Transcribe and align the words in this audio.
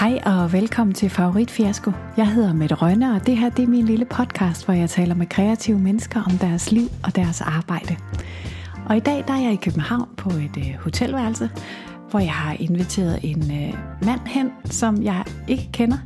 Hej 0.00 0.20
og 0.26 0.52
velkommen 0.52 0.94
til 0.94 1.10
Favorit 1.10 1.50
Fiasko. 1.50 1.92
Jeg 2.16 2.32
hedder 2.32 2.52
Mette 2.52 2.74
Rønne, 2.74 3.14
og 3.14 3.26
det 3.26 3.36
her 3.36 3.50
det 3.50 3.62
er 3.62 3.66
min 3.66 3.84
lille 3.84 4.04
podcast, 4.04 4.64
hvor 4.64 4.74
jeg 4.74 4.90
taler 4.90 5.14
med 5.14 5.26
kreative 5.26 5.78
mennesker 5.78 6.22
om 6.22 6.38
deres 6.38 6.72
liv 6.72 6.88
og 7.04 7.16
deres 7.16 7.40
arbejde. 7.40 7.96
Og 8.88 8.96
i 8.96 9.00
dag 9.00 9.24
der 9.28 9.34
er 9.34 9.40
jeg 9.40 9.52
i 9.52 9.56
København 9.56 10.08
på 10.16 10.30
et 10.30 10.56
øh, 10.58 10.74
hotelværelse, 10.80 11.50
hvor 12.10 12.18
jeg 12.18 12.32
har 12.32 12.56
inviteret 12.58 13.18
en 13.22 13.42
øh, 13.42 13.78
mand 14.06 14.20
hen, 14.26 14.50
som 14.64 15.02
jeg 15.02 15.24
ikke 15.48 15.68
kender. 15.72 15.98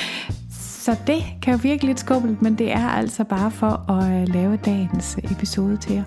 Så 0.84 0.96
det 1.06 1.22
kan 1.42 1.54
jo 1.54 1.60
virke 1.62 1.86
lidt 1.86 2.00
skummelt, 2.00 2.42
men 2.42 2.58
det 2.58 2.72
er 2.72 2.88
altså 2.88 3.24
bare 3.24 3.50
for 3.50 3.90
at 3.90 4.22
øh, 4.22 4.28
lave 4.28 4.56
dagens 4.56 5.18
episode 5.30 5.76
til 5.76 5.94
jer. 5.94 6.04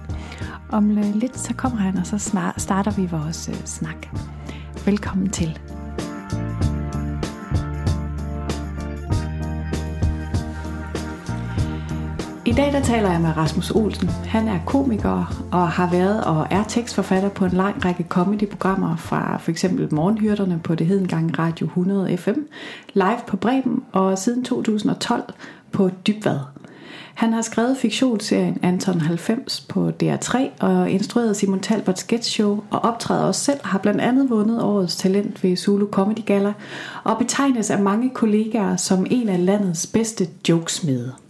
Om 0.70 0.98
øh, 0.98 1.16
lidt 1.16 1.40
så 1.40 1.54
kommer 1.54 1.78
han, 1.78 1.98
og 1.98 2.08
så 2.08 2.18
snart 2.18 2.62
starter 2.62 2.92
vi 2.92 3.06
vores 3.06 3.50
øh, 3.50 3.66
snak. 3.66 4.08
Velkommen 4.86 5.30
til. 5.30 5.60
Dag 12.58 12.74
der 12.74 12.82
taler 12.82 13.12
jeg 13.12 13.22
med 13.22 13.38
Rasmus 13.38 13.72
Olsen. 13.72 14.10
Han 14.10 14.48
er 14.48 14.60
komiker 14.66 15.48
og 15.52 15.70
har 15.70 15.90
været 15.92 16.24
og 16.24 16.48
er 16.52 16.64
tekstforfatter 16.64 17.30
på 17.30 17.46
en 17.46 17.52
lang 17.52 17.86
række 17.86 18.06
comedyprogrammer 18.10 18.96
fra 18.96 19.38
for 19.38 19.52
eksempel 19.52 19.94
Morgenhyrderne 19.94 20.60
på 20.64 20.76
det 20.76 20.88
hedengang 20.88 21.40
Radio 21.40 21.66
100 21.66 22.18
FM, 22.18 22.40
live 22.94 23.20
på 23.28 23.38
Bremen 23.38 23.84
og 23.92 24.18
siden 24.18 24.44
2012 24.44 25.24
på 25.72 25.90
Dybvad. 26.08 26.40
Han 27.14 27.34
har 27.34 27.42
skrevet 27.42 27.78
fiktionsserien 27.78 28.60
Anton 28.62 29.02
90 29.02 29.66
på 29.70 29.92
DR3 30.04 30.38
og 30.60 30.90
instrueret 30.90 31.38
Simon 31.38 31.60
Talberts 31.60 32.02
Sketch 32.02 32.32
Show 32.32 32.64
og 32.70 32.80
optræder 32.80 33.24
også 33.24 33.44
selv 33.44 33.60
har 33.64 33.80
blandt 33.80 34.02
andet 34.02 34.30
vundet 34.30 34.62
årets 34.62 34.96
talent 34.96 35.44
ved 35.44 35.56
Zulu 35.56 35.88
Comedy 35.92 36.26
Gala 36.26 36.54
og 37.04 37.18
betegnes 37.18 37.70
af 37.72 37.80
mange 37.80 38.10
kollegaer 38.10 38.76
som 38.76 39.06
en 39.10 39.30
af 39.30 39.46
landets 39.46 39.88
bedste 39.88 40.28
jokesmede. 40.50 41.25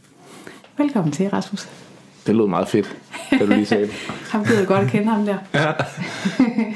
Velkommen 0.77 1.11
til, 1.11 1.29
Rasmus. 1.29 1.69
Det 2.27 2.35
lød 2.35 2.47
meget 2.47 2.67
fedt, 2.67 2.97
da 3.31 3.37
du 3.37 3.45
lige 3.45 3.65
sagde 3.65 3.87
det. 3.87 3.93
ham 4.31 4.45
godt 4.67 4.85
at 4.85 4.91
kende 4.91 5.07
ham 5.07 5.25
der. 5.25 5.37
Ja. 5.53 5.71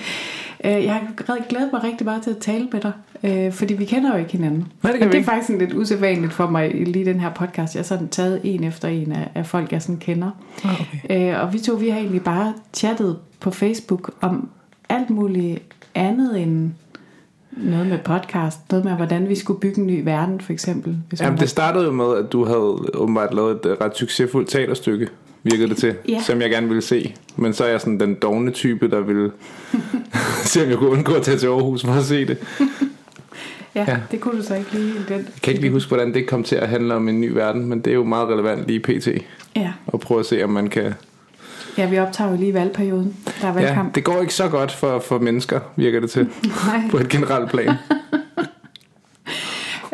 Øh, 0.63 0.83
jeg 0.83 0.93
har 1.27 1.47
glædet 1.49 1.69
mig 1.73 1.83
rigtig 1.83 2.05
meget 2.05 2.23
til 2.23 2.29
at 2.29 2.37
tale 2.37 2.67
med 2.71 2.81
dig, 2.81 2.91
øh, 3.23 3.53
fordi 3.53 3.73
vi 3.73 3.85
kender 3.85 4.13
jo 4.13 4.19
ikke 4.19 4.31
hinanden. 4.31 4.71
Nej, 4.83 4.91
det, 4.91 4.99
kan 4.99 5.07
og 5.07 5.13
det 5.13 5.19
er 5.19 5.23
faktisk 5.23 5.47
sådan 5.47 5.59
lidt 5.59 5.73
usædvanligt 5.73 6.33
for 6.33 6.47
mig 6.49 6.87
lige 6.87 7.05
den 7.05 7.19
her 7.19 7.33
podcast. 7.33 7.75
Jeg 7.75 7.79
har 7.79 7.83
sådan 7.83 8.07
taget 8.07 8.41
en 8.43 8.63
efter 8.63 8.87
en 8.87 9.11
af, 9.11 9.29
af 9.35 9.45
folk, 9.45 9.71
jeg 9.71 9.81
sådan 9.81 9.97
kender. 9.97 10.31
Ah, 10.63 10.81
okay. 10.81 11.33
Øh, 11.33 11.41
og 11.41 11.53
vi 11.53 11.59
to, 11.59 11.73
vi 11.73 11.89
har 11.89 11.99
egentlig 11.99 12.23
bare 12.23 12.53
chattet 12.73 13.17
på 13.39 13.51
Facebook 13.51 14.11
om 14.21 14.49
alt 14.89 15.09
muligt 15.09 15.61
andet 15.95 16.41
end 16.41 16.71
noget 17.51 17.87
med 17.87 17.97
podcast. 17.99 18.57
Noget 18.71 18.85
med, 18.85 18.93
hvordan 18.93 19.29
vi 19.29 19.35
skulle 19.35 19.59
bygge 19.59 19.79
en 19.81 19.87
ny 19.87 20.03
verden, 20.03 20.41
for 20.41 20.53
eksempel. 20.53 20.97
Hvis 21.09 21.21
Jamen, 21.21 21.39
det 21.39 21.49
startede 21.49 21.85
jo 21.85 21.91
med, 21.91 22.15
at 22.17 22.31
du 22.31 22.45
havde 22.45 22.89
åbenbart 22.93 23.33
lavet 23.33 23.51
et 23.51 23.65
øh, 23.65 23.77
ret 23.81 23.97
succesfuldt 23.97 24.49
teaterstykke, 24.49 25.07
virkede 25.43 25.69
det 25.69 25.77
til, 25.77 25.95
Ja. 26.09 26.21
som 26.21 26.41
jeg 26.41 26.49
gerne 26.49 26.67
ville 26.67 26.81
se. 26.81 27.15
Men 27.35 27.53
så 27.53 27.63
er 27.63 27.69
jeg 27.69 27.81
sådan 27.81 27.99
den 27.99 28.15
dogne 28.15 28.51
type, 28.51 28.89
der 28.89 28.99
ville 29.01 29.31
se, 30.51 30.63
om 30.63 30.69
jeg 30.69 30.77
kunne 30.77 30.89
undgå 30.89 31.13
at 31.13 31.21
tage 31.23 31.37
til 31.37 31.47
Aarhus 31.47 31.85
for 31.85 31.91
at 31.91 32.03
se 32.05 32.25
det. 32.25 32.37
ja, 33.75 33.85
ja. 33.87 33.97
det 34.11 34.19
kunne 34.19 34.37
du 34.39 34.43
så 34.43 34.55
ikke 34.55 34.71
lige 34.73 34.93
den. 34.93 35.17
Jeg 35.17 35.25
kan 35.43 35.51
ikke 35.51 35.61
lige 35.61 35.71
huske, 35.71 35.87
hvordan 35.87 36.13
det 36.13 36.27
kom 36.27 36.43
til 36.43 36.55
at 36.55 36.69
handle 36.69 36.95
om 36.95 37.09
en 37.09 37.21
ny 37.21 37.29
verden, 37.31 37.65
men 37.65 37.79
det 37.79 37.91
er 37.91 37.95
jo 37.95 38.03
meget 38.03 38.27
relevant 38.29 38.67
lige 38.67 38.79
pt. 38.79 39.07
Ja. 39.55 39.71
Og 39.87 39.99
prøve 39.99 40.19
at 40.19 40.25
se, 40.25 40.43
om 40.43 40.49
man 40.49 40.67
kan... 40.67 40.93
ja, 41.79 41.89
vi 41.89 41.99
optager 41.99 42.31
jo 42.31 42.37
lige 42.37 42.53
valgperioden. 42.53 43.15
Der 43.41 43.47
er 43.47 43.53
Ja, 43.53 43.59
valgkamp. 43.59 43.95
det 43.95 44.03
går 44.03 44.21
ikke 44.21 44.33
så 44.33 44.47
godt 44.49 44.71
for, 44.71 44.99
for 44.99 45.19
mennesker, 45.19 45.59
virker 45.75 45.99
det 45.99 46.09
til, 46.11 46.29
Nej. 46.67 46.81
på 46.91 46.97
et 46.97 47.09
generelt 47.09 47.49
plan. 47.49 47.73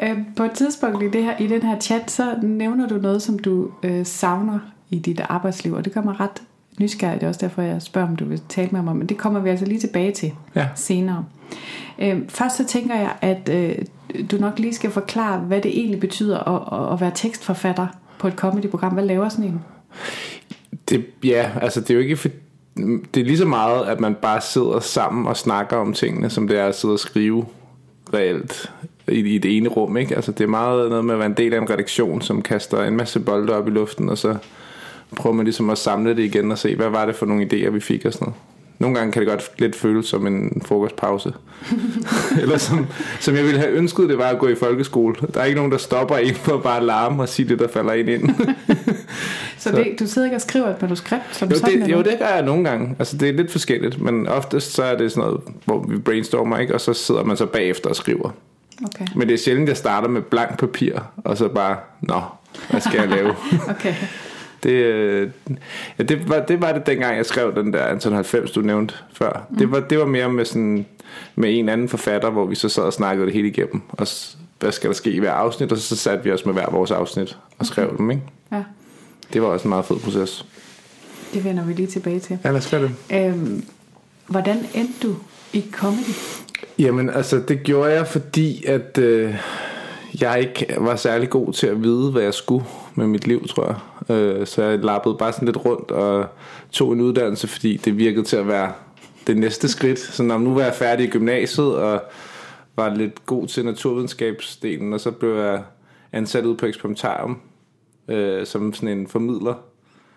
Øh, 0.04 0.18
på 0.36 0.44
et 0.44 0.52
tidspunkt 0.52 1.04
i, 1.04 1.08
det 1.10 1.24
her, 1.24 1.38
i 1.40 1.48
den 1.48 1.62
her 1.62 1.80
chat, 1.80 2.12
så 2.12 2.36
nævner 2.44 2.88
du 2.88 2.96
noget, 2.98 3.22
som 3.22 3.40
du 3.40 3.70
øh, 3.84 4.06
savner 4.06 4.60
i 4.90 5.00
dit 5.00 5.22
arbejdsliv, 5.30 5.74
og 5.74 5.86
det 5.86 5.94
kommer 5.94 6.20
ret 6.20 6.42
nysgerrigt. 6.80 7.20
Det 7.22 7.26
er 7.26 7.30
også 7.30 7.40
derfor, 7.42 7.62
jeg 7.62 7.82
spørger, 7.82 8.08
om 8.08 8.16
du 8.16 8.26
vil 8.26 8.42
tale 8.50 8.70
med 8.72 8.82
mig 8.82 8.92
om, 8.92 8.98
men 8.98 9.08
det 9.10 9.18
kommer 9.18 9.40
vi 9.40 9.50
altså 9.50 9.66
lige 9.66 9.80
tilbage 9.80 10.12
til 10.12 10.32
Ja. 10.56 10.68
senere. 10.76 11.26
Øh, 12.00 12.18
først 12.30 12.58
så 12.58 12.66
tænker 12.66 12.96
jeg, 12.96 13.12
at 13.22 13.50
øh, 13.52 13.76
du 14.32 14.38
nok 14.38 14.60
lige 14.60 14.74
skal 14.74 14.92
forklare, 14.92 15.40
hvad 15.40 15.62
det 15.62 15.80
egentlig 15.80 16.00
betyder 16.00 16.40
at, 16.40 16.80
at, 16.88 16.94
at 16.94 17.02
være 17.02 17.12
tekstforfatter 17.16 17.88
på 18.20 18.28
et 18.28 18.34
comedyprogram. 18.34 18.94
Hvad 18.94 19.06
laver 19.06 19.30
sådan 19.30 19.46
en? 19.46 19.62
Det, 20.90 21.06
ja, 21.24 21.52
altså 21.62 21.82
det 21.82 21.90
er 21.90 21.94
jo 21.94 22.00
ikke 22.00 22.18
for, 22.18 22.30
det 23.14 23.22
er 23.22 23.26
lige 23.26 23.38
så 23.38 23.46
meget, 23.46 23.86
at 23.86 24.00
man 24.00 24.16
bare 24.16 24.42
sidder 24.42 24.80
sammen 24.80 25.28
og 25.28 25.38
snakker 25.38 25.78
om 25.78 25.94
tingene, 25.94 26.30
som 26.30 26.48
det 26.48 26.60
er 26.60 26.66
at 26.66 26.76
sidde 26.76 26.94
og 26.94 27.00
skrive 27.00 27.46
reelt 28.14 28.72
i, 29.08 29.36
i 29.36 29.38
det 29.38 29.58
ene 29.58 29.70
rum, 29.70 29.98
ikke? 29.98 30.16
Altså 30.16 30.32
det 30.32 30.44
er 30.44 30.48
meget 30.48 30.90
noget 30.90 31.06
med 31.06 31.14
at 31.14 31.20
være 31.20 31.28
en 31.28 31.38
del 31.38 31.54
af 31.54 31.58
en 31.62 31.70
redaktion, 31.70 32.22
som 32.22 32.42
kaster 32.42 32.84
en 32.84 32.98
masse 32.98 33.20
bolde 33.20 33.54
op 33.54 33.68
i 33.68 33.72
luften, 33.72 34.10
og 34.10 34.18
så 34.18 34.38
prøver 35.16 35.36
man 35.36 35.46
ligesom 35.46 35.70
at 35.70 35.78
samle 35.78 36.16
det 36.16 36.24
igen 36.24 36.52
og 36.52 36.58
se, 36.58 36.76
hvad 36.76 36.90
var 36.90 37.06
det 37.06 37.16
for 37.16 37.26
nogle 37.26 37.46
idéer, 37.46 37.70
vi 37.70 37.80
fik 37.80 38.06
og 38.06 38.14
sådan 38.14 38.26
noget. 38.26 38.40
Nogle 38.80 38.96
gange 38.98 39.12
kan 39.12 39.22
det 39.22 39.30
godt 39.30 39.52
lidt 39.58 39.76
føles 39.76 40.06
som 40.06 40.28
en 40.28 40.62
frokostpause. 40.66 41.34
Eller 42.42 42.58
som, 42.58 42.88
som 43.20 43.36
jeg 43.36 43.44
ville 43.44 43.60
have 43.60 43.72
ønsket, 43.72 44.10
det 44.10 44.18
var 44.18 44.28
at 44.28 44.40
gå 44.40 44.48
i 44.48 44.56
folkeskole. 44.56 45.16
Der 45.34 45.40
er 45.40 45.46
ikke 45.46 45.56
nogen, 45.56 45.72
der 45.72 45.78
stopper 45.78 46.18
en 46.18 46.36
for 46.36 46.54
at 46.54 46.64
bare 46.64 46.86
larme 46.86 47.24
og 47.24 47.30
sige 47.30 47.50
det, 47.50 47.60
der 47.60 47.68
falder 47.68 47.94
ind 47.94 48.10
ind. 48.10 48.30
Så, 49.58 49.70
så. 49.70 49.76
Det, 49.76 50.00
du 50.00 50.08
sidder 50.08 50.26
ikke 50.26 50.36
og 50.36 50.42
skriver 50.42 50.68
et 50.68 50.82
manuskript 50.82 51.24
som 51.32 51.50
Jo 51.50 51.56
sådan? 51.56 51.82
det, 51.82 51.92
jo, 51.92 51.98
det 51.98 52.16
gør 52.20 52.28
jeg 52.28 52.42
nogle 52.44 52.70
gange. 52.70 52.96
Altså, 53.00 53.18
det 53.18 53.30
er 53.30 53.34
lidt 53.34 53.52
forskelligt, 53.52 54.02
men 54.02 54.28
oftest 54.28 54.74
så 54.74 54.84
er 54.84 54.98
det 54.98 55.12
sådan 55.12 55.30
noget, 55.30 55.42
hvor 55.66 55.86
vi 55.88 55.98
brainstormer, 55.98 56.58
ikke? 56.58 56.74
og 56.74 56.82
så 56.82 56.94
sidder 56.94 57.24
man 57.24 57.38
så 57.38 57.46
bagefter 57.46 57.90
og 57.90 57.96
skriver. 57.96 58.30
Okay. 58.86 59.06
Men 59.16 59.28
det 59.28 59.34
er 59.34 59.38
sjældent, 59.38 59.70
jeg 59.70 59.78
starter 59.78 60.08
med 60.08 60.22
blank 60.22 60.60
papir, 60.60 60.94
og 61.18 61.38
så 61.38 61.48
bare, 61.48 61.78
nå, 62.02 62.22
hvad 62.70 62.82
skal 62.82 63.00
jeg 63.00 63.10
lave? 63.10 63.36
okay. 63.70 63.94
Det, 64.66 64.72
øh, 64.72 65.30
ja, 66.00 66.04
det, 66.04 66.30
var, 66.30 66.40
det 66.40 66.62
var 66.62 66.72
det 66.72 66.88
dengang, 66.88 67.18
jeg 67.18 67.26
skrev 67.26 67.56
den 67.56 67.74
der 67.74 67.86
Anton 67.86 68.14
90, 68.14 68.52
du 68.52 68.62
nævnte 68.62 68.96
før. 69.14 69.48
Mm. 69.50 69.58
Det, 69.58 69.72
var, 69.72 69.80
det 69.80 70.00
var 70.00 70.06
mere 70.06 70.30
med, 70.30 70.46
sådan, 70.46 70.86
med 71.36 71.60
en 71.60 71.70
anden 71.70 71.90
forfatter, 71.90 72.30
hvor 72.30 72.46
vi 72.46 72.56
så 72.56 72.70
sad 72.70 72.84
og 72.84 72.94
snakkede 72.94 73.26
det 73.26 73.34
hele 73.34 73.48
igennem. 73.48 73.82
Og 73.90 74.08
hvad 74.60 74.72
skal 74.72 74.90
der 74.90 74.94
ske 74.96 75.12
i 75.12 75.20
hver 75.20 75.32
afsnit, 75.32 75.72
og 75.72 75.78
så 75.78 75.96
satte 75.96 76.24
vi 76.24 76.32
os 76.32 76.46
med 76.46 76.54
hver 76.54 76.72
vores 76.72 76.92
afsnit 76.92 77.38
og 77.58 77.66
skrev 77.66 77.88
okay. 77.88 77.98
dem. 77.98 78.12
Ikke? 78.12 78.24
Ja, 78.52 78.64
Det 79.34 79.42
var 79.42 79.48
også 79.48 79.64
en 79.64 79.70
meget 79.70 79.86
fed 79.86 79.98
proces. 80.00 80.46
det 81.34 81.44
vender 81.44 81.64
vi 81.66 81.74
lige 81.74 81.88
tilbage 81.88 82.20
til. 82.20 82.40
Ja, 82.44 82.50
lad 82.50 82.58
os 82.58 82.70
gøre 82.72 82.82
det. 82.82 82.92
Øhm, 83.14 83.66
hvordan 84.28 84.58
endte 84.74 85.08
du 85.08 85.16
i 85.54 85.66
comedy? 85.72 86.16
Jamen, 86.80 87.10
altså, 87.10 87.42
det 87.48 87.64
gjorde 87.64 87.92
jeg, 87.94 88.08
fordi 88.08 88.66
at 88.66 88.98
øh, 88.98 89.36
jeg 90.22 90.40
ikke 90.40 90.76
var 90.78 90.96
særlig 90.96 91.30
god 91.30 91.54
til 91.54 91.68
at 91.68 91.84
vide, 91.84 92.12
hvad 92.12 92.24
jeg 92.24 92.34
skulle 92.34 92.66
med 92.96 93.08
mit 93.08 93.28
liv, 93.28 93.48
tror 93.48 93.66
jeg. 93.66 94.16
Øh, 94.16 94.48
så 94.48 94.64
jeg 94.64 94.80
lappede 94.80 95.16
bare 95.20 95.34
sådan 95.34 95.46
lidt 95.46 95.66
rundt 95.66 95.92
og 95.92 96.26
tog 96.72 96.94
en 96.94 97.02
uddannelse, 97.02 97.48
fordi 97.48 97.78
det 97.78 97.98
virkede 97.98 98.26
til 98.26 98.38
at 98.38 98.48
være 98.48 98.72
det 99.28 99.38
næste 99.38 99.68
skridt. 99.68 100.00
Så 100.00 100.24
når 100.24 100.38
nu 100.38 100.54
var 100.54 100.62
jeg 100.62 100.74
færdig 100.74 101.06
i 101.06 101.10
gymnasiet 101.10 101.76
og 101.76 102.04
var 102.76 102.96
lidt 102.96 103.26
god 103.26 103.48
til 103.48 103.66
naturvidenskabsdelen, 103.66 104.94
og 104.94 105.00
så 105.00 105.12
blev 105.12 105.36
jeg 105.36 105.64
ansat 106.12 106.46
ud 106.46 106.56
på 106.56 106.66
eksperimentarium 106.66 107.40
øh, 108.08 108.46
som 108.46 108.74
sådan 108.74 108.98
en 108.98 109.08
formidler. 109.08 109.54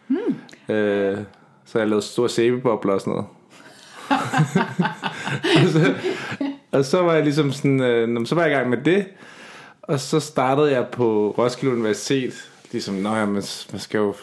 Hmm. 0.07 0.75
Øh, 0.75 1.19
så 1.65 1.79
jeg 1.79 1.89
lavede 1.89 2.05
store 2.05 2.29
sæbebobler 2.29 2.93
og 2.93 3.01
sådan 3.01 3.11
noget. 3.11 3.27
og, 5.63 5.69
så, 5.69 5.95
og 6.73 6.85
så 6.85 7.03
var 7.03 7.15
jeg 7.15 7.23
ligesom 7.23 7.53
sådan, 7.53 7.81
øh, 7.81 8.27
så 8.27 8.35
var 8.35 8.43
jeg 8.43 8.51
i 8.53 8.55
gang 8.55 8.71
med 8.71 8.79
det, 8.85 9.07
og 9.89 10.01
så 10.01 10.21
startede 10.21 10.73
jeg 10.73 10.87
på 10.93 11.35
Roskilde 11.39 11.75
Universitet, 11.75 12.51
ligesom, 12.73 12.95
nå 12.95 13.15
ja, 13.15 13.27
man, 13.27 13.43
man 13.73 13.79
skal 13.79 13.99
jo 13.99 14.15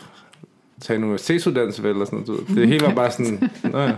tage 0.82 0.98
en 0.98 1.04
universitetsuddannelse 1.04 1.84
vel, 1.84 1.92
eller 1.92 2.06
sådan 2.06 2.24
noget. 2.28 2.48
Det 2.48 2.68
hele 2.68 2.86
var 2.86 2.94
bare 2.94 3.12
sådan, 3.12 3.50
nå 3.72 3.80
ja. 3.80 3.96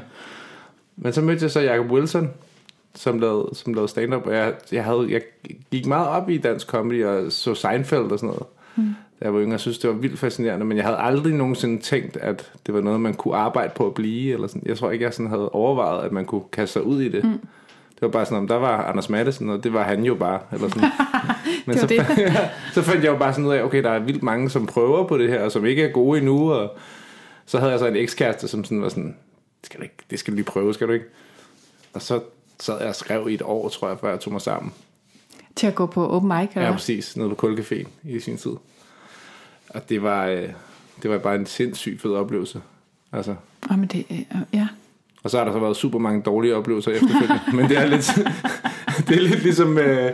Men 0.96 1.14
så 1.14 1.22
mødte 1.22 1.44
jeg 1.44 1.52
så 1.52 1.60
Jacob 1.60 1.92
Wilson, 1.92 2.30
som 2.96 3.20
lavede, 3.20 3.50
som 3.54 3.74
lavede 3.74 3.88
stand-up, 3.88 4.26
og 4.26 4.34
jeg, 4.34 4.54
jeg, 4.72 4.84
havde, 4.84 5.08
jeg 5.10 5.22
gik 5.72 5.86
meget 5.86 6.08
op 6.08 6.30
i 6.30 6.38
dansk 6.38 6.68
comedy, 6.68 7.06
og 7.06 7.32
så 7.32 7.56
Seinfeld 7.56 8.12
og 8.12 8.20
sådan 8.20 8.28
noget. 8.28 8.44
Mm. 8.76 8.96
Da 9.20 9.26
jeg 9.26 9.34
var 9.34 9.40
yngre, 9.40 9.52
jeg 9.52 9.60
synes, 9.60 9.80
det 9.80 9.90
var 9.90 9.96
vildt 9.96 10.20
fascinerende, 10.20 10.66
men 10.66 10.78
jeg 10.78 10.86
havde 10.86 10.98
aldrig 10.98 11.34
nogensinde 11.34 11.82
tænkt, 11.82 12.18
at 12.18 12.52
det 12.66 12.74
var 12.74 12.82
noget, 12.82 13.02
man 13.02 13.14
kunne 13.14 13.36
arbejde 13.36 13.72
på 13.76 13.88
at 13.88 13.94
blive, 13.94 14.34
eller 14.34 14.48
sådan. 14.48 14.64
Jeg 14.66 14.78
tror 14.78 14.92
ikke, 14.92 15.06
jeg 15.06 15.14
sådan 15.14 15.30
havde 15.30 15.50
overvejet, 15.50 16.06
at 16.06 16.12
man 16.12 16.26
kunne 16.26 16.44
kaste 16.52 16.74
sig 16.74 16.84
ud 16.84 17.02
i 17.02 17.10
det. 17.10 17.24
Mm. 17.24 17.40
Det 18.00 18.02
var 18.02 18.08
bare 18.08 18.26
sådan, 18.26 18.38
om 18.38 18.48
der 18.48 18.56
var 18.56 18.84
Anders 18.84 19.10
Madsen, 19.10 19.50
og 19.50 19.64
det 19.64 19.74
var 19.74 19.84
han 19.84 20.04
jo 20.04 20.16
bare, 20.16 20.40
eller 20.54 20.70
sådan. 20.70 20.90
Men 21.66 21.78
så, 21.78 21.88
det. 21.88 22.06
så 22.74 22.82
fandt 22.82 23.04
jeg 23.04 23.12
jo 23.12 23.18
bare 23.18 23.34
sådan 23.34 23.46
ud 23.46 23.54
af, 23.54 23.64
okay, 23.64 23.84
der 23.84 23.90
er 23.90 24.00
vildt 24.00 24.24
mange, 24.24 24.50
som 24.50 24.66
prøver 24.66 25.08
på 25.08 25.18
det 25.18 25.30
her, 25.30 25.42
og 25.42 25.52
som 25.52 25.66
ikke 25.66 25.84
er 25.84 25.92
gode 25.92 26.18
endnu, 26.18 26.52
og 26.54 26.78
så 27.46 27.60
havde 27.60 27.72
jeg 27.72 27.80
så 27.80 27.88
en 27.88 27.96
ekskæreste, 27.96 28.48
som 28.48 28.64
sådan 28.64 28.82
var 28.82 28.90
sådan, 28.90 29.16
skal 29.64 29.80
du 29.80 29.84
ikke, 29.84 29.96
det 30.10 30.20
skal 30.20 30.32
du 30.32 30.36
lige 30.36 30.46
prøve, 30.46 30.74
skal 30.74 30.88
du 30.88 30.94
ikke? 30.94 31.06
Og 31.94 32.02
så 32.02 32.20
sad 32.60 32.80
jeg 32.80 32.90
og 32.90 32.96
skrev 32.96 33.30
i 33.30 33.34
et 33.34 33.42
år, 33.42 33.70
tror 33.70 33.88
jeg, 33.88 33.98
før 34.00 34.10
jeg 34.10 34.20
tog 34.20 34.34
mig 34.34 34.42
sammen. 34.42 34.74
Til 35.56 35.68
at 35.68 35.76
gå 35.76 35.86
på 35.86 36.08
open 36.10 36.28
mic? 36.28 36.50
Eller? 36.56 36.68
Ja, 36.68 36.72
præcis, 36.74 37.18
nede 37.18 37.36
på 37.36 37.48
Kulcaféen 37.48 37.88
i 38.04 38.20
sin 38.20 38.38
tid. 38.38 38.52
Og 39.70 39.90
det 39.90 40.04
var, 40.04 40.26
øh, 40.26 40.50
det 41.04 41.12
var 41.12 41.18
bare 41.18 41.36
en 41.36 41.46
sindssygt 41.46 42.02
fed 42.02 42.14
oplevelse. 42.14 42.62
Altså, 43.12 43.36
Oh, 43.72 43.80
men 43.80 43.88
det, 43.88 44.26
ja. 44.54 44.68
Og 45.24 45.30
så 45.30 45.38
har 45.38 45.46
der 45.46 45.52
så 45.52 45.60
været 45.60 45.78
super 45.78 46.00
mange 46.00 46.22
dårlige 46.22 46.56
oplevelser 46.56 46.92
efterfølgende. 46.92 47.40
men 47.58 47.70
det 47.70 47.78
er 47.78 47.86
lidt, 47.86 48.20
det 49.08 49.18
er 49.18 49.22
lidt 49.22 49.44
ligesom, 49.44 49.78
øh, 49.78 50.12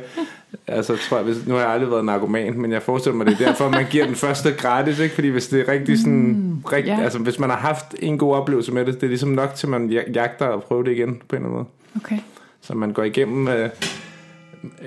Altså, 0.68 0.98
tror 1.10 1.18
jeg, 1.18 1.26
hvis, 1.26 1.48
nu 1.48 1.54
har 1.54 1.62
jeg 1.62 1.70
aldrig 1.70 1.92
været 1.92 2.06
narkoman, 2.06 2.62
men 2.62 2.72
jeg 2.72 2.82
forestiller 2.82 3.18
mig, 3.18 3.26
det 3.26 3.42
er 3.42 3.46
derfor, 3.46 3.70
man 3.70 3.86
giver 3.90 4.06
den 4.06 4.16
første 4.16 4.52
gratis, 4.52 5.00
ikke? 5.00 5.16
Fordi 5.16 5.28
hvis 5.28 5.48
det 5.48 5.60
er 5.60 5.72
rigtig 5.72 6.00
sådan... 6.00 6.14
Mm, 6.14 6.64
rigt, 6.72 6.88
ja. 6.88 7.02
Altså, 7.02 7.20
hvis 7.20 7.40
man 7.40 7.50
har 7.50 7.58
haft 7.58 7.96
en 8.00 8.18
god 8.18 8.36
oplevelse 8.36 8.72
med 8.72 8.86
det, 8.86 8.96
det 8.96 9.04
er 9.04 9.08
ligesom 9.08 9.30
nok 9.30 9.54
til, 9.56 9.70
man 9.70 9.90
ja- 9.90 10.12
jagter 10.14 10.46
og 10.46 10.64
prøver 10.64 10.84
det 10.84 10.92
igen, 10.92 11.22
på 11.30 11.36
en 11.36 11.42
eller 11.42 11.50
anden 11.50 11.52
måde. 11.52 11.66
Okay. 11.96 12.18
Så 12.62 12.74
man 12.74 12.94
går 12.94 13.04
igennem 13.04 13.48
øh, 13.48 13.70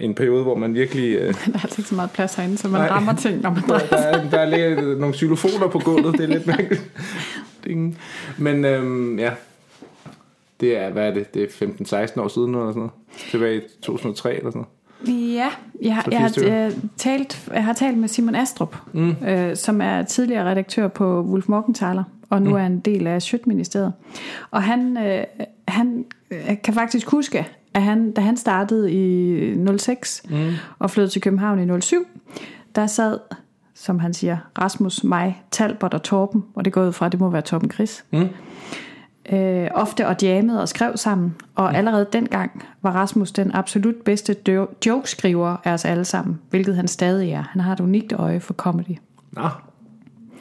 en 0.00 0.14
periode, 0.14 0.42
hvor 0.42 0.54
man 0.54 0.74
virkelig... 0.74 1.16
Øh, 1.16 1.20
Der 1.46 1.52
er 1.54 1.62
altså 1.62 1.74
ikke 1.78 1.88
så 1.88 1.94
meget 1.94 2.10
plads 2.10 2.34
herinde, 2.34 2.58
så 2.58 2.68
man 2.68 2.80
Nej. 2.80 2.88
rammer 2.88 3.14
ting, 3.14 3.42
når 3.42 3.50
man 3.50 3.62
der, 3.62 3.78
drejer 3.78 4.12
der, 4.12 4.18
er, 4.18 4.30
der 4.30 4.38
er 4.38 4.74
lidt, 4.74 5.00
nogle 5.00 5.14
xylofoner 5.14 5.68
på 5.68 5.78
gulvet, 5.78 6.18
det 6.18 6.24
er 6.24 6.28
lidt 6.28 6.46
mærkeligt. 6.46 6.90
Ding. 7.64 7.98
Men 8.38 8.64
øhm, 8.64 9.18
ja, 9.18 9.30
det 10.60 10.78
er, 10.78 10.90
hvad 10.90 11.08
er 11.08 11.14
det, 11.14 11.34
det 11.34 11.42
er 11.42 12.06
15-16 12.16 12.20
år 12.20 12.28
siden 12.28 12.48
eller 12.54 12.66
sådan 12.68 12.74
noget. 12.80 12.92
Tilbage 13.30 13.56
i 13.56 13.60
2003 13.82 14.36
eller 14.36 14.50
sådan 14.50 14.58
noget. 14.58 14.72
Ja, 15.34 15.48
jeg, 15.82 15.94
har- 15.94 16.08
jeg, 16.10 16.20
har, 16.20 16.28
80 16.28 16.46
jeg, 16.46 16.72
talt, 16.96 17.48
jeg 17.54 17.64
har 17.64 17.72
talt 17.72 17.98
med 17.98 18.08
Simon 18.08 18.34
Astrup, 18.34 18.76
mm. 18.92 19.10
øh, 19.28 19.56
som 19.56 19.80
er 19.80 20.02
tidligere 20.02 20.50
redaktør 20.50 20.88
på 20.88 21.22
Wolf 21.22 21.48
Morgenthaler, 21.48 22.04
og 22.30 22.42
nu 22.42 22.50
mm. 22.50 22.56
er 22.56 22.66
en 22.66 22.80
del 22.80 23.06
af 23.06 23.22
Sjøtministeriet. 23.22 23.92
Og 24.50 24.62
han, 24.62 24.96
øh, 24.96 25.24
han 25.68 26.04
øh, 26.30 26.56
kan 26.64 26.74
faktisk 26.74 27.10
huske, 27.10 27.46
at 27.74 27.82
han, 27.82 28.12
da 28.12 28.20
han 28.20 28.36
startede 28.36 28.92
i 28.92 29.78
06 29.78 30.22
mm. 30.30 30.36
og 30.78 30.90
flyttede 30.90 31.12
til 31.12 31.22
København 31.22 31.78
i 31.78 31.80
07, 31.80 32.06
der 32.76 32.86
sad, 32.86 33.18
som 33.74 33.98
han 33.98 34.14
siger, 34.14 34.36
Rasmus, 34.58 35.04
mig, 35.04 35.42
Talbot 35.50 35.94
og 35.94 36.02
Torben, 36.02 36.44
og 36.54 36.64
det 36.64 36.72
går 36.72 36.86
ud 36.86 36.92
fra, 36.92 37.06
at 37.06 37.12
det 37.12 37.20
må 37.20 37.30
være 37.30 37.42
Torben 37.42 37.70
Chris. 37.70 38.04
Mm. 38.12 38.28
Øh, 39.32 39.68
ofte 39.74 40.06
og 40.08 40.16
jammede 40.22 40.60
og 40.62 40.68
skrev 40.68 40.96
sammen, 40.96 41.34
og 41.54 41.76
allerede 41.76 42.06
dengang 42.12 42.64
var 42.82 42.90
Rasmus 42.92 43.32
den 43.32 43.50
absolut 43.54 43.94
bedste 43.94 44.36
jo- 44.48 44.68
jokeskriver 44.86 45.56
af 45.64 45.72
os 45.72 45.84
alle 45.84 46.04
sammen, 46.04 46.38
hvilket 46.50 46.76
han 46.76 46.88
stadig 46.88 47.30
er. 47.32 47.42
Han 47.50 47.60
har 47.60 47.72
et 47.72 47.80
unikt 47.80 48.12
øje 48.12 48.40
for 48.40 48.54
comedy. 48.54 48.98
Nå, 49.32 49.48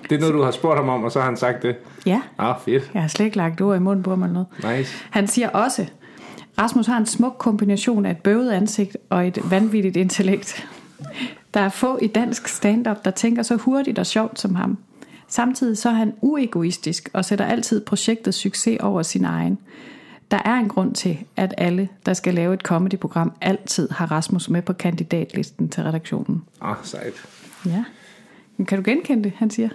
det 0.10 0.16
er 0.16 0.20
noget, 0.20 0.34
du 0.34 0.42
har 0.44 0.52
spurgt 0.52 0.78
ham 0.80 0.90
om, 0.90 1.04
og 1.04 1.12
så 1.12 1.20
har 1.20 1.26
han 1.26 1.38
sagt 1.38 1.62
det. 1.64 1.76
Ja, 2.06 2.22
Nå, 2.38 2.54
fedt. 2.66 2.92
jeg 2.94 3.02
har 3.02 3.08
slet 3.10 3.26
ikke 3.26 3.38
lagt 3.38 3.62
ord 3.62 3.76
i 3.76 3.80
munden 3.80 4.04
på 4.04 4.10
ham 4.10 4.24
eller 4.24 4.34
noget. 4.62 4.78
Nice. 4.78 4.96
Han 5.12 5.28
siger 5.28 5.50
også, 5.50 5.86
Rasmus 6.60 6.88
har 6.88 6.98
en 6.98 7.06
smuk 7.06 7.36
kombination 7.40 8.06
af 8.06 8.12
et 8.12 8.18
bøvet 8.18 8.52
ansigt 8.52 8.98
og 9.10 9.28
et 9.28 9.52
vanvittigt 9.52 9.98
intellekt. 9.98 10.68
Der 11.54 11.60
er 11.60 11.70
få 11.70 12.00
i 12.02 12.08
dansk 12.08 12.48
stand-up, 12.48 13.06
der 13.06 13.12
tænker 13.12 13.44
så 13.44 13.56
hurtigt 13.56 14.00
og 14.00 14.06
sjovt 14.06 14.40
som 14.40 14.56
ham. 14.56 14.78
Samtidig 15.36 15.78
så 15.78 15.90
er 15.90 15.94
han 15.94 16.14
uegoistisk 16.22 17.10
og 17.14 17.26
sætter 17.26 17.46
altid 17.46 17.82
projektets 17.82 18.38
succes 18.38 18.78
over 18.80 19.02
sin 19.02 19.26
egen. 19.26 19.58
Der 20.32 20.38
er 20.46 20.54
en 20.54 20.68
grund 20.68 20.94
til, 20.96 21.18
at 21.36 21.54
alle, 21.58 21.90
der 22.06 22.14
skal 22.14 22.34
lave 22.34 22.54
et 22.54 22.62
comedyprogram, 22.62 23.32
altid 23.42 23.90
har 23.90 24.12
Rasmus 24.12 24.50
med 24.50 24.62
på 24.62 24.74
kandidatlisten 24.74 25.70
til 25.70 25.84
redaktionen. 25.84 26.44
Oh, 26.62 26.76
sejt. 26.84 27.14
Ja. 27.66 27.84
Men 28.58 28.66
kan 28.66 28.78
du 28.78 28.84
genkende 28.92 29.24
det, 29.24 29.32
han 29.38 29.50
siger? 29.50 29.70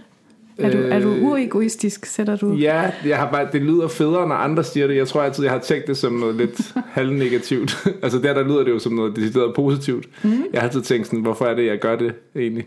Er 0.59 0.71
du, 0.71 0.79
er 0.79 1.01
du 1.01 1.12
Øh, 1.12 1.25
uegoistisk, 1.25 2.06
sætter 2.06 2.37
du? 2.37 2.55
Ja, 2.55 2.91
jeg 3.06 3.19
har 3.19 3.31
bare, 3.31 3.49
det 3.53 3.63
lyder 3.63 3.89
federe, 3.89 4.29
når 4.29 4.35
andre 4.35 4.65
siger 4.65 4.87
det. 4.87 4.97
Jeg 4.97 5.09
tror 5.09 5.23
altid, 5.23 5.45
jeg 5.45 5.53
har 5.53 5.61
tænkt 5.61 5.87
det 5.87 5.97
som 5.97 6.13
noget 6.13 6.35
lidt 6.35 6.75
halvnegativt. 6.97 7.87
altså 8.03 8.19
der, 8.19 8.35
der 8.35 8.43
lyder 8.45 8.65
det 8.65 8.71
jo 8.71 8.79
som 8.79 8.93
noget 8.93 9.17
decideret 9.17 9.55
positivt. 9.55 10.09
Mm. 10.23 10.45
Jeg 10.53 10.61
har 10.61 10.69
altid 10.69 10.83
tænkt 10.83 11.06
sådan, 11.06 11.21
hvorfor 11.21 11.45
er 11.45 11.55
det, 11.55 11.67
jeg 11.67 11.79
gør 11.79 11.97
det 11.97 12.15
egentlig? 12.37 12.67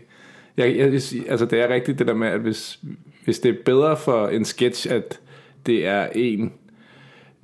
Jeg, 0.56 0.76
jeg, 0.76 0.92
vil 0.92 1.02
sige- 1.02 1.30
altså 1.30 1.46
det 1.46 1.60
er 1.60 1.68
rigtigt 1.68 1.98
det 1.98 2.06
der 2.06 2.14
med, 2.14 2.28
at 2.28 2.40
hvis, 2.40 2.80
hvis 3.24 3.38
det 3.38 3.48
er 3.48 3.54
bedre 3.64 3.96
for 3.96 4.28
en 4.28 4.44
sketch, 4.44 4.92
at 4.92 5.20
det 5.66 5.86
er 5.86 6.08
en 6.14 6.52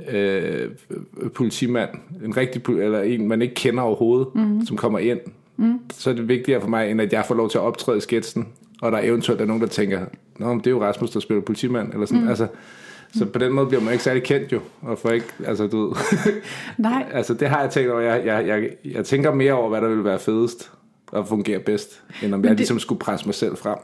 øh, 0.09 0.71
politimand, 1.35 1.91
en 2.25 2.37
rigtig, 2.37 2.63
eller 2.69 3.01
en, 3.01 3.29
man 3.29 3.43
ikke 3.43 3.55
kender 3.55 3.83
overhovedet, 3.83 4.29
mm. 4.35 4.67
som 4.67 4.77
kommer 4.77 4.99
ind, 4.99 5.21
mm. 5.57 5.79
så 5.93 6.11
er 6.11 6.15
det 6.15 6.29
vigtigere 6.29 6.61
for 6.61 6.69
mig, 6.69 6.91
end 6.91 7.01
at 7.01 7.13
jeg 7.13 7.25
får 7.29 7.35
lov 7.35 7.51
til 7.51 7.59
at 7.59 7.63
optræde 7.63 7.99
i 7.99 8.01
sketchen, 8.01 8.49
og 8.83 8.93
der 8.93 8.99
eventuelt 9.03 9.41
er 9.41 9.45
nogen, 9.45 9.63
der 9.63 9.69
tænker, 9.69 10.01
Nå, 10.39 10.49
men 10.49 10.59
det 10.59 10.67
er 10.67 10.71
jo 10.71 10.83
Rasmus, 10.83 11.11
der 11.11 11.21
spiller 11.21 11.43
politimand, 11.43 11.93
eller 11.93 12.07
sådan, 12.07 12.23
mm. 12.23 12.29
altså, 12.29 12.47
så 13.15 13.27
på 13.27 13.39
den 13.39 13.53
måde 13.53 13.67
bliver 13.67 13.83
man 13.83 13.93
ikke 13.93 14.05
særlig 14.05 14.23
kendt 14.23 14.53
jo, 14.53 14.61
og 14.83 14.99
får 14.99 15.11
ikke, 15.11 15.27
altså 15.47 15.67
du 15.67 15.95
Nej, 16.79 17.07
altså 17.13 17.35
det 17.35 17.49
har 17.49 17.61
jeg 17.61 17.71
tænkt 17.71 17.91
over, 17.91 18.01
jeg, 18.01 18.27
jeg, 18.27 18.47
jeg, 18.47 18.71
jeg 18.95 19.05
tænker 19.05 19.35
mere 19.35 19.53
over, 19.53 19.69
hvad 19.69 19.81
der 19.81 19.89
vil 19.89 20.05
være 20.05 20.19
fedest, 20.19 20.71
og 21.11 21.29
fungere 21.29 21.61
bedst, 21.61 22.03
end 22.23 22.35
om 22.35 22.43
jeg 22.43 22.51
det- 22.51 22.57
ligesom 22.59 22.79
skulle 22.79 22.99
presse 22.99 23.27
mig 23.27 23.35
selv 23.35 23.57
frem. 23.57 23.79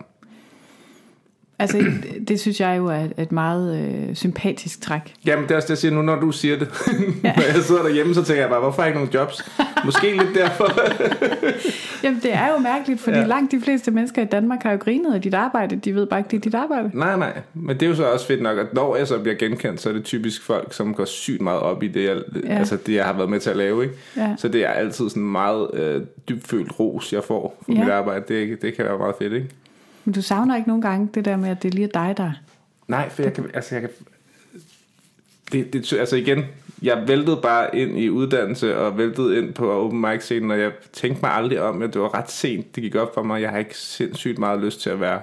Altså 1.59 1.85
det, 2.29 2.41
synes 2.41 2.61
jeg 2.61 2.79
jo 2.79 2.87
er 2.87 2.97
et- 2.97 3.13
et 3.19 3.33
meget 3.33 3.77
øh, 4.09 4.15
sympatisk 4.15 4.81
træk. 4.81 5.15
Jamen 5.27 5.45
det 5.45 5.51
er 5.51 5.57
også 5.57 5.67
det, 5.67 5.71
jeg 5.71 5.79
siger 5.79 5.95
nu, 5.95 6.03
når 6.03 6.21
du 6.21 6.33
siger 6.33 6.59
det. 6.59 6.69
når 7.23 7.55
jeg 7.55 7.63
sidder 7.63 7.83
derhjemme, 7.83 8.15
så 8.15 8.25
tænker 8.25 8.43
jeg 8.43 8.51
bare, 8.51 8.61
hvorfor 8.61 8.83
har 8.83 8.89
jeg 8.89 8.97
ikke 8.97 8.99
nogen 9.07 9.15
jobs? 9.15 9.51
Måske 9.85 10.11
lidt 10.13 10.35
derfor. 10.35 10.73
Jamen 12.05 12.21
det 12.23 12.33
er 12.35 12.47
jo 12.53 12.59
mærkeligt, 12.59 13.01
fordi 13.01 13.17
Ja. 13.17 13.23
ja. 13.23 13.29
langt 13.29 13.53
de 13.53 13.61
fleste 13.61 13.91
mennesker 13.91 14.23
i 14.23 14.25
Danmark 14.25 14.63
har 14.63 14.73
jo 14.73 14.79
grinet 14.81 15.15
af 15.15 15.23
dit 15.23 15.35
arbejde. 15.35 15.77
De 15.77 15.95
ved 15.95 16.07
bare 16.07 16.21
ikke, 16.21 16.29
det 16.31 16.37
er 16.37 16.41
dit 16.41 16.55
arbejde. 16.55 16.91
nej, 16.95 17.17
nej. 17.19 17.33
Men 17.55 17.77
det 17.81 17.83
er 17.87 17.91
jo 17.91 17.95
så 17.97 18.05
også 18.13 18.27
fedt 18.27 18.43
nok, 18.43 18.59
at 18.59 18.75
når 18.75 18.97
jeg 18.97 19.07
så 19.07 19.19
bliver 19.19 19.35
genkendt, 19.37 19.81
så 19.81 19.89
er 19.89 19.93
det 19.93 20.05
typisk 20.05 20.43
folk, 20.43 20.73
som 20.75 20.95
går 20.95 21.05
sygt 21.05 21.41
meget 21.41 21.61
op 21.61 21.83
i 21.83 21.89
det, 21.89 22.05
jeg, 22.05 22.17
ja. 22.45 22.49
Ja. 22.53 22.59
altså 22.59 22.77
det, 22.87 22.95
jeg 22.95 23.05
har 23.05 23.13
været 23.13 23.31
med 23.31 23.41
til 23.41 23.51
at 23.51 23.57
lave. 23.57 23.83
Ikke? 23.83 23.95
Ja. 24.17 24.35
Så 24.39 24.49
det 24.49 24.65
er 24.65 24.69
altid 24.69 25.09
sådan 25.09 25.23
meget 25.23 25.69
øh, 25.75 26.01
dybfølt 26.29 26.81
ros, 26.81 27.13
jeg 27.13 27.25
får 27.25 27.57
for 27.65 27.73
Ja. 27.73 27.79
ja. 27.79 27.85
mit 27.85 27.93
arbejde. 27.93 28.25
Det, 28.29 28.63
det 28.63 28.75
kan 28.77 28.85
være 28.85 28.99
meget 28.99 29.15
fedt, 29.19 29.33
ikke? 29.33 29.49
Men 30.07 30.15
du 30.15 30.23
savner 30.23 30.57
ikke 30.57 30.69
nogen 30.69 30.83
gange 30.83 31.09
det 31.15 31.25
der 31.25 31.37
med, 31.37 31.49
at 31.49 31.63
det 31.63 31.75
lige 31.75 31.85
er 31.85 32.07
dig, 32.07 32.15
der... 32.17 32.33
Nej, 32.89 33.09
for 33.09 33.23
jeg 33.23 33.33
kan, 33.33 33.51
altså 33.55 33.75
jeg 33.75 33.83
kan, 33.83 33.91
det, 35.53 35.73
det, 35.73 35.93
altså 35.93 36.17
igen, 36.17 36.45
jeg 36.83 37.05
væltede 37.09 37.39
bare 37.43 37.77
ind 37.77 37.99
i 37.99 38.11
uddannelse 38.11 38.79
og 38.79 38.99
væltede 38.99 39.39
ind 39.39 39.55
på 39.55 39.73
open 39.73 40.01
mic 40.01 40.23
scenen, 40.23 40.51
og 40.51 40.61
jeg 40.61 40.73
tænkte 40.93 41.23
mig 41.23 41.33
aldrig 41.33 41.61
om, 41.61 41.83
at 41.83 41.95
det 41.95 42.01
var 42.01 42.15
ret 42.15 42.31
sent, 42.31 42.75
det 42.75 42.83
gik 42.83 42.95
op 42.95 43.15
for 43.15 43.23
mig. 43.23 43.43
Jeg 43.43 43.51
har 43.51 43.59
ikke 43.59 43.79
sindssygt 43.79 44.39
meget 44.39 44.61
lyst 44.61 44.81
til 44.81 44.91
at 44.91 45.01
være 45.01 45.21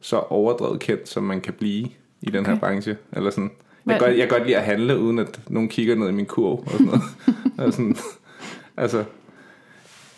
så 0.00 0.16
overdrevet 0.18 0.80
kendt, 0.80 1.08
som 1.08 1.22
man 1.22 1.40
kan 1.40 1.52
blive 1.52 1.88
i 2.22 2.30
den 2.30 2.46
her 2.46 2.52
Okay. 2.52 2.60
branche. 2.60 2.96
Eller 3.12 3.30
sådan. 3.30 3.50
Jeg, 3.86 3.98
kan 3.98 4.08
godt, 4.08 4.18
jeg 4.18 4.28
kan 4.28 4.38
godt 4.38 4.46
lide 4.46 4.56
at 4.56 4.64
handle, 4.64 4.98
uden 4.98 5.18
at 5.18 5.40
nogen 5.48 5.68
kigger 5.68 5.94
ned 5.94 6.08
i 6.08 6.12
min 6.12 6.26
kurv. 6.26 6.58
Og 6.66 6.70
sådan 6.70 6.86
noget. 6.86 7.02
og 7.58 7.72
sådan, 7.72 7.96
altså, 8.76 9.04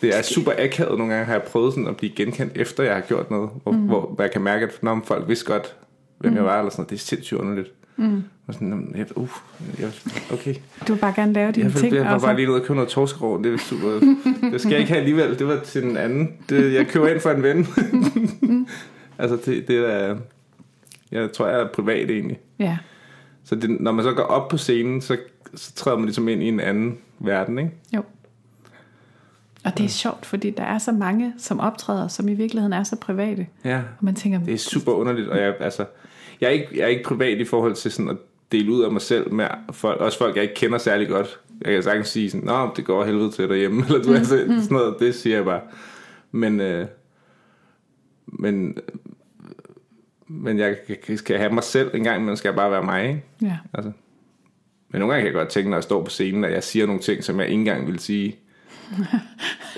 det 0.01 0.17
er 0.17 0.21
super 0.21 0.51
akavet. 0.57 0.97
Nogle 0.97 1.13
gange 1.13 1.25
har 1.25 1.33
jeg 1.33 1.43
prøvet 1.43 1.73
sådan 1.73 1.87
at 1.87 1.97
blive 1.97 2.11
genkendt, 2.15 2.51
efter 2.55 2.83
jeg 2.83 2.93
har 2.93 3.01
gjort 3.01 3.31
noget, 3.31 3.49
hvor, 3.63 3.71
mm. 3.71 3.77
hvor, 3.77 4.15
jeg 4.19 4.31
kan 4.31 4.41
mærke, 4.41 4.65
at 4.65 4.79
når 4.83 5.01
folk 5.05 5.27
vidste 5.27 5.45
godt, 5.45 5.75
hvem 6.17 6.31
mm. 6.31 6.37
jeg 6.37 6.45
var, 6.45 6.57
eller 6.59 6.69
sådan 6.71 6.81
noget. 6.81 6.89
Det 6.89 6.95
er 6.95 6.99
sindssygt 6.99 7.39
underligt. 7.39 7.71
Mm. 7.97 8.23
Og 8.47 8.53
sådan, 8.53 8.67
"Nå, 8.67 8.77
jeg, 8.97 9.05
uh, 9.17 9.29
jeg, 9.79 9.91
okay. 10.33 10.55
Du 10.87 10.93
vil 10.93 10.99
bare 10.99 11.13
gerne 11.15 11.33
lave 11.33 11.51
dine 11.51 11.65
Jeg, 11.65 11.73
ting. 11.75 11.95
jeg 11.95 12.05
var 12.05 12.13
og 12.13 12.19
så- 12.21 12.27
bare 12.27 12.35
lige 12.35 12.49
ude 12.51 12.57
og 12.61 12.61
købe 12.61 12.75
noget 12.75 12.89
torskerov. 12.89 13.43
Det, 13.43 13.53
er 13.53 13.57
super, 13.57 13.89
det 14.51 14.61
skal 14.61 14.71
jeg 14.71 14.79
ikke 14.79 14.91
have 14.91 14.99
alligevel. 14.99 15.39
Det 15.39 15.47
var 15.47 15.59
til 15.59 15.83
en 15.83 15.97
anden. 15.97 16.33
Det, 16.49 16.73
jeg 16.73 16.87
køber 16.87 17.07
ind 17.07 17.19
for 17.19 17.29
en 17.31 17.43
ven. 17.43 17.67
altså, 19.17 19.37
det, 19.51 19.67
det 19.67 19.93
er... 19.93 20.15
Jeg 21.11 21.31
tror, 21.31 21.47
jeg 21.47 21.59
er 21.61 21.67
privat 21.73 22.09
egentlig. 22.11 22.39
Ja. 22.59 22.77
Så 23.43 23.55
det, 23.55 23.69
når 23.81 23.91
man 23.91 24.03
så 24.05 24.11
går 24.11 24.23
op 24.23 24.47
på 24.47 24.57
scenen, 24.57 25.01
så, 25.01 25.17
så 25.55 25.73
træder 25.75 25.97
man 25.97 26.05
ligesom 26.05 26.27
ind 26.27 26.43
i 26.43 26.47
en 26.47 26.59
anden 26.59 26.97
verden, 27.19 27.57
ikke? 27.59 27.71
Jo. 27.95 28.03
Og 29.71 29.77
det 29.77 29.85
er 29.85 29.89
sjovt, 29.89 30.25
fordi 30.25 30.49
der 30.49 30.63
er 30.63 30.77
så 30.77 30.91
mange, 30.91 31.33
som 31.37 31.59
optræder, 31.59 32.07
som 32.07 32.27
i 32.29 32.33
virkeligheden 32.33 32.73
er 32.73 32.83
så 32.83 32.95
private. 32.95 33.47
Ja. 33.65 33.77
Og 33.77 34.05
man 34.05 34.15
tænker, 34.15 34.39
Det 34.39 34.53
er 34.53 34.57
super 34.57 34.91
underligt, 34.91 35.27
og 35.27 35.37
jeg, 35.41 35.53
altså, 35.59 35.85
jeg, 36.41 36.47
er 36.47 36.51
ikke, 36.51 36.67
jeg 36.75 36.83
er 36.83 36.87
ikke 36.87 37.03
privat 37.03 37.37
i 37.39 37.45
forhold 37.45 37.75
til 37.75 37.91
sådan 37.91 38.09
at 38.09 38.17
dele 38.51 38.71
ud 38.71 38.83
af 38.83 38.91
mig 38.91 39.01
selv 39.01 39.33
med 39.33 39.47
folk, 39.71 40.01
også 40.01 40.17
folk, 40.17 40.35
jeg 40.35 40.43
ikke 40.43 40.55
kender 40.55 40.77
særlig 40.77 41.07
godt. 41.07 41.39
Jeg 41.65 41.73
kan 41.73 41.83
sagtens 41.83 42.07
sige 42.07 42.29
sådan, 42.29 42.45
Nå, 42.45 42.69
det 42.75 42.85
går 42.85 43.03
helvede 43.05 43.31
til 43.31 43.49
derhjemme, 43.49 43.83
eller 43.87 44.01
du 44.01 44.09
mm, 44.09 44.15
altså, 44.15 44.37
sådan 44.37 44.61
noget, 44.69 44.95
det 44.99 45.15
siger 45.15 45.35
jeg 45.35 45.45
bare. 45.45 45.61
Men, 46.31 46.59
øh, 46.59 46.87
men, 48.27 48.77
men 50.27 50.59
jeg 50.59 50.75
kan- 51.03 51.17
skal 51.17 51.37
have 51.37 51.53
mig 51.53 51.63
selv 51.63 51.91
en 51.93 52.03
gang, 52.03 52.25
men 52.25 52.37
skal 52.37 52.49
jeg 52.49 52.55
bare 52.55 52.71
være 52.71 52.83
mig, 52.83 53.07
ikke? 53.07 53.23
ja. 53.41 53.57
Altså. 53.73 53.91
Men 54.91 54.99
nogle 54.99 55.13
gange 55.13 55.21
kan 55.29 55.33
jeg 55.35 55.41
godt 55.41 55.49
tænke, 55.49 55.69
når 55.69 55.77
jeg 55.77 55.83
står 55.83 56.03
på 56.03 56.09
scenen, 56.09 56.43
at 56.43 56.51
jeg 56.53 56.63
siger 56.63 56.85
nogle 56.85 57.01
ting, 57.01 57.23
som 57.23 57.39
jeg 57.39 57.47
ikke 57.47 57.59
engang 57.59 57.87
vil 57.87 57.99
sige 57.99 58.35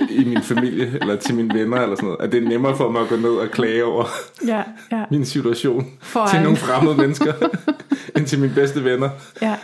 i 0.10 0.24
min 0.24 0.41
familie, 0.44 0.98
eller 1.01 1.15
til 1.15 1.36
mine 1.36 1.53
venner, 1.60 1.77
eller 1.77 1.96
sådan 1.96 2.08
noget. 2.08 2.22
At 2.22 2.32
det 2.32 2.44
er 2.44 2.50
nemmere 2.50 2.77
for 2.77 2.91
mig 2.91 3.01
at 3.01 3.10
gå 3.10 3.15
ned 3.15 3.30
og 3.30 3.51
klage 3.51 3.86
over 3.86 4.06
Ja, 4.48 4.63
ja, 4.91 5.06
min 5.12 5.25
situation 5.25 5.91
Foran. 6.01 6.30
til 6.30 6.41
nogle 6.41 6.58
fremmede 6.58 6.96
mennesker, 6.98 7.34
end 8.18 8.25
til 8.25 8.39
mine 8.39 8.53
bedste 8.53 8.84
venner. 8.84 9.10
ja. 9.41 9.58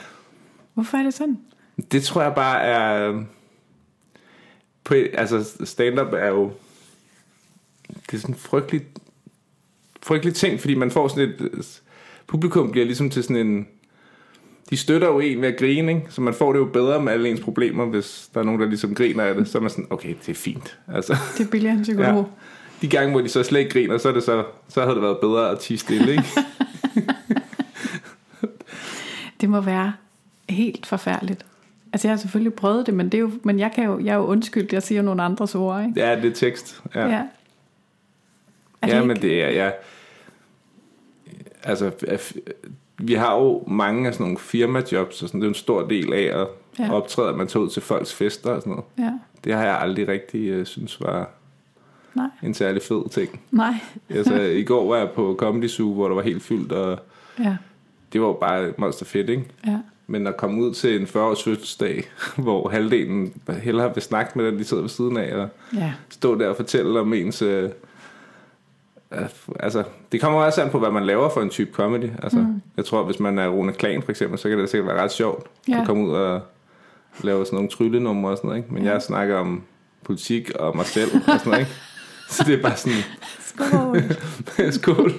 Hvorfor 0.74 0.98
er 0.98 1.04
det 1.04 1.14
sådan? 1.14 1.38
Det 1.92 2.04
tror 2.04 2.22
jeg 2.22 2.34
bare 2.36 2.62
er... 2.62 3.14
På, 4.84 4.94
altså, 5.14 5.66
stand-up 5.66 6.14
er 6.14 6.28
jo... 6.28 6.52
Det 7.88 8.14
er 8.14 8.18
sådan 8.18 8.36
en 8.36 8.40
frygtelig, 8.40 8.82
frygtelig 10.04 10.36
ting, 10.36 10.60
fordi 10.60 10.76
man 10.76 10.92
får 10.92 11.08
sådan 11.08 11.30
et... 11.30 11.82
Publikum 12.28 12.72
bliver 12.72 12.86
ligesom 12.86 13.10
til 13.10 13.24
sådan 13.24 13.48
en... 13.48 13.68
De 14.70 14.78
støtter 14.78 15.08
jo 15.08 15.20
en 15.20 15.42
ved 15.42 15.48
at 15.48 15.58
grine, 15.58 15.92
ikke? 15.92 16.06
Så 16.10 16.22
man 16.22 16.34
får 16.34 16.54
det 16.54 16.60
jo 16.60 16.66
bedre 16.66 17.02
med 17.02 17.14
alle 17.14 17.30
ens 17.30 17.40
problemer, 17.40 17.86
hvis 17.86 18.30
der 18.34 18.40
er 18.40 18.44
nogen, 18.44 18.62
der 18.62 18.68
ligesom 18.68 18.96
griner 18.96 19.24
af 19.24 19.36
det. 19.36 19.48
Så 19.48 19.58
er 19.58 19.62
man 19.62 19.70
sådan, 19.70 19.88
okay, 19.90 20.16
det 20.26 20.30
er 20.30 20.36
fint. 20.36 20.78
Altså, 20.94 21.16
Det 21.38 21.46
er 21.46 21.50
billigere 21.52 21.76
end 21.76 21.84
psykolog. 21.84 22.30
Ja. 22.82 22.88
de 22.88 22.90
gange, 22.90 23.12
hvor 23.12 23.22
de 23.22 23.30
så 23.30 23.44
slet 23.44 23.60
ikke 23.60 23.72
griner, 23.72 23.98
så, 23.98 24.10
er 24.10 24.14
det 24.14 24.24
så, 24.24 24.44
så 24.70 24.82
havde 24.82 24.96
det 24.96 25.04
været 25.04 25.18
bedre 25.22 25.52
at 25.52 25.60
tige 25.60 25.78
stille, 25.78 26.12
ikke? 26.12 26.26
Det 29.42 29.50
må 29.50 29.62
være 29.62 29.94
helt 30.50 30.86
forfærdeligt 30.86 31.46
Altså 31.94 32.08
jeg 32.08 32.12
har 32.12 32.18
selvfølgelig 32.18 32.54
prøvet 32.54 32.86
det, 32.86 32.94
men, 32.94 33.06
det 33.06 33.14
er 33.14 33.22
jo, 33.22 33.32
men 33.44 33.60
jeg, 33.60 33.72
kan 33.76 33.84
jo, 33.84 34.00
jeg 34.00 34.12
er 34.12 34.16
jo 34.16 34.26
undskyldt, 34.26 34.74
jeg 34.74 34.84
siger 34.84 35.02
nogle 35.02 35.24
andres 35.24 35.56
ord, 35.56 35.86
ikke? 35.86 36.00
Ja, 36.00 36.16
det 36.16 36.26
er 36.26 36.34
tekst. 36.34 36.82
Ja, 36.96 37.02
ja. 37.02 37.08
ja. 37.08 37.24
Er 38.82 38.88
ja 38.88 38.98
det 38.98 39.08
men 39.08 39.18
ikke? 39.18 39.28
det 39.28 39.44
er... 39.44 39.50
Ja, 39.50 39.72
altså, 41.64 41.92
vi 42.98 43.14
har 43.14 43.36
jo 43.36 43.64
mange 43.68 44.08
af 44.08 44.14
sådan 44.14 44.24
nogle 44.24 44.38
firmajobs, 44.38 45.22
og 45.24 45.30
sådan, 45.30 45.42
det 45.42 45.46
er 45.46 45.50
en 45.50 45.56
stor 45.56 45.88
del 45.88 46.14
af 46.14 46.42
at 46.42 46.48
Ja. 46.80 46.94
optræde, 46.94 47.30
at 47.30 47.36
man 47.36 47.48
tager 47.48 47.64
ud 47.64 47.70
til 47.70 47.82
folks 47.82 48.14
fester 48.14 48.50
og 48.52 48.62
sådan 48.62 48.72
noget. 48.72 48.86
Ja. 48.98 49.12
Det 49.44 49.54
har 49.54 49.64
jeg 49.64 49.78
aldrig 49.82 50.08
rigtig 50.08 50.60
uh, 50.60 50.66
synes 50.66 51.02
var 51.02 51.30
Nej. 52.14 52.28
en 52.44 52.54
særlig 52.54 52.82
fed 52.82 53.10
ting. 53.10 53.40
Nej. 53.52 53.74
Altså, 54.10 54.42
i 54.42 54.64
går 54.64 54.88
var 54.88 54.98
jeg 54.98 55.10
på 55.16 55.36
Comedy 55.40 55.68
Zoo, 55.68 55.94
hvor 55.94 56.08
der 56.08 56.16
var 56.16 56.22
helt 56.22 56.44
fyldt, 56.44 56.72
og 56.72 57.00
Ja. 57.40 57.58
det 58.14 58.22
var 58.22 58.28
jo 58.28 58.34
bare 58.34 58.74
monster 58.78 59.06
fedt, 59.06 59.30
ikke? 59.30 59.44
Ja. 59.68 59.78
Men 60.08 60.28
at 60.28 60.38
komme 60.38 60.62
ud 60.64 60.74
til 60.74 61.02
en 61.02 61.08
40-års 61.08 61.44
fødselsdag, 61.44 62.04
hvor 62.38 62.70
halvdelen 62.70 63.34
hellere 63.62 63.94
vil 63.94 64.04
snakke 64.04 64.32
med 64.36 64.46
den, 64.46 64.60
de 64.60 64.64
sidder 64.64 64.84
ved 64.84 64.90
siden 64.90 65.18
af, 65.18 65.36
og 65.36 65.50
Ja. 65.76 65.94
stå 66.10 66.38
der 66.40 66.48
og 66.50 66.56
fortælle 66.56 67.00
om 67.00 67.14
ens... 67.14 67.42
Øh, 67.42 67.64
øh, 67.64 67.70
altså, 69.60 69.84
det 70.12 70.22
kommer 70.22 70.40
også 70.42 70.62
an 70.62 70.70
på, 70.70 70.80
hvad 70.80 70.92
man 70.92 71.06
laver 71.06 71.30
for 71.30 71.42
en 71.42 71.50
type 71.50 71.72
comedy. 71.74 72.10
Altså, 72.24 72.40
mm. 72.40 72.62
Jeg 72.78 72.86
tror, 72.86 73.04
hvis 73.04 73.20
man 73.20 73.40
er 73.40 73.48
Rune 73.48 73.74
Klan 73.74 74.02
for 74.02 74.12
eksempel, 74.12 74.40
så 74.40 74.50
kan 74.50 74.58
det 74.60 74.70
sikkert 74.70 74.88
være 74.96 75.04
ret 75.04 75.12
sjovt 75.12 75.48
Ja. 75.70 75.80
at 75.82 75.88
komme 75.88 76.04
ud 76.08 76.12
og 76.12 76.42
lave 77.24 77.46
sådan 77.46 77.56
nogle 77.58 77.70
tryllenumre 77.70 78.32
og 78.32 78.38
sådan 78.38 78.48
noget. 78.48 78.58
Ikke? 78.64 78.74
Men 78.74 78.84
ja. 78.84 78.92
jeg 78.92 79.02
snakker 79.02 79.38
om 79.38 79.64
politik 80.04 80.52
og 80.60 80.76
mig 80.76 80.86
selv 80.86 81.12
og 81.16 81.22
sådan 81.26 81.40
noget. 81.46 81.60
Ikke? 81.60 81.72
Så 82.30 82.44
det 82.48 82.60
er 82.60 82.62
bare 82.62 82.76
sådan, 82.76 82.98
Skål. 83.40 84.02
skål. 84.80 85.12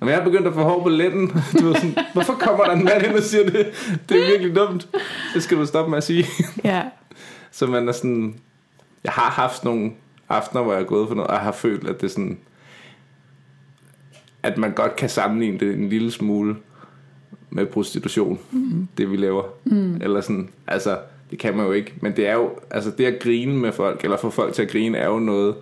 Når 0.00 0.08
jeg 0.08 0.20
er 0.20 0.24
begyndt 0.24 0.46
at 0.46 0.54
få 0.54 0.62
hår 0.62 0.82
på 0.82 0.88
letten, 0.88 1.28
du 1.60 1.64
ved 1.66 1.74
sådan, 1.74 1.96
hvorfor 2.12 2.32
kommer 2.32 2.64
der 2.64 2.72
en 2.72 2.84
mand 2.84 3.02
ind 3.06 3.14
og 3.14 3.22
siger 3.22 3.44
det? 3.44 3.66
Det 4.08 4.22
er 4.22 4.26
virkelig 4.30 4.56
dumt. 4.56 4.88
Det 5.34 5.42
skal 5.42 5.56
du 5.58 5.66
stoppe 5.66 5.90
med 5.90 5.98
at 5.98 6.04
sige. 6.04 6.26
ja. 6.64 6.82
Så 7.50 7.66
man 7.66 7.88
er 7.88 7.92
sådan... 7.92 8.34
Jeg 9.04 9.12
har 9.12 9.30
haft 9.30 9.64
nogle 9.64 9.92
aftener, 10.28 10.62
hvor 10.62 10.72
jeg 10.72 10.82
er 10.82 10.86
gået 10.86 11.08
for 11.08 11.14
noget, 11.14 11.28
og 11.28 11.34
jeg 11.34 11.42
har 11.42 11.52
følt, 11.52 11.88
at 11.88 12.00
det 12.00 12.06
er 12.06 12.10
sådan... 12.10 12.38
At 14.42 14.58
man 14.58 14.72
godt 14.72 14.96
kan 14.96 15.08
sammenligne 15.08 15.58
det 15.58 15.74
en 15.74 15.88
lille 15.88 16.10
smule 16.10 16.56
med 17.50 17.66
prostitution, 17.66 18.38
mm. 18.50 18.88
det 18.98 19.10
vi 19.10 19.16
laver. 19.16 19.42
Mm. 19.64 19.94
Eller 20.00 20.20
sådan, 20.20 20.48
altså, 20.66 20.98
det 21.30 21.38
kan 21.38 21.56
man 21.56 21.66
jo 21.66 21.72
ikke. 21.72 21.94
Men 22.00 22.16
det 22.16 22.28
er 22.28 22.34
jo, 22.34 22.50
altså 22.70 22.90
det 22.98 23.04
at 23.04 23.18
grine 23.22 23.58
med 23.58 23.72
folk, 23.72 24.04
eller 24.04 24.16
få 24.16 24.30
folk 24.30 24.54
til 24.54 24.62
at 24.62 24.70
grine, 24.70 24.98
er 24.98 25.08
jo 25.08 25.18
noget, 25.18 25.54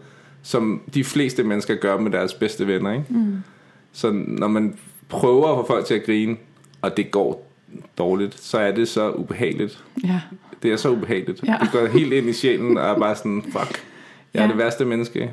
som 0.43 0.81
de 0.95 1.05
fleste 1.05 1.45
mennesker 1.45 1.75
gør 1.75 1.99
med 1.99 2.11
deres 2.11 2.35
bedste 2.35 2.67
venner, 2.67 2.93
ikke? 2.93 3.05
Mm. 3.09 3.37
Så 3.93 4.11
når 4.13 4.49
man 4.49 4.75
prøver 5.09 5.49
at 5.49 5.57
få 5.67 5.73
folk 5.73 5.85
til 5.87 5.95
at 5.95 6.05
grine, 6.07 6.37
og 6.83 6.97
det 6.97 7.11
går 7.11 7.51
dårligt, 7.99 8.41
så 8.41 8.59
er 8.59 8.73
det 8.73 8.89
så 8.89 9.11
ubehageligt. 9.13 9.85
Ja. 10.05 10.21
Det 10.63 10.73
er 10.73 10.77
så 10.77 10.91
ubehageligt. 10.91 11.43
Ja. 11.47 11.57
Det 11.61 11.69
går 11.73 11.87
helt 11.87 12.13
ind 12.13 12.29
i 12.29 12.33
sjælen 12.33 12.79
og 12.79 12.85
er 12.85 12.99
bare 12.99 13.17
sådan, 13.17 13.43
fuck, 13.43 13.85
jeg 14.35 14.41
er 14.41 14.45
Ja. 14.45 14.49
det 14.49 14.59
værste 14.59 14.85
menneske. 14.85 15.31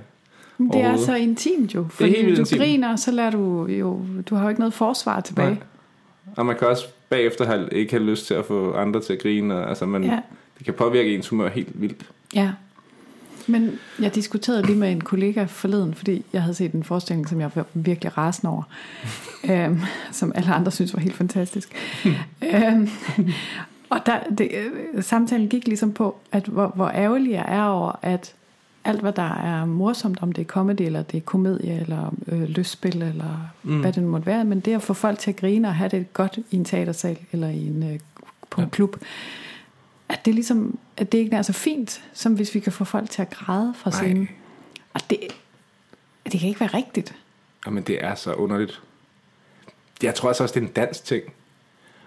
Men 0.58 0.72
det 0.72 0.82
er 0.82 0.98
så 0.98 1.16
intimt 1.16 1.76
jo. 1.76 1.86
Fordi 1.90 2.10
helt 2.10 2.26
vildt 2.26 2.38
du 2.38 2.42
intimt. 2.42 2.62
griner, 2.62 2.96
så 2.96 3.12
lader 3.12 3.32
du 3.32 3.66
jo... 3.68 4.02
Du 4.30 4.36
har 4.36 4.44
jo 4.44 4.50
ikke 4.50 4.62
noget 4.62 4.74
forsvar 4.74 5.20
tilbage. 5.22 5.50
Nej. 5.50 5.58
Og 6.36 6.46
man 6.46 6.56
kan 6.58 6.68
også 6.68 6.86
bagefter 7.10 7.46
have, 7.46 7.70
ikke 7.72 7.92
have 7.92 8.04
lyst 8.04 8.28
til 8.28 8.34
at 8.34 8.46
få 8.46 8.74
andre 8.74 9.02
til 9.02 9.14
at 9.14 9.20
grine. 9.22 9.56
Og, 9.56 9.70
altså 9.70 9.86
man, 9.86 10.04
Ja. 10.04 10.12
ja. 10.12 10.20
Det 10.58 10.66
kan 10.66 10.74
påvirke 10.74 11.16
ens 11.16 11.28
humør 11.30 11.50
helt 11.50 11.82
vildt. 11.82 12.06
Ja. 12.36 12.52
Men 13.48 13.80
jeg 14.00 14.16
diskuterede 14.16 14.64
lige 14.66 14.78
med 14.78 14.92
en 14.92 15.02
kollega 15.02 15.44
forleden, 15.44 15.94
fordi 15.94 16.26
jeg 16.34 16.42
havde 16.42 16.54
set 16.56 16.72
en 16.72 16.84
forestilling, 16.84 17.30
som 17.30 17.42
jeg 17.42 17.52
var 17.56 17.66
virkelig 17.74 18.18
rasende 18.18 18.52
over. 18.52 18.64
øhm, 19.52 19.80
som 20.12 20.32
alle 20.36 20.54
andre 20.54 20.72
synes 20.72 20.94
var 20.94 21.00
helt 21.00 21.16
fantastisk. 21.16 21.70
øhm, 22.54 22.90
og 23.90 24.00
der, 24.06 24.20
det, 24.38 24.52
øh, 24.94 25.04
samtalen 25.04 25.50
gik 25.50 25.68
ligesom 25.68 25.94
på, 25.94 26.16
at 26.32 26.46
hvor, 26.46 26.72
hvor 26.76 26.88
ærgerlig 26.90 27.32
jeg 27.32 27.46
er 27.48 27.64
over, 27.64 28.00
at 28.02 28.34
alt 28.84 29.02
hvad 29.02 29.14
der 29.14 29.34
er 29.34 29.66
morsomt, 29.66 30.20
om 30.22 30.32
det 30.32 30.42
er 30.42 30.46
comedy, 30.46 30.82
eller 30.82 31.02
det 31.04 31.18
er 31.18 31.22
komedie, 31.22 31.80
eller 31.82 32.14
øh, 32.28 32.44
lystspil, 32.44 33.02
eller 33.02 33.50
mm. 33.64 33.80
hvad 33.82 33.94
det 33.94 34.04
nu 34.04 34.10
måtte 34.10 34.26
være, 34.26 34.46
men 34.46 34.60
det 34.60 34.74
at 34.76 34.82
få 34.84 34.94
folk 34.94 35.20
til 35.20 35.32
at 35.32 35.36
grine 35.38 35.68
og 35.68 35.76
have 35.76 35.90
det 35.90 36.14
godt 36.14 36.40
i 36.52 36.56
en 36.56 36.66
teatersal, 36.66 37.18
eller 37.32 37.48
i 37.48 37.68
en, 37.68 37.84
øh, 37.94 38.00
på 38.50 38.62
en 38.62 38.66
Ja. 38.68 38.70
klub, 38.70 38.98
at 40.10 40.26
det 40.26 40.34
ligesom, 40.36 40.80
at 40.98 41.12
det 41.12 41.18
ikke 41.18 41.36
er 41.36 41.42
så 41.42 41.54
fint, 41.54 42.04
som 42.14 42.34
hvis 42.34 42.56
vi 42.56 42.60
kan 42.60 42.72
få 42.72 42.84
folk 42.84 43.10
til 43.10 43.22
at 43.22 43.30
græde 43.30 43.74
fra 43.78 43.90
Nej. 43.90 44.00
scenen. 44.00 44.30
Og 44.94 45.02
det, 45.10 45.20
det 46.32 46.40
kan 46.40 46.50
ikke 46.50 46.60
være 46.60 46.70
rigtigt. 46.74 47.16
Jamen 47.66 47.84
det 47.84 48.04
er 48.04 48.16
så 48.16 48.34
underligt. 48.34 48.82
Jeg 50.04 50.16
tror 50.16 50.28
altså 50.30 50.44
også, 50.44 50.54
det 50.56 50.64
er 50.64 50.68
en 50.68 50.74
dansk 50.74 51.04
ting. 51.06 51.24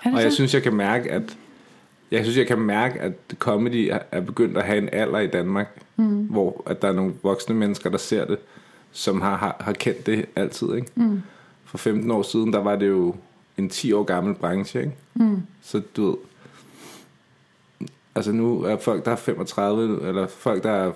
Og 0.04 0.22
jeg 0.22 0.30
så? 0.30 0.34
synes, 0.34 0.54
jeg 0.54 0.62
kan 0.62 0.74
mærke, 0.74 1.10
at 1.12 1.36
jeg 2.10 2.24
synes, 2.24 2.38
jeg 2.38 2.46
kan 2.46 2.58
mærke, 2.58 3.00
at 3.00 3.12
comedy 3.38 3.88
er- 3.92 3.98
er 4.12 4.20
begyndt 4.20 4.56
at 4.58 4.64
have 4.64 4.78
en 4.78 4.88
alder 4.92 5.18
i 5.18 5.26
Danmark, 5.26 5.68
mm. 6.00 6.26
hvor 6.26 6.62
at 6.66 6.82
der 6.82 6.88
er 6.88 6.92
nogle 6.92 7.14
voksne 7.22 7.54
mennesker, 7.54 7.90
der 7.90 7.98
ser 7.98 8.24
det, 8.24 8.38
som 8.92 9.20
har, 9.20 9.36
har, 9.36 9.56
har 9.60 9.72
kendt 9.72 10.06
det 10.06 10.26
altid. 10.36 10.74
Ikke? 10.74 10.88
Mm. 10.94 11.22
For 11.64 11.78
15 11.78 12.10
år 12.10 12.22
siden, 12.22 12.52
der 12.52 12.58
var 12.58 12.76
det 12.76 12.88
jo 12.88 13.14
en 13.58 13.68
10 13.68 13.92
år 13.92 14.02
gammel 14.02 14.34
branche. 14.34 14.80
Ikke? 14.80 14.92
Mm. 15.14 15.42
Så 15.62 15.82
du 15.96 16.06
ved, 16.06 16.16
altså 18.14 18.32
nu 18.32 18.62
er 18.62 18.76
folk, 18.76 19.04
der 19.04 19.10
er 19.10 19.16
35, 19.16 20.08
eller 20.08 20.26
folk, 20.26 20.62
der 20.62 20.70
er, 20.70 20.92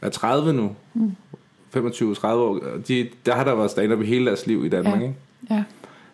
er 0.00 0.08
30 0.08 0.52
nu, 0.52 0.76
mm. 0.94 1.12
25-30 1.76 2.26
år, 2.26 2.60
de, 2.88 3.08
der 3.26 3.34
har 3.34 3.44
der 3.44 3.54
været 3.54 3.70
stand-up 3.70 4.00
i 4.00 4.06
hele 4.06 4.26
deres 4.26 4.46
liv 4.46 4.64
i 4.64 4.68
Danmark. 4.68 5.00
Ja. 5.00 5.06
Ikke? 5.06 5.16
Ja. 5.50 5.64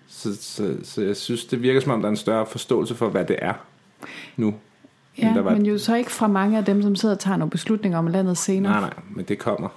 Så, 0.08 0.36
så, 0.36 0.76
så 0.82 1.02
jeg 1.02 1.16
synes, 1.16 1.44
det 1.44 1.62
virker 1.62 1.80
som 1.80 1.92
om, 1.92 2.00
der 2.00 2.08
er 2.08 2.10
en 2.10 2.16
større 2.16 2.46
forståelse 2.46 2.94
for, 2.94 3.08
hvad 3.08 3.24
det 3.24 3.36
er 3.42 3.54
nu. 4.36 4.54
Ja, 5.22 5.32
der 5.34 5.40
var. 5.40 5.54
men 5.54 5.66
jo 5.66 5.78
så 5.78 5.96
ikke 5.96 6.10
fra 6.10 6.26
mange 6.26 6.58
af 6.58 6.64
dem, 6.64 6.82
som 6.82 6.96
sidder 6.96 7.14
og 7.14 7.20
tager 7.20 7.36
nogle 7.36 7.50
beslutninger 7.50 7.98
om 7.98 8.06
landet 8.06 8.38
senere. 8.38 8.72
Nej, 8.72 8.80
nej, 8.80 8.92
men 9.10 9.24
det 9.24 9.38
kommer. 9.38 9.68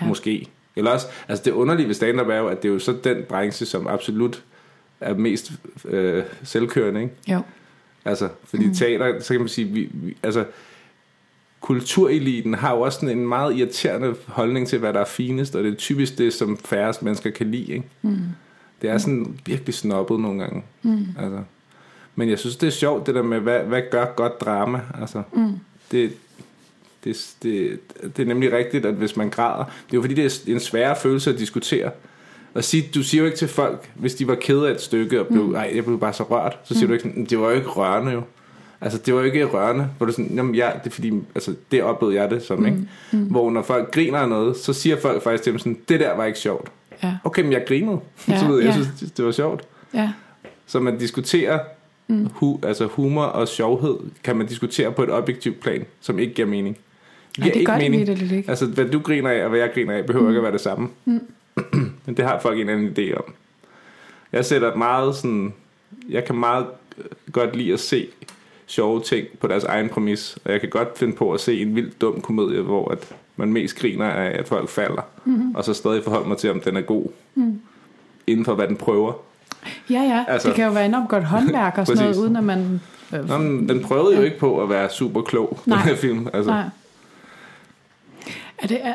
Ja. 0.00 0.04
Ja. 0.04 0.08
Måske. 0.08 0.48
Eller 0.76 0.90
også, 0.90 1.06
altså 1.28 1.44
det 1.44 1.50
underlige 1.50 1.86
ved 1.86 1.94
stand-up 1.94 2.28
er 2.28 2.36
jo, 2.36 2.46
at 2.46 2.62
det 2.62 2.68
er 2.68 2.72
jo 2.72 2.78
så 2.78 2.96
den 3.04 3.16
branche, 3.28 3.66
som 3.66 3.86
absolut 3.86 4.44
er 5.00 5.14
mest 5.14 5.52
øh, 5.84 6.24
selvkørende, 6.42 7.02
ikke? 7.02 7.14
Jo. 7.28 7.40
Altså, 8.04 8.28
fordi 8.44 8.66
mm. 8.66 8.74
teater, 8.74 9.20
så 9.20 9.34
kan 9.34 9.40
man 9.40 9.48
sige, 9.48 9.68
vi, 9.68 9.90
vi, 9.92 10.16
altså, 10.22 10.44
kultureliten 11.60 12.54
har 12.54 12.74
jo 12.74 12.80
også 12.80 13.00
sådan 13.00 13.18
en 13.18 13.28
meget 13.28 13.56
irriterende 13.56 14.14
holdning 14.26 14.68
til, 14.68 14.78
hvad 14.78 14.92
der 14.92 15.00
er 15.00 15.04
finest, 15.04 15.56
og 15.56 15.64
det 15.64 15.72
er 15.72 15.76
typisk 15.76 16.18
det, 16.18 16.32
som 16.32 16.56
færrest 16.56 17.02
mennesker 17.02 17.30
kan 17.30 17.50
lide, 17.50 17.72
ikke? 17.72 17.84
Mm. 18.02 18.18
Det 18.82 18.90
er 18.90 18.98
sådan 18.98 19.38
virkelig 19.46 19.74
snobbet 19.74 20.20
nogle 20.20 20.40
gange. 20.40 20.62
Mm. 20.82 21.06
Altså. 21.18 21.42
Men 22.14 22.28
jeg 22.28 22.38
synes, 22.38 22.56
det 22.56 22.66
er 22.66 22.70
sjovt, 22.70 23.06
det 23.06 23.14
der 23.14 23.22
med, 23.22 23.40
hvad, 23.40 23.60
hvad 23.60 23.82
gør 23.90 24.06
godt 24.16 24.40
drama? 24.40 24.80
Altså, 25.00 25.22
mm. 25.32 25.52
det, 25.90 26.12
det, 27.04 27.34
det, 27.42 27.80
det 28.16 28.22
er 28.22 28.26
nemlig 28.26 28.52
rigtigt, 28.52 28.86
at 28.86 28.94
hvis 28.94 29.16
man 29.16 29.30
græder, 29.30 29.64
det 29.64 29.92
er 29.92 29.94
jo 29.94 30.00
fordi, 30.00 30.14
det 30.14 30.48
er 30.48 30.52
en 30.52 30.60
sværere 30.60 30.96
følelse 30.96 31.30
at 31.30 31.38
diskutere. 31.38 31.90
Og 32.54 32.64
sige, 32.64 32.90
du 32.94 33.02
siger 33.02 33.20
jo 33.20 33.26
ikke 33.26 33.38
til 33.38 33.48
folk, 33.48 33.90
hvis 33.94 34.14
de 34.14 34.28
var 34.28 34.34
ked 34.34 34.60
af 34.60 34.70
et 34.70 34.80
stykke, 34.80 35.20
og 35.20 35.26
blev, 35.26 35.42
mm. 35.42 35.54
ej, 35.54 35.72
jeg 35.74 35.84
blev 35.84 36.00
bare 36.00 36.12
så 36.12 36.22
rørt, 36.22 36.58
så 36.64 36.74
siger 36.74 36.84
mm. 36.84 36.88
du 36.88 36.92
ikke 36.92 37.02
sådan, 37.02 37.24
det 37.24 37.38
var 37.38 37.50
jo 37.50 37.56
ikke 37.56 37.68
rørende 37.68 38.12
jo. 38.12 38.22
Altså, 38.80 38.98
det 38.98 39.14
var 39.14 39.20
jo 39.20 39.26
ikke 39.26 39.44
rørende. 39.44 39.88
Hvor 39.96 40.06
du 40.06 40.12
sådan, 40.12 40.30
jamen, 40.34 40.54
ja, 40.54 40.70
det 40.84 40.90
er 40.90 40.94
fordi, 40.94 41.12
altså, 41.34 41.54
det 41.70 41.82
oplevede 41.82 42.16
jeg 42.16 42.30
det 42.30 42.42
som, 42.42 42.58
mm. 42.58 42.66
ikke? 42.66 42.78
Mm. 43.12 43.18
Hvor 43.18 43.50
når 43.50 43.62
folk 43.62 43.90
griner 43.90 44.18
af 44.18 44.28
noget, 44.28 44.56
så 44.56 44.72
siger 44.72 45.00
folk 45.00 45.22
faktisk 45.22 45.42
til 45.42 45.52
dem 45.52 45.58
sådan, 45.58 45.78
det 45.88 46.00
der 46.00 46.16
var 46.16 46.24
ikke 46.24 46.38
sjovt. 46.38 46.68
Ja. 47.02 47.16
Okay, 47.24 47.42
men 47.42 47.52
jeg 47.52 47.64
grinede. 47.66 48.00
Ja, 48.28 48.38
så 48.40 48.46
ved 48.46 48.56
jeg, 48.56 48.70
ja. 48.70 48.76
jeg 48.76 48.86
synes, 48.96 49.12
det 49.12 49.24
var 49.24 49.32
sjovt. 49.32 49.62
Ja. 49.94 50.12
Så 50.66 50.80
man 50.80 50.98
diskuterer, 50.98 51.58
mm. 52.12 52.28
hu, 52.34 52.60
altså 52.62 52.86
humor 52.86 53.24
og 53.24 53.48
sjovhed, 53.48 53.96
kan 54.24 54.36
man 54.36 54.46
diskutere 54.46 54.92
på 54.92 55.02
et 55.02 55.10
objektivt 55.10 55.60
plan, 55.60 55.84
som 56.00 56.18
ikke 56.18 56.34
giver 56.34 56.48
mening. 56.48 56.78
Nej, 57.38 57.50
det 57.54 57.66
gør 57.66 57.78
det 57.78 57.92
vitterligt 57.92 58.32
ikke. 58.32 58.50
Altså, 58.50 58.66
hvad 58.66 58.86
du 58.86 58.98
griner 58.98 59.30
af, 59.30 59.44
og 59.44 59.50
hvad 59.50 59.60
jeg 59.60 59.70
griner 59.74 59.94
af, 59.94 60.06
behøver 60.06 60.24
mm. 60.24 60.30
ikke 60.30 60.38
at 60.38 60.42
være 60.42 60.52
det 60.52 60.60
samme. 60.60 60.88
Mm. 61.04 61.20
Men 62.06 62.16
det 62.16 62.24
har 62.24 62.40
folk 62.40 62.60
en 62.60 62.68
anden 62.68 62.94
idé 62.98 63.14
om. 63.16 63.34
Jeg 64.32 64.44
sætter 64.44 64.76
meget 64.76 65.16
sådan... 65.16 65.54
Jeg 66.08 66.24
kan 66.24 66.36
meget 66.36 66.66
øh, 66.98 67.04
godt 67.32 67.56
lide 67.56 67.72
at 67.72 67.80
se 67.80 68.08
sjove 68.66 69.00
ting 69.00 69.26
på 69.40 69.46
deres 69.46 69.64
egen 69.64 69.88
præmis, 69.88 70.38
og 70.44 70.52
jeg 70.52 70.60
kan 70.60 70.70
godt 70.70 70.98
finde 70.98 71.16
på 71.16 71.32
at 71.32 71.40
se 71.40 71.60
en 71.60 71.76
vild 71.76 71.92
dum 72.00 72.20
komedie, 72.20 72.60
hvor 72.60 72.90
at 72.90 73.14
man 73.36 73.52
mest 73.52 73.78
griner 73.78 74.04
af, 74.04 74.38
at 74.38 74.48
folk 74.48 74.68
falder, 74.68 75.02
mm-hmm. 75.24 75.54
og 75.54 75.64
så 75.64 75.74
stadig 75.74 76.04
forholde 76.04 76.28
mig 76.28 76.38
til, 76.38 76.50
om 76.50 76.60
den 76.60 76.76
er 76.76 76.80
god, 76.80 77.06
mm. 77.34 77.60
inden 78.26 78.44
for 78.44 78.54
hvad 78.54 78.68
den 78.68 78.76
prøver. 78.76 79.12
Ja, 79.90 80.00
ja. 80.00 80.24
Altså, 80.28 80.48
det 80.48 80.56
kan 80.56 80.64
jo 80.64 80.72
være 80.72 80.86
enormt 80.86 81.08
godt 81.08 81.24
håndværk 81.34 81.78
og 81.78 81.86
sådan 81.86 82.02
noget, 82.02 82.16
uden 82.16 82.36
at 82.36 82.44
man... 82.44 82.80
Øh, 83.14 83.28
Nå, 83.28 83.38
den 83.38 83.82
prøvede 83.82 84.16
jo 84.16 84.22
ikke 84.22 84.38
på 84.38 84.62
at 84.62 84.68
være 84.68 84.90
super 84.90 85.22
klog, 85.22 85.60
den 85.64 85.70
Nej. 85.70 85.82
her 85.82 85.96
film. 85.96 86.28
Altså, 86.32 86.50
Nej. 86.50 86.64
Er 88.58 88.66
det... 88.66 88.80
Er, 88.82 88.94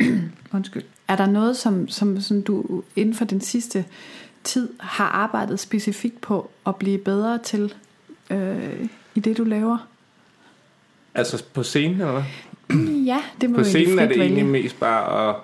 undskyld. 0.56 0.82
Er 1.08 1.16
der 1.16 1.26
noget, 1.26 1.56
som, 1.56 1.88
som, 1.88 2.20
som 2.20 2.42
du 2.42 2.82
inden 2.96 3.14
for 3.14 3.24
den 3.24 3.40
sidste 3.40 3.84
tid 4.44 4.68
har 4.80 5.08
arbejdet 5.08 5.60
specifikt 5.60 6.20
på 6.20 6.50
at 6.66 6.76
blive 6.76 6.98
bedre 6.98 7.38
til 7.38 7.74
øh, 8.30 8.88
i 9.14 9.20
det, 9.20 9.36
du 9.36 9.44
laver? 9.44 9.78
altså 11.18 11.44
på 11.52 11.62
scenen, 11.62 12.00
eller 12.00 12.12
hvad? 12.12 12.24
Ja, 13.04 13.18
det 13.40 13.50
må 13.50 13.56
På 13.56 13.64
scenen 13.64 13.98
er 13.98 14.06
det 14.06 14.20
egentlig 14.20 14.46
mest 14.46 14.80
bare 14.80 15.28
at... 15.28 15.36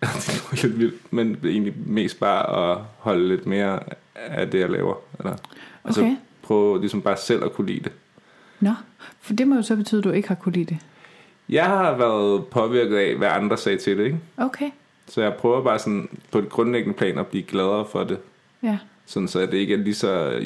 det 0.50 0.64
er 0.64 0.66
lidt 0.66 0.78
vildt, 0.78 1.12
men 1.12 1.36
egentlig 1.44 1.74
mest 1.86 2.20
bare 2.20 2.70
at 2.72 2.78
holde 2.98 3.28
lidt 3.28 3.46
mere 3.46 3.80
af 4.16 4.50
det, 4.50 4.60
jeg 4.60 4.70
laver. 4.70 4.94
Eller, 5.18 5.36
altså 5.84 6.00
Okay. 6.00 6.16
prøve 6.42 6.80
ligesom 6.80 7.02
bare 7.02 7.16
selv 7.16 7.44
at 7.44 7.52
kunne 7.52 7.66
lide 7.66 7.80
det. 7.80 7.92
Nå, 8.60 8.72
for 9.20 9.32
det 9.34 9.48
må 9.48 9.54
jo 9.54 9.62
så 9.62 9.76
betyde, 9.76 9.98
at 10.00 10.04
du 10.04 10.10
ikke 10.10 10.28
har 10.28 10.34
kunne 10.34 10.52
lide 10.52 10.64
det. 10.64 10.78
Jeg 11.48 11.64
har 11.66 11.96
været 11.96 12.46
påvirket 12.46 12.96
af, 12.96 13.16
hvad 13.16 13.28
andre 13.28 13.56
sagde 13.58 13.78
til 13.78 13.98
det, 13.98 14.04
ikke? 14.04 14.18
Okay, 14.36 14.70
Så 15.08 15.22
jeg 15.22 15.34
prøver 15.34 15.62
bare 15.62 15.78
sådan 15.78 16.08
på 16.30 16.38
et 16.38 16.48
grundlæggende 16.48 16.96
plan 16.98 17.18
at 17.18 17.26
blive 17.26 17.42
gladere 17.42 17.86
for 17.92 18.04
det. 18.04 18.18
ja. 18.62 18.78
Sådan 19.08 19.28
så 19.28 19.40
det 19.40 19.54
ikke 19.54 19.74
er 19.74 19.78
lige 19.78 19.94
så... 19.94 20.42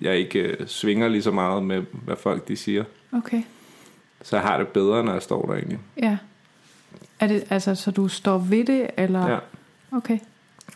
Jeg 0.00 0.16
ikke 0.16 0.38
øh, 0.40 0.66
svinger 0.66 1.08
lige 1.08 1.22
så 1.22 1.30
meget 1.30 1.62
med, 1.62 1.82
hvad 1.92 2.16
folk 2.16 2.48
de 2.48 2.56
siger. 2.56 2.84
Okay, 3.12 3.42
Så 4.22 4.36
jeg 4.36 4.42
har 4.46 4.58
det 4.58 4.68
bedre, 4.68 5.04
når 5.04 5.12
jeg 5.12 5.22
står 5.22 5.46
der 5.46 5.54
egentlig. 5.54 5.78
ja. 6.02 6.16
Er 7.20 7.26
det, 7.26 7.44
altså, 7.50 7.74
så 7.74 7.90
du 7.90 8.08
står 8.08 8.38
ved 8.38 8.64
det, 8.64 8.86
eller? 8.96 9.28
Ja. 9.30 9.38
Okay. 9.92 10.18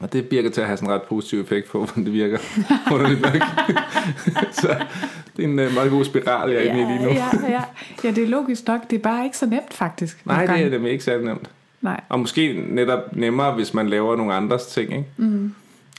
Og 0.01 0.13
det 0.13 0.31
virker 0.31 0.51
til 0.51 0.61
at 0.61 0.67
have 0.67 0.77
sådan 0.77 0.89
en 0.89 0.95
ret 0.95 1.03
positiv 1.03 1.41
effekt 1.41 1.71
på, 1.71 1.79
hvordan 1.85 2.05
det 2.05 2.13
virker. 2.13 2.39
Så 4.53 4.77
det 5.37 5.45
er 5.45 5.49
en 5.49 5.59
uh, 5.59 5.75
meget 5.75 5.91
god 5.91 6.05
spiral, 6.05 6.51
jeg 6.51 6.67
er 6.67 6.71
inde 6.73 6.83
i 6.83 6.85
lige 6.85 7.03
nu. 7.03 7.09
ja, 7.09 7.29
ja. 7.49 7.63
ja, 8.05 8.11
det 8.11 8.19
er 8.25 8.27
logisk 8.27 8.67
nok. 8.67 8.91
Det 8.91 8.97
er 8.97 9.01
bare 9.01 9.25
ikke 9.25 9.37
så 9.39 9.47
nemt, 9.47 9.75
faktisk. 9.75 10.27
Nej, 10.27 10.47
det 10.47 10.65
er 10.65 10.79
det 10.79 10.89
ikke 10.89 11.05
særlig 11.05 11.27
nemt. 11.27 11.51
Nej. 11.81 12.01
Og 12.09 12.19
måske 12.21 12.65
netop 12.69 13.17
nemmere, 13.17 13.53
hvis 13.55 13.75
man 13.75 13.89
laver 13.89 14.17
nogle 14.17 14.35
andres 14.35 14.67
ting, 14.67 14.93
ikke? 14.93 15.05
Mm. 15.17 15.55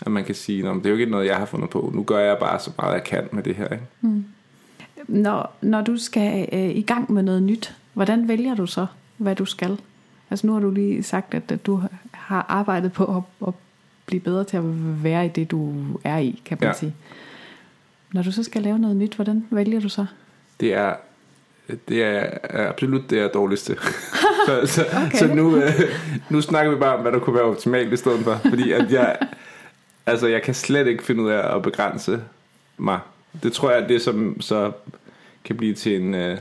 At 0.06 0.12
man 0.12 0.24
kan 0.24 0.36
sige, 0.36 0.64
"Nå, 0.64 0.74
men 0.74 0.80
det 0.84 0.86
er 0.86 0.90
jo 0.90 0.98
ikke 0.98 1.12
noget, 1.12 1.26
jeg 1.28 1.36
har 1.36 1.46
fundet 1.46 1.70
på. 1.70 1.92
Nu 1.94 2.04
gør 2.04 2.20
jeg 2.20 2.38
bare 2.40 2.60
så 2.60 2.72
meget, 2.78 2.94
jeg 2.94 3.04
kan 3.04 3.28
med 3.32 3.44
det 3.44 3.56
her, 3.56 3.68
ikke? 3.68 3.84
Når, 5.08 5.54
når 5.62 5.82
du 5.82 5.98
skal 5.98 6.50
øh, 6.54 6.70
i 6.70 6.82
gang 6.82 7.12
med 7.14 7.24
noget 7.24 7.44
nyt, 7.44 7.76
hvordan 7.94 8.28
vælger 8.28 8.56
du 8.56 8.66
så, 8.66 8.86
hvad 9.18 9.36
du 9.36 9.46
skal? 9.46 9.78
Altså 10.29 10.48
nu 10.48 10.53
har 10.53 10.60
du 10.60 10.72
lige 10.72 11.03
sagt, 11.03 11.34
at, 11.34 11.51
at 11.51 11.65
du 11.65 11.81
har 12.12 12.46
arbejdet 12.50 12.93
på 12.93 13.17
at, 13.17 13.48
at 13.48 13.53
blive 14.05 14.19
bedre 14.19 14.43
til 14.43 14.57
at 14.57 14.63
være 15.03 15.25
i 15.25 15.29
det, 15.29 15.51
du 15.51 15.74
er 16.03 16.17
i, 16.17 16.41
kan 16.46 16.57
man 16.62 16.69
Ja. 16.69 16.74
sige. 16.74 16.96
Når 18.13 18.22
du 18.24 18.31
så 18.31 18.43
skal 18.43 18.62
lave 18.62 18.79
noget 18.79 18.96
nyt, 18.98 19.13
hvordan 19.15 19.46
vælger 19.50 19.79
du 19.79 19.89
så? 19.89 20.05
Det 20.60 20.74
er, 20.74 20.96
det 21.89 22.03
er 22.03 22.29
absolut 22.69 23.10
det, 23.10 23.19
er 23.19 23.27
dårligst 23.27 23.65
til. 23.65 23.77
så, 24.48 24.62
så, 24.65 24.86
Okay. 25.05 25.17
så 25.17 25.27
nu, 25.27 25.55
øh, 25.57 25.72
nu 26.29 26.41
snakker 26.41 26.72
vi 26.72 26.77
bare 26.79 26.96
om, 26.96 27.01
hvad 27.01 27.12
der 27.12 27.19
kunne 27.19 27.36
være 27.36 27.43
optimalt 27.43 27.93
i 27.93 27.98
stedet 27.98 28.19
for. 28.24 28.36
Fordi 28.50 28.72
at 28.72 28.91
jeg, 28.91 29.17
altså, 30.05 30.27
jeg 30.27 30.41
kan 30.41 30.53
slet 30.53 30.88
ikke 30.88 31.03
finde 31.03 31.24
ud 31.24 31.29
af 31.29 31.55
at 31.55 31.62
begrænse 31.62 32.22
mig. 32.77 33.00
Det 33.43 33.53
tror 33.53 33.72
jeg 33.72 33.84
er 33.84 33.88
det, 33.88 34.01
som 34.01 34.41
så 34.41 34.72
kan 35.43 35.57
blive 35.57 35.74
til 35.74 36.01
en, 36.01 36.15
øh, 36.15 36.38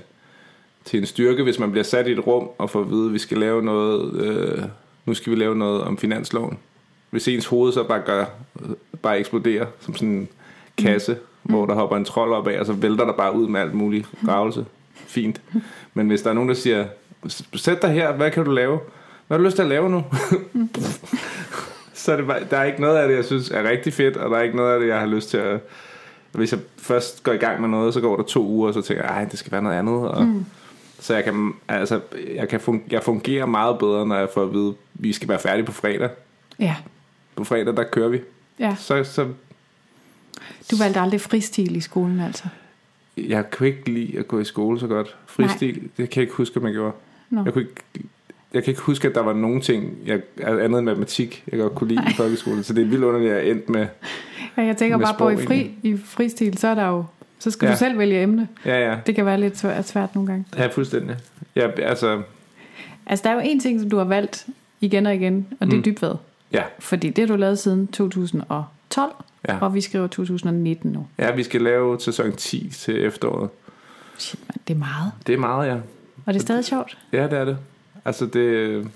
til 0.87 1.01
en 1.01 1.07
styrke, 1.07 1.43
hvis 1.43 1.59
man 1.59 1.71
bliver 1.71 1.85
sat 1.85 2.07
i 2.07 2.13
et 2.13 2.27
rum 2.27 2.49
og 2.59 2.71
får 2.71 2.81
at 2.81 2.91
vide, 2.91 3.07
at 3.07 3.13
vi 3.13 3.19
skal 3.19 3.39
lave 3.39 3.63
noget, 3.63 4.15
øh, 4.15 4.63
nu 5.07 5.15
skal 5.15 5.33
vi 5.33 5.37
lave 5.37 5.57
noget 5.57 5.83
om 5.83 5.99
finansloven. 5.99 6.59
Hvis 7.11 7.29
ens 7.29 7.47
hoved 7.47 7.73
så 7.73 7.83
bare 7.83 8.01
gør, 8.01 8.25
øh, 8.63 8.71
bare 9.03 9.19
eksploderer 9.19 9.67
som 9.81 9.95
sådan 9.95 10.09
en 10.09 10.29
kasse, 10.79 11.13
mm. 11.13 11.55
hvor 11.55 11.67
der 11.67 11.75
hopper 11.75 11.97
en 11.97 12.05
trold 12.05 12.33
op 12.33 12.49
af, 12.49 12.61
og 12.61 12.67
så 12.67 12.73
vælter 12.73 13.05
der 13.05 13.13
bare 13.13 13.35
ud 13.35 13.49
med 13.49 13.61
alt 13.61 13.75
muligt 13.75 14.09
ravelse. 14.29 14.65
Fint. 14.95 15.41
Men 15.95 16.07
hvis 16.07 16.23
der 16.23 16.31
er 16.31 16.35
nogen, 16.35 16.49
der 16.49 16.55
siger, 16.55 16.87
sæt 17.55 17.83
dig 17.83 17.91
her, 17.91 18.13
hvad 18.13 18.31
kan 18.31 18.45
du 18.45 18.51
lave? 18.51 18.79
Hvad 19.27 19.37
har 19.37 19.43
du 19.43 19.45
lyst 19.45 19.57
til 19.57 19.63
at 19.63 19.69
lave 19.69 19.91
nu? 19.91 20.05
så 21.95 22.13
er 22.13 22.17
det 22.17 22.27
bare, 22.27 22.41
der 22.51 22.57
er 22.57 22.65
ikke 22.65 22.81
noget 22.81 22.97
af 22.97 23.09
det, 23.09 23.17
jeg 23.17 23.25
synes 23.25 23.51
er 23.51 23.71
rigtig 23.71 23.93
fedt, 23.93 24.17
og 24.17 24.31
der 24.31 24.37
er 24.37 24.43
ikke 24.43 24.57
noget 24.57 24.75
af 24.75 24.81
det, 24.81 24.89
jeg 24.89 25.01
har 25.01 25.07
lyst 25.07 25.31
til 25.31 25.37
at... 25.37 25.61
Hvis 26.33 26.53
jeg 26.53 26.61
først 26.79 27.23
går 27.23 27.33
i 27.33 27.37
gang 27.37 27.61
med 27.61 27.69
noget, 27.69 27.95
så 27.95 28.01
går 28.01 28.17
der 28.17 28.23
to 28.23 28.47
uger, 28.47 28.69
og 28.69 28.75
så 28.75 28.83
tænker 28.83 29.05
jeg, 29.05 29.13
ej, 29.13 29.25
det 29.25 29.39
skal 29.39 29.53
være 29.53 29.63
noget 29.63 29.77
andet. 29.77 30.09
Og, 30.09 30.23
mm. 30.25 30.45
Så 31.07 31.15
jeg 31.15 31.25
kan, 31.25 31.53
altså, 31.69 32.01
jeg, 32.35 32.49
kan 32.49 32.61
fun- 32.61 32.89
jeg 32.91 33.03
fungerer 33.03 33.47
meget 33.47 33.79
bedre, 33.79 34.07
når 34.07 34.17
jeg 34.17 34.29
får 34.35 34.43
at 34.43 34.53
vide, 34.53 34.69
at 34.69 34.75
vi 34.95 35.13
skal 35.13 35.29
være 35.29 35.39
færdige 35.39 35.67
på 35.67 35.73
fredag. 35.73 36.11
Ja, 36.59 36.77
På 37.37 37.45
fredag, 37.45 37.77
der 37.77 37.85
kører 37.85 38.09
vi. 38.09 38.21
ja. 38.59 38.75
Så, 38.79 39.05
så 39.05 39.27
Du 40.71 40.77
valgte 40.77 41.01
aldrig 41.01 41.21
fristil 41.21 41.77
i 41.77 41.81
skolen, 41.81 42.21
altså? 42.21 42.45
jeg 43.17 43.51
kunne 43.51 43.69
ikke 43.69 43.91
lide 43.91 44.19
at 44.19 44.29
gå 44.29 44.41
i 44.41 44.45
skole 44.45 44.81
så 44.81 44.87
godt. 44.87 45.17
Fristil, 45.27 45.75
Nej. 45.79 45.89
det 45.97 46.11
kan 46.11 46.21
jeg 46.21 46.23
ikke 46.23 46.35
huske, 46.37 46.61
om 46.61 46.67
jeg 46.67 46.73
gjorde. 46.73 46.93
Nå. 47.31 47.45
Jeg, 47.45 47.53
kunne 47.53 47.63
ikke, 47.63 48.05
jeg 48.55 48.65
kan 48.65 48.71
ikke 48.71 48.83
huske, 48.83 49.09
at 49.09 49.15
der 49.15 49.21
var 49.23 49.33
nogen 49.33 49.61
ting, 49.61 49.95
jeg, 50.07 50.21
andet 50.41 50.79
end 50.79 50.85
matematik, 50.85 51.45
jeg 51.53 51.59
godt 51.61 51.75
kunne 51.75 51.89
lide 51.89 52.03
i 52.11 52.15
folkeskolen. 52.15 52.65
Så 52.65 52.73
det 52.73 52.83
er 52.83 52.87
vildt 52.87 53.05
underligt, 53.05 53.33
at 53.33 53.45
jeg 53.45 53.51
endte 53.51 53.73
med... 53.73 53.87
Ja, 54.57 54.63
jeg 54.63 54.77
tænker 54.77 54.97
Med 54.97 55.07
bare 55.07 55.15
på, 55.19 55.29
i, 55.31 55.47
fri, 55.47 55.71
i 55.83 55.97
fristil, 56.05 56.59
så 56.59 56.69
er 56.69 56.75
der 56.75 56.87
jo... 56.89 57.05
Så 57.39 57.51
skal 57.51 57.67
ja. 57.67 57.73
Du 57.73 57.79
selv 57.79 57.99
vælge 57.99 58.23
emne. 58.23 58.49
Ja, 58.65 58.91
ja. 58.91 58.97
Det 59.07 59.15
kan 59.15 59.27
være 59.27 59.41
lidt 59.41 59.59
svært, 59.59 59.89
svært 59.89 60.15
nogle 60.15 60.27
gange. 60.31 60.45
Ja, 60.59 60.67
fuldstændig. 60.67 61.17
Ja, 61.57 61.71
altså... 61.71 62.23
Altså, 63.07 63.23
der 63.23 63.31
er 63.31 63.35
jo 63.35 63.41
en 63.45 63.61
ting, 63.61 63.81
som 63.81 63.91
du 63.91 63.97
har 63.97 64.05
valgt 64.05 64.47
igen 64.81 65.07
og 65.07 65.15
igen, 65.15 65.47
og 65.61 65.67
det 65.67 65.73
er 65.73 65.77
Mm. 65.77 65.83
dybvad. 65.85 66.15
Ja, 66.53 66.63
Fordi 66.79 67.11
det 67.11 67.19
har 67.29 67.37
du 67.37 67.41
lavet 67.41 67.59
siden 67.59 67.87
2012, 67.87 69.13
Ja. 69.49 69.59
og 69.61 69.75
vi 69.75 69.81
skriver 69.81 70.07
2019 70.07 70.93
nu. 70.93 71.07
ja 71.19 71.31
vi 71.35 71.43
skal 71.43 71.61
lave 71.63 72.01
sæson 72.01 72.33
10 72.37 72.69
til 72.71 73.05
efteråret. 73.05 73.51
Shit, 74.19 74.41
man, 74.49 74.57
det 74.69 74.75
er 74.75 74.79
meget. 74.79 75.13
Det 75.27 75.35
er 75.35 75.39
meget, 75.39 75.69
ja. 75.69 75.75
Og 76.27 76.35
det 76.35 76.37
er 76.37 76.41
stadig 76.41 76.65
sjovt. 76.65 76.99
Ja, 77.13 77.23
det 77.23 77.33
er 77.33 77.45
det. 77.45 77.59
Altså, 78.05 78.27
det... 78.27 78.89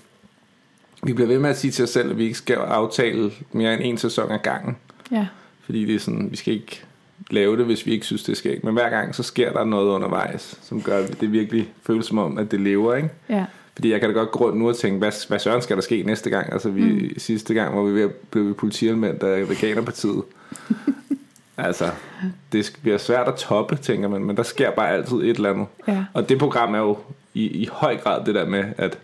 Vi 1.03 1.13
bliver 1.13 1.27
ved 1.27 1.39
med 1.39 1.49
at 1.49 1.57
sige 1.57 1.71
til 1.71 1.83
os 1.83 1.89
selv, 1.89 2.09
at 2.11 2.17
vi 2.17 2.23
ikke 2.23 2.37
skal 2.37 2.55
aftale 2.55 3.31
mere 3.51 3.73
end 3.73 3.81
en 3.83 3.97
sæson 3.97 4.31
ad 4.31 4.39
gangen. 4.39 4.77
Ja, 5.11 5.27
Fordi 5.65 5.85
det 5.85 5.95
er 5.95 5.99
sådan, 5.99 6.27
vi 6.31 6.35
skal 6.35 6.53
ikke 6.53 6.83
lave 7.29 7.57
det, 7.57 7.65
hvis 7.65 7.85
vi 7.85 7.91
ikke 7.91 8.05
synes, 8.05 8.23
det 8.23 8.37
skal. 8.37 8.59
Men 8.63 8.73
hver 8.73 8.89
gang, 8.89 9.15
så 9.15 9.23
sker 9.23 9.53
der 9.53 9.63
noget 9.63 9.89
undervejs, 9.89 10.59
som 10.61 10.81
gør, 10.81 10.97
at 10.97 11.21
det 11.21 11.31
virkelig 11.31 11.69
føles 11.83 12.05
som 12.05 12.17
om, 12.17 12.37
at 12.37 12.51
det 12.51 12.61
lever, 12.61 12.95
ikke? 12.95 13.09
ja, 13.29 13.45
Fordi 13.73 13.91
jeg 13.91 13.99
kan 13.99 14.09
da 14.09 14.15
godt 14.15 14.31
gå 14.31 14.39
rundt 14.45 14.57
nu 14.57 14.69
og 14.69 14.77
tænke, 14.77 14.97
hvad, 14.97 15.27
hvad 15.27 15.39
søren 15.39 15.61
skal 15.61 15.75
der 15.75 15.81
ske 15.81 16.03
næste 16.03 16.29
gang? 16.29 16.53
Altså 16.53 16.69
vi, 16.69 16.81
mm. 16.81 17.19
sidste 17.19 17.53
gang 17.53 17.77
var 17.77 17.83
vi 17.83 17.93
ved 17.93 18.03
at 18.03 18.11
blive 18.11 18.53
politianmeldt 18.53 19.23
af 19.23 19.49
Veganerpartiet. 19.49 20.23
altså, 21.57 21.89
det 22.51 22.73
bliver 22.81 22.97
svært 22.97 23.27
at 23.27 23.35
toppe, 23.35 23.75
tænker 23.75 24.07
man, 24.07 24.23
men 24.23 24.37
der 24.37 24.43
sker 24.43 24.71
bare 24.71 24.89
altid 24.89 25.17
et 25.17 25.35
eller 25.35 25.49
andet. 25.49 25.67
ja, 25.87 26.05
Og 26.13 26.29
det 26.29 26.39
program 26.39 26.73
er 26.73 26.79
jo 26.79 26.97
i, 27.33 27.47
i 27.47 27.69
høj 27.71 27.97
grad 27.97 28.25
det 28.25 28.35
der 28.35 28.45
med, 28.45 28.63
at 28.77 28.97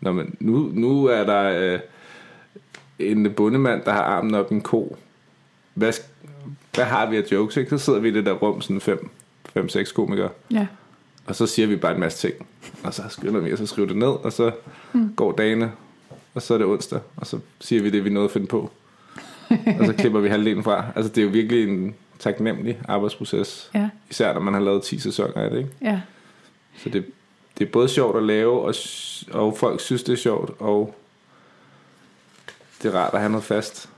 når 0.00 0.12
man, 0.12 0.36
nu, 0.40 0.70
nu 0.72 1.04
er 1.04 1.24
der 1.24 1.72
øh, 1.72 1.80
en 2.98 3.32
bondemand, 3.34 3.82
der 3.84 3.92
har 3.92 4.02
armen 4.02 4.34
op 4.34 4.52
i 4.52 4.54
en 4.54 4.60
ko. 4.60 4.96
Hvad, 5.74 5.92
hvad 6.78 6.86
har 6.86 7.06
vi 7.06 7.16
af 7.16 7.24
jokes? 7.32 7.56
Ikke? 7.56 7.70
Så 7.70 7.78
sidder 7.78 7.98
vi 7.98 8.08
i 8.08 8.12
det 8.12 8.26
der 8.26 8.32
rum, 8.32 8.60
sådan 8.60 8.80
fem, 8.80 9.10
fem, 9.54 9.68
seks 9.68 9.92
komikere, 9.92 10.30
ja. 10.50 10.66
og 11.26 11.34
så 11.34 11.46
siger 11.46 11.68
vi 11.68 11.76
bare 11.76 11.94
en 11.94 12.00
masse 12.00 12.28
ting. 12.28 12.46
Og 12.84 12.94
så 12.94 13.02
skynder 13.08 13.40
vi 13.40 13.52
os 13.52 13.60
at 13.60 13.68
skrive 13.68 13.88
det 13.88 13.96
ned, 13.96 14.08
og 14.08 14.32
så 14.32 14.50
mm. 14.92 15.12
går 15.16 15.32
dagene, 15.32 15.72
og 16.34 16.42
så 16.42 16.54
er 16.54 16.58
det 16.58 16.66
onsdag, 16.66 17.00
og 17.16 17.26
så 17.26 17.38
siger 17.60 17.82
vi 17.82 17.90
det, 17.90 18.04
vi 18.04 18.10
nåede 18.10 18.24
at 18.24 18.30
finde 18.30 18.46
på. 18.46 18.70
og 19.50 19.86
så 19.86 19.94
klipper 19.98 20.20
vi 20.20 20.28
halvdelen 20.28 20.64
fra. 20.64 20.84
Altså 20.96 21.12
det 21.12 21.20
er 21.20 21.24
jo 21.24 21.30
virkelig 21.30 21.68
en 21.68 21.94
taknemmelig 22.18 22.78
arbejdsproces. 22.88 23.70
Ja, 23.74 23.88
Især 24.10 24.32
når 24.32 24.40
man 24.40 24.54
har 24.54 24.60
lavet 24.60 24.82
10 24.82 24.98
sæsoner 24.98 25.42
af 25.42 25.50
det, 25.50 25.58
ikke? 25.58 25.70
ja, 25.82 26.00
Så 26.78 26.88
det, 26.88 27.06
det 27.58 27.66
er 27.66 27.70
både 27.70 27.88
sjovt 27.88 28.16
at 28.16 28.22
lave, 28.22 28.60
og, 28.60 28.74
og 29.32 29.56
folk 29.56 29.80
synes, 29.80 30.02
det 30.02 30.12
er 30.12 30.16
sjovt, 30.16 30.50
og 30.58 30.94
det 32.82 32.94
er 32.94 32.98
rart 32.98 33.14
at 33.14 33.20
have 33.20 33.30
noget 33.30 33.44
fast 33.44 33.88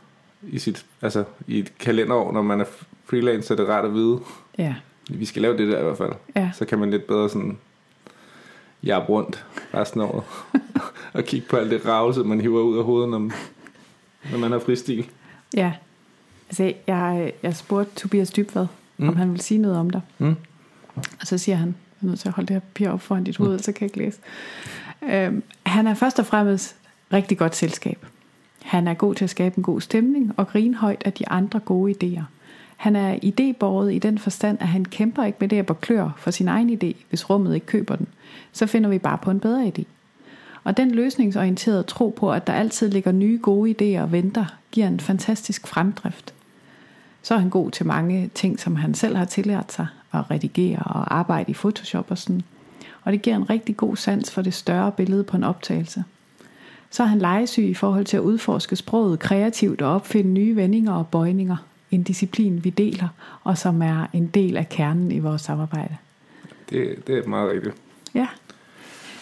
i 0.43 0.59
sit, 0.59 0.87
altså 1.03 1.25
i 1.47 1.59
et 1.59 1.79
kalenderår, 1.79 2.33
når 2.33 2.43
man 2.43 2.61
er 2.61 2.65
freelancer, 3.05 3.55
er 3.55 3.57
det 3.57 3.69
rart 3.69 3.85
at 3.85 3.95
vide, 3.95 4.21
ja, 4.59 4.75
vi 5.11 5.25
skal 5.25 5.43
lave 5.43 5.57
det 5.57 5.69
der 5.73 5.81
i 5.81 5.83
hvert 5.83 5.99
fald. 5.99 6.13
ja. 6.37 6.51
Så 6.55 6.65
kan 6.65 6.79
man 6.79 6.91
lidt 6.91 7.07
bedre 7.07 7.29
sådan 7.29 7.59
jabbe 8.83 9.09
rundt 9.09 9.45
resten 9.75 10.01
af 10.01 10.05
året, 10.05 10.25
og 11.15 11.25
kigge 11.25 11.47
på 11.49 11.57
alt 11.57 11.71
det 11.71 11.87
ravelse, 11.87 12.21
man 12.25 12.41
hiver 12.41 12.63
ud 12.63 12.79
af 12.79 12.85
hovedet, 12.85 13.09
når, 13.11 13.19
når 14.31 14.39
man 14.39 14.53
har 14.53 14.59
fristil. 14.59 15.07
ja. 15.57 15.73
Altså, 16.49 16.73
jeg, 16.87 17.33
jeg 17.43 17.57
spurgte 17.57 17.95
Tobias 17.97 18.31
Dybvad, 18.31 18.67
mm. 18.97 19.09
om 19.09 19.15
Mm. 19.15 19.19
han 19.19 19.31
ville 19.31 19.43
sige 19.43 19.59
noget 19.59 19.79
om 19.79 19.91
dig. 19.91 20.01
Mm. 20.19 20.37
Og 20.97 21.27
så 21.27 21.39
siger 21.39 21.57
han, 21.57 21.69
jeg 21.69 22.07
er 22.07 22.11
nødt 22.11 22.21
til 22.21 22.29
at 22.29 22.35
holde 22.35 22.47
det 22.49 22.55
her 22.55 22.61
papir 22.61 22.91
op 22.91 23.01
foran 23.01 23.25
dit 23.25 23.37
hoved, 23.37 23.53
mm. 23.53 23.59
så 23.59 23.73
kan 23.73 23.81
jeg 23.81 23.97
ikke 23.97 23.99
læse. 23.99 24.19
Øhm, 25.03 25.43
han 25.67 25.87
er 25.87 25.95
først 25.95 26.19
og 26.19 26.27
fremmest 26.27 26.77
rigtig 27.13 27.39
godt 27.39 27.57
selskab. 27.57 28.07
Han 28.71 28.89
er 28.89 28.95
god 28.95 29.15
til 29.15 29.25
at 29.25 29.31
skabe 29.31 29.59
en 29.59 29.63
god 29.63 29.81
stemning 29.81 30.33
og 30.37 30.49
grine 30.49 30.75
højt 30.75 31.03
af 31.05 31.13
de 31.13 31.29
andre 31.29 31.61
gode 31.61 31.95
idéer. 31.95 32.23
Han 32.77 32.97
er 32.97 33.15
idébåret 33.15 33.89
i 33.89 33.99
den 33.99 34.19
forstand, 34.19 34.59
at 34.61 34.69
han 34.69 34.85
kæmper 34.85 35.25
ikke 35.25 35.39
med 35.41 35.49
det 35.49 35.71
at 35.71 35.81
klør 35.81 36.11
for 36.17 36.31
sin 36.31 36.49
egen 36.49 36.71
idé, 36.71 36.97
hvis 37.09 37.31
rummet 37.31 37.55
ikke 37.55 37.67
køber 37.67 37.97
den. 37.97 38.07
Så 38.53 38.67
finder 38.67 38.91
vi 38.91 38.99
bare 38.99 39.19
på 39.19 39.31
en 39.31 39.41
bedre 39.41 39.73
idé. 39.77 39.83
Og 40.65 40.77
den 40.77 40.91
løsningsorienterede 40.91 41.83
tro 41.83 42.15
på, 42.19 42.33
at 42.33 42.47
der 42.47 42.53
altid 42.53 42.91
ligger 42.91 43.13
nye 43.13 43.39
gode 43.43 43.71
idéer 43.71 44.03
og 44.03 44.13
venter, 44.13 44.45
giver 44.71 44.89
en 44.89 45.01
fantastisk 45.01 45.67
fremdrift. 45.67 46.35
Så 47.23 47.35
er 47.35 47.39
han 47.39 47.51
god 47.51 47.71
til 47.71 47.87
mange 47.87 48.31
ting, 48.35 48.61
som 48.61 48.77
han 48.77 48.95
selv 48.95 49.17
har 49.17 49.25
tillært 49.25 49.73
sig, 49.73 49.87
at 50.13 50.31
redigere 50.31 50.79
og 50.79 51.15
arbejde 51.15 51.51
i 51.51 51.55
Photoshop 51.55 52.11
og 52.11 52.19
sådan. 52.19 52.43
Og 53.03 53.13
det 53.13 53.23
giver 53.23 53.37
en 53.37 53.51
rigtig 53.51 53.77
god 53.77 53.97
sans 53.97 54.31
for 54.31 54.43
det 54.43 54.55
større 54.55 54.93
billede 54.93 55.25
på 55.25 55.37
en 55.37 55.45
optagelse. 55.45 56.05
Så 56.91 57.03
er 57.03 57.07
han 57.07 57.19
legesyg 57.19 57.65
i 57.65 57.75
forhold 57.75 58.05
til 58.05 58.17
at 58.17 58.21
udforske 58.21 58.77
sproget 58.77 59.19
kreativt 59.19 59.83
og 59.83 59.95
opfinde 59.95 60.31
nye 60.31 60.57
vendinger 60.57 60.93
og 60.93 61.07
bøjninger. 61.09 61.57
En 61.91 62.03
disciplin, 62.03 62.65
vi 62.65 62.71
deler, 62.71 63.09
og 63.45 63.59
som 63.59 63.83
er 63.83 64.07
en 64.13 64.27
del 64.27 64.57
af 64.57 64.69
kernen 64.69 65.13
i 65.13 65.19
vores 65.19 65.43
samarbejde. 65.43 65.97
Det, 66.71 67.07
det 67.07 67.19
er 67.19 67.29
meget 67.29 67.51
rigtigt. 67.53 67.75
Ja. 68.15 68.27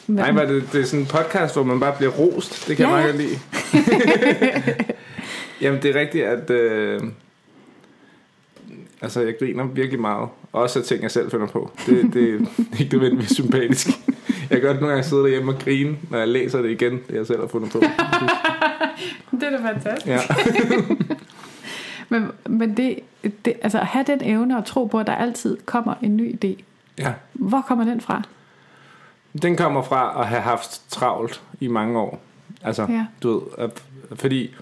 Nej, 0.06 0.32
men 0.32 0.48
det, 0.48 0.68
det 0.72 0.80
er 0.80 0.84
sådan 0.84 1.00
en 1.00 1.06
podcast, 1.06 1.54
hvor 1.54 1.64
man 1.64 1.80
bare 1.80 1.94
bliver 1.98 2.12
rost. 2.12 2.68
Det 2.68 2.76
kan 2.76 2.86
Ja, 2.86 2.94
jeg 2.94 3.14
meget 3.14 3.14
godt 3.14 3.22
lide. 3.22 4.84
Jamen, 5.60 5.82
det 5.82 5.96
er 5.96 6.00
rigtigt, 6.00 6.24
at... 6.24 6.50
Øh, 6.50 7.00
altså 9.00 9.20
jeg 9.20 9.34
griner 9.38 9.64
virkelig 9.64 10.00
meget. 10.00 10.28
Også 10.52 10.78
af 10.78 10.84
ting, 10.84 11.02
jeg 11.02 11.10
selv 11.10 11.30
finder 11.30 11.46
på. 11.46 11.70
Det, 11.86 12.14
det 12.14 12.34
er 12.34 12.38
ikke 12.80 12.96
nødvendigvis 12.96 13.30
sympatisk. 13.30 13.88
Jeg 14.50 14.60
kan 14.60 14.62
godt 14.68 14.80
nogle 14.80 14.94
gange 14.94 15.08
sidde 15.08 15.22
derhjemme 15.22 15.52
og 15.52 15.58
grine, 15.58 15.96
når 16.10 16.18
jeg 16.18 16.28
læser 16.28 16.62
det 16.62 16.70
igen, 16.70 16.92
det 17.08 17.14
jeg 17.16 17.26
selv 17.26 17.40
har 17.40 17.46
fundet 17.46 17.72
på. 17.72 17.78
Det 19.40 19.42
er 19.42 19.50
da 19.50 19.68
fantastisk. 19.68 20.06
Ja. 20.06 20.18
Men, 22.08 22.28
men 22.46 22.76
det, 22.76 22.98
det, 23.44 23.52
altså 23.62 23.78
at 23.80 23.86
have 23.86 24.04
den 24.06 24.20
evne 24.24 24.58
og 24.58 24.64
tro 24.64 24.84
på, 24.86 25.00
at 25.00 25.06
der 25.06 25.14
altid 25.14 25.56
kommer 25.64 25.94
en 26.02 26.16
ny 26.16 26.34
idé. 26.44 26.62
ja. 26.98 27.12
Hvor 27.32 27.60
kommer 27.68 27.84
den 27.84 28.00
fra? 28.00 28.22
Den 29.42 29.56
kommer 29.56 29.82
fra 29.82 30.20
at 30.20 30.26
have 30.28 30.40
haft 30.40 30.82
travlt 30.90 31.42
i 31.60 31.66
mange 31.66 31.98
år. 31.98 32.20
Altså, 32.62 32.86
Ja. 32.88 33.06
du 33.22 33.32
ved, 33.32 33.42
at, 33.58 33.82
fordi 34.14 34.54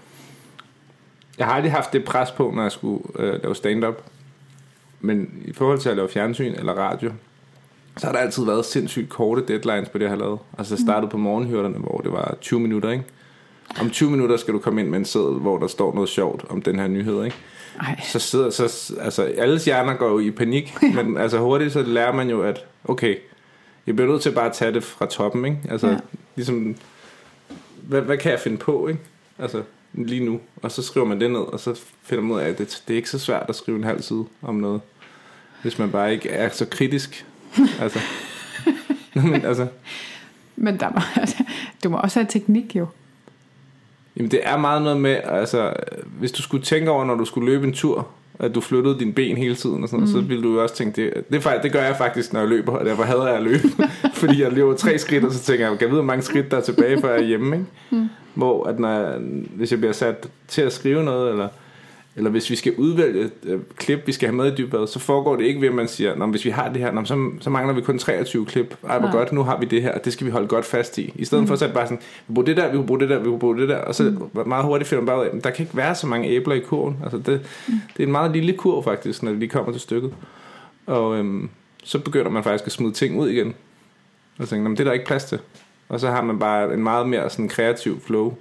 jeg 1.37 1.45
har 1.47 1.53
aldrig 1.53 1.71
haft 1.71 1.93
det 1.93 2.05
pres 2.05 2.31
på, 2.31 2.51
når 2.55 2.61
jeg 2.61 2.71
skulle 2.71 3.03
øh, 3.19 3.41
lave 3.43 3.55
stand-up. 3.55 3.95
Men 4.99 5.29
i 5.45 5.53
forhold 5.53 5.79
til 5.79 5.89
at 5.89 5.95
lave 5.95 6.09
fjernsyn 6.09 6.53
eller 6.53 6.73
radio, 6.73 7.11
så 7.97 8.05
har 8.07 8.13
der 8.13 8.19
altid 8.19 8.45
været 8.45 8.65
sindssygt 8.65 9.09
korte 9.09 9.43
deadlines 9.47 9.89
på 9.89 9.97
det, 9.97 10.03
jeg 10.03 10.11
har 10.11 10.17
lavet. 10.17 10.39
Altså, 10.57 10.75
jeg 10.75 10.79
startede 10.79 11.11
på 11.11 11.17
morgenhyrterne, 11.17 11.77
hvor 11.77 11.97
det 11.97 12.11
var 12.11 12.37
20 12.41 12.59
minutter, 12.59 12.91
ikke? 12.91 13.03
Om 13.79 13.89
20 13.89 14.11
minutter 14.11 14.37
skal 14.37 14.53
du 14.53 14.59
komme 14.59 14.81
ind 14.81 14.89
med 14.89 14.99
en 14.99 15.05
seddel, 15.05 15.39
hvor 15.39 15.57
der 15.57 15.67
står 15.67 15.93
noget 15.93 16.09
sjovt 16.09 16.45
om 16.49 16.61
den 16.61 16.79
her 16.79 16.87
nyhed, 16.87 17.23
ikke? 17.25 17.37
Ej, 17.79 17.99
så 18.03 18.19
sidder 18.19 18.49
så 18.49 18.93
altså 19.01 19.23
alles 19.23 19.65
hjerner 19.65 19.93
går 19.93 20.09
jo 20.09 20.19
i 20.19 20.31
panik, 20.31 20.75
men 20.95 21.17
altså 21.17 21.39
hurtigt 21.39 21.73
så 21.73 21.81
lærer 21.81 22.13
man 22.13 22.29
jo 22.29 22.41
at 22.41 22.65
okay, 22.85 23.15
jeg 23.87 23.95
bliver 23.95 24.11
nødt 24.11 24.21
til 24.21 24.31
bare 24.31 24.45
at 24.45 24.53
tage 24.53 24.73
det 24.73 24.83
fra 24.83 25.05
toppen, 25.05 25.45
ikke? 25.45 25.57
Altså 25.69 25.87
ja. 25.87 25.97
ligesom 26.35 26.75
hvad, 27.83 28.01
hvad 28.01 28.17
kan 28.17 28.31
jeg 28.31 28.39
finde 28.39 28.57
på, 28.57 28.87
ikke? 28.87 28.99
Altså 29.39 29.63
lige 29.93 30.25
nu, 30.25 30.39
og 30.61 30.71
så 30.71 30.81
skriver 30.81 31.07
man 31.07 31.21
det 31.21 31.31
ned, 31.31 31.39
og 31.39 31.59
så 31.59 31.79
finder 32.03 32.23
man 32.23 32.35
ud 32.35 32.39
af 32.39 32.49
at 32.49 32.57
det, 32.57 32.83
det 32.87 32.93
er 32.93 32.97
ikke 32.97 33.09
så 33.09 33.19
svært 33.19 33.45
at 33.49 33.55
skrive 33.55 33.77
en 33.77 33.83
halv 33.83 34.01
side 34.01 34.25
om 34.41 34.55
noget, 34.55 34.81
hvis 35.61 35.79
man 35.79 35.91
bare 35.91 36.13
ikke 36.13 36.29
er 36.29 36.49
så 36.49 36.65
kritisk. 36.65 37.25
Altså 37.83 37.99
men, 39.13 39.45
altså, 39.45 39.67
men 40.55 40.79
der 40.79 40.89
må, 40.89 40.99
du 41.83 41.89
må 41.89 41.97
også 41.97 42.19
have 42.19 42.27
teknik 42.29 42.75
jo. 42.75 42.85
Jamen 44.17 44.31
det 44.31 44.39
er 44.43 44.57
meget 44.57 44.81
noget 44.81 45.01
med, 45.01 45.19
altså 45.23 45.73
hvis 46.19 46.31
du 46.31 46.41
skulle 46.41 46.63
tænke 46.63 46.91
over, 46.91 47.05
når 47.05 47.15
du 47.15 47.25
skulle 47.25 47.51
løbe 47.51 47.67
en 47.67 47.73
tur, 47.73 48.07
at 48.39 48.55
du 48.55 48.61
flyttede 48.61 48.99
dine 48.99 49.13
ben 49.13 49.37
hele 49.37 49.55
tiden 49.55 49.83
og 49.83 49.89
sådan 49.89 50.05
mm. 50.05 50.11
så 50.11 50.21
ville 50.21 50.43
du 50.43 50.53
jo 50.53 50.63
også 50.63 50.75
tænke, 50.75 51.01
det, 51.01 51.31
det, 51.31 51.63
det 51.63 51.71
gør 51.71 51.83
jeg 51.83 51.95
faktisk, 51.97 52.33
når 52.33 52.39
jeg 52.39 52.49
løber, 52.49 52.71
og 52.71 52.85
derfor 52.85 53.03
hader 53.03 53.27
jeg 53.27 53.37
at 53.37 53.43
løbe, 53.43 53.67
fordi 54.21 54.41
jeg 54.41 54.51
løber 54.51 54.75
tre 54.75 54.97
skridt, 54.97 55.23
og 55.23 55.31
så 55.31 55.43
tænker 55.43 55.69
jeg, 55.69 55.77
kan 55.77 55.81
jeg 55.81 55.89
vide, 55.89 56.01
hvor 56.01 56.07
mange 56.07 56.23
skridt 56.23 56.51
der 56.51 56.57
er 56.57 56.61
tilbage, 56.61 57.01
før 57.01 57.13
jeg 57.13 57.23
er 57.23 57.27
hjemme, 57.27 57.55
ikke? 57.55 57.67
Mm. 57.89 58.09
Hvor 58.33 58.63
at 58.63 58.79
når 58.79 58.89
jeg, 58.89 59.17
hvis 59.55 59.71
jeg 59.71 59.79
bliver 59.79 59.93
sat 59.93 60.27
til 60.47 60.61
at 60.61 60.73
skrive 60.73 61.03
noget, 61.03 61.31
eller, 61.31 61.47
eller 62.17 62.29
hvis 62.29 62.49
vi 62.49 62.55
skal 62.55 62.73
udvælge 62.77 63.21
et 63.21 63.31
øh, 63.43 63.59
klip, 63.75 63.99
vi 64.05 64.11
skal 64.11 64.27
have 64.29 64.35
med 64.35 64.51
i 64.51 64.55
dybvad, 64.55 64.87
så 64.87 64.99
foregår 64.99 65.35
det 65.35 65.45
ikke 65.45 65.61
ved, 65.61 65.67
at 65.67 65.73
man 65.73 65.87
siger, 65.87 66.15
Nå, 66.15 66.25
hvis 66.25 66.45
vi 66.45 66.49
har 66.49 66.69
det 66.69 66.81
her, 66.81 66.91
nå, 66.91 67.05
så, 67.05 67.29
så 67.39 67.49
mangler 67.49 67.73
vi 67.73 67.81
kun 67.81 67.99
23 67.99 68.45
klip. 68.45 68.75
Ej, 68.89 68.99
hvor 68.99 69.07
Nej. 69.07 69.17
godt, 69.17 69.31
nu 69.31 69.43
har 69.43 69.59
vi 69.59 69.65
det 69.65 69.81
her, 69.81 69.91
og 69.91 70.05
det 70.05 70.13
skal 70.13 70.25
vi 70.25 70.31
holde 70.31 70.47
godt 70.47 70.65
fast 70.65 70.97
i. 70.97 71.13
I 71.15 71.25
stedet 71.25 71.43
mm. 71.43 71.47
for 71.47 71.55
så 71.55 71.65
er 71.65 71.67
det 71.69 71.75
bare 71.75 71.85
sådan, 71.85 71.99
vi 72.27 72.33
bruger 72.33 72.45
det 72.45 72.57
der, 72.57 72.71
vi 72.71 72.77
bruger 72.85 72.99
det 72.99 73.09
der, 73.09 73.19
vi 73.19 73.37
bruger 73.37 73.55
det 73.55 73.69
der, 73.69 73.77
og 73.77 73.95
så 73.95 74.03
mm. 74.33 74.47
meget 74.47 74.65
hurtigt 74.65 74.89
finder 74.89 75.01
man 75.01 75.05
bare 75.07 75.19
ud 75.19 75.25
af, 75.25 75.33
"Men 75.33 75.41
der 75.41 75.49
kan 75.49 75.63
ikke 75.65 75.77
være 75.77 75.95
så 75.95 76.07
mange 76.07 76.29
æbler 76.29 76.55
i 76.55 76.59
kurven. 76.59 76.97
Altså 77.03 77.17
det, 77.17 77.41
mm. 77.67 77.73
det 77.97 78.03
er 78.03 78.07
en 78.07 78.11
meget 78.11 78.31
lille 78.31 78.53
kurv 78.53 78.83
faktisk, 78.83 79.23
når 79.23 79.31
det 79.31 79.39
lige 79.39 79.49
kommer 79.49 79.71
til 79.71 79.81
stykket. 79.81 80.13
Og 80.85 81.17
øhm, 81.17 81.49
så 81.83 81.99
begynder 81.99 82.29
man 82.31 82.43
faktisk 82.43 82.65
at 82.65 82.71
smide 82.71 82.93
ting 82.93 83.19
ud 83.19 83.29
igen. 83.29 83.53
Og 84.39 84.47
tænker, 84.47 84.63
"Nå, 84.63 84.69
men 84.69 84.77
det 84.77 84.79
er 84.79 84.83
der 84.85 84.93
ikke 84.93 85.05
plads 85.05 85.25
til. 85.25 85.39
Og 85.89 85.99
så 85.99 86.09
har 86.09 86.21
man 86.21 86.39
bare 86.39 86.73
en 86.73 86.83
meget 86.83 87.09
mere 87.09 87.29
sådan 87.29 87.49
kreativ 87.49 87.99
flow. 88.01 88.33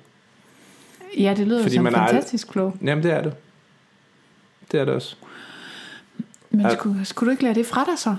Ja, 1.19 1.35
det 1.37 1.47
lyder 1.47 1.63
Fordi 1.63 1.75
som 1.75 1.85
man 1.85 1.95
er 1.95 1.99
ald- 1.99 2.11
fantastisk 2.11 2.53
flow. 2.53 2.73
Jamen 2.85 3.05
det 3.05 3.13
er 3.13 3.23
det. 3.23 3.33
Det 4.73 4.81
er 4.81 4.85
det 4.85 4.95
også. 4.95 5.17
Men 6.51 6.67
skulle, 6.79 7.05
skulle 7.05 7.27
du 7.27 7.31
ikke 7.31 7.43
lære 7.43 7.55
det 7.55 7.67
fra 7.67 7.85
dig 7.85 7.99
så? 7.99 8.17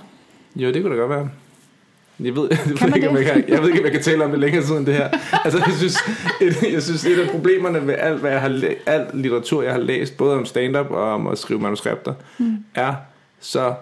Jo, 0.56 0.72
det 0.72 0.82
kunne 0.82 0.96
da 0.96 1.00
godt 1.00 1.10
være. 1.10 1.30
Jeg 2.20 2.36
ved, 2.36 2.50
jeg, 2.82 2.88
ved 2.90 2.96
ikke, 2.96 3.10
om 3.10 3.16
jeg, 3.16 3.26
kan, 3.26 3.44
jeg 3.48 3.62
ved 3.62 3.68
ikke, 3.70 3.80
om 3.80 3.86
jeg 3.86 3.92
kan 3.94 4.04
tale 4.04 4.26
om 4.26 4.32
det 4.32 4.40
længere 4.40 4.64
tid 4.64 4.76
end 4.78 4.86
det 4.86 4.94
her. 4.94 5.10
Altså, 5.44 5.64
jeg 5.68 5.76
synes, 5.78 5.98
et, 6.42 6.74
jeg 6.74 6.84
synes, 6.84 7.06
et 7.06 7.20
af 7.20 7.30
problemerne 7.30 7.88
ved 7.88 7.96
alt, 7.98 8.20
hvad 8.20 8.32
jeg 8.32 8.42
har 8.42 8.62
alt 8.86 9.16
litteratur, 9.16 9.64
jeg 9.64 9.72
har 9.74 9.80
læst, 9.80 10.18
både 10.18 10.36
om 10.36 10.46
stand-up 10.46 10.92
og 10.92 11.14
om 11.14 11.28
at 11.28 11.38
skrive 11.38 11.60
manuskripter, 11.60 12.14
mm. 12.38 12.58
er 12.76 12.96
så 13.40 13.74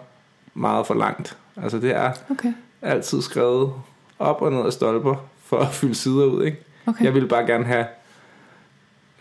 meget 0.54 0.88
for 0.88 0.94
langt. 0.94 1.38
Altså, 1.64 1.80
det 1.80 1.96
er 1.96 2.12
Okay. 2.32 2.54
altid 2.82 3.22
skrevet 3.22 3.74
op 4.20 4.42
og 4.42 4.52
ned 4.52 4.66
af 4.66 4.74
stolper 4.74 5.16
for 5.44 5.58
at 5.58 5.74
fylde 5.74 5.96
sider 5.96 6.26
ud, 6.26 6.44
ikke? 6.46 6.58
okay. 6.86 7.06
Jeg 7.06 7.14
ville 7.14 7.28
bare 7.28 7.46
gerne 7.46 7.66
have, 7.66 7.86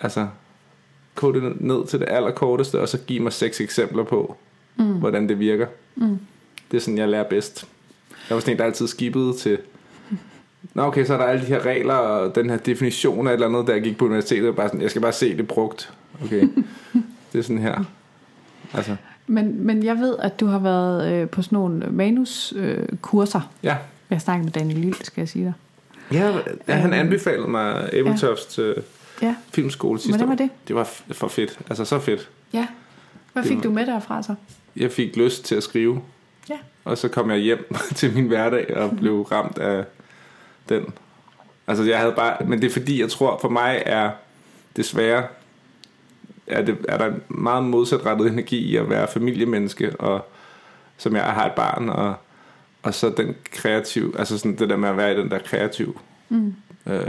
altså, 0.01 0.27
kode 1.15 1.41
det 1.41 1.61
ned 1.61 1.87
til 1.87 2.01
det 2.01 2.09
allerkorteste, 2.11 2.81
og 2.81 2.89
så 2.89 2.99
give 2.99 3.21
mig 3.21 3.33
seks 3.33 3.61
eksempler 3.61 4.05
på, 4.05 4.37
mm. 4.77 4.85
hvordan 4.85 5.29
det 5.29 5.39
virker. 5.39 5.67
Mm. 5.97 6.19
Det 6.71 6.77
er 6.77 6.81
sådan, 6.81 6.99
jeg 6.99 7.09
lærer 7.09 7.25
bedst. 7.25 7.67
Jeg 8.29 8.35
var 8.35 8.41
sådan 8.41 8.55
en, 8.55 8.59
der 8.59 8.65
altid 8.65 8.87
skibede 8.87 9.35
til... 9.37 9.59
Nå 10.75 10.83
okay, 10.83 11.05
så 11.05 11.15
er 11.15 11.19
der 11.19 11.25
alle 11.25 11.41
de 11.43 11.47
her 11.47 11.67
regler 11.67 11.95
og 11.95 12.35
den 12.35 12.51
her 12.51 12.57
definition 12.57 13.27
af 13.27 13.31
et 13.31 13.35
eller 13.35 13.47
andet, 13.47 13.67
da 13.67 13.73
jeg 13.73 13.83
gik 13.83 13.99
på 13.99 14.05
universitetet. 14.05 14.49
og 14.49 14.57
Bare 14.57 14.69
sådan, 14.69 14.83
jeg 14.83 14.91
skal 14.91 15.03
bare 15.03 15.13
se 15.13 15.37
det 15.37 15.49
brugt. 15.49 15.93
Okay, 16.25 16.41
det 17.33 17.39
er 17.39 17.43
sådan 17.43 17.59
her. 17.59 17.85
Altså, 18.75 18.97
Men, 19.27 19.67
men 19.67 19.85
jeg 19.85 19.97
ved, 19.97 20.17
at 20.19 20.41
du 20.41 20.47
har 20.47 20.59
været 20.59 21.13
øh, 21.13 21.29
på 21.29 21.43
sådan 21.43 21.57
nogle 21.57 21.87
manuskurser. 21.91 22.83
Øh, 22.83 22.89
kurser. 23.03 23.51
ja. 23.63 23.77
jeg 24.11 24.21
snakkede 24.21 24.45
med 24.45 24.53
Daniel 24.53 24.79
Lille, 24.79 25.05
skal 25.05 25.21
jeg 25.21 25.29
sige 25.29 25.45
dig. 25.45 25.53
Ja, 26.13 26.39
ja 26.69 26.75
han 26.75 26.91
Øhm, 26.91 27.01
anbefalede 27.01 27.49
mig 27.49 27.91
Ebeltofts 27.93 28.59
ja. 28.59 28.73
Ja, 29.23 29.37
filmskole 29.53 29.99
sidste 29.99 30.11
hvordan 30.27 30.29
var 30.39 30.45
år. 30.45 30.49
det? 30.49 30.69
Det 30.69 30.77
var 30.77 30.91
for 31.13 31.29
fedt. 31.29 31.59
Altså 31.71 31.85
så 31.85 31.99
fedt. 31.99 32.29
Ja. 32.53 32.67
Hvad 33.33 33.43
Det 33.43 33.49
fik 33.49 33.57
var- 33.57 33.63
du 33.63 33.71
med 33.71 33.87
derfra 33.87 34.23
så? 34.23 34.35
Jeg 34.77 34.93
fik 34.93 35.17
lyst 35.17 35.45
til 35.45 35.55
at 35.55 35.63
skrive. 35.63 36.03
Ja. 36.49 36.57
Og 36.85 36.99
så 36.99 37.09
kom 37.09 37.31
jeg 37.31 37.39
hjem 37.39 37.75
til 37.97 38.15
min 38.15 38.27
hverdag 38.27 38.77
og 38.77 38.97
blev 38.97 39.23
ramt 39.23 39.59
af 39.59 39.85
den. 40.69 40.85
Altså 41.67 41.85
jeg 41.85 41.99
havde 41.99 42.13
bare, 42.13 42.37
men 42.47 42.61
det 42.63 42.67
er 42.67 42.73
fordi, 42.73 43.01
jeg 43.01 43.11
tror 43.11 43.39
for 43.41 43.49
mig 43.49 43.83
er 43.87 44.11
desværre, 44.77 45.27
er, 46.47 46.63
det, 46.63 46.77
er 46.89 46.99
der 46.99 47.07
en 47.07 47.23
meget 47.29 47.65
modsatrettet 47.65 48.27
energi 48.33 48.57
i 48.59 48.77
at 48.77 48.91
være 48.91 49.09
familiemenneske, 49.09 49.97
og 50.01 50.31
som 50.97 51.17
jeg 51.17 51.25
har 51.25 51.47
et 51.47 51.53
barn, 51.53 51.89
og, 51.89 52.15
og 52.83 52.95
så 52.95 53.11
den 53.17 53.35
kreativ, 53.53 54.15
altså 54.19 54.39
sådan 54.39 54.57
det 54.59 54.69
der 54.69 54.77
med 54.77 54.89
at 54.89 54.97
være 54.97 55.15
i 55.15 55.17
den 55.21 55.31
der 55.31 55.39
kreativ 55.39 56.01
Mm. 56.29 56.55
øh, 56.87 57.07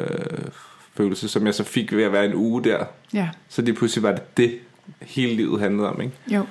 følelse, 0.98 1.28
som 1.28 1.46
jeg 1.46 1.54
så 1.56 1.64
fik 1.64 1.96
ved 1.96 2.04
at 2.04 2.12
være 2.12 2.26
en 2.26 2.36
uge 2.36 2.64
der. 2.64 2.86
Ja, 3.14 3.30
Så 3.50 3.62
lige 3.62 3.76
pludselig 3.76 4.04
var 4.04 4.12
det 4.12 4.38
det, 4.38 4.60
hele 5.02 5.34
livet 5.34 5.60
handlede 5.60 5.90
om, 5.90 6.02
ikke? 6.02 6.14
jo. 6.28 6.46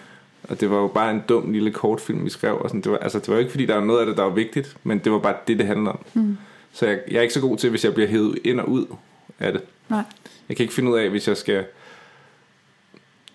Og 0.48 0.60
det 0.60 0.70
var 0.70 0.76
jo 0.76 0.86
bare 0.86 1.10
en 1.10 1.22
dum 1.28 1.52
lille 1.52 1.70
kortfilm, 1.70 2.24
vi 2.24 2.30
skrev. 2.30 2.58
Og 2.58 2.68
sådan. 2.68 2.80
Det, 2.80 2.92
var, 2.92 2.98
altså, 2.98 3.18
det 3.18 3.28
var 3.28 3.34
jo 3.34 3.38
ikke, 3.38 3.50
fordi 3.50 3.66
der 3.66 3.74
var 3.74 3.84
noget 3.84 4.00
af 4.00 4.06
det, 4.06 4.16
der 4.16 4.22
var 4.22 4.30
vigtigt, 4.30 4.76
men 4.82 4.98
det 4.98 5.12
var 5.12 5.18
bare 5.18 5.34
det, 5.48 5.58
det 5.58 5.66
handlede 5.66 5.92
om. 5.92 5.98
Mm. 6.14 6.36
Så 6.72 6.86
jeg, 6.86 7.00
jeg 7.10 7.16
er 7.16 7.22
ikke 7.22 7.34
så 7.34 7.40
god 7.40 7.56
til, 7.56 7.70
hvis 7.70 7.84
jeg 7.84 7.94
bliver 7.94 8.08
hævet 8.08 8.38
ind 8.44 8.60
og 8.60 8.68
ud 8.68 8.86
af 9.38 9.52
det. 9.52 9.62
Nej. 9.88 10.02
Jeg 10.48 10.56
kan 10.56 10.64
ikke 10.64 10.74
finde 10.74 10.90
ud 10.90 10.98
af, 10.98 11.10
hvis 11.10 11.28
jeg 11.28 11.36
skal 11.36 11.64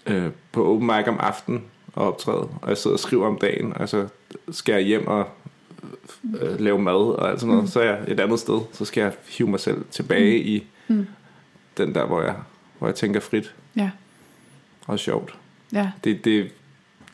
øh, 0.07 0.27
på 0.51 0.65
open 0.73 0.87
mic 0.87 1.07
om 1.07 1.17
aftenen 1.19 1.63
og 1.93 2.07
optræde, 2.07 2.47
og 2.61 2.69
jeg 2.69 2.77
sidder 2.77 2.95
og 2.95 2.99
skriver 2.99 3.27
om 3.27 3.37
dagen, 3.41 3.73
og 3.75 3.89
så 3.89 4.07
skal 4.51 4.73
jeg 4.73 4.81
hjem 4.81 5.07
og 5.07 5.27
øh, 6.41 6.59
lave 6.59 6.79
mad 6.79 6.93
og 6.93 7.29
alt 7.29 7.39
sådan 7.39 7.49
noget, 7.49 7.63
mm. 7.63 7.69
så 7.69 7.79
er 7.79 7.85
jeg 7.85 7.99
et 8.07 8.19
andet 8.19 8.39
sted. 8.39 8.59
Så 8.71 8.85
skal 8.85 9.01
jeg 9.01 9.13
hive 9.29 9.49
mig 9.49 9.59
selv 9.59 9.85
tilbage 9.91 10.41
mm. 10.41 10.47
i 10.47 10.63
Mm. 10.89 11.07
den 11.77 11.95
der, 11.95 12.05
hvor 12.05 12.21
jeg, 12.21 12.35
hvor 12.77 12.87
jeg 12.87 12.95
tænker 12.95 13.19
frit 13.19 13.55
Ja, 13.75 13.89
og 14.87 14.99
sjovt. 14.99 15.35
ja. 15.73 15.91
Det, 16.03 16.25
det 16.25 16.39
er 16.39 16.45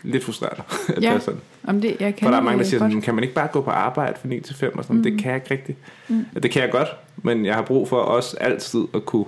lidt 0.04 0.24
frustrerende, 0.24 0.64
at 0.98 1.04
Ja. 1.04 1.10
det 1.10 1.16
er 1.16 1.20
sådan. 1.20 1.40
Om 1.64 1.82
det, 1.82 1.98
jeg 2.00 2.14
For 2.14 2.18
kender 2.20 2.32
der 2.32 2.38
er 2.38 2.42
mange, 2.44 2.60
der 2.60 2.66
siger, 2.66 2.80
sådan, 2.80 3.02
kan 3.02 3.16
man 3.16 3.24
ikke 3.24 3.36
bare 3.36 3.48
gå 3.48 3.62
på 3.62 3.70
arbejde 3.72 4.18
fra 4.22 4.28
9 4.28 4.40
til 4.40 4.56
5? 4.56 4.78
Og 4.78 4.84
sådan, 4.84 4.98
mm. 4.98 5.04
Det 5.04 5.20
kan 5.20 5.28
jeg 5.32 5.36
ikke 5.36 5.52
rigtigt. 5.54 5.78
Mm. 6.08 6.26
Det 6.44 6.52
kan 6.52 6.62
jeg 6.62 6.72
godt, 6.72 6.88
men 7.18 7.46
jeg 7.46 7.56
har 7.56 7.62
brug 7.62 7.90
for 7.90 7.98
også 8.02 8.38
altid 8.38 8.82
at 8.94 9.06
kunne 9.06 9.26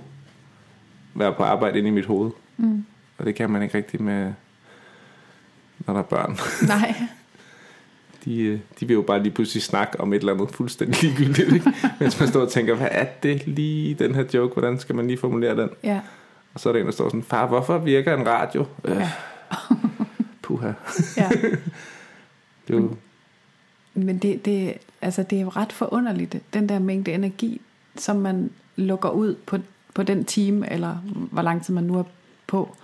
være 1.14 1.34
på 1.34 1.42
arbejde 1.42 1.78
inde 1.78 1.88
i 1.88 1.92
mit 1.92 2.06
hoved. 2.06 2.30
Mm. 2.56 2.84
Og 3.18 3.26
det 3.26 3.34
kan 3.34 3.50
man 3.50 3.62
ikke 3.62 3.78
rigtigt 3.78 4.02
med, 4.02 4.32
når 5.78 5.94
der 5.94 6.00
er 6.00 6.04
børn. 6.04 6.38
Nej, 6.66 6.94
De, 8.28 8.40
øh, 8.42 8.58
de 8.80 8.86
vil 8.86 8.94
jo 8.94 9.02
bare 9.02 9.22
lige 9.22 9.32
pludselig 9.32 9.62
snakke 9.62 10.00
om 10.00 10.12
et 10.12 10.18
eller 10.18 10.32
andet 10.34 10.50
fuldstændig 10.50 11.02
ligegyldigt. 11.02 11.52
Ikke? 11.52 11.72
Mens 12.00 12.20
man 12.20 12.28
står 12.28 12.40
og 12.40 12.50
tænker, 12.50 12.74
hvad 12.74 12.88
er 12.90 13.04
det 13.22 13.46
lige 13.46 13.94
den 13.94 14.14
her 14.14 14.24
joke? 14.34 14.52
Hvordan 14.52 14.78
skal 14.80 14.94
man 14.94 15.06
lige 15.06 15.18
formulere 15.18 15.56
den? 15.56 15.68
ja. 15.84 16.00
Og 16.54 16.60
så 16.60 16.68
er 16.68 16.72
der 16.72 16.80
en, 16.80 16.86
der 16.86 16.92
står 16.92 17.08
sådan, 17.08 17.22
far, 17.22 17.46
hvorfor 17.46 17.78
virker 17.78 18.16
en 18.16 18.26
radio? 18.26 18.66
Øh, 18.84 18.96
Ja. 18.96 19.10
puha. 20.42 20.72
ja. 21.16 21.28
Det 22.68 22.74
er 22.76 22.78
jo, 22.80 22.94
Men 23.94 24.18
det, 24.18 24.44
det, 24.44 24.74
altså 25.00 25.22
det 25.22 25.38
er 25.38 25.42
jo 25.42 25.48
ret 25.48 25.72
forunderligt, 25.72 26.36
den 26.54 26.68
der 26.68 26.78
mængde 26.78 27.12
energi, 27.12 27.60
som 27.96 28.16
man 28.16 28.50
lukker 28.76 29.08
ud 29.10 29.34
på, 29.46 29.58
på 29.94 30.02
den 30.02 30.24
time, 30.24 30.72
eller 30.72 30.94
hvor 31.30 31.42
lang 31.42 31.64
tid 31.64 31.74
man 31.74 31.84
nu 31.84 31.98
er 31.98 32.02
på 32.46 32.76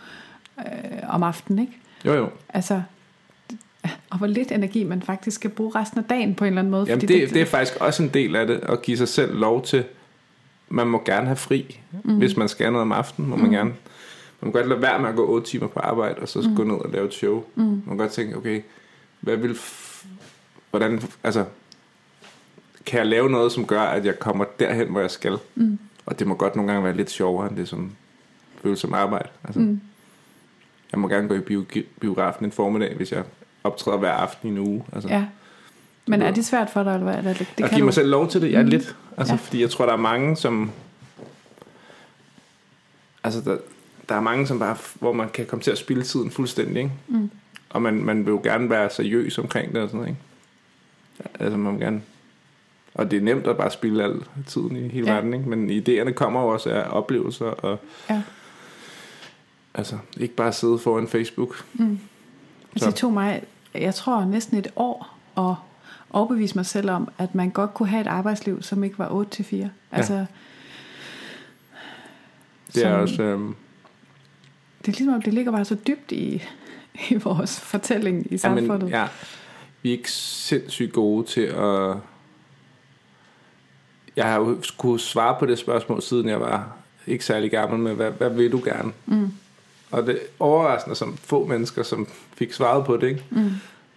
øh, 0.58 0.64
om 1.08 1.22
aftenen, 1.22 1.58
ikke? 1.58 1.72
jo, 2.04 2.12
jo. 2.14 2.28
Altså, 2.48 2.82
og 4.10 4.18
hvor 4.18 4.26
lidt 4.26 4.52
energi 4.52 4.84
man 4.84 5.02
faktisk 5.02 5.34
skal 5.34 5.50
bruge 5.50 5.72
resten 5.74 5.98
af 5.98 6.04
dagen 6.04 6.34
på 6.34 6.44
en 6.44 6.48
eller 6.48 6.60
anden 6.60 6.70
måde. 6.70 6.84
Jamen 6.88 7.00
fordi 7.00 7.20
det, 7.20 7.30
det 7.30 7.42
er 7.42 7.46
faktisk 7.46 7.80
også 7.80 8.02
en 8.02 8.08
del 8.08 8.36
af 8.36 8.46
det, 8.46 8.60
at 8.62 8.82
give 8.82 8.96
sig 8.96 9.08
selv 9.08 9.34
lov 9.38 9.64
til, 9.64 9.84
man 10.68 10.86
må 10.86 11.02
gerne 11.06 11.26
have 11.26 11.36
fri, 11.36 11.80
mm. 12.04 12.16
hvis 12.16 12.36
man 12.36 12.48
skal 12.48 12.72
noget 12.72 12.82
om 12.82 12.92
aftenen, 12.92 13.30
må 13.30 13.36
man 13.36 13.46
Mm. 13.46 13.52
gerne. 13.52 13.70
Man 14.40 14.52
kan 14.52 14.60
godt 14.60 14.68
lade 14.68 14.82
være 14.82 14.98
med 14.98 15.08
at 15.08 15.16
gå 15.16 15.26
8 15.26 15.46
timer 15.46 15.66
på 15.66 15.80
arbejde, 15.80 16.14
og 16.20 16.28
så 16.28 16.40
mm. 16.48 16.56
gå 16.56 16.64
ned 16.64 16.74
og 16.74 16.90
lave 16.90 17.06
et 17.06 17.14
show. 17.14 17.44
Mm. 17.54 17.62
Man 17.64 17.82
kan 17.88 17.96
godt 17.96 18.12
tænke, 18.12 18.36
okay, 18.36 18.62
hvad 19.20 19.36
vil... 19.36 19.58
Hvordan... 20.70 21.02
Altså, 21.24 21.44
kan 22.86 22.98
jeg 22.98 23.06
lave 23.06 23.30
noget, 23.30 23.52
som 23.52 23.66
gør, 23.66 23.80
at 23.80 24.04
jeg 24.06 24.18
kommer 24.18 24.44
derhen, 24.58 24.88
hvor 24.88 25.00
jeg 25.00 25.10
skal? 25.10 25.38
Mm. 25.54 25.78
Og 26.06 26.18
det 26.18 26.26
må 26.26 26.34
godt 26.34 26.56
nogle 26.56 26.72
gange 26.72 26.84
være 26.84 26.96
lidt 26.96 27.10
sjovere, 27.10 27.48
end 27.48 27.56
det 27.56 27.68
som 27.68 27.92
føles 28.62 28.78
som 28.78 28.94
arbejde. 28.94 29.28
Altså, 29.44 29.60
mm. 29.60 29.80
Jeg 30.92 31.00
må 31.00 31.08
gerne 31.08 31.28
gå 31.28 31.34
i 31.34 31.40
bio- 31.40 31.64
biografen 32.00 32.44
en 32.44 32.52
formiddag, 32.52 32.94
hvis 32.96 33.12
jeg 33.12 33.22
optræder 33.64 33.98
hver 33.98 34.12
aften 34.12 34.48
i 34.48 34.52
en 34.52 34.58
uge. 34.58 34.84
Altså, 34.92 35.08
Ja. 35.08 35.26
Men 36.06 36.22
er 36.22 36.30
det 36.30 36.44
svært 36.46 36.70
for 36.70 36.82
dig, 36.82 36.94
eller 36.94 37.20
hvad? 37.22 37.34
Det, 37.34 37.48
det 37.58 37.64
at 37.64 37.70
give 37.70 37.84
mig 37.84 37.94
selv 37.94 38.08
lov 38.08 38.28
til 38.30 38.42
det, 38.42 38.52
ja, 38.52 38.62
mm. 38.62 38.68
lidt. 38.68 38.96
Altså, 39.16 39.34
ja. 39.34 39.38
fordi 39.38 39.60
jeg 39.60 39.70
tror, 39.70 39.86
der 39.86 39.92
er 39.92 39.96
mange, 39.96 40.36
som... 40.36 40.70
Altså, 43.24 43.40
der, 43.40 43.56
der 44.08 44.14
er 44.14 44.20
mange, 44.20 44.46
som 44.46 44.58
bare, 44.58 44.76
hvor 44.94 45.12
man 45.12 45.28
kan 45.28 45.46
komme 45.46 45.62
til 45.62 45.70
at 45.70 45.78
spille 45.78 46.02
tiden 46.02 46.30
fuldstændig, 46.30 46.76
ikke? 46.76 46.92
Mm. 47.08 47.30
Og 47.70 47.82
man, 47.82 47.94
man 48.04 48.26
vil 48.26 48.30
jo 48.32 48.40
gerne 48.44 48.70
være 48.70 48.90
seriøs 48.90 49.38
omkring 49.38 49.72
det 49.74 49.82
og 49.82 49.88
sådan 49.88 49.98
noget, 50.00 50.10
ikke? 50.10 50.20
Altså, 51.40 51.56
man 51.58 51.72
vil 51.72 51.80
gerne... 51.80 52.02
Og 52.94 53.10
det 53.10 53.16
er 53.16 53.20
nemt 53.22 53.46
at 53.46 53.56
bare 53.56 53.70
spille 53.70 54.04
al 54.04 54.22
tiden 54.46 54.76
i 54.76 54.88
hele 54.88 55.06
Ja. 55.06 55.14
verden, 55.14 55.34
ikke? 55.34 55.48
Men 55.48 55.70
idéerne 55.70 56.12
kommer 56.12 56.40
jo 56.42 56.48
også 56.48 56.70
af 56.70 56.84
oplevelser, 56.90 57.46
og 57.46 57.78
Ja. 58.10 58.22
altså, 59.74 59.98
ikke 60.16 60.34
bare 60.34 60.52
sidde 60.52 60.78
foran 60.78 61.08
Facebook. 61.08 61.64
Altså, 62.72 62.86
det 62.90 62.94
tog 62.94 63.12
mig, 63.12 63.42
jeg 63.74 63.94
tror, 63.94 64.24
næsten 64.24 64.56
et 64.56 64.66
år 64.76 65.16
at 65.38 65.54
overbevise 66.10 66.54
mig 66.56 66.66
selv 66.66 66.90
om, 66.90 67.08
at 67.18 67.34
man 67.34 67.50
godt 67.50 67.74
kunne 67.74 67.88
have 67.88 68.00
et 68.00 68.06
arbejdsliv, 68.06 68.62
som 68.62 68.84
ikke 68.84 68.98
var 68.98 69.08
8 69.10 69.30
til 69.30 69.44
4. 69.44 69.70
Altså, 69.92 70.26
Det 72.74 72.84
er 72.84 72.90
som- 72.90 73.00
også... 73.00 73.22
Øhm, 73.22 73.54
det 74.80 74.88
er 74.88 74.92
ligesom, 74.98 75.14
om 75.14 75.22
det 75.22 75.34
ligger 75.34 75.52
bare 75.52 75.64
så 75.64 75.76
dybt 75.86 76.12
i, 76.12 76.42
i 77.10 77.14
vores 77.14 77.60
fortælling 77.60 78.32
i 78.32 78.38
samfundet. 78.38 78.70
Jamen, 78.70 78.88
ja, 78.88 79.06
vi 79.82 79.88
er 79.88 79.92
ikke 79.96 80.10
sindssygt 80.12 80.92
gode 80.92 81.26
til 81.26 81.40
at... 81.40 81.96
Jeg 84.16 84.24
har 84.24 84.34
jo 84.36 84.62
skulle 84.62 85.00
svare 85.02 85.36
på 85.38 85.46
det 85.46 85.58
spørgsmål, 85.58 86.02
siden 86.02 86.28
jeg 86.28 86.40
var 86.40 86.76
ikke 87.06 87.24
særlig 87.24 87.50
gammel 87.50 87.78
med, 87.78 87.94
hvad, 87.94 88.10
hvad 88.10 88.30
vil 88.30 88.52
du 88.52 88.60
gerne? 88.64 88.92
Mm. 89.06 89.32
Og 89.94 90.06
det 90.06 90.14
er 90.14 90.18
overraskende 90.40 90.96
som 90.96 91.16
få 91.16 91.46
mennesker, 91.46 91.82
som 91.82 92.08
fik 92.36 92.52
svaret 92.52 92.86
på 92.86 92.96
det, 92.96 93.08
ikke? 93.08 93.24
Mm. 93.30 93.50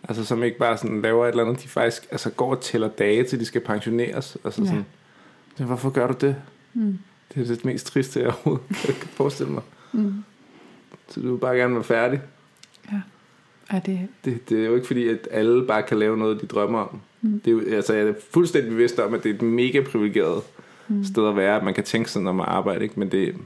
Altså 0.10 0.26
som 0.26 0.44
ikke 0.44 0.58
bare 0.58 0.78
sådan 0.78 1.02
laver 1.02 1.26
et 1.26 1.30
eller 1.30 1.44
andet, 1.46 1.64
de 1.64 1.68
faktisk 1.68 2.08
altså, 2.12 2.30
går 2.30 2.52
og 2.52 2.62
tæller 2.62 2.88
dage, 2.88 3.24
til 3.24 3.40
de 3.40 3.46
skal 3.46 3.62
pensioneres. 3.62 4.38
Altså 4.46 4.62
Ja. 4.62 4.68
sådan, 4.68 4.86
ja. 5.60 5.64
hvorfor 5.66 5.90
gør 5.90 6.08
du 6.08 6.14
det? 6.22 6.36
Mm. 6.74 7.00
Det 7.36 7.42
er 7.42 7.56
det 7.56 7.66
mest 7.66 7.88
triste, 7.88 8.20
jeg 8.20 8.28
overhovedet 8.28 8.66
kan 9.00 9.08
forestille 9.10 9.52
mig. 9.52 9.64
Mm. 9.92 10.24
Så 11.10 11.20
du 11.20 11.32
vil 11.32 11.40
bare 11.40 11.56
gerne 11.58 11.76
være 11.76 11.84
færdig. 11.84 12.22
Ja. 12.92 13.02
Er 13.70 13.80
det, 13.80 14.08
Det, 14.26 14.50
det 14.50 14.62
er 14.62 14.66
jo 14.66 14.76
ikke 14.76 14.88
fordi, 14.88 15.08
at 15.08 15.28
alle 15.32 15.66
bare 15.68 15.84
kan 15.84 16.00
lave 16.00 16.18
noget, 16.18 16.42
de 16.42 16.46
drømmer 16.48 16.80
om. 16.80 17.00
Mm. 17.22 17.40
Det 17.46 17.48
er 17.48 17.56
jo, 17.56 17.76
altså, 17.76 17.94
jeg 17.94 18.08
er 18.08 18.14
fuldstændig 18.32 18.72
bevidst 18.72 19.00
om, 19.00 19.14
at 19.14 19.24
det 19.24 19.30
er 19.30 19.36
et 19.36 19.42
mega 19.42 19.82
privilegeret 19.82 20.44
mm. 20.88 21.04
sted 21.04 21.28
at 21.30 21.36
være, 21.36 21.58
at 21.58 21.64
man 21.64 21.74
kan 21.74 21.84
tænke 21.84 22.12
sådan 22.12 22.28
om 22.28 22.40
at 22.40 22.48
arbejde, 22.48 22.84
ikke? 22.84 23.00
men 23.00 23.12
det, 23.12 23.28
det 23.28 23.38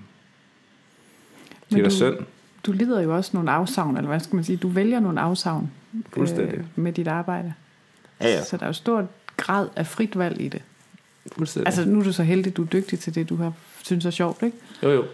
Men 1.70 1.80
er 1.80 1.84
da 1.84 1.90
synd. 1.90 2.18
Du 2.66 2.72
lider 2.72 3.02
jo 3.02 3.16
også 3.16 3.32
nogle 3.34 3.52
afsavn, 3.52 3.98
eller 3.98 4.08
hvad 4.08 4.20
skal 4.20 4.36
man 4.36 4.44
sige, 4.44 4.58
du 4.58 4.68
vælger 4.68 5.00
nogle 5.00 5.22
afsavn 5.22 5.72
Fuldstændig. 6.14 6.66
med 6.76 6.94
dit 6.94 7.08
arbejde. 7.08 7.54
Ja, 8.22 8.28
ja. 8.28 8.44
Så 8.44 8.58
der 8.58 8.64
er 8.64 8.68
jo 8.68 8.74
stor 8.74 9.08
grad 9.38 9.68
af 9.76 9.88
frit 9.88 10.18
valg 10.18 10.42
i 10.42 10.48
det. 10.48 10.62
Fuldstændig. 11.32 11.68
Altså 11.68 11.86
nu 11.86 12.00
er 12.00 12.04
du 12.04 12.14
så 12.14 12.24
heldig, 12.24 12.58
du 12.58 12.62
er 12.64 12.68
dygtig 12.68 13.00
til 13.00 13.16
det, 13.16 13.30
du 13.30 13.36
har 13.36 13.54
synes 13.84 14.06
er 14.06 14.10
sjovt, 14.10 14.44
ikke? 14.44 14.58
Jo, 14.84 14.90
jo. 14.92 15.06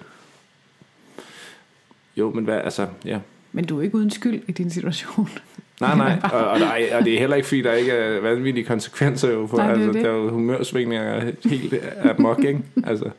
Jo, 2.17 2.31
men 2.31 2.43
hvad, 2.43 2.55
altså, 2.63 2.87
ja. 3.05 3.19
Men 3.51 3.65
du 3.65 3.79
er 3.79 3.83
ikke 3.83 3.95
uden 3.95 4.11
skyld 4.11 4.41
i 4.47 4.51
din 4.51 4.69
situation. 4.69 5.29
Nej, 5.81 5.95
nej, 5.95 6.19
og, 6.23 6.47
og, 6.47 6.59
der 6.59 6.67
er, 6.67 6.97
og 6.97 7.05
det 7.05 7.13
er 7.13 7.19
heller 7.19 7.35
ikke, 7.35 7.47
fordi 7.47 7.61
der 7.61 7.73
ikke 7.73 7.91
er 7.91 8.21
vanvittige 8.21 8.65
konsekvenser 8.65 9.31
jo, 9.31 9.47
for 9.47 9.57
Nej, 9.57 9.71
altså, 9.71 9.91
det. 9.91 10.03
der 10.03 10.09
er 10.09 10.13
jo 10.13 10.29
humørsvingninger 10.29 11.31
helt 11.45 11.73
af 11.73 12.19
mok, 12.19 12.43
ikke? 12.43 12.59
Altså, 12.83 13.09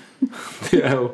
det 0.70 0.86
er 0.86 0.94
jo, 0.94 1.10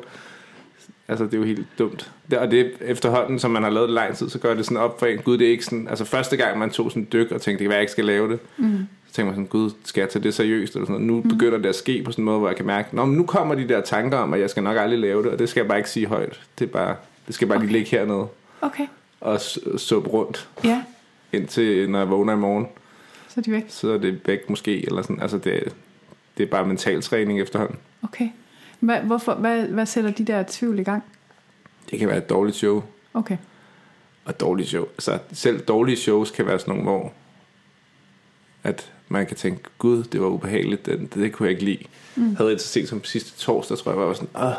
altså, 1.07 1.25
det 1.25 1.33
er 1.33 1.37
jo 1.37 1.43
helt 1.43 1.65
dumt. 1.79 2.11
Det, 2.31 2.39
og 2.39 2.51
det 2.51 2.59
er 2.59 2.65
efterhånden, 2.81 3.39
som 3.39 3.51
man 3.51 3.63
har 3.63 3.69
lavet 3.69 3.89
det 3.89 3.93
lang 3.95 4.15
tid, 4.15 4.29
så 4.29 4.39
gør 4.39 4.53
det 4.53 4.65
sådan 4.65 4.77
op 4.77 4.99
for 4.99 5.05
en, 5.05 5.17
gud, 5.19 5.37
det 5.37 5.47
er 5.47 5.51
ikke 5.51 5.65
sådan, 5.65 5.87
altså 5.87 6.05
første 6.05 6.37
gang 6.37 6.57
man 6.59 6.69
tog 6.69 6.91
sådan 6.91 7.03
en 7.03 7.07
dyk 7.13 7.31
og 7.31 7.41
tænkte, 7.41 7.51
det 7.51 7.59
kan 7.59 7.69
være, 7.69 7.75
jeg 7.75 7.81
ikke 7.81 7.91
skal 7.91 8.05
lave 8.05 8.31
det, 8.31 8.39
mm. 8.57 8.87
så 9.07 9.13
tænkte 9.13 9.25
man 9.25 9.33
sådan, 9.33 9.47
gud, 9.47 9.71
skal 9.83 10.01
jeg 10.01 10.09
tage 10.09 10.23
det 10.23 10.33
seriøst, 10.33 10.75
eller 10.75 10.85
sådan 10.87 11.05
noget. 11.05 11.25
Nu 11.25 11.29
begynder 11.29 11.57
det 11.57 11.69
at 11.69 11.75
ske 11.75 12.03
på 12.03 12.11
sådan 12.11 12.21
en 12.21 12.25
måde, 12.25 12.39
hvor 12.39 12.47
jeg 12.47 12.57
kan 12.57 12.65
mærke, 12.65 12.95
Nå, 12.95 13.05
men 13.05 13.17
nu 13.17 13.25
kommer 13.25 13.55
de 13.55 13.67
der 13.67 13.81
tanker 13.81 14.17
om, 14.17 14.33
at 14.33 14.39
jeg 14.39 14.49
skal 14.49 14.63
nok 14.63 14.77
aldrig 14.77 14.99
lave 14.99 15.23
det, 15.23 15.31
og 15.31 15.39
det 15.39 15.49
skal 15.49 15.61
jeg 15.61 15.67
bare 15.67 15.77
ikke 15.77 15.89
sige 15.89 16.05
højt. 16.05 16.41
Det 16.59 16.65
er 16.65 16.71
bare, 16.71 16.95
det 17.27 17.35
skal 17.35 17.47
bare 17.47 17.59
lige 17.59 17.71
ligge 17.71 17.89
hernede 17.91 18.27
Okay, 18.61 18.87
og 19.21 19.41
suppe 19.77 20.09
rundt 20.09 20.49
ja, 20.63 20.83
indtil 21.33 21.89
når 21.89 21.99
jeg 21.99 22.09
vågner 22.09 22.33
i 22.33 22.37
morgen, 22.37 22.67
så 23.27 23.33
er 23.37 23.41
de 23.41 23.51
væk. 23.51 23.63
så 23.67 23.91
er 23.91 23.97
det 23.97 24.19
væk 24.25 24.49
måske, 24.49 24.85
eller 24.85 25.01
sådan, 25.01 25.21
altså 25.21 25.37
det, 25.37 25.73
det 26.37 26.43
er 26.43 26.47
bare 26.47 26.65
mental 26.65 27.01
træning 27.01 27.41
efterhånden. 27.41 27.77
Okay. 28.03 28.29
Hvad, 28.81 28.99
hvorfor, 28.99 29.33
hvad, 29.33 29.63
hvad 29.63 29.85
sætter 29.85 30.11
de 30.11 30.25
der 30.25 30.43
tvivl 30.47 30.79
i 30.79 30.83
gang? 30.83 31.03
Det 31.91 31.99
kan 31.99 32.07
være 32.07 32.17
et 32.17 32.29
dårligt 32.29 32.57
show, 32.57 32.83
Okay, 33.13 33.37
og 34.25 34.39
dårligt 34.39 34.69
show, 34.69 34.83
altså 34.83 35.19
selv 35.33 35.59
dårlige 35.59 35.97
shows 35.97 36.31
kan 36.31 36.45
være 36.45 36.59
sådan 36.59 36.71
nogle, 36.71 36.89
hvor 36.89 37.13
at 38.63 38.91
man 39.09 39.25
kan 39.25 39.37
tænke, 39.37 39.61
gud, 39.77 40.03
det 40.03 40.21
var 40.21 40.27
ubehageligt, 40.27 40.85
det, 40.85 41.13
det 41.13 41.33
kunne 41.33 41.45
jeg 41.45 41.51
ikke 41.51 41.65
lide. 41.65 41.83
Mm. 42.15 42.35
Havde 42.35 42.53
et 42.53 42.61
så 42.61 42.67
sent 42.67 42.89
som 42.89 43.03
sidste 43.03 43.39
torsdag, 43.39 43.77
tror 43.77 43.91
jeg, 43.91 43.97
var 43.97 44.03
jeg 44.03 44.07
var 44.07 44.13
sådan, 44.13 44.29
åh, 44.35 44.41
jeg 44.41 44.55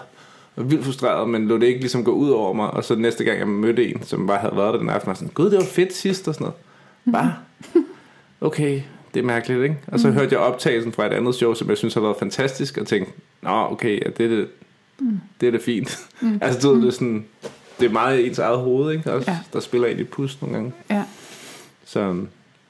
var 0.56 0.64
vildt 0.64 0.84
frustreret, 0.84 1.28
men 1.28 1.48
lå 1.48 1.58
det 1.58 1.66
ikke 1.66 1.80
ligesom 1.80 2.04
gå 2.04 2.12
ud 2.12 2.30
over 2.30 2.52
mig, 2.52 2.70
og 2.70 2.84
så 2.84 2.94
næste 2.94 3.24
gang 3.24 3.38
jeg 3.38 3.48
mødte 3.48 3.90
en, 3.90 4.02
som 4.02 4.26
bare 4.26 4.38
havde 4.38 4.56
været 4.56 4.72
der 4.72 4.78
den 4.78 4.90
aften, 4.90 5.06
var 5.06 5.12
jeg 5.12 5.16
sådan, 5.16 5.32
gud, 5.34 5.50
det 5.50 5.58
var 5.58 5.64
fedt 5.64 5.94
sidst, 5.94 6.28
og 6.28 6.34
sådan 6.34 6.44
noget. 6.44 6.56
Bare, 7.12 7.34
okay, 8.48 8.82
det 9.14 9.20
er 9.20 9.24
mærkeligt, 9.24 9.62
ikke? 9.62 9.76
Og 9.86 10.00
så 10.00 10.08
mm. 10.08 10.14
hørte 10.14 10.28
jeg 10.34 10.38
optagelsen 10.40 10.92
fra 10.92 11.06
et 11.06 11.12
andet 11.12 11.34
show, 11.34 11.54
som 11.54 11.68
jeg 11.68 11.78
synes 11.78 11.94
har 11.94 12.00
været 12.00 12.16
fantastisk, 12.18 12.78
og 12.78 12.86
tænkte, 12.86 13.12
nå, 13.42 13.50
okay, 13.70 14.04
ja, 14.04 14.10
det 14.10 14.24
er 14.24 14.28
det, 14.36 14.48
mm. 14.98 15.20
det 15.40 15.46
er 15.46 15.50
det 15.50 15.62
fint. 15.62 15.98
Mm. 16.20 16.38
altså, 16.42 16.60
du 16.60 16.72
ved, 16.74 16.80
det 16.82 16.88
er 16.88 16.92
sådan, 16.92 17.26
det 17.80 17.86
er 17.86 17.90
meget 17.92 18.26
ens 18.26 18.38
eget 18.38 18.58
hoved, 18.58 18.92
ikke? 18.92 19.12
Også, 19.12 19.30
Ja. 19.30 19.38
Der 19.52 19.60
spiller 19.60 19.88
ind 19.88 20.00
i 20.00 20.04
pust 20.04 20.42
nogle 20.42 20.56
gange. 20.56 20.72
ja. 20.90 21.04
Så 21.84 22.00
øhm, 22.00 22.28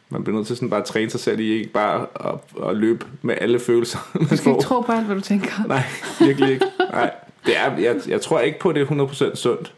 man 0.09 0.25
bliver 0.25 0.37
nødt 0.37 0.47
til 0.47 0.57
sådan 0.57 0.71
bare 0.71 0.81
at 0.81 0.87
træne 0.87 1.11
sig 1.11 1.21
selv 1.21 1.41
i, 1.41 1.51
ikke 1.53 1.71
bare 1.73 2.07
at, 2.21 2.35
at 2.69 2.77
løbe 2.77 3.07
med 3.23 3.35
alle 3.41 3.61
følelser. 3.61 3.99
man 4.15 4.29
Du 4.29 4.37
skal 4.37 4.51
ikke 4.51 4.63
får. 4.63 4.69
tro 4.69 4.81
på 4.81 4.93
alt, 4.93 5.07
hvad 5.07 5.17
du 5.17 5.21
tænker. 5.23 5.53
Nej, 5.69 5.83
virkelig 6.21 6.51
ikke. 6.53 6.67
Nej, 6.93 7.11
det 7.47 7.59
er, 7.59 7.77
jeg, 7.77 7.97
jeg 8.09 8.21
tror 8.21 8.41
ikke 8.41 8.59
på, 8.59 8.69
at 8.69 8.75
det 8.75 8.83
er 8.91 9.07
100% 9.33 9.35
sundt 9.35 9.73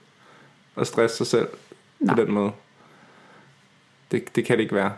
at 0.77 0.87
stresse 0.87 1.17
sig 1.17 1.27
selv 1.27 1.49
Nej. 2.01 2.15
på 2.15 2.23
den 2.23 2.33
måde. 2.33 2.51
Det, 4.11 4.37
det 4.37 4.45
kan 4.45 4.57
det 4.57 4.63
ikke 4.63 4.75
være. 4.75 4.93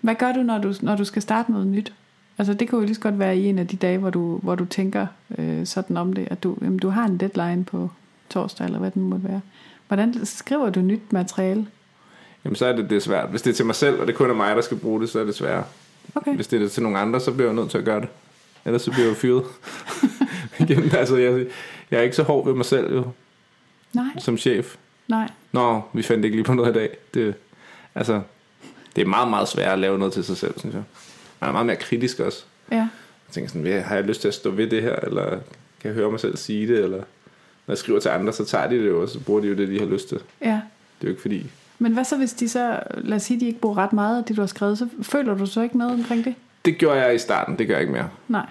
Hvad 0.00 0.14
gør 0.14 0.32
du 0.32 0.42
når, 0.42 0.58
du, 0.58 0.74
når 0.82 0.96
du 0.96 1.04
skal 1.04 1.22
starte 1.22 1.52
noget 1.52 1.66
nyt? 1.66 1.92
Altså 2.38 2.54
det 2.54 2.68
kan 2.68 2.78
jo 2.78 2.84
lige 2.84 2.94
så 2.94 3.00
godt 3.00 3.18
være 3.18 3.38
i 3.38 3.46
en 3.46 3.58
af 3.58 3.66
de 3.66 3.76
dage, 3.76 3.98
hvor 3.98 4.10
du, 4.10 4.38
hvor 4.42 4.54
du 4.54 4.64
tænker 4.64 5.06
øh, 5.38 5.66
sådan 5.66 5.96
om 5.96 6.12
det, 6.12 6.28
at 6.30 6.42
du, 6.42 6.56
jamen, 6.62 6.78
du 6.78 6.88
har 6.88 7.04
en 7.04 7.16
deadline 7.18 7.64
på 7.64 7.90
torsdag, 8.30 8.64
eller 8.64 8.78
hvad 8.78 8.90
den 8.90 9.02
måtte 9.02 9.28
være. 9.28 9.40
Hvordan 9.88 10.26
skriver 10.26 10.70
du 10.70 10.80
nyt 10.80 11.12
materiale? 11.12 11.66
Jamen 12.44 12.56
så 12.56 12.66
er 12.66 12.76
det, 12.76 12.90
det 12.90 12.96
er 12.96 13.00
svært. 13.00 13.30
Hvis 13.30 13.42
det 13.42 13.50
er 13.50 13.54
til 13.54 13.66
mig 13.66 13.74
selv, 13.74 14.00
og 14.00 14.06
det 14.06 14.14
kun 14.14 14.30
er 14.30 14.34
mig, 14.34 14.56
der 14.56 14.62
skal 14.62 14.76
bruge 14.76 15.00
det, 15.00 15.08
så 15.08 15.20
er 15.20 15.24
det 15.24 15.34
svært. 15.34 15.64
Okay. 16.14 16.34
Hvis 16.34 16.46
det 16.46 16.62
er 16.62 16.68
til 16.68 16.82
nogle 16.82 16.98
andre, 16.98 17.20
så 17.20 17.32
bliver 17.32 17.46
jeg 17.46 17.54
nødt 17.54 17.70
til 17.70 17.78
at 17.78 17.84
gøre 17.84 18.00
det. 18.00 18.08
Ellers 18.64 18.82
så 18.82 18.90
bliver 18.90 19.04
jeg 19.04 19.10
jo 19.10 19.14
fyret. 19.14 19.44
Altså, 20.92 21.16
jeg, 21.16 21.46
jeg 21.90 21.98
er 21.98 22.02
ikke 22.02 22.16
så 22.16 22.22
hård 22.22 22.46
ved 22.46 22.54
mig 22.54 22.64
selv 22.64 22.94
jo, 22.94 23.04
Nej, 23.92 24.04
som 24.18 24.38
chef. 24.38 24.76
nej. 25.08 25.30
Nå, 25.52 25.82
vi 25.92 26.02
fandt 26.02 26.24
ikke 26.24 26.36
lige 26.36 26.44
på 26.44 26.54
noget 26.54 26.70
i 26.70 26.78
dag. 26.78 26.96
Det, 27.14 27.34
altså, 27.94 28.20
det 28.96 29.02
er 29.02 29.06
meget, 29.06 29.28
meget 29.30 29.48
svært 29.48 29.72
at 29.72 29.78
lave 29.78 29.98
noget 29.98 30.12
til 30.14 30.24
sig 30.24 30.36
selv, 30.36 30.58
synes 30.58 30.74
jeg. 30.74 30.82
Man 31.40 31.48
er 31.48 31.52
meget 31.52 31.66
mere 31.66 31.76
kritisk 31.76 32.20
også. 32.20 32.44
Ja, 32.72 32.76
Jeg 32.76 32.88
tænker 33.32 33.48
sådan, 33.48 33.62
"Hvad- 33.62 33.80
har 33.82 33.94
jeg 33.94 34.04
lyst 34.04 34.20
til 34.20 34.28
at 34.28 34.34
stå 34.34 34.50
ved 34.50 34.66
det 34.70 34.82
her, 34.82 34.96
eller 34.96 35.24
kan 35.80 35.88
jeg 35.88 35.92
høre 35.92 36.10
mig 36.10 36.20
selv 36.20 36.36
sige 36.36 36.68
det, 36.68 36.78
eller 36.84 36.96
når 37.66 37.72
jeg 37.72 37.78
skriver 37.78 38.00
til 38.00 38.08
andre, 38.08 38.32
så 38.32 38.44
tager 38.44 38.68
de 38.68 38.78
det 38.78 38.86
jo, 38.88 39.02
og 39.02 39.08
så 39.08 39.20
bruger 39.20 39.40
de 39.40 39.48
jo 39.48 39.54
det, 39.54 39.68
de 39.68 39.78
har 39.78 39.86
lyst 39.86 40.08
til. 40.08 40.18
Det 40.18 40.24
ja. 40.40 40.48
er 40.50 40.60
jo 41.02 41.08
ikke 41.08 41.22
fordi... 41.22 41.50
Men 41.78 41.92
hvad 41.92 42.04
så, 42.04 42.16
hvis 42.16 42.32
de 42.32 42.48
så, 42.48 42.80
lad 42.96 43.16
os 43.16 43.22
sige, 43.22 43.40
de 43.40 43.46
ikke 43.46 43.60
bruger 43.60 43.78
ret 43.78 43.92
meget 43.92 44.18
af 44.18 44.24
det, 44.24 44.36
du 44.36 44.42
har 44.42 44.46
skrevet, 44.46 44.78
så 44.78 44.88
føler 45.02 45.34
du 45.34 45.46
så 45.46 45.60
ikke 45.60 45.78
noget 45.78 45.94
omkring 45.94 46.24
det? 46.24 46.34
Det 46.64 46.78
gjorde 46.78 47.00
jeg 47.00 47.14
i 47.14 47.18
starten, 47.18 47.58
det 47.58 47.66
gør 47.66 47.74
jeg 47.74 47.80
ikke 47.80 47.92
mere. 47.92 48.08
Nej, 48.28 48.46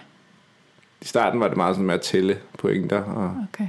I 1.02 1.06
starten 1.06 1.40
var 1.40 1.48
det 1.48 1.58
meget 1.58 1.76
sådan 1.76 1.86
med 1.86 1.96
at 1.96 2.02
tælle 2.02 2.38
pointer, 2.60 3.02
og 3.02 3.36
okay. 3.54 3.68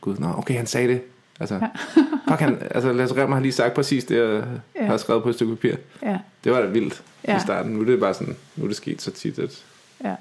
gud, 0.00 0.16
nå, 0.18 0.28
okay, 0.38 0.54
han 0.56 0.66
sagde 0.66 0.88
det. 0.88 1.00
Altså, 1.40 1.60
fuck, 2.28 2.40
han, 2.40 2.58
altså 2.70 2.92
Lasse 2.92 3.16
Remmer 3.22 3.36
har 3.36 3.42
lige 3.42 3.52
sagt 3.52 3.74
præcis 3.74 4.04
det, 4.04 4.16
jeg 4.18 4.44
Ja. 4.76 4.86
har 4.86 4.96
skrevet 4.96 5.22
på 5.22 5.28
et 5.28 5.34
stykke 5.34 5.56
papir. 5.56 5.74
Ja, 6.02 6.18
Det 6.44 6.52
var 6.52 6.60
da 6.60 6.66
vildt 6.66 7.02
Ja. 7.28 7.36
i 7.36 7.40
starten. 7.40 7.72
Nu 7.72 7.80
er 7.80 7.84
det 7.84 8.00
bare 8.00 8.14
sådan, 8.14 8.36
nu 8.56 8.64
er 8.64 8.68
det 8.68 8.76
sket 8.76 9.02
så 9.02 9.10
tit, 9.10 9.38
at 9.38 9.64
ja. 10.04 10.14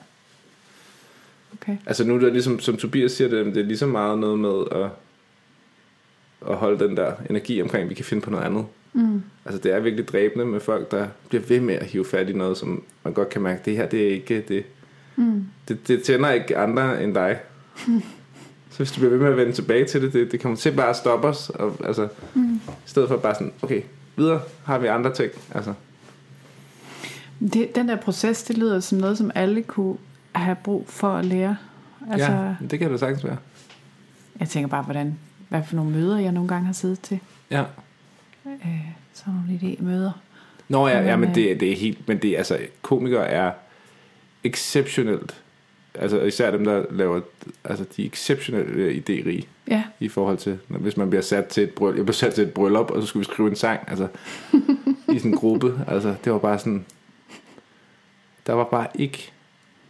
Okay. 1.53 1.77
Altså 1.85 2.03
nu 2.03 2.15
er 2.15 2.19
det 2.19 2.33
ligesom, 2.33 2.59
som 2.59 2.77
Tobias 2.77 3.11
siger, 3.11 3.27
det, 3.29 3.45
det 3.45 3.57
er 3.57 3.65
ligesom 3.65 3.89
meget 3.89 4.19
noget 4.19 4.39
med 4.39 4.63
at, 4.71 4.89
at 6.51 6.55
holde 6.57 6.87
den 6.87 6.97
der 6.97 7.11
energi 7.29 7.61
omkring, 7.61 7.83
at 7.83 7.89
vi 7.89 7.95
kan 7.95 8.05
finde 8.05 8.21
på 8.21 8.29
noget 8.29 8.43
andet. 8.43 8.65
Mm. 8.93 9.21
Altså 9.45 9.61
det 9.61 9.71
er 9.73 9.79
virkelig 9.79 10.07
dræbende 10.07 10.45
med 10.45 10.59
folk, 10.59 10.91
der 10.91 11.07
bliver 11.29 11.41
ved 11.43 11.59
med 11.59 11.75
at 11.75 11.85
hive 11.85 12.05
fat 12.05 12.29
i 12.29 12.33
noget, 12.33 12.57
som 12.57 12.83
man 13.03 13.13
godt 13.13 13.29
kan 13.29 13.41
mærke, 13.41 13.61
det 13.65 13.75
her, 13.77 13.85
det 13.87 14.07
er 14.07 14.11
ikke 14.11 14.41
det. 14.47 14.63
Mm. 15.15 15.45
Det, 15.67 15.87
det 15.87 16.03
tænder 16.03 16.31
ikke 16.31 16.57
andre 16.57 17.03
end 17.03 17.15
dig. 17.15 17.39
hvis 18.79 18.91
du 18.91 18.99
bliver 18.99 19.09
ved 19.09 19.19
med 19.19 19.27
at 19.27 19.37
vende 19.37 19.51
tilbage 19.51 19.85
til 19.85 20.01
det, 20.01 20.13
det, 20.13 20.31
det 20.31 20.39
kommer 20.39 20.57
til 20.57 20.71
bare 20.71 20.89
at 20.89 20.95
stoppe 20.95 21.27
os. 21.27 21.49
Og, 21.49 21.75
altså, 21.85 22.07
mm. 22.33 22.55
I 22.55 22.69
stedet 22.85 23.09
for 23.09 23.17
bare 23.17 23.33
sådan, 23.35 23.51
okay, 23.61 23.81
videre 24.15 24.41
har 24.65 24.77
vi 24.77 24.87
andre 24.87 25.13
ting. 25.13 25.31
Altså, 25.51 25.73
Det, 27.39 27.75
den 27.75 27.89
der 27.89 27.95
proces, 27.95 28.43
det 28.43 28.57
lyder 28.57 28.79
som 28.79 28.97
noget, 28.97 29.17
som 29.17 29.31
alle 29.35 29.63
kunne 29.63 29.97
have 30.31 30.55
brug 30.63 30.85
for 30.87 31.07
at 31.09 31.25
lære. 31.25 31.57
Altså, 32.11 32.31
ja, 32.31 32.55
det 32.71 32.79
kan 32.79 32.91
det 32.91 32.99
sagtens 32.99 33.23
være. 33.23 33.37
Jeg 34.39 34.49
tænker 34.49 34.67
bare, 34.67 34.83
hvordan, 34.83 35.19
hvad 35.49 35.61
for 35.67 35.75
nogle 35.75 35.91
møder, 35.91 36.17
jeg 36.17 36.31
nogle 36.31 36.47
gange 36.49 36.65
har 36.65 36.73
siddet 36.73 36.99
til. 36.99 37.19
Ja. 37.51 37.63
Øh, 38.45 38.79
sådan 39.13 39.33
nogle 39.33 39.59
idémøder. 39.61 40.11
Nå 40.67 40.87
ja, 40.87 40.99
ja 40.99 41.15
Men, 41.15 41.19
men 41.19 41.29
øh, 41.29 41.35
det, 41.35 41.59
det 41.59 41.71
er 41.71 41.75
helt, 41.75 42.07
men 42.07 42.17
det 42.17 42.37
altså, 42.37 42.57
komikere 42.81 43.27
er 43.27 43.51
exceptionelt, 44.43 45.41
altså 45.95 46.21
især 46.21 46.51
dem, 46.51 46.63
der 46.65 46.83
laver, 46.91 47.21
altså 47.63 47.85
de 47.97 48.03
er 48.03 48.07
exceptionelt 48.07 48.69
øh, 48.69 48.95
idérige 48.97 49.43
Ja, 49.67 49.83
i 49.99 50.07
forhold 50.07 50.37
til, 50.37 50.59
når- 50.69 50.79
hvis 50.79 50.97
man 50.97 51.09
bliver 51.09 51.21
sat 51.21 51.45
til 51.45 51.63
et 51.63 51.69
bryllup, 51.69 51.97
jeg 51.97 52.05
blev 52.05 52.13
sat 52.13 52.33
til 52.33 52.43
et 52.43 52.53
bryllup, 52.53 52.91
og 52.91 53.01
så 53.01 53.07
skulle 53.07 53.21
vi 53.27 53.33
skrive 53.33 53.49
en 53.49 53.55
sang, 53.55 53.79
altså 53.87 54.07
i 55.13 55.17
sådan 55.17 55.31
en 55.31 55.37
gruppe, 55.37 55.81
altså 55.87 56.15
det 56.23 56.31
var 56.33 56.39
bare 56.39 56.59
sådan, 56.59 56.85
der 58.47 58.53
var 58.53 58.63
bare 58.63 58.87
ikke 58.95 59.31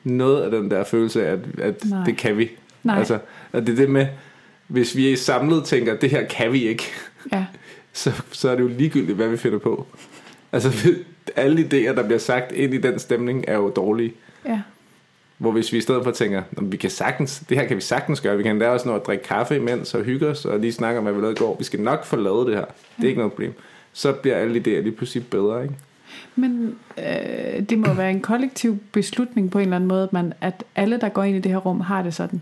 noget 0.04 0.42
af 0.44 0.52
den 0.52 0.72
der 0.72 0.84
følelse 0.84 1.28
af, 1.28 1.32
at, 1.34 1.40
at 1.62 1.86
Nej. 1.86 2.06
det 2.06 2.18
kan 2.18 2.38
vi. 2.38 2.50
Nej. 2.84 2.98
Altså, 2.98 3.20
at 3.54 3.68
det 3.68 3.72
er 3.74 3.76
det 3.76 3.90
med, 3.90 4.08
hvis 4.68 4.96
vi 4.96 5.12
er 5.14 5.18
samlet 5.18 5.64
tænker, 5.66 5.96
det 5.98 6.10
her 6.10 6.26
kan 6.28 6.52
vi 6.54 6.68
ikke, 6.68 6.84
ja, 7.32 7.46
så, 7.94 8.22
så 8.32 8.50
er 8.50 8.56
det 8.56 8.62
jo 8.64 8.68
ligegyldigt, 8.68 9.16
hvad 9.16 9.28
vi 9.30 9.38
finder 9.38 9.58
på. 9.60 9.88
Altså, 10.52 10.72
alle 11.36 11.62
idéer, 11.62 11.96
der 11.96 12.04
bliver 12.04 12.20
sagt 12.20 12.52
ind 12.52 12.74
i 12.74 12.78
den 12.78 13.00
stemning, 13.00 13.46
er 13.48 13.56
jo 13.56 13.70
dårlige. 13.70 14.14
ja, 14.46 14.62
Hvor 15.40 15.52
hvis 15.52 15.74
vi 15.74 15.78
i 15.78 15.82
stedet 15.82 16.04
for 16.04 16.12
tænker, 16.12 16.44
"Nå, 16.52 16.62
men 16.62 16.72
vi 16.72 16.78
kan 16.78 16.90
sagtens, 16.90 17.44
det 17.50 17.58
her 17.58 17.68
kan 17.68 17.76
vi 17.76 17.82
sagtens 17.82 18.22
gøre, 18.22 18.38
vi 18.38 18.44
kan 18.44 18.60
da 18.60 18.70
også 18.70 18.90
nå 18.90 18.96
at 18.96 19.06
drikke 19.06 19.24
kaffe 19.24 19.56
imens 19.56 19.94
og 19.94 20.04
hygge 20.04 20.28
os, 20.28 20.46
og 20.46 20.60
lige 20.60 20.74
snakke 20.74 20.98
om, 20.98 21.04
hvad 21.04 21.14
vi 21.14 21.20
lavede 21.20 21.34
i 21.34 21.40
går. 21.40 21.56
Vi 21.58 21.64
skal 21.64 21.80
nok 21.82 22.06
få 22.06 22.16
lavet 22.16 22.48
det 22.48 22.56
her. 22.56 22.66
Det 22.98 23.04
er 23.04 23.08
ikke 23.08 23.18
noget 23.18 23.32
problem. 23.32 23.54
Så 23.94 24.14
bliver 24.14 24.36
alle 24.36 24.56
idéer 24.60 24.82
lige 24.82 24.92
pludselig 24.92 25.28
bedre, 25.28 25.64
ikke? 25.64 25.76
Men 26.36 26.76
øh, 26.98 27.62
det 27.70 27.80
må 27.80 27.94
være 27.94 28.12
en 28.12 28.22
kollektiv 28.22 28.78
beslutning 28.92 29.52
på 29.52 29.58
en 29.60 29.64
eller 29.64 29.76
anden 29.76 29.88
måde, 29.88 30.04
at, 30.04 30.14
man, 30.14 30.34
at 30.42 30.64
alle, 30.76 31.00
der 31.00 31.10
går 31.10 31.24
ind 31.24 31.38
i 31.38 31.40
det 31.40 31.52
her 31.52 31.58
rum, 31.58 31.80
har 31.82 32.02
det 32.04 32.14
sådan. 32.14 32.42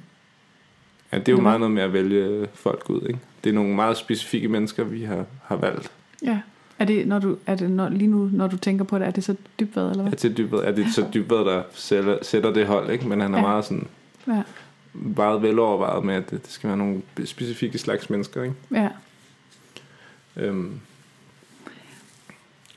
Ja, 1.12 1.18
det 1.20 1.30
er 1.30 1.34
jo 1.34 1.42
meget 1.42 1.60
noget 1.60 1.74
med 1.74 1.84
at 1.84 1.94
vælge 1.94 2.48
folk 2.54 2.90
ud, 2.90 3.02
ikke? 3.08 3.20
Det 3.44 3.50
er 3.50 3.54
nogle 3.54 3.76
meget 3.76 3.98
specifikke 3.98 4.48
mennesker, 4.48 4.84
vi 4.84 5.04
har, 5.04 5.26
har 5.44 5.56
valgt. 5.56 5.92
Ja. 6.24 6.40
Er 6.80 6.86
det, 6.86 7.08
når 7.08 7.20
du, 7.20 7.38
er 7.46 7.56
det 7.56 7.72
når, 7.72 7.90
lige 7.90 8.08
nu, 8.08 8.30
når 8.34 8.48
du 8.48 8.58
tænker 8.58 8.86
på 8.86 9.00
det, 9.00 9.08
er 9.08 9.12
det 9.12 9.24
så 9.24 9.36
dybvad, 9.60 9.90
eller 9.92 10.04
Ja, 10.04 10.10
hvad? 10.10 10.18
til 10.18 10.38
dybet, 10.38 10.68
er 10.68 10.72
det 10.72 10.94
så 10.94 11.06
dybet, 11.14 11.46
der 11.46 11.64
sætter, 11.72 12.18
sætter 12.22 12.54
det 12.54 12.68
hold, 12.68 12.90
ikke? 12.92 13.08
Men 13.08 13.22
han 13.22 13.34
er 13.34 13.38
Ja. 13.38 13.44
meget 13.46 13.66
sådan, 13.66 13.88
Ja, 14.28 14.44
meget 14.94 15.42
velovervejet 15.42 16.06
med, 16.06 16.16
at 16.16 16.30
det, 16.32 16.44
det 16.44 16.52
skal 16.52 16.68
være 16.68 16.78
nogle 16.78 17.02
specifikke 17.26 17.78
slags 17.78 18.10
mennesker, 18.10 18.44
ikke? 18.44 18.56
ja, 18.72 18.90
Øhm, 20.36 20.80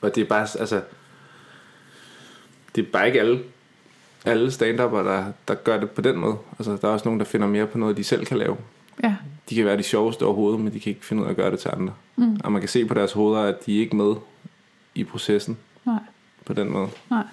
og 0.01 0.15
det 0.15 0.21
er 0.21 0.25
bare, 0.27 0.47
altså, 0.59 0.83
det 2.77 2.87
er 2.87 2.91
bare 2.93 3.07
ikke 3.07 3.21
alle, 3.21 3.41
alle 4.25 4.51
stand 4.51 4.79
der, 4.79 5.33
der 5.49 5.55
gør 5.55 5.81
det 5.81 5.91
på 5.91 6.01
den 6.01 6.17
måde. 6.17 6.37
Altså, 6.59 6.77
der 6.83 6.89
er 6.89 6.93
også 6.93 7.05
nogen, 7.05 7.21
der 7.21 7.27
finder 7.27 7.47
mere 7.47 7.67
på 7.67 7.79
noget, 7.79 7.97
de 7.97 8.05
selv 8.05 8.25
kan 8.27 8.39
lave. 8.39 8.57
Ja, 9.03 9.17
De 9.51 9.55
kan 9.55 9.65
være 9.65 9.77
de 9.77 9.83
sjoveste 9.83 10.23
overhovedet, 10.23 10.61
men 10.61 10.73
de 10.73 10.81
kan 10.81 10.91
ikke 10.91 11.07
finde 11.07 11.23
ud 11.23 11.27
af 11.27 11.31
at 11.31 11.37
gøre 11.37 11.51
det 11.51 11.59
til 11.59 11.71
andre. 11.73 11.95
Mm. 12.17 12.41
Og 12.45 12.53
man 12.53 12.63
kan 12.63 12.69
se 12.69 12.85
på 12.85 12.95
deres 12.95 13.13
hoveder, 13.13 13.43
at 13.43 13.67
de 13.67 13.77
er 13.77 13.81
ikke 13.81 13.97
med 13.97 14.15
i 14.95 15.05
processen 15.05 15.59
nej, 15.85 15.99
på 16.45 16.53
den 16.53 16.71
måde. 16.71 16.89
nej. 17.11 17.25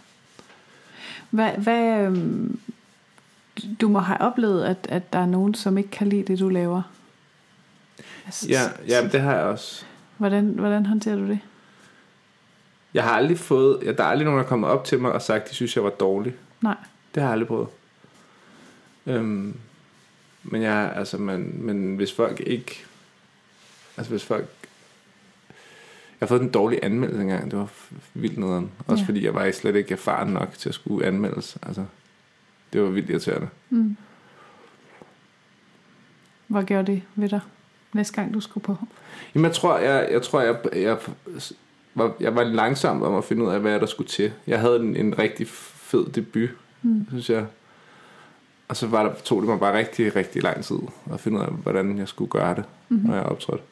Hvad, 1.30 1.52
hvad 1.52 2.02
øhm, 2.02 2.60
du 3.82 3.88
må 3.90 4.00
have 4.00 4.22
oplevet, 4.22 4.64
at, 4.64 4.78
at 4.90 5.14
der 5.14 5.20
er 5.20 5.26
nogen, 5.26 5.54
som 5.54 5.78
ikke 5.78 5.90
kan 5.90 6.08
lide 6.08 6.24
det, 6.24 6.40
du 6.40 6.50
laver. 6.50 6.82
Altså, 8.26 8.48
Ja, 8.50 8.62
ja 8.88 9.08
det 9.08 9.22
har 9.22 9.36
jeg 9.36 9.44
også. 9.44 9.86
Hvordan, 10.18 10.46
hvordan 10.46 10.86
håndterer 10.86 11.16
du 11.16 11.28
det? 11.28 11.40
Jeg 12.94 13.04
har 13.04 13.12
aldrig 13.12 13.40
fået, 13.40 13.80
ja, 13.84 13.92
der 13.92 14.04
er 14.04 14.08
aldrig 14.08 14.26
nogen, 14.26 14.38
der 14.38 14.44
er 14.44 14.50
kommet 14.50 14.70
op 14.70 14.86
til 14.86 15.00
mig 15.00 15.12
og 15.12 15.22
sagt, 15.22 15.44
at 15.44 15.50
de 15.50 15.56
synes, 15.56 15.76
jeg 15.76 15.84
var 15.84 15.90
dårlig. 15.90 16.34
Nej. 16.62 16.76
Det 17.16 17.24
har 17.24 17.30
jeg 17.30 17.32
aldrig 17.32 17.48
prøvet. 17.48 17.68
Øhm, 19.06 19.56
men 20.44 20.62
jeg, 20.62 20.94
altså, 20.96 21.18
men, 21.18 21.66
men 21.66 21.96
hvis 21.96 22.14
folk 22.14 22.40
ikke, 22.46 22.86
altså 23.98 24.12
hvis 24.12 24.24
folk, 24.26 24.48
jeg 26.20 26.26
har 26.26 26.28
fået 26.28 26.42
en 26.42 26.50
dårlig 26.52 26.80
anmeldelse 26.84 27.22
engang, 27.22 27.52
det 27.52 27.60
var 27.60 27.72
vildt 28.14 28.38
nederen. 28.38 28.72
Også 28.88 29.02
Ja. 29.04 29.08
fordi 29.08 29.26
jeg 29.26 29.34
var 29.34 29.52
slet 29.52 29.76
ikke 29.76 29.92
erfaren 29.92 30.30
nok 30.34 30.54
til 30.58 30.70
at 30.70 30.76
skulle 30.76 31.06
anmeldes. 31.06 31.58
Altså, 31.64 31.86
det 32.74 32.82
var 32.82 32.90
vildt 32.90 33.10
irriterende. 33.10 33.50
Mm. 33.70 33.98
Hvad 36.48 36.64
gjorde 36.64 36.92
det 36.92 37.02
ved 37.16 37.30
dig, 37.30 37.40
næste 37.94 38.14
gang 38.14 38.34
du 38.34 38.40
skulle 38.40 38.64
på? 38.64 38.76
Jamen, 39.36 39.46
jeg 39.46 39.54
tror, 39.56 39.78
jeg, 39.78 40.08
jeg, 40.12 40.22
tror, 40.22 40.42
jeg, 40.42 40.58
jeg, 40.76 40.98
var, 41.96 42.14
jeg 42.20 42.36
var 42.36 42.44
langsom 42.44 43.02
om 43.04 43.16
at 43.16 43.24
finde 43.24 43.44
ud 43.46 43.50
af, 43.50 43.60
hvad 43.60 43.80
der 43.80 43.86
skulle 43.86 44.10
til. 44.10 44.32
Jeg 44.48 44.60
havde 44.60 44.76
en, 44.80 44.96
en 44.96 45.20
rigtig 45.20 45.48
fed 45.48 46.06
debut, 46.06 46.50
Mm. 46.82 47.06
synes 47.10 47.30
jeg. 47.30 47.46
Og 48.68 48.76
så 48.78 48.88
var 48.88 49.04
der, 49.04 49.14
tog 49.24 49.42
det 49.42 49.50
mig 49.50 49.60
bare 49.60 49.78
rigtig, 49.78 50.16
rigtig 50.16 50.44
lang 50.44 50.64
tid 50.64 50.78
at 51.14 51.20
finde 51.20 51.38
ud 51.40 51.44
af, 51.44 51.50
hvordan 51.52 51.98
jeg 51.98 52.08
skulle 52.08 52.30
gøre 52.32 52.56
det, 52.56 52.64
Mhm. 52.90 53.08
når 53.08 53.16
jeg 53.16 53.24
optrådte. 53.24 53.64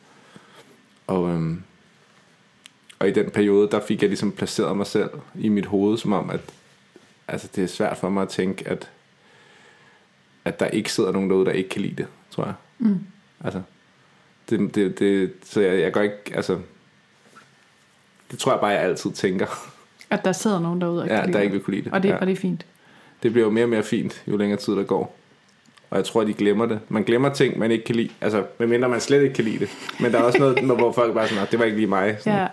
Og, 1.07 1.29
øhm, 1.29 1.63
og 2.99 3.07
i 3.07 3.11
den 3.11 3.29
periode, 3.31 3.69
der 3.71 3.79
fik 3.85 4.01
jeg 4.01 4.09
ligesom 4.09 4.31
placeret 4.31 4.77
mig 4.77 4.87
selv 4.87 5.09
i 5.35 5.49
mit 5.49 5.65
hoved, 5.65 5.97
som 5.97 6.13
om, 6.13 6.29
at 6.29 6.39
altså, 7.27 7.47
det 7.55 7.63
er 7.63 7.67
svært 7.67 7.97
for 7.97 8.09
mig 8.09 8.21
at 8.21 8.29
tænke, 8.29 8.67
at, 8.67 8.89
at 10.45 10.59
der 10.59 10.65
ikke 10.67 10.91
sidder 10.93 11.11
nogen 11.11 11.29
derude, 11.29 11.45
der 11.45 11.51
ikke 11.51 11.69
kan 11.69 11.81
lide 11.81 11.95
det, 11.95 12.07
tror 12.31 12.45
jeg. 12.45 12.53
Mm. 12.79 12.99
Altså, 13.43 13.61
det, 14.49 14.75
det, 14.75 14.99
det, 14.99 15.33
så 15.43 15.61
jeg, 15.61 15.79
jeg 15.81 15.93
går 15.93 16.01
ikke, 16.01 16.17
altså, 16.33 16.59
det 18.31 18.39
tror 18.39 18.51
jeg 18.51 18.59
bare, 18.59 18.69
jeg 18.71 18.81
altid 18.81 19.11
tænker, 19.11 19.47
At 20.09 20.25
der 20.25 20.31
sidder 20.31 20.59
nogen 20.59 20.81
derude 20.81 21.01
og 21.01 21.07
ja, 21.07 21.15
kan 21.15 21.25
lide 21.25 21.33
der 21.37 21.41
ikke 21.41 21.53
vil 21.53 21.61
kunne 21.63 21.73
lide 21.75 21.85
det. 21.85 21.93
Og 21.93 22.03
det, 22.03 22.09
ja. 22.09 22.15
og 22.17 22.25
det 22.27 22.31
er 22.33 22.35
fint. 22.37 22.65
Det 23.25 23.33
bliver 23.33 23.45
jo 23.45 23.51
mere 23.51 23.65
og 23.65 23.69
mere 23.69 23.83
fint, 23.83 24.23
jo 24.27 24.37
længere 24.37 24.59
tid 24.59 24.73
der 24.75 24.83
går. 24.83 25.17
Og 25.89 25.97
jeg 25.97 26.05
tror, 26.05 26.23
de 26.23 26.33
glemmer 26.33 26.65
det. 26.65 26.79
Man 26.89 27.03
glemmer 27.03 27.29
ting, 27.33 27.59
man 27.59 27.71
ikke 27.71 27.83
kan 27.83 27.95
lide. 27.95 28.09
Altså, 28.21 28.45
medmindre 28.59 28.89
man 28.89 29.01
slet 29.01 29.21
ikke 29.21 29.33
kan 29.35 29.43
lide 29.45 29.59
det. 29.59 29.69
Men 29.99 30.11
der 30.11 30.19
er 30.19 30.23
også 30.23 30.39
noget, 30.39 30.59
hvor 30.77 30.91
folk 30.91 31.13
bare 31.13 31.27
sådan, 31.27 31.41
"Nå, 31.43 31.47
det 31.51 31.59
var 31.59 31.65
ikke 31.65 31.77
lige 31.77 31.87
mig. 31.87 32.15
Sådan, 32.19 32.39
Ja, 32.39 32.47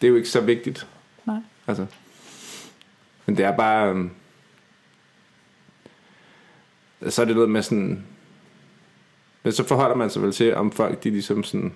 Det 0.00 0.06
er 0.06 0.10
jo 0.10 0.16
ikke 0.16 0.28
så 0.28 0.40
vigtigt. 0.40 0.86
nej. 1.26 1.36
Altså. 1.66 1.86
Men 3.26 3.36
det 3.36 3.44
er 3.44 3.56
bare... 3.56 3.88
øhm, 3.90 4.10
Så 7.08 7.22
er 7.22 7.26
det 7.26 7.34
noget 7.34 7.50
med 7.50 7.62
sådan... 7.62 8.04
Men 9.42 9.52
så 9.52 9.64
forholder 9.64 9.96
man 9.96 10.10
sig 10.10 10.22
vel 10.22 10.32
til, 10.32 10.54
om 10.54 10.72
folk 10.72 11.04
de 11.04 11.10
ligesom 11.10 11.44
sådan 11.44 11.74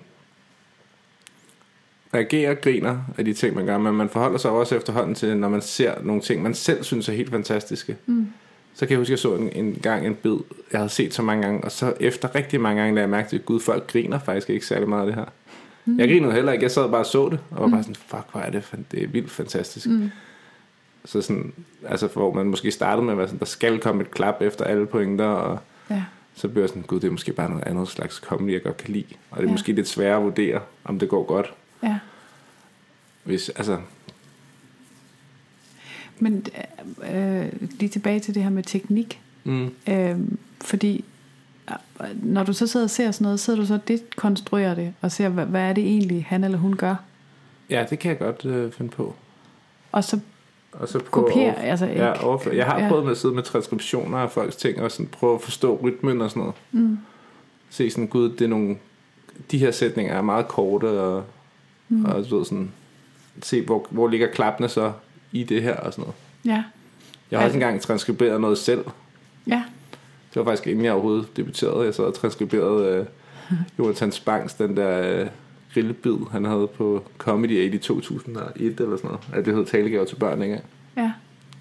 reagerer 2.13 2.51
og 2.51 2.61
griner 2.61 2.97
af 3.17 3.25
de 3.25 3.33
ting, 3.33 3.55
man 3.55 3.65
gør. 3.65 3.77
Men 3.77 3.93
man 3.93 4.09
forholder 4.09 4.37
sig 4.37 4.51
også 4.51 4.75
efterhånden 4.75 5.15
til, 5.15 5.37
når 5.37 5.49
man 5.49 5.61
ser 5.61 5.93
nogle 6.03 6.21
ting, 6.21 6.43
man 6.43 6.53
selv 6.53 6.83
synes 6.83 7.09
er 7.09 7.13
helt 7.13 7.29
fantastiske. 7.29 7.95
Mm. 8.05 8.27
Så 8.73 8.85
kan 8.85 8.91
jeg 8.91 8.97
huske, 8.99 9.09
at 9.09 9.11
jeg 9.11 9.19
så 9.19 9.35
en, 9.35 9.49
en 9.65 9.79
gang 9.81 10.07
en 10.07 10.15
bid, 10.15 10.37
jeg 10.71 10.79
havde 10.79 10.89
set 10.89 11.13
så 11.13 11.21
mange 11.21 11.43
gange, 11.43 11.63
og 11.63 11.71
så 11.71 11.93
efter 11.99 12.35
rigtig 12.35 12.61
mange 12.61 12.81
gange 12.81 12.95
lagde 12.95 13.03
jeg 13.03 13.09
mærke 13.09 13.29
til, 13.29 13.37
at 13.37 13.45
gud, 13.45 13.59
folk 13.59 13.91
griner 13.91 14.19
faktisk 14.19 14.49
ikke 14.49 14.65
særlig 14.65 14.89
meget 14.89 15.01
af 15.01 15.07
det 15.07 15.15
her. 15.15 15.25
Mm. 15.85 15.99
Jeg 15.99 16.07
grinede 16.07 16.33
heller 16.33 16.51
ikke, 16.51 16.63
jeg 16.63 16.71
sad 16.71 16.89
bare 16.89 17.01
og 17.01 17.05
så 17.05 17.29
det, 17.29 17.39
og 17.51 17.61
var 17.61 17.67
bare 17.67 17.83
sådan, 17.83 17.95
fuck, 17.95 18.23
hvor 18.31 18.41
er 18.41 18.49
det, 18.49 18.71
det 18.91 19.03
er 19.03 19.07
vildt 19.07 19.31
fantastisk. 19.31 19.87
Mm. 19.87 20.09
Så 21.05 21.21
sådan, 21.21 21.53
altså 21.87 22.07
hvor 22.07 22.33
man 22.33 22.45
måske 22.45 22.71
startede 22.71 23.05
med 23.05 23.11
at 23.11 23.17
være 23.17 23.27
sådan, 23.27 23.39
der 23.39 23.45
skal 23.45 23.79
komme 23.79 24.01
et 24.01 24.11
klap 24.11 24.41
efter 24.41 24.65
alle 24.65 24.85
pointer, 24.85 25.25
og 25.25 25.59
Ja. 25.89 26.03
så 26.35 26.47
bliver 26.47 26.61
jeg 26.61 26.69
sådan, 26.69 26.83
gud, 26.83 26.99
det 26.99 27.07
er 27.07 27.11
måske 27.11 27.33
bare 27.33 27.49
noget 27.49 27.63
andet 27.67 27.87
slags 27.87 28.15
comedy, 28.15 28.53
jeg 28.53 28.63
godt 28.63 28.77
kan 28.77 28.93
lide. 28.93 29.05
Og 29.31 29.37
det 29.37 29.43
er 29.43 29.47
ja. 29.47 29.51
måske 29.51 29.71
lidt 29.71 29.87
sværere 29.87 30.17
at 30.17 30.23
vurdere, 30.23 30.61
om 30.85 30.99
det 30.99 31.09
går 31.09 31.23
godt. 31.23 31.53
Ja. 31.83 31.99
Hvis, 33.23 33.49
altså, 33.49 33.77
Men 36.19 36.45
øh, 37.13 37.45
lige 37.79 37.89
tilbage 37.89 38.19
til 38.19 38.35
det 38.35 38.43
her 38.43 38.49
med 38.49 38.63
teknik. 38.63 39.21
mm, 39.43 39.69
Øh, 39.87 40.17
fordi 40.61 41.05
når 42.13 42.43
du 42.43 42.53
så 42.53 42.67
sidder 42.67 42.83
og 42.85 42.89
ser 42.89 43.11
sådan 43.11 43.23
noget, 43.25 43.39
sidder 43.39 43.59
du 43.59 43.65
så 43.65 43.73
og 43.73 43.87
dekonstruerer 43.87 44.75
det, 44.75 44.93
og 45.01 45.11
ser, 45.11 45.29
hvad, 45.29 45.45
hvad 45.45 45.61
er 45.61 45.73
det 45.73 45.83
egentlig, 45.83 46.25
han 46.29 46.43
eller 46.43 46.57
hun 46.57 46.75
gør. 46.75 46.95
ja, 47.69 47.85
det 47.89 47.99
kan 47.99 48.09
jeg 48.09 48.19
godt 48.19 48.45
øh, 48.45 48.71
finde 48.71 48.91
på. 48.91 49.15
Og 49.91 50.03
så 50.03 50.19
Og 50.71 50.87
så 50.87 50.99
prøve 50.99 51.27
kopiere, 51.27 51.63
altså 51.63 51.85
ikke... 51.85 52.03
Ja, 52.03 52.23
overføre. 52.25 52.55
Jeg 52.55 52.65
har 52.65 52.79
ja. 52.81 52.87
prøvet 52.89 53.03
med 53.03 53.11
at 53.11 53.17
sidde 53.17 53.35
med 53.35 53.43
transkriptioner 53.43 54.17
af 54.17 54.31
folks 54.31 54.55
ting, 54.55 54.81
og 54.81 54.91
sådan 54.91 55.07
prøve 55.07 55.35
at 55.35 55.41
forstå 55.41 55.79
rytmen 55.83 56.21
og 56.21 56.29
sådan 56.29 56.39
noget. 56.41 56.55
Mm. 56.71 56.97
Se 57.69 57.89
sådan, 57.91 58.07
gud, 58.07 58.29
det 58.29 58.41
er 58.41 58.47
nogle... 58.49 58.77
De 59.51 59.57
her 59.57 59.71
sætninger 59.71 60.13
er 60.13 60.21
meget 60.21 60.47
korte, 60.47 60.85
og, 60.85 61.23
Mm. 61.89 62.05
og 62.05 62.15
ved 62.17 62.45
sådan... 62.45 62.71
Se, 63.41 63.61
hvor, 63.65 63.87
hvor 63.89 64.07
ligger 64.07 64.27
klappene 64.31 64.69
så 64.69 64.91
i 65.31 65.43
det 65.43 65.61
her 65.63 65.75
og 65.75 65.93
sådan 65.93 66.01
noget. 66.01 66.15
Ja, 66.45 66.63
Jeg 67.31 67.39
har 67.39 67.45
også 67.45 67.55
engang 67.57 67.81
transkriberet 67.81 68.41
noget 68.41 68.57
selv. 68.57 68.85
ja, 69.47 69.63
Det 70.33 70.39
var 70.39 70.43
faktisk 70.43 70.67
inden 70.67 70.85
jeg 70.85 70.93
overhovedet 70.93 71.37
debuterede. 71.37 71.85
Jeg 71.85 71.93
sad 71.93 72.03
og 72.03 72.13
transkriberede 72.13 72.87
øh, 72.97 73.05
Jonathan 73.79 74.11
Spangs, 74.11 74.53
den 74.53 74.77
der 74.77 75.21
øh, 75.21 75.27
grillebid, 75.73 76.15
han 76.31 76.45
havde 76.45 76.67
på 76.67 77.03
Comedy 77.17 77.59
Aid 77.59 77.73
i 77.73 77.77
2001 77.77 78.79
eller 78.79 78.97
sådan 78.97 79.07
noget. 79.11 79.19
Ja, 79.33 79.41
det 79.41 79.55
hed 79.55 79.65
Talegaver 79.65 80.05
til 80.05 80.15
børn, 80.15 80.41
ikke? 80.41 80.61
ja. 80.97 81.11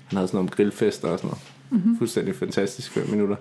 Han 0.07 0.16
havde 0.16 0.29
sådan 0.29 0.39
nogle 0.39 0.51
grillfester 0.51 1.09
og 1.09 1.18
sådan 1.18 1.29
noget. 1.29 1.43
Mm-hmm. 1.70 1.99
Fuldstændig 1.99 2.35
fantastisk 2.37 2.91
fem 2.93 3.11
minutter. 3.11 3.37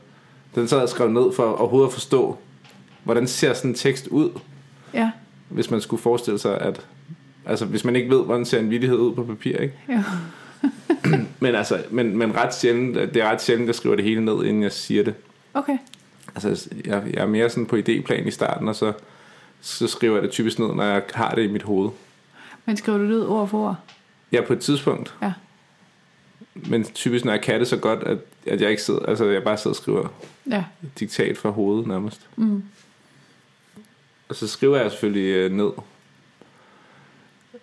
Den 0.55 0.67
sad 0.67 0.79
jeg 0.79 0.89
skrev 0.89 1.09
ned 1.09 1.33
for 1.35 1.43
overhovedet 1.43 1.87
at 1.87 1.93
forstå 1.93 2.37
hvordan 3.03 3.27
ser 3.27 3.53
sådan 3.53 3.71
en 3.71 3.75
tekst 3.75 4.07
ud, 4.07 4.29
Ja. 4.93 5.11
Hvis 5.49 5.71
man 5.71 5.81
skulle 5.81 6.01
forestille 6.01 6.39
sig, 6.39 6.57
at... 6.61 6.87
Altså, 7.47 7.65
hvis 7.65 7.85
man 7.85 7.95
ikke 7.95 8.09
ved, 8.09 8.23
hvordan 8.25 8.45
ser 8.45 8.59
en 8.59 8.69
vittighed 8.69 8.97
ud 8.97 9.15
på 9.15 9.23
papir, 9.23 9.57
ikke? 9.57 9.73
Ja. 9.89 10.03
Men 11.39 11.55
altså, 11.55 11.83
men, 11.91 12.17
men 12.17 12.35
ret 12.35 12.55
sjældent, 12.55 12.95
det 13.13 13.17
er 13.17 13.29
ret 13.29 13.41
sjældent, 13.41 13.67
jeg 13.67 13.75
skriver 13.75 13.95
det 13.95 14.05
hele 14.05 14.25
ned, 14.25 14.43
inden 14.45 14.63
jeg 14.63 14.71
siger 14.71 15.03
det. 15.03 15.13
Okay. 15.53 15.77
Altså, 16.35 16.69
jeg, 16.85 17.03
jeg 17.13 17.21
er 17.21 17.25
mere 17.27 17.49
sådan 17.49 17.65
på 17.65 17.75
idéplan 17.75 18.27
i 18.27 18.31
starten, 18.31 18.67
og 18.67 18.75
så, 18.75 18.93
så 19.61 19.87
skriver 19.87 20.15
jeg 20.15 20.23
det 20.23 20.31
typisk 20.31 20.59
ned, 20.59 20.67
når 20.67 20.83
jeg 20.83 21.03
har 21.13 21.35
det 21.35 21.43
i 21.43 21.51
mit 21.51 21.63
hoved. 21.63 21.89
Men 22.65 22.77
skriver 22.77 22.97
du 22.97 23.03
det 23.05 23.13
ud 23.13 23.25
ord 23.27 23.47
for 23.47 23.65
ord? 23.67 23.75
Ja, 24.31 24.41
på 24.41 24.53
et 24.53 24.59
tidspunkt. 24.59 25.13
Ja. 25.21 25.33
Men 26.53 26.83
typisk, 26.83 27.25
når 27.25 27.31
jeg 27.31 27.41
kan 27.41 27.59
det 27.59 27.67
så 27.67 27.77
godt, 27.77 28.03
at, 28.03 28.17
at 28.47 28.61
jeg 28.61 28.69
ikke 28.69 28.81
sidder, 28.83 29.05
altså 29.05 29.25
jeg 29.25 29.43
bare 29.43 29.57
sidder 29.57 29.69
og 29.69 29.75
skriver 29.75 30.07
Ja. 30.51 30.63
diktat 30.99 31.37
fra 31.37 31.49
hovedet 31.49 31.87
nærmest. 31.87 32.21
Mm. 32.35 32.63
Og 34.29 34.35
så 34.35 34.47
skriver 34.47 34.77
jeg 34.77 34.91
selvfølgelig 34.91 35.29
øh, 35.29 35.51
ned. 35.51 35.71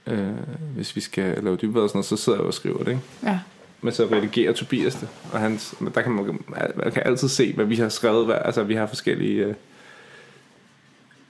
Øh, 0.06 0.28
hvis 0.74 0.96
vi 0.96 1.00
skal 1.00 1.44
lave 1.44 1.56
dybere 1.56 1.82
og 1.82 1.88
sådan 1.88 1.96
noget, 1.96 2.06
så 2.06 2.16
sidder 2.16 2.38
jeg 2.38 2.46
og 2.46 2.54
skriver 2.54 2.78
det, 2.78 2.88
ikke? 2.88 3.02
Ja. 3.22 3.40
Men 3.80 3.92
så 3.92 4.08
redigerer 4.12 4.52
Tobias 4.52 4.94
det, 4.94 5.08
og 5.32 5.40
han, 5.40 5.58
der 5.94 6.02
kan 6.02 6.12
man, 6.12 6.38
man 6.76 6.92
kan 6.92 7.02
altid 7.06 7.28
se, 7.28 7.52
hvad 7.52 7.64
vi 7.64 7.76
har 7.76 7.88
skrevet. 7.88 8.26
Hvad, 8.26 8.36
altså, 8.44 8.62
vi 8.62 8.74
har 8.74 8.86
forskellige... 8.86 9.44
Øh, 9.44 9.54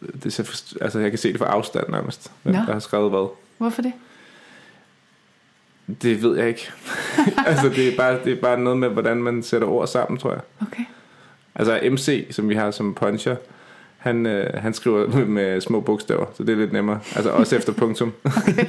det 0.00 0.26
er 0.26 0.30
så, 0.30 0.74
altså, 0.80 0.98
jeg 0.98 1.10
kan 1.10 1.18
se 1.18 1.32
det 1.32 1.38
fra 1.38 1.46
afstand 1.46 1.88
nærmest, 1.88 2.32
hvem 2.42 2.54
Nå. 2.54 2.60
der 2.60 2.72
har 2.72 2.78
skrevet 2.78 3.10
hvad. 3.10 3.28
Hvorfor 3.58 3.82
det? 3.82 3.92
Det 6.02 6.22
ved 6.22 6.36
jeg 6.36 6.48
ikke. 6.48 6.70
altså, 7.46 7.68
det 7.68 7.92
er, 7.92 7.96
bare, 7.96 8.24
det 8.24 8.32
er 8.32 8.40
bare 8.40 8.60
noget 8.60 8.78
med, 8.78 8.88
hvordan 8.88 9.22
man 9.22 9.42
sætter 9.42 9.68
ord 9.68 9.88
sammen, 9.88 10.18
tror 10.18 10.30
jeg. 10.30 10.40
Okay. 10.60 10.84
Altså 11.54 11.80
MC, 11.92 12.26
som 12.30 12.48
vi 12.48 12.54
har 12.54 12.70
som 12.70 12.94
puncher, 12.94 13.36
han, 14.02 14.26
øh, 14.26 14.62
han 14.62 14.74
skriver 14.74 15.08
med, 15.16 15.24
med 15.24 15.60
små 15.60 15.80
bogstaver, 15.80 16.26
så 16.34 16.42
det 16.42 16.52
er 16.52 16.56
lidt 16.56 16.72
nemmere. 16.72 17.00
Altså 17.16 17.30
også 17.30 17.56
efter 17.56 17.72
punktum. 17.72 18.12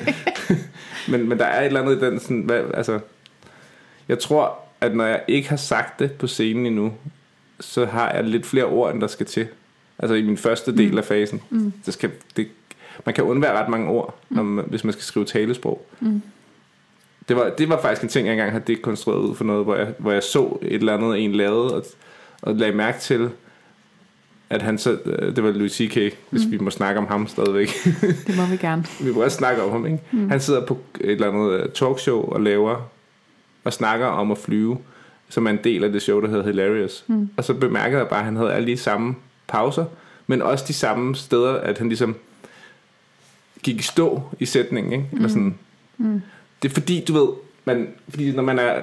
men, 1.11 1.29
men 1.29 1.37
der 1.37 1.45
er 1.45 1.61
et 1.61 1.65
eller 1.65 1.81
andet 1.81 1.97
i 1.97 2.05
den 2.05 2.19
sådan, 2.19 2.41
hvad, 2.41 2.63
altså, 2.73 2.99
jeg 4.07 4.19
tror, 4.19 4.59
at 4.81 4.95
når 4.95 5.05
jeg 5.05 5.21
ikke 5.27 5.49
har 5.49 5.55
sagt 5.55 5.99
det 5.99 6.11
på 6.11 6.27
scenen 6.27 6.65
endnu, 6.65 6.93
så 7.59 7.85
har 7.85 8.11
jeg 8.11 8.23
lidt 8.23 8.45
flere 8.45 8.65
ord, 8.65 8.93
end 8.93 9.01
der 9.01 9.07
skal 9.07 9.25
til. 9.25 9.47
Altså 9.99 10.15
i 10.15 10.21
min 10.21 10.37
første 10.37 10.77
del 10.77 10.97
af 10.97 11.05
fasen. 11.05 11.41
Mm. 11.49 11.73
Det 11.85 11.93
skal, 11.93 12.11
det, 12.37 12.47
man 13.05 13.15
kan 13.15 13.23
undvære 13.23 13.63
ret 13.63 13.69
mange 13.69 13.89
ord, 13.89 14.19
når 14.29 14.43
man, 14.43 14.65
hvis 14.67 14.83
man 14.83 14.93
skal 14.93 15.03
skrive 15.03 15.25
talesprog. 15.25 15.85
Mm. 15.99 16.21
Det 17.27 17.35
var, 17.35 17.49
det 17.49 17.69
var 17.69 17.81
faktisk 17.81 18.01
en 18.03 18.09
ting, 18.09 18.27
jeg 18.27 18.33
engang 18.33 18.51
har 18.51 18.59
dekonstrueret 18.59 19.19
ud 19.19 19.35
for 19.35 19.43
noget, 19.43 19.63
hvor 19.63 19.75
jeg, 19.75 19.93
hvor 19.97 20.11
jeg 20.11 20.23
så 20.23 20.57
et 20.61 20.73
eller 20.73 20.93
andet, 20.93 21.23
en 21.23 21.35
lavede, 21.35 21.75
og, 21.75 21.85
og 22.41 22.55
lagde 22.55 22.75
mærke 22.75 22.99
til, 22.99 23.29
at 24.53 24.61
han 24.61 24.77
så, 24.77 24.97
øh, 25.05 25.35
det 25.35 25.43
var 25.43 25.51
Louis 25.51 25.71
C.K., 25.71 26.17
hvis 26.29 26.45
mm. 26.45 26.51
vi 26.51 26.57
må 26.57 26.69
snakke 26.69 26.99
om 26.99 27.07
ham 27.07 27.27
stadigvæk. 27.27 27.69
Det 28.27 28.37
må 28.37 28.45
vi 28.45 28.57
gerne. 28.57 28.85
vi 29.01 29.11
må 29.11 29.23
også 29.23 29.37
snakke 29.37 29.63
om 29.63 29.71
ham, 29.71 29.85
ikke? 29.85 29.99
Mm. 30.11 30.29
Han 30.29 30.39
sidder 30.39 30.65
på 30.65 30.77
et 31.01 31.11
eller 31.11 31.31
andet 31.31 31.51
øh, 31.51 31.69
talkshow 31.69 32.21
og 32.21 32.41
laver, 32.41 32.89
og 33.63 33.73
snakker 33.73 34.05
om 34.05 34.31
at 34.31 34.37
flyve, 34.37 34.77
som 35.29 35.45
er 35.45 35.51
en 35.51 35.59
del 35.63 35.83
af 35.83 35.91
det 35.91 36.01
show, 36.01 36.21
der 36.21 36.27
hedder 36.27 36.43
Hilarious. 36.43 37.05
Mm. 37.07 37.29
Og 37.37 37.43
så 37.43 37.53
bemærkede 37.53 37.99
jeg 37.99 38.09
bare, 38.09 38.19
at 38.19 38.25
han 38.25 38.35
havde 38.35 38.53
alle 38.53 38.67
de 38.67 38.77
samme 38.77 39.15
pauser, 39.47 39.85
men 40.27 40.41
også 40.41 40.65
de 40.67 40.73
samme 40.73 41.15
steder, 41.15 41.53
at 41.53 41.77
han 41.77 41.87
ligesom 41.87 42.15
gik 43.63 43.79
i 43.79 43.83
stå 43.83 44.21
i 44.39 44.45
sætningen, 44.45 44.93
ikke? 44.93 45.05
Eller 45.11 45.29
sådan. 45.29 45.55
Mm. 45.97 46.21
Det 46.61 46.69
er 46.69 46.73
fordi, 46.73 47.03
du 47.07 47.13
ved, 47.13 47.27
man, 47.65 47.87
fordi 48.09 48.31
når 48.31 48.43
man 48.43 48.59
er, 48.59 48.81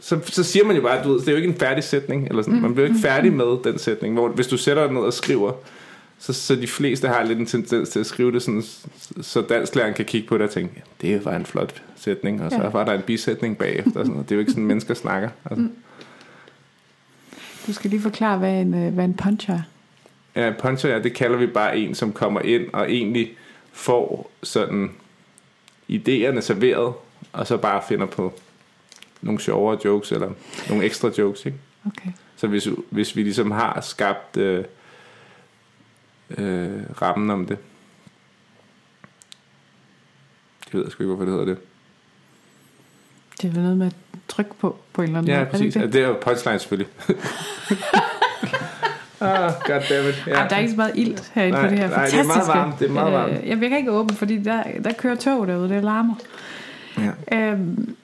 så, 0.00 0.20
så 0.24 0.42
siger 0.44 0.64
man 0.64 0.76
jo 0.76 0.82
bare, 0.82 1.04
du 1.04 1.12
ved, 1.12 1.20
det 1.20 1.28
er 1.28 1.32
jo 1.32 1.36
ikke 1.36 1.48
en 1.48 1.54
færdig 1.58 1.84
sætning, 1.84 2.28
eller 2.28 2.42
sådan. 2.42 2.60
Man 2.62 2.74
bliver 2.74 2.88
ikke 2.88 3.00
færdig 3.00 3.32
med 3.32 3.64
den 3.64 3.78
sætning, 3.78 4.14
hvor 4.14 4.28
hvis 4.28 4.46
du 4.46 4.56
sætter 4.56 4.84
dig 4.84 4.92
ned 4.94 5.02
og 5.02 5.12
skriver, 5.12 5.52
så, 6.18 6.32
så 6.32 6.54
de 6.56 6.66
fleste 6.66 7.08
har 7.08 7.22
lidt 7.22 7.38
en 7.38 7.46
tendens 7.46 7.88
til 7.88 8.00
at 8.00 8.06
skrive 8.06 8.32
det 8.32 8.42
sådan, 8.42 8.62
så 9.20 9.40
dansklæreren 9.42 9.94
kan 9.94 10.04
kigge 10.04 10.28
på 10.28 10.38
det 10.38 10.44
og 10.44 10.50
tænke, 10.50 10.72
ja, 11.02 11.08
det 11.08 11.24
var 11.24 11.36
en 11.36 11.46
flot 11.46 11.82
sætning, 11.96 12.42
og 12.42 12.50
så 12.50 12.62
Ja. 12.62 12.68
var 12.68 12.84
der 12.84 12.92
en 12.92 13.02
bisætning 13.02 13.58
bagefter. 13.58 13.90
Sådan 13.92 14.06
noget. 14.10 14.28
Det 14.28 14.32
er 14.34 14.36
jo 14.36 14.40
ikke 14.40 14.52
sådan, 14.52 14.64
mennesker 14.66 14.94
snakker. 14.94 15.28
Altså. 15.50 15.68
Du 17.66 17.72
skal 17.72 17.90
lige 17.90 18.02
forklare, 18.02 18.38
hvad 18.38 18.60
en, 18.60 18.74
øh, 18.74 18.94
hvad 18.94 19.04
en 19.04 19.14
puncher 19.14 19.54
er. 19.54 19.62
Ja, 20.46 20.52
puncher, 20.58 20.90
ja, 20.90 20.98
det 21.02 21.14
kalder 21.14 21.36
vi 21.36 21.46
bare 21.46 21.78
en, 21.78 21.94
som 21.94 22.12
kommer 22.12 22.40
ind 22.40 22.62
og 22.72 22.92
egentlig 22.92 23.30
får 23.72 24.30
sådan 24.42 24.90
idéerne 25.90 26.40
serveret, 26.40 26.94
og 27.32 27.46
så 27.46 27.56
bare 27.56 27.82
finder 27.88 28.06
på 28.06 28.32
nogle 29.24 29.40
sjovere 29.40 29.78
jokes, 29.84 30.12
eller 30.12 30.30
nogle 30.68 30.84
ekstra 30.84 31.10
jokes, 31.18 31.46
ikke? 31.46 31.58
Okay. 31.86 32.10
Så 32.36 32.46
hvis, 32.46 32.68
hvis 32.90 33.16
vi 33.16 33.22
ligesom 33.22 33.50
har 33.50 33.80
skabt 33.80 34.36
øh, 34.36 34.64
øh, 36.38 36.70
rammen 37.02 37.30
om 37.30 37.46
det. 37.46 37.58
Det 40.64 40.74
ved 40.74 40.82
jeg 40.82 40.92
sgu 40.92 41.02
ikke, 41.02 41.14
hvorfor 41.14 41.24
det 41.24 41.32
hedder 41.32 41.46
det. 41.46 41.58
Det 43.42 43.48
er 43.48 43.52
vel 43.52 43.62
noget 43.62 43.78
med 43.78 43.86
at 43.86 43.94
trykke 44.28 44.50
på, 44.60 44.76
på 44.92 45.02
en 45.02 45.08
eller 45.08 45.18
anden 45.18 45.30
Ja, 45.32 45.34
måde. 45.38 45.40
Er 45.40 45.44
det 45.44 45.50
præcis. 45.52 45.66
ikke 45.66 45.78
Ja, 45.80 45.84
det? 45.86 45.92
det 45.92 46.02
er 46.02 46.14
punchline 46.20 46.58
selvfølgelig. 46.58 46.92
ah, 49.20 49.52
goddammit. 49.66 50.24
Ja. 50.26 50.32
Ej, 50.32 50.48
der 50.48 50.56
er 50.56 50.60
ikke 50.60 50.70
så 50.70 50.76
meget 50.76 50.92
ilt 50.96 51.30
herinde 51.34 51.58
Nej, 51.58 51.66
på 51.66 51.70
det 51.70 51.78
her 51.78 51.88
nej, 51.88 52.04
det 52.06 52.14
er 52.14 52.16
meget 52.16 52.26
fantastiske. 52.26 52.58
varmt, 52.58 52.78
det 52.78 52.88
er 52.88 52.92
meget 52.92 53.12
varmt. 53.12 53.32
Øh, 53.42 53.48
jeg 53.48 53.58
kan 53.58 53.78
ikke 53.78 53.90
åbne, 53.92 54.16
fordi 54.16 54.38
der, 54.42 54.62
der 54.84 54.92
kører 54.92 55.14
tog 55.14 55.46
derude, 55.46 55.68
det 55.68 55.84
larmer. 55.84 56.14
Ja. 56.98 57.36
Øhm, 57.38 57.96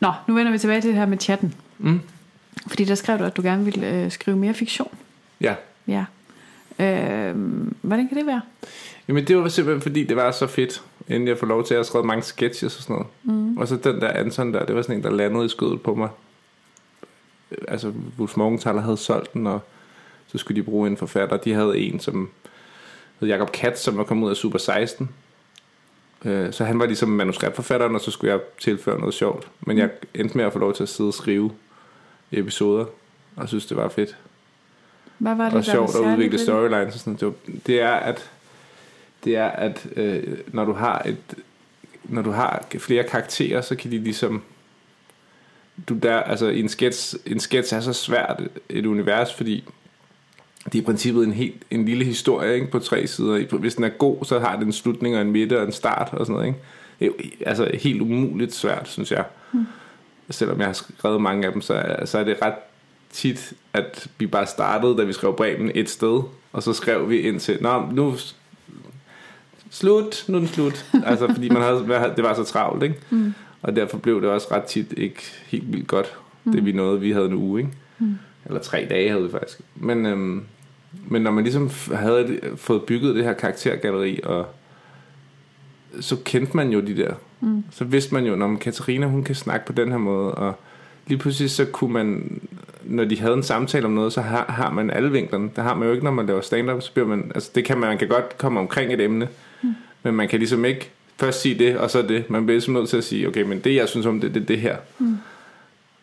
nå, 0.00 0.12
nu 0.28 0.34
vender 0.34 0.52
vi 0.52 0.58
tilbage 0.58 0.80
til 0.80 0.90
det 0.90 0.98
her 0.98 1.06
med 1.06 1.18
chatten. 1.18 1.54
Mm. 1.78 2.00
Fordi 2.66 2.84
der 2.84 2.94
skrev 2.94 3.18
du, 3.18 3.24
at 3.24 3.36
du 3.36 3.42
gerne 3.42 3.64
ville 3.64 3.90
øh, 3.90 4.10
skrive 4.10 4.36
mere 4.36 4.54
fiktion. 4.54 4.94
ja. 5.40 5.54
Ja. 5.86 6.04
Øhm, 6.80 7.76
hvordan 7.82 8.08
kan 8.08 8.16
det 8.16 8.26
være? 8.26 8.40
Jamen 9.08 9.26
det 9.26 9.36
var 9.36 9.48
simpelthen 9.48 9.82
fordi 9.82 10.04
det 10.04 10.16
var 10.16 10.30
så 10.30 10.46
fedt 10.46 10.82
Inden 11.08 11.28
jeg 11.28 11.38
får 11.38 11.46
lov 11.46 11.64
til 11.66 11.74
at 11.74 11.86
skrevet 11.86 12.06
mange 12.06 12.22
sketches 12.22 12.76
og 12.76 12.82
sådan 12.82 12.94
noget 12.94 13.06
mm. 13.22 13.56
Og 13.56 13.68
så 13.68 13.76
den 13.76 14.00
der 14.00 14.08
Anton 14.08 14.54
der 14.54 14.66
Det 14.66 14.76
var 14.76 14.82
sådan 14.82 14.96
en 14.96 15.02
der 15.02 15.10
landede 15.10 15.44
i 15.44 15.48
skødet 15.48 15.82
på 15.82 15.94
mig 15.94 16.08
Øh, 17.50 17.58
Altså 17.68 17.92
Wolf 18.18 18.36
Morgenthaler 18.36 18.80
havde 18.80 18.96
solgt 18.96 19.32
den 19.32 19.46
Og 19.46 19.60
så 20.26 20.38
skulle 20.38 20.56
de 20.56 20.62
bruge 20.64 20.88
en 20.88 20.96
forfatter 20.96 21.36
De 21.36 21.52
havde 21.52 21.78
en 21.78 22.00
som 22.00 22.30
hed 23.20 23.28
Jacob 23.28 23.52
Katz 23.52 23.80
Som 23.80 23.96
var 23.96 24.04
kommet 24.04 24.24
ud 24.24 24.30
af 24.30 24.36
Super 24.36 24.58
16 24.58 25.10
Øh, 26.24 26.52
Så 26.52 26.64
han 26.64 26.78
var 26.78 26.86
ligesom 26.86 27.08
manuskriptforfatteren 27.08 27.94
Og 27.94 28.00
så 28.00 28.10
skulle 28.10 28.32
jeg 28.32 28.40
tilføre 28.60 28.98
noget 28.98 29.14
sjovt. 29.14 29.48
Men 29.60 29.78
jeg 29.78 29.90
endte 30.14 30.36
med 30.36 30.44
at 30.44 30.52
få 30.52 30.58
lov 30.58 30.74
til 30.74 30.82
at 30.82 30.88
sidde 30.88 31.08
og 31.08 31.14
skrive 31.14 31.50
Episoder 32.32 32.84
Og 33.36 33.48
synes 33.48 33.66
det 33.66 33.76
var 33.76 33.88
fedt. 33.88 34.16
Hvad 35.18 35.34
var 35.34 35.44
det, 35.44 35.52
og 35.54 35.64
der 35.64 35.72
sjovt 35.72 35.94
var 35.94 36.00
at 36.10 36.12
udvikle 36.12 36.38
storylines 36.38 36.94
og 36.94 37.00
sådan. 37.00 37.14
Det, 37.16 37.26
var- 37.26 37.34
det 37.66 37.80
er 37.80 37.90
at 37.92 38.30
det 39.24 39.36
er 39.36 39.46
at 39.46 39.86
øh, 39.96 40.38
når 40.46 40.64
du 40.64 40.72
har 40.72 41.02
et 41.06 41.16
når 42.04 42.22
du 42.22 42.30
har 42.30 42.66
flere 42.78 43.04
karakterer, 43.04 43.60
så 43.60 43.76
kan 43.76 43.90
de 43.90 43.98
ligesom 43.98 44.42
du 45.88 45.94
der 45.94 46.16
altså 46.16 46.46
en 46.46 46.68
sketch 46.68 47.14
en 47.26 47.40
sketch 47.40 47.74
er 47.74 47.80
så 47.80 47.92
svært 47.92 48.42
et 48.68 48.86
univers, 48.86 49.34
fordi 49.34 49.64
det 50.64 50.74
er 50.74 50.78
i 50.82 50.84
princippet 50.84 51.24
en 51.24 51.32
helt 51.32 51.62
en 51.70 51.84
lille 51.84 52.04
historie 52.04 52.54
ikke, 52.54 52.66
på 52.66 52.78
tre 52.78 53.06
sider. 53.06 53.56
Hvis 53.58 53.74
den 53.74 53.84
er 53.84 53.88
god, 53.88 54.24
så 54.24 54.38
har 54.38 54.56
den 54.56 54.66
en 54.66 54.72
slutning 54.72 55.14
og 55.16 55.22
en 55.22 55.30
midte 55.30 55.58
og 55.60 55.66
en 55.66 55.72
start 55.72 56.08
og 56.12 56.26
sådan 56.26 56.32
noget. 56.32 56.46
Ikke? 56.46 56.58
Det 56.98 57.04
er 57.04 57.06
jo 57.06 57.14
altså 57.46 57.70
helt 57.82 58.00
umuligt 58.00 58.54
svært, 58.54 58.88
synes 58.88 59.12
jeg. 59.12 59.24
Hmm. 59.52 59.64
Selvom 60.30 60.58
jeg 60.58 60.66
har 60.66 60.72
skrevet 60.72 61.20
mange 61.20 61.46
af 61.46 61.52
dem, 61.52 61.60
så, 61.62 61.74
er- 61.74 62.04
så 62.04 62.18
er 62.18 62.24
det 62.24 62.36
ret 62.42 62.54
tit, 63.12 63.52
at 63.72 64.06
vi 64.18 64.26
bare 64.26 64.46
startede, 64.46 64.96
da 64.96 65.02
vi 65.04 65.12
skrev 65.12 65.36
Bremen 65.36 65.70
et 65.74 65.90
sted, 65.90 66.22
og 66.52 66.62
så 66.62 66.72
skrev 66.72 67.10
vi 67.10 67.18
ind 67.20 67.40
til, 67.40 67.58
Nå, 67.60 67.82
nu 67.92 68.14
slut, 69.70 70.24
nu 70.28 70.34
er 70.34 70.38
den 70.38 70.48
slut. 70.48 70.86
altså, 71.06 71.26
fordi 71.34 71.48
man 71.48 71.62
havde, 71.62 72.12
det 72.16 72.24
var 72.24 72.34
så 72.34 72.44
travlt, 72.44 72.82
ikke? 72.82 72.94
Mm. 73.10 73.34
Og 73.62 73.76
derfor 73.76 73.98
blev 73.98 74.20
det 74.22 74.30
også 74.30 74.48
ret 74.50 74.62
tit 74.64 74.92
ikke 74.96 75.22
helt 75.46 75.72
vildt 75.72 75.86
godt, 75.86 76.14
mm. 76.44 76.52
det 76.52 76.64
vi 76.64 76.72
nåede. 76.72 77.00
Vi 77.00 77.12
havde 77.12 77.26
en 77.26 77.34
uge, 77.34 77.60
ikke? 77.60 77.72
Mm. 77.98 78.14
Eller 78.50 78.62
tre 78.62 78.86
dage 78.90 79.08
havde 79.08 79.22
vi 79.22 79.30
faktisk. 79.30 79.60
Men, 79.74 80.06
øhm, 80.06 80.42
men 81.08 81.22
når 81.22 81.30
man 81.30 81.44
ligesom 81.44 81.70
havde 81.94 82.40
fået 82.56 82.82
bygget 82.82 83.14
det 83.14 83.24
her 83.24 83.32
karaktergalleri, 83.32 84.20
og 84.24 84.46
så 86.00 86.16
kendte 86.24 86.56
man 86.56 86.70
jo 86.70 86.80
de 86.80 86.96
der. 86.96 87.14
Mm. 87.40 87.64
Så 87.70 87.84
vidste 87.84 88.14
man 88.14 88.24
jo, 88.24 88.36
når 88.36 88.56
Katarina 88.56 89.06
hun 89.06 89.24
kan 89.24 89.34
snakke 89.34 89.66
på 89.66 89.72
den 89.72 89.90
her 89.90 89.98
måde, 89.98 90.34
og 90.34 90.54
lige 91.06 91.18
pludselig 91.18 91.50
så 91.50 91.64
kunne 91.64 91.92
man, 91.92 92.40
når 92.84 93.04
de 93.04 93.20
havde 93.20 93.34
en 93.34 93.42
samtale 93.42 93.86
om 93.86 93.92
noget, 93.92 94.12
så 94.12 94.20
har, 94.20 94.44
har 94.48 94.70
man 94.70 94.90
alle 94.90 95.12
vinklerne. 95.12 95.50
Det 95.56 95.64
har 95.64 95.74
man 95.74 95.88
jo 95.88 95.92
ikke, 95.94 96.04
når 96.04 96.12
man 96.12 96.26
laver 96.26 96.40
stand-up, 96.40 96.82
så 96.82 96.92
bliver 96.92 97.08
man, 97.08 97.32
altså 97.34 97.50
det 97.54 97.64
kan 97.64 97.78
man, 97.78 97.88
man 97.88 97.98
kan 97.98 98.08
godt 98.08 98.38
komme 98.38 98.60
omkring 98.60 98.92
et 98.92 99.00
emne, 99.00 99.28
mm. 99.62 99.74
men 100.02 100.14
man 100.14 100.28
kan 100.28 100.38
ligesom 100.38 100.64
ikke 100.64 100.90
først 101.16 101.40
sige 101.40 101.58
det, 101.58 101.76
og 101.76 101.90
så 101.90 102.02
det. 102.02 102.30
Man 102.30 102.46
bliver 102.46 102.54
ligesom 102.54 102.74
nødt 102.74 102.88
til 102.88 102.96
at 102.96 103.04
sige, 103.04 103.28
okay, 103.28 103.42
men 103.42 103.58
det 103.58 103.74
jeg 103.74 103.88
synes 103.88 104.06
om 104.06 104.20
det, 104.20 104.34
det 104.34 104.42
er 104.42 104.46
det 104.46 104.58
her. 104.58 104.76
Mm. 104.98 105.16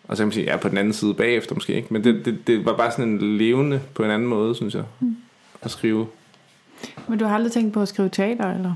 Og 0.07 0.17
så 0.17 0.21
kan 0.21 0.27
man 0.27 0.33
sige, 0.33 0.45
ja, 0.45 0.57
på 0.57 0.69
den 0.69 0.77
anden 0.77 0.93
side 0.93 1.13
bagefter 1.13 1.55
måske 1.55 1.73
ikke, 1.73 1.87
men 1.91 2.03
det, 2.03 2.25
det, 2.25 2.47
det 2.47 2.65
var 2.65 2.77
bare 2.77 2.91
sådan 2.91 3.05
en 3.05 3.37
levende 3.37 3.81
på 3.93 4.03
en 4.03 4.11
anden 4.11 4.27
måde, 4.27 4.55
synes 4.55 4.75
jeg, 4.75 4.83
mm. 4.99 5.17
at 5.61 5.71
skrive. 5.71 6.07
Men 7.07 7.19
du 7.19 7.25
har 7.25 7.35
aldrig 7.35 7.51
tænkt 7.51 7.73
på 7.73 7.81
at 7.81 7.87
skrive 7.87 8.09
teater, 8.09 8.53
eller 8.53 8.73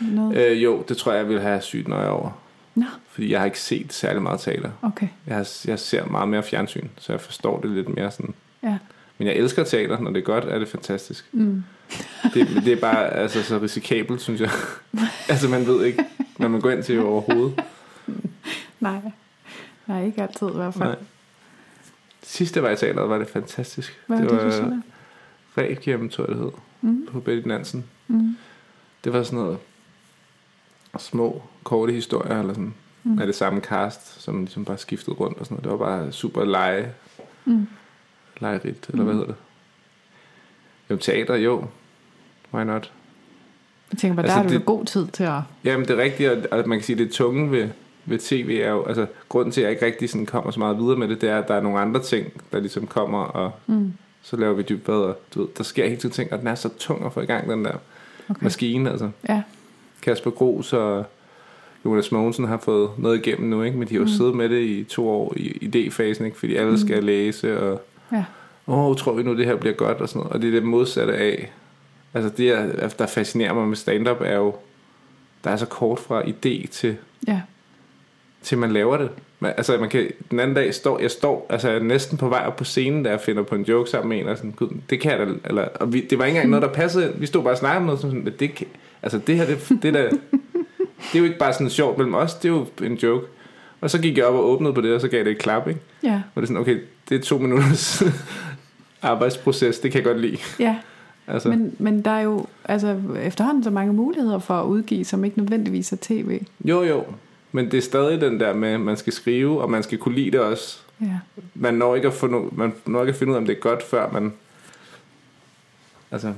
noget? 0.00 0.36
Øh, 0.36 0.62
jo, 0.62 0.84
det 0.88 0.96
tror 0.96 1.12
jeg, 1.12 1.18
jeg 1.18 1.28
vil 1.28 1.40
have 1.40 1.60
sygt 1.60 1.88
nøje 1.88 2.08
over. 2.08 2.30
Nå, 2.74 2.84
Fordi 3.08 3.32
jeg 3.32 3.40
har 3.40 3.44
ikke 3.46 3.60
set 3.60 3.92
særlig 3.92 4.22
meget 4.22 4.40
teater. 4.40 4.70
okay. 4.82 5.08
Jeg, 5.26 5.36
har, 5.36 5.48
jeg 5.66 5.78
ser 5.78 6.06
meget 6.06 6.28
mere 6.28 6.42
fjernsyn, 6.42 6.88
så 6.98 7.12
jeg 7.12 7.20
forstår 7.20 7.60
det 7.60 7.70
lidt 7.70 7.88
mere 7.88 8.10
sådan. 8.10 8.34
Ja. 8.62 8.78
Men 9.18 9.28
jeg 9.28 9.36
elsker 9.36 9.64
teater, 9.64 10.00
når 10.00 10.10
det 10.10 10.20
er 10.20 10.24
godt, 10.24 10.44
er 10.44 10.58
det 10.58 10.68
fantastisk. 10.68 11.28
Mm. 11.32 11.64
Det, 12.34 12.48
det 12.64 12.72
er 12.72 12.80
bare 12.80 13.14
altså, 13.14 13.42
så 13.42 13.58
risikabelt, 13.58 14.20
synes 14.20 14.40
jeg. 14.40 14.50
altså 15.28 15.48
man 15.48 15.66
ved 15.66 15.84
ikke, 15.84 16.04
når 16.38 16.48
man 16.48 16.60
går 16.60 16.70
ind 16.70 16.82
til 16.82 17.00
overhovedet. 17.00 17.62
Nej. 18.80 19.00
Nej, 19.90 20.04
ikke 20.06 20.22
altid 20.22 20.48
i 20.48 20.52
hvert 20.56 20.74
fald. 20.74 20.88
Nej. 20.88 20.98
Sidst 22.22 22.56
jeg 22.56 22.62
var 22.62 22.70
i 22.70 22.76
teateret, 22.76 23.08
var 23.10 23.18
det 23.18 23.28
fantastisk. 23.28 24.00
Hvad 24.06 24.18
var 24.22 24.28
det, 24.28 24.44
var 24.44 24.50
så 24.50 24.62
der? 24.62 24.80
Requiem, 25.58 26.08
tror 26.08 26.24
jeg 26.24 26.34
det 26.34 26.42
hed, 26.44 26.50
Mm. 26.80 27.06
på 27.12 27.20
Betty 27.20 27.48
Nansen. 27.48 27.84
Mm. 28.08 28.36
Det 29.04 29.12
var 29.12 29.22
sådan 29.22 29.38
noget 29.38 29.58
små, 30.98 31.42
korte 31.64 31.92
historier, 31.92 32.38
eller 32.40 32.52
sådan, 32.54 32.74
Mm. 33.04 33.18
af 33.18 33.26
det 33.26 33.34
samme 33.34 33.60
cast, 33.60 34.22
som 34.22 34.40
ligesom 34.40 34.64
bare 34.64 34.78
skiftede 34.78 35.16
rundt 35.16 35.38
og 35.38 35.46
sådan 35.46 35.54
noget. 35.54 35.64
Det 35.64 35.70
var 35.72 35.78
bare 36.00 36.12
super 36.12 36.44
lege, 36.44 36.92
Mm. 37.44 37.66
legerigt, 38.40 38.88
eller 38.88 39.04
hvad 39.04 39.14
Mm. 39.14 39.20
hedder 39.20 39.32
det? 39.32 39.40
Jo, 40.90 40.96
teater, 40.96 41.34
jo. 41.34 41.64
Why 42.54 42.62
not? 42.64 42.92
Jeg 43.92 43.98
tænker 43.98 44.14
bare, 44.16 44.24
Altså, 44.24 44.36
der 44.38 44.42
du 44.42 44.48
det- 44.52 44.58
det... 44.58 44.66
god 44.66 44.84
tid 44.84 45.06
til 45.06 45.24
at... 45.24 45.40
Jamen, 45.64 45.88
det 45.88 45.98
er 45.98 46.02
rigtigt, 46.02 46.30
og- 46.30 46.58
og 46.58 46.68
man 46.68 46.78
kan 46.78 46.84
sige, 46.84 46.98
det 47.04 47.12
tunge 47.12 47.50
ved, 47.50 47.68
ved 48.04 48.18
tv 48.18 48.60
er 48.64 48.70
jo, 48.70 48.84
altså, 48.84 49.06
grunden 49.28 49.52
til, 49.52 49.60
at 49.60 49.64
jeg 49.64 49.70
ikke 49.72 49.86
rigtig 49.86 50.10
sådan 50.10 50.26
kommer 50.26 50.50
så 50.50 50.58
meget 50.58 50.78
videre 50.78 50.96
med 50.96 51.08
det, 51.08 51.20
det 51.20 51.28
er, 51.28 51.38
at 51.38 51.48
der 51.48 51.54
er 51.54 51.60
nogle 51.60 51.78
andre 51.80 52.02
ting, 52.02 52.42
der 52.52 52.60
ligesom 52.60 52.86
kommer, 52.86 53.18
og 53.24 53.52
Mm. 53.66 53.92
så 54.22 54.36
laver 54.36 54.52
vi 54.54 54.62
dybt 54.62 54.84
bedre. 54.84 55.14
Du 55.34 55.40
ved, 55.40 55.48
der 55.58 55.64
sker 55.64 55.84
hele 55.84 55.96
tiden 56.00 56.12
ting, 56.12 56.32
og 56.32 56.38
den 56.38 56.46
er 56.46 56.54
så 56.54 56.68
tung 56.78 57.06
at 57.06 57.12
få 57.12 57.20
i 57.20 57.26
gang, 57.26 57.50
den 57.50 57.64
der 57.64 57.72
Okay. 58.30 58.44
maskine, 58.44 58.90
altså. 58.90 59.10
Ja. 59.28 59.42
Kasper 60.02 60.30
Gros 60.30 60.72
og 60.72 61.04
Jonas 61.84 62.12
Mogensen 62.12 62.44
har 62.44 62.56
fået 62.58 62.90
noget 62.98 63.26
igennem 63.26 63.50
nu, 63.50 63.62
ikke? 63.62 63.78
men 63.78 63.88
de 63.88 63.94
har 63.94 63.98
jo 63.98 64.04
Mm. 64.04 64.08
siddet 64.10 64.34
med 64.34 64.48
det 64.48 64.60
i 64.60 64.84
to 64.84 65.08
år 65.08 65.32
i 65.36 65.48
idéfasen, 65.48 66.24
ikke? 66.24 66.38
fordi 66.38 66.56
alle 66.56 66.70
Mm. 66.70 66.76
skal 66.78 67.04
læse, 67.04 67.60
og 67.60 67.82
Ja. 68.12 68.24
åh, 68.66 68.96
tror 68.96 69.12
vi 69.12 69.22
nu, 69.22 69.36
det 69.36 69.46
her 69.46 69.56
bliver 69.56 69.74
godt, 69.74 69.98
og 69.98 70.08
sådan 70.08 70.20
noget. 70.20 70.32
Og 70.32 70.42
det 70.42 70.48
er 70.48 70.52
det 70.52 70.62
modsatte 70.62 71.14
af, 71.14 71.52
altså 72.14 72.30
det, 72.36 72.48
er, 72.50 72.88
der 72.88 73.06
fascinerer 73.06 73.52
mig 73.54 73.68
med 73.68 73.76
stand-up, 73.76 74.16
er 74.20 74.36
jo, 74.36 74.54
der 75.44 75.50
er 75.50 75.56
så 75.56 75.66
kort 75.66 75.98
fra 75.98 76.22
idé 76.22 76.66
til, 76.70 76.96
Ja. 77.28 77.40
Til 78.42 78.58
man 78.58 78.72
laver 78.72 78.96
det. 78.96 79.10
Man, 79.40 79.52
altså 79.56 79.76
man 79.78 79.88
kan, 79.88 80.10
den 80.30 80.40
anden 80.40 80.56
dag 80.56 80.74
står, 80.74 80.98
jeg 80.98 81.10
står, 81.10 81.46
altså 81.50 81.68
jeg 81.68 81.78
er 81.78 81.82
næsten 81.82 82.18
på 82.18 82.28
vej 82.28 82.44
op 82.46 82.56
på 82.56 82.64
scenen, 82.64 83.02
da 83.02 83.10
jeg 83.10 83.20
finder 83.20 83.42
på 83.42 83.54
en 83.54 83.62
joke 83.62 83.90
sammen 83.90 84.08
med 84.08 84.18
en, 84.18 84.28
og 84.28 84.36
sådan, 84.36 84.50
gud, 84.52 84.68
det 84.90 85.00
kan 85.00 85.10
jeg 85.10 85.26
da, 85.26 85.32
eller, 85.44 85.68
og 85.80 85.92
vi, 85.92 86.00
det 86.00 86.18
var 86.18 86.24
ikke 86.24 86.36
engang 86.36 86.50
noget, 86.50 86.62
der 86.62 86.72
passede. 86.72 87.12
Vi 87.16 87.26
stod 87.26 87.42
bare 87.42 87.52
og 87.52 87.58
snakkede 87.58 87.78
om 87.78 87.84
noget, 87.84 88.00
sådan, 88.00 88.24
men 88.24 88.32
det 88.40 88.54
kan, 88.54 88.66
altså 89.02 89.18
det 89.26 89.36
her, 89.36 89.46
det, 89.46 89.82
det 89.82 89.94
der, 89.94 90.08
det 90.10 91.14
er 91.14 91.18
jo 91.18 91.24
ikke 91.24 91.38
bare 91.38 91.52
sådan 91.52 91.70
sjovt 91.70 91.98
mellem 91.98 92.14
os, 92.14 92.34
det 92.34 92.48
er 92.48 92.52
jo 92.52 92.66
en 92.82 92.94
joke. 92.94 93.26
Og 93.80 93.90
så 93.90 94.00
gik 94.00 94.18
jeg 94.18 94.26
op 94.26 94.34
og 94.34 94.50
åbnede 94.50 94.74
på 94.74 94.80
det, 94.80 94.94
og 94.94 95.00
så 95.00 95.08
gav 95.08 95.24
det 95.24 95.30
et 95.30 95.38
klap, 95.38 95.68
ikke? 95.68 95.80
Ja. 96.02 96.22
Og 96.34 96.42
det 96.42 96.42
er 96.42 96.46
sådan, 96.46 96.60
okay, 96.60 96.78
det 97.08 97.20
er 97.20 97.22
to 97.22 97.38
minutters 97.38 98.02
arbejdsproces, 99.02 99.78
det 99.78 99.92
kan 99.92 99.98
jeg 99.98 100.04
godt 100.04 100.20
lide. 100.20 100.36
Ja. 100.58 100.76
Altså, 101.26 101.48
Men, 101.48 101.76
men 101.78 102.02
der 102.02 102.10
er 102.10 102.20
jo 102.20 102.46
altså, 102.64 102.96
efterhånden 103.22 103.64
så 103.64 103.70
mange 103.70 103.92
muligheder 103.92 104.38
for 104.38 104.54
at 104.54 104.66
udgive, 104.66 105.04
som 105.04 105.24
ikke 105.24 105.38
nødvendigvis 105.38 105.92
er 105.92 105.96
tv. 106.00 106.40
jo 106.64 106.82
jo, 106.82 107.04
men 107.52 107.70
det 107.70 107.78
er 107.78 107.82
stadig 107.82 108.20
den 108.20 108.40
der 108.40 108.54
med, 108.54 108.68
at 108.68 108.80
man 108.80 108.96
skal 108.96 109.12
skrive, 109.12 109.62
og 109.62 109.70
man 109.70 109.82
skal 109.82 109.98
kunne 109.98 110.14
lide 110.14 110.30
det 110.30 110.40
også. 110.40 110.78
Ja. 111.00 111.18
man 111.54 111.74
når 111.74 111.96
ikke 111.96 112.08
at, 112.08 112.14
få 112.14 112.26
no, 112.26 112.48
man 112.52 112.74
når 112.86 113.00
ikke 113.00 113.10
at 113.10 113.16
finde 113.16 113.30
ud 113.30 113.36
af, 113.36 113.40
om 113.40 113.46
det 113.46 113.56
er 113.56 113.60
godt, 113.60 113.82
før 113.82 114.10
man... 114.12 114.32
Altså, 116.10 116.34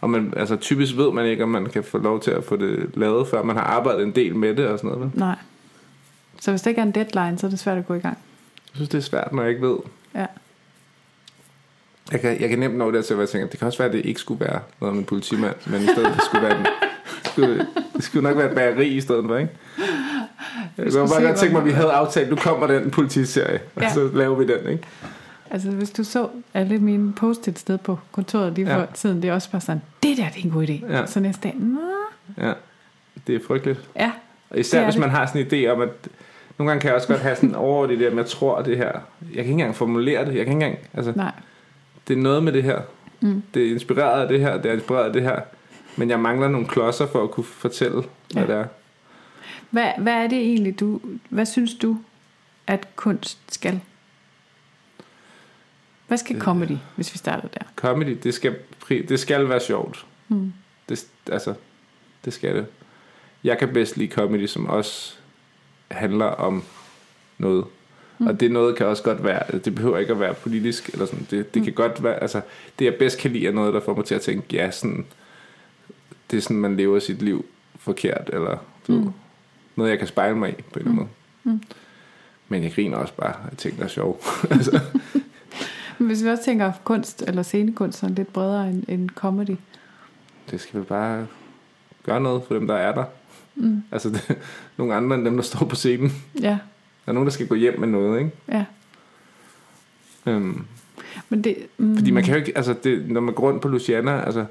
og 0.00 0.10
man, 0.10 0.32
altså 0.36 0.56
typisk 0.56 0.96
ved 0.96 1.12
man 1.12 1.26
ikke, 1.26 1.42
om 1.42 1.48
man 1.48 1.66
kan 1.66 1.84
få 1.84 1.98
lov 1.98 2.20
til 2.20 2.30
at 2.30 2.44
få 2.44 2.56
det 2.56 2.90
lavet, 2.94 3.28
før 3.28 3.42
man 3.42 3.56
har 3.56 3.62
arbejdet 3.62 4.02
en 4.02 4.14
del 4.14 4.36
med 4.36 4.54
det 4.54 4.66
og 4.66 4.78
sådan 4.78 4.90
noget. 4.90 5.04
vel? 5.04 5.20
Nej. 5.20 5.36
Så 6.40 6.50
hvis 6.50 6.62
der 6.62 6.68
ikke 6.68 6.78
er 6.78 6.82
en 6.82 6.92
deadline, 6.92 7.38
så 7.38 7.46
er 7.46 7.50
det 7.50 7.58
svært 7.58 7.78
at 7.78 7.86
gå 7.86 7.94
i 7.94 7.98
gang. 7.98 8.18
Jeg 8.66 8.74
synes, 8.74 8.88
det 8.88 8.98
er 8.98 9.02
svært, 9.02 9.32
når 9.32 9.42
jeg 9.42 9.50
ikke 9.50 9.66
ved. 9.66 9.76
Ja. 10.14 10.26
Jeg 12.12 12.20
kan, 12.20 12.40
jeg 12.40 12.48
kan 12.48 12.58
nemt 12.58 12.76
nå 12.76 12.90
det 12.90 13.04
til, 13.04 13.14
at 13.14 13.20
jeg 13.20 13.28
tænker, 13.28 13.48
det 13.48 13.58
kan 13.58 13.66
også 13.66 13.78
være, 13.78 13.88
at 13.88 13.94
det 13.94 14.06
ikke 14.06 14.20
skulle 14.20 14.40
være 14.40 14.60
noget 14.80 14.94
med 14.94 15.02
en 15.02 15.06
politimand, 15.06 15.54
men 15.66 15.82
i 15.82 15.86
stedet 15.86 16.14
det 16.14 16.22
skulle 16.24 16.46
være 16.46 16.56
den, 16.56 16.64
det 16.64 17.26
skulle, 17.32 17.66
det 17.96 18.04
skulle 18.04 18.28
nok 18.28 18.36
være 18.36 18.48
et 18.48 18.54
bageri 18.54 18.88
i 18.88 19.00
stedet 19.00 19.24
for, 19.26 19.36
ikke? 19.36 19.52
Jeg 20.78 20.92
kunne 20.92 21.08
bare 21.08 21.22
godt 21.26 21.36
tænke 21.36 21.52
mig, 21.52 21.60
at 21.60 21.66
vi 21.66 21.72
havde 21.72 21.90
aftalt, 21.92 22.30
nu 22.30 22.36
kommer 22.36 22.66
den 22.66 22.90
politiserie, 22.90 23.60
og 23.76 23.82
Ja. 23.82 23.92
så 23.92 24.10
laver 24.14 24.36
vi 24.36 24.46
den, 24.46 24.68
ikke? 24.72 24.82
Altså 25.50 25.70
hvis 25.70 25.90
du 25.90 26.04
så 26.04 26.28
alle 26.54 26.78
mine 26.78 27.12
post-it 27.12 27.58
sted 27.58 27.78
på 27.78 27.98
kontoret 28.12 28.52
lige 28.52 28.68
Ja. 28.68 28.76
for 28.80 28.86
tiden, 28.94 29.22
det 29.22 29.30
er 29.30 29.34
også 29.34 29.50
bare 29.50 29.60
sådan, 29.60 29.82
det 30.02 30.16
der 30.16 30.24
det 30.28 30.40
er 30.40 30.44
en 30.44 30.50
god 30.50 30.66
idé. 30.66 30.92
Ja. 30.92 31.06
Så 31.06 31.20
næste 31.20 31.40
dag, 31.42 31.56
Nå. 31.58 31.78
Ja, 32.46 32.52
det 33.26 33.34
er 33.34 33.40
frygteligt. 33.46 33.80
ja, 33.96 34.12
Og 34.50 34.58
især 34.58 34.78
Det 34.78 34.86
hvis 34.86 34.94
det. 34.94 35.00
man 35.00 35.10
har 35.10 35.26
sådan 35.26 35.40
en 35.40 35.46
idé 35.46 35.66
om, 35.68 35.80
at 35.80 35.88
nogle 36.58 36.70
gange 36.70 36.80
kan 36.80 36.88
jeg 36.88 36.96
også 36.96 37.08
godt 37.08 37.20
have 37.20 37.36
sådan 37.36 37.54
over 37.54 37.86
det 37.86 37.98
der, 37.98 38.08
men 38.10 38.18
jeg 38.18 38.26
tror 38.26 38.62
det 38.62 38.76
her, 38.76 38.84
jeg 38.92 39.00
kan 39.34 39.38
ikke 39.38 39.50
engang 39.52 39.74
formulere 39.76 40.20
det, 40.20 40.26
jeg 40.26 40.32
kan 40.34 40.38
ikke 40.40 40.52
engang, 40.52 40.78
altså, 40.94 41.12
nej. 41.16 41.32
det 42.08 42.18
er 42.18 42.22
noget 42.22 42.42
med 42.42 42.52
det 42.52 42.62
her, 42.62 42.78
Mm. 43.22 43.42
det 43.54 43.66
er 43.66 43.70
inspireret 43.70 44.22
af 44.22 44.28
det 44.28 44.40
her, 44.40 44.56
det 44.56 44.66
er 44.70 44.74
inspireret 44.74 45.04
af 45.06 45.12
det 45.12 45.22
her, 45.22 45.40
men 45.96 46.10
jeg 46.10 46.20
mangler 46.20 46.48
nogle 46.48 46.66
klodser 46.66 47.06
for 47.06 47.22
at 47.22 47.30
kunne 47.30 47.44
fortælle, 47.44 48.02
hvad 48.32 48.42
Ja. 48.42 48.52
det 48.52 48.56
er. 48.60 48.64
Hvad, 49.70 49.92
hvad 49.98 50.12
er 50.12 50.26
det 50.26 50.38
egentlig, 50.38 50.80
du, 50.80 51.00
hvad 51.28 51.46
synes 51.46 51.74
du, 51.74 51.96
at 52.66 52.96
kunst 52.96 53.38
skal? 53.48 53.80
Hvad 56.08 56.18
skal 56.18 56.36
Øh. 56.36 56.42
comedy, 56.42 56.76
hvis 56.96 57.12
vi 57.12 57.18
starter 57.18 57.48
der? 57.48 57.64
Comedy, 57.76 58.18
det 58.22 58.34
skal, 58.34 58.56
det 58.88 59.20
skal 59.20 59.48
være 59.48 59.60
sjovt. 59.60 60.06
Mm. 60.28 60.52
Det, 60.88 61.06
altså, 61.32 61.54
det 62.24 62.32
skal 62.32 62.56
det. 62.56 62.66
Jeg 63.44 63.58
kan 63.58 63.72
bedst 63.72 63.96
lide 63.96 64.12
comedy, 64.12 64.46
som 64.46 64.66
også 64.66 65.14
handler 65.90 66.26
om 66.26 66.62
noget. 67.38 67.64
Mm. 68.18 68.26
Og 68.26 68.40
det 68.40 68.50
noget 68.50 68.76
kan 68.76 68.86
også 68.86 69.02
godt 69.02 69.24
være, 69.24 69.58
det 69.58 69.74
behøver 69.74 69.98
ikke 69.98 70.12
at 70.12 70.20
være 70.20 70.34
politisk, 70.34 70.88
eller 70.88 71.06
sådan, 71.06 71.26
det, 71.30 71.54
det 71.54 71.60
mm. 71.60 71.64
kan 71.64 71.74
godt 71.74 72.02
være, 72.02 72.22
altså, 72.22 72.40
det 72.78 72.84
jeg 72.84 72.94
bedst 72.94 73.18
kan 73.18 73.30
lide 73.32 73.46
er 73.46 73.52
noget, 73.52 73.74
der 73.74 73.80
får 73.80 73.94
mig 73.94 74.04
til 74.04 74.14
at 74.14 74.20
tænke, 74.20 74.56
ja, 74.56 74.70
sådan, 74.70 75.06
det 76.30 76.36
er 76.36 76.40
sådan, 76.40 76.56
man 76.56 76.76
lever 76.76 76.98
sit 76.98 77.22
liv 77.22 77.44
forkert, 77.78 78.30
eller 78.32 78.58
du, 78.86 78.92
Mm. 78.92 79.12
Mm. 79.74 79.80
noget, 79.80 79.90
jeg 79.90 79.98
kan 79.98 80.08
spejle 80.08 80.36
mig 80.36 80.50
i, 80.58 80.62
på 80.62 80.78
en 80.78 80.86
eller 80.86 80.90
anden 80.90 81.08
Mm. 81.44 81.50
måde. 81.50 81.56
Mm. 81.56 81.62
Men 82.48 82.62
jeg 82.62 82.72
griner 82.74 82.96
også 82.96 83.14
bare 83.14 83.34
af 83.50 83.56
ting, 83.56 83.78
der 83.78 83.84
er 83.84 83.88
sjove. 83.88 84.14
altså, 84.50 84.80
Men 85.98 86.06
hvis 86.06 86.24
vi 86.24 86.28
også 86.28 86.44
tænker 86.44 86.72
kunst 86.84 87.22
eller 87.26 87.42
scenekunst 87.42 87.98
sådan 87.98 88.14
lidt 88.14 88.32
bredere 88.32 88.70
end, 88.70 88.84
end 88.88 89.08
comedy. 89.10 89.56
det 90.50 90.60
skal 90.60 90.80
vel 90.80 90.86
bare 90.86 91.26
gøre 92.02 92.20
noget 92.20 92.42
for 92.46 92.54
dem, 92.54 92.66
der 92.66 92.74
er 92.74 92.94
der. 92.94 93.04
Mm. 93.54 93.82
Altså, 93.92 94.10
det, 94.10 94.36
nogle 94.76 94.94
andre 94.94 95.16
end 95.16 95.24
dem, 95.24 95.36
der 95.36 95.42
står 95.42 95.66
på 95.66 95.76
scenen. 95.76 96.12
Ja, 96.40 96.48
Der 97.04 97.06
er 97.06 97.12
nogen, 97.12 97.26
der 97.26 97.32
skal 97.32 97.46
gå 97.48 97.54
hjem 97.54 97.80
med 97.80 97.88
noget, 97.88 98.18
ikke? 98.18 98.30
ja. 98.48 98.64
Øhm, 100.26 100.64
Men 101.28 101.44
det, 101.44 101.56
mm, 101.78 101.96
fordi 101.96 102.10
man 102.10 102.24
kan 102.24 102.34
jo 102.34 102.40
ikke, 102.40 102.56
altså 102.56 102.74
det, 102.84 103.10
når 103.10 103.20
man 103.20 103.34
går 103.34 103.42
rundt 103.42 103.62
på 103.62 103.68
Luciana, 103.68 104.24
altså 104.24 104.44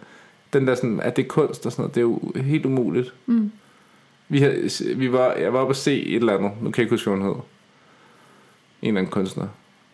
den 0.53 0.67
der 0.67 0.75
sådan, 0.75 0.99
at 0.99 1.15
det 1.15 1.23
er 1.23 1.27
kunst 1.29 1.65
og 1.65 1.71
sådan 1.71 1.81
noget, 1.83 1.95
det 1.95 2.01
er 2.01 2.05
jo 2.05 2.41
helt 2.41 2.65
umuligt. 2.65 3.13
Mm. 3.25 3.51
Vi, 4.29 4.39
har, 4.39 4.95
vi 4.95 5.11
var, 5.11 5.33
jeg 5.33 5.53
var 5.53 5.59
oppe 5.59 5.71
at 5.71 5.77
se 5.77 6.03
et 6.05 6.15
eller 6.15 6.37
andet, 6.37 6.51
nu 6.61 6.71
kan 6.71 6.77
jeg 6.81 6.83
ikke 6.83 6.93
huske, 6.93 7.09
hvad 7.09 7.19
hun 7.19 7.27
hed. 7.27 7.35
En 8.81 8.87
eller 8.87 8.99
anden 8.99 9.11
kunstner. 9.11 9.47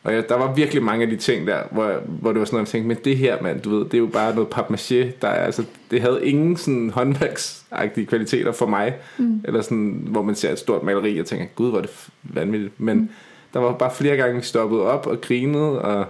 Og 0.04 0.14
jeg, 0.14 0.30
der 0.30 0.36
var 0.36 0.54
virkelig 0.54 0.84
mange 0.84 1.04
af 1.06 1.10
de 1.12 1.18
ting 1.18 1.48
der, 1.48 1.64
hvor, 1.72 2.02
hvor 2.08 2.32
det 2.32 2.40
var 2.40 2.46
sådan 2.46 2.56
noget, 2.56 2.68
jeg 2.68 2.72
tænkte, 2.72 2.88
men 2.88 2.98
det 3.06 3.18
her, 3.18 3.42
mand, 3.42 3.62
du 3.62 3.70
ved, 3.70 3.86
det 3.86 3.94
er 3.94 3.98
jo 3.98 4.06
bare 4.06 4.36
noget 4.36 4.48
papmaché, 4.56 5.12
der 5.22 5.28
er, 5.28 5.46
altså, 5.46 5.66
det 5.92 6.02
havde 6.02 6.26
ingen 6.26 6.58
sådan 6.58 6.90
håndværksagtige 6.90 8.06
kvaliteter 8.06 8.52
for 8.52 8.66
mig, 8.66 8.96
Mm. 9.18 9.42
eller 9.44 9.62
sådan, 9.62 10.08
hvor 10.10 10.22
man 10.22 10.36
ser 10.36 10.52
et 10.52 10.60
stort 10.60 10.84
maleri 10.84 11.20
og 11.20 11.26
tænker, 11.26 11.46
gud, 11.56 11.70
hvor 11.70 11.78
er 11.78 11.82
det 11.82 12.08
vanvittigt. 12.24 12.80
Men 12.80 12.98
mm. 12.98 13.10
der 13.54 13.60
var 13.60 13.74
bare 13.74 13.92
flere 13.96 14.18
gange, 14.18 14.36
vi 14.36 14.42
stoppede 14.42 14.82
op 14.82 15.08
og 15.08 15.22
grinede, 15.22 15.82
og 15.82 16.06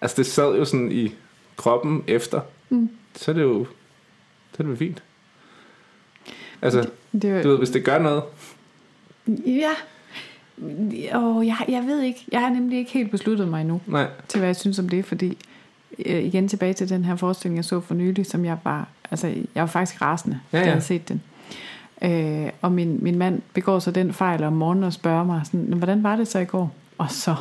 altså 0.00 0.16
det 0.16 0.26
sad 0.26 0.56
jo 0.56 0.64
sådan 0.64 0.92
i 0.92 1.14
kroppen 1.56 2.04
efter. 2.06 2.40
Mm. 2.68 2.90
Så 3.14 3.30
er 3.30 3.34
det 3.34 3.42
jo, 3.42 3.64
så 4.52 4.56
er 4.58 4.62
det 4.62 4.70
jo 4.70 4.76
fint. 4.76 5.02
Altså, 6.62 6.80
det, 7.12 7.22
det, 7.22 7.44
du 7.44 7.48
ved, 7.48 7.58
hvis 7.58 7.70
det 7.70 7.84
gør 7.84 7.98
noget, 7.98 8.22
Ja. 9.46 9.70
Åh, 11.18 11.46
jeg, 11.46 11.56
jeg 11.68 11.82
ved 11.86 12.00
ikke. 12.00 12.24
Jeg 12.32 12.40
har 12.40 12.48
nemlig 12.50 12.78
ikke 12.78 12.90
helt 12.92 13.10
besluttet 13.10 13.48
mig 13.48 13.60
endnu 13.60 13.80
nej, 13.86 14.06
til, 14.28 14.38
hvad 14.38 14.48
jeg 14.48 14.56
synes 14.56 14.78
om 14.78 14.88
det, 14.88 15.04
fordi 15.04 15.38
øh, 16.06 16.24
igen 16.24 16.48
tilbage 16.48 16.72
til 16.72 16.88
den 16.88 17.04
her 17.04 17.16
forestilling, 17.16 17.56
jeg 17.56 17.64
så 17.64 17.80
for 17.80 17.94
nylig, 17.94 18.26
som 18.26 18.44
jeg 18.44 18.58
var, 18.64 18.88
altså 19.10 19.26
jeg 19.26 19.60
var 19.60 19.66
faktisk 19.66 20.02
rasende, 20.02 20.40
Ja, 20.52 20.58
ja, 20.58 20.62
da 20.62 20.66
jeg 20.66 20.74
havde 20.74 20.84
set 20.86 21.08
den. 21.08 21.22
Øh, 22.02 22.50
og 22.62 22.72
min, 22.72 22.98
min 23.02 23.18
mand 23.18 23.42
begår 23.54 23.78
så 23.78 23.90
den 23.90 24.12
fejl 24.12 24.44
om 24.44 24.52
morgenen 24.52 24.84
og 24.84 24.92
spørger 24.92 25.24
mig, 25.24 25.40
sådan, 25.44 25.60
"Nå, 25.60 25.76
hvordan 25.76 26.02
var 26.02 26.16
det 26.16 26.28
så 26.28 26.38
i 26.38 26.44
går? 26.44 26.74
Og 26.98 27.06
så 27.10 27.34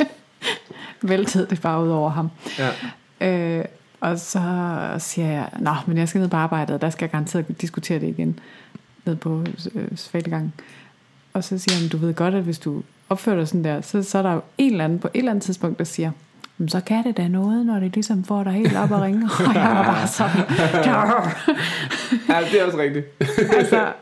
væltede 1.02 1.46
det 1.50 1.60
bare 1.62 1.84
ud 1.84 1.88
over 1.88 2.10
ham. 2.10 2.30
ja. 2.58 3.58
Øh, 3.58 3.64
og 4.00 4.18
så 4.18 4.40
siger 4.98 5.28
jeg, 5.28 5.48
nå, 5.58 5.74
men 5.86 5.96
jeg 5.98 6.08
skal 6.08 6.20
ned 6.20 6.28
på 6.28 6.36
arbejdet, 6.36 6.74
og 6.74 6.80
der 6.80 6.90
skal 6.90 7.04
jeg 7.04 7.10
garanteret 7.10 7.60
diskutere 7.60 7.98
det 8.00 8.06
igen, 8.08 8.38
ned 9.04 9.16
på 9.16 9.44
øh, 9.74 9.88
Svalegangen. 9.96 10.52
Og 11.32 11.44
så 11.44 11.58
siger 11.58 11.80
han, 11.80 11.88
du 11.88 11.96
ved 11.96 12.14
godt, 12.14 12.34
at 12.34 12.42
hvis 12.42 12.58
du 12.58 12.82
opfører 13.08 13.36
dig 13.36 13.48
sådan 13.48 13.64
der, 13.64 13.80
så, 13.80 14.02
så 14.02 14.18
er 14.18 14.22
der 14.22 14.32
jo 14.32 14.40
en 14.58 14.70
eller 14.72 14.84
anden 14.84 14.98
på 14.98 15.08
et 15.14 15.18
eller 15.18 15.30
andet 15.30 15.42
tidspunkt, 15.44 15.78
der 15.78 15.84
siger, 15.84 16.10
"Men 16.58 16.68
så 16.68 16.80
kan 16.80 17.04
det 17.04 17.16
da 17.16 17.28
noget, 17.28 17.66
når 17.66 17.80
det 17.80 17.94
ligesom 17.94 18.24
får 18.24 18.44
dig 18.44 18.52
helt 18.52 18.76
op 18.76 18.90
og 18.90 19.00
ringe. 19.02 19.24
Og 19.48 19.54
jeg 19.54 19.62
var 19.70 19.82
bare 19.84 20.06
sådan, 20.06 20.36
ja, 22.28 22.40
det 22.52 22.60
er 22.60 22.64
også 22.66 22.78
rigtigt. 22.78 23.06
altså, 23.58 23.92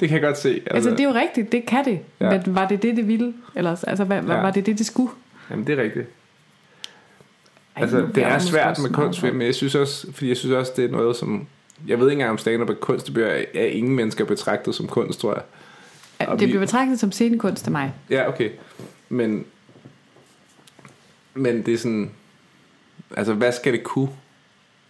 Det 0.00 0.08
kan 0.08 0.14
jeg 0.14 0.22
godt 0.22 0.38
se. 0.38 0.48
Altså, 0.48 0.74
altså, 0.74 0.90
det 0.90 1.00
er 1.00 1.04
jo 1.04 1.14
rigtigt, 1.14 1.52
det 1.52 1.66
kan 1.66 1.84
det. 1.84 2.00
Ja. 2.20 2.30
Men 2.30 2.42
var 2.54 2.68
det 2.68 2.82
det, 2.82 2.96
det 2.96 3.08
ville? 3.08 3.32
Eller, 3.54 3.84
altså, 3.88 4.04
hvad, 4.04 4.16
Ja. 4.22 4.40
var 4.40 4.50
det 4.50 4.66
det, 4.66 4.78
det 4.78 4.86
skulle? 4.86 5.10
Jamen, 5.50 5.66
det 5.66 5.78
er 5.78 5.82
rigtigt. 5.82 6.06
Altså, 7.80 8.08
det 8.14 8.22
er 8.22 8.38
svært 8.38 8.78
med 8.78 8.90
kunst, 8.90 9.22
men 9.22 9.42
jeg 9.42 9.54
synes 9.54 9.74
også, 9.74 10.12
fordi 10.12 10.28
jeg 10.28 10.36
synes 10.36 10.54
også, 10.54 10.72
det 10.76 10.84
er 10.84 10.88
noget, 10.88 11.16
som... 11.16 11.46
Jeg 11.86 11.98
ved 11.98 12.06
ikke 12.06 12.12
engang, 12.12 12.30
om 12.30 12.38
stand-up 12.38 12.70
er 12.70 12.74
kunst. 12.74 13.06
Det 13.06 13.14
bliver 13.14 13.44
af 13.54 13.70
ingen 13.72 13.94
mennesker 13.94 14.24
betragtet 14.24 14.74
som 14.74 14.86
kunst, 14.86 15.20
tror 15.20 15.34
jeg. 15.34 15.42
Og 16.28 16.40
Det 16.40 16.48
bliver 16.48 16.60
betragtet 16.60 17.00
som 17.00 17.12
scenekunst 17.12 17.66
af 17.66 17.72
mig. 17.72 17.94
Ja, 18.10 18.28
okay. 18.28 18.50
Men, 19.08 19.44
men 21.34 21.66
det 21.66 21.74
er 21.74 21.78
sådan... 21.78 22.10
Altså, 23.16 23.34
hvad 23.34 23.52
skal 23.52 23.72
det 23.72 23.82
kunne? 23.84 24.08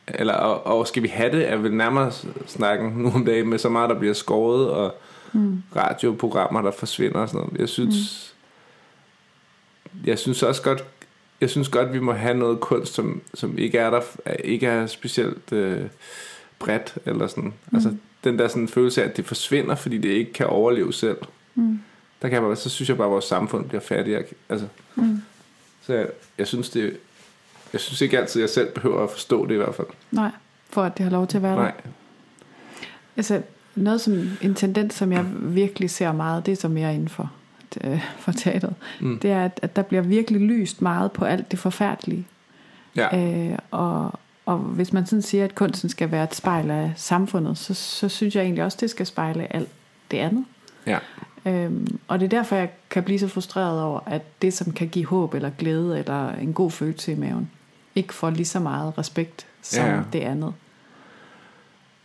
Eller, 0.07 0.35
og, 0.35 0.79
og 0.79 0.87
skal 0.87 1.03
vi 1.03 1.09
have 1.09 1.33
det, 1.33 1.49
er 1.49 1.57
vel 1.57 1.75
nærmere 1.75 2.13
snakken 2.47 2.91
nu 2.91 3.11
om 3.15 3.25
dagen 3.25 3.49
med 3.49 3.59
så 3.59 3.69
meget, 3.69 3.91
der 3.91 3.99
bliver 3.99 4.15
skåret, 4.15 4.71
og 4.71 4.95
mm. 5.33 5.63
radioprogrammer, 5.77 6.63
der 6.63 6.71
forsvinder 6.71 7.21
og 7.21 7.29
sådan 7.29 7.41
noget. 7.41 7.61
Jeg 7.61 7.69
synes... 7.69 8.35
Mm. 9.93 10.01
Jeg 10.05 10.19
synes 10.19 10.43
også 10.43 10.63
godt... 10.63 10.85
Jeg 11.41 11.51
synes 11.51 11.69
godt, 11.69 11.93
vi 11.93 11.99
må 11.99 12.13
have 12.13 12.35
noget 12.35 12.61
kunst, 12.61 12.95
som, 12.95 13.21
som 13.35 13.59
ikke 13.59 13.79
er 13.79 13.91
der, 13.91 14.01
ikke 14.45 14.67
er 14.67 14.87
specielt 14.87 15.53
øh, 15.53 15.83
bredt, 16.59 16.95
eller 17.07 17.27
sådan. 17.27 17.45
Mm. 17.45 17.53
Altså, 17.77 17.95
den 18.25 18.39
der 18.39 18.49
sådan 18.49 18.69
følelse 18.69 19.03
af, 19.03 19.09
at 19.09 19.17
det 19.17 19.27
forsvinder, 19.27 19.75
fordi 19.75 19.99
det 19.99 20.09
ikke 20.09 20.33
kan 20.33 20.47
overleve 20.47 20.93
selv. 20.93 21.17
Mm. 21.55 21.81
Der 22.23 22.29
kan 22.29 22.33
jeg 22.35 22.43
bare, 22.43 22.57
så 22.57 22.71
synes 22.71 22.89
jeg 22.89 22.97
bare, 22.97 23.07
at 23.07 23.13
vores 23.13 23.25
samfund 23.25 23.69
bliver 23.69 23.81
fattigere. 23.81 24.23
Altså, 24.49 24.67
Mm. 24.95 25.23
så 25.83 25.95
jeg, 25.95 26.07
jeg 26.39 26.47
synes 26.47 26.71
det, 26.71 26.97
jeg 27.73 27.81
synes 27.81 28.01
ikke 28.01 28.19
altid, 28.19 28.41
at 28.41 28.43
jeg 28.43 28.51
selv 28.51 28.73
behøver 28.75 29.03
at 29.05 29.11
forstå 29.11 29.47
det 29.47 29.55
i 29.55 29.57
hvert 29.57 29.75
fald. 29.75 29.87
Nej, 30.11 30.31
for 30.71 30.83
at 30.83 30.99
det 30.99 31.05
har 31.05 31.11
lov 31.11 31.27
til 31.27 31.37
at 31.37 31.43
være 31.43 31.53
der. 31.53 31.59
Nej. 31.59 31.73
Altså, 33.17 33.43
noget 33.75 34.01
som 34.01 34.31
en 34.43 34.55
tendens, 34.55 34.95
som 34.95 35.13
jeg 35.13 35.27
virkelig 35.33 35.91
ser 35.91 36.13
meget, 36.13 36.47
det 36.47 36.53
er 36.53 36.57
så 36.57 36.69
mere 36.69 36.95
inden 36.95 37.09
for, 37.09 37.33
øh, 37.85 38.01
for 38.19 38.33
teateret, 38.33 38.75
Mm. 39.01 39.19
det 39.19 39.31
er, 39.31 39.45
at, 39.45 39.61
at 39.63 39.77
der 39.77 39.83
bliver 39.83 40.03
virkelig 40.03 40.41
lyst 40.41 40.83
meget 40.83 41.13
på 41.13 41.25
alt 41.25 41.51
det 41.51 41.59
forfærdelige. 41.59 42.27
Ja. 42.97 43.19
Øh, 43.53 43.59
og, 43.71 44.13
og 44.47 44.59
hvis 44.59 44.93
man 44.93 45.07
sådan 45.07 45.23
siger, 45.23 45.45
at 45.45 45.55
kunsten 45.55 45.89
skal 45.91 46.11
være 46.11 46.25
et 46.25 46.35
spejl 46.35 46.71
af 46.71 46.93
samfundet, 46.97 47.59
så, 47.59 47.75
så 47.75 48.09
synes 48.09 48.37
jeg 48.37 48.43
egentlig 48.43 48.65
også, 48.65 48.79
det 48.81 48.91
skal 48.91 49.07
spejle 49.07 49.57
alt 49.57 49.69
det 50.11 50.19
andet. 50.19 50.45
Ja. 50.87 50.99
Øhm, 51.47 51.99
og 52.09 52.21
det 52.21 52.25
er 52.25 52.31
derfor, 52.39 52.57
jeg 52.57 52.71
kan 52.91 53.03
blive 53.03 53.19
så 53.19 53.29
frustreret 53.29 53.83
over, 53.83 54.01
at 54.07 54.23
det, 54.43 54.53
som 54.55 54.73
kan 54.73 54.89
give 54.89 55.07
håb 55.07 55.35
eller 55.35 55.51
glæde 55.59 55.99
eller 55.99 56.33
en 56.33 56.53
god 56.53 56.71
følelse 56.71 57.13
i 57.13 57.17
maven, 57.17 57.51
ikke 57.95 58.15
får 58.15 58.31
lige 58.31 58.47
så 58.47 58.61
meget 58.61 58.99
respekt 58.99 59.47
som 59.63 59.85
Ja. 59.87 60.01
det 60.13 60.21
andet. 60.21 60.55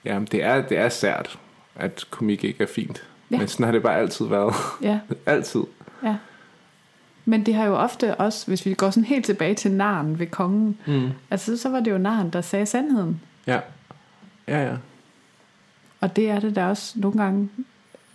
ja, 0.06 0.20
men 0.20 0.28
det 0.32 0.44
er, 0.44 0.62
det 0.68 0.78
er 0.78 0.90
sært, 0.90 1.40
at 1.76 2.06
komik 2.10 2.44
ikke 2.44 2.64
er 2.64 2.68
fint. 2.68 3.04
Ja. 3.34 3.38
Men 3.40 3.48
sådan 3.48 3.64
har 3.64 3.72
det 3.72 3.84
bare 3.84 3.98
altid 3.98 4.26
været. 4.26 4.54
Ja, 4.82 5.00
altid. 5.26 5.62
ja. 6.04 6.16
Men 7.26 7.46
det 7.46 7.54
har 7.54 7.66
jo 7.66 7.76
ofte 7.76 8.16
også, 8.16 8.48
hvis 8.48 8.66
vi 8.66 8.74
går 8.74 8.90
sådan 8.90 9.04
helt 9.04 9.26
tilbage 9.26 9.56
til 9.56 9.72
naren 9.72 10.20
ved 10.20 10.28
kongen, 10.28 10.78
Mm. 10.88 11.10
altså 11.32 11.58
så 11.58 11.70
var 11.70 11.80
det 11.80 11.92
jo 11.92 11.98
naren, 11.98 12.30
der 12.30 12.42
sagde 12.42 12.66
sandheden. 12.66 13.22
Ja. 13.48 13.60
Ja, 14.48 14.64
ja. 14.66 14.76
Og 16.02 16.16
det 16.16 16.30
er 16.30 16.40
det 16.40 16.56
der 16.56 16.66
også 16.66 16.94
nogle 17.00 17.18
gange, 17.24 17.50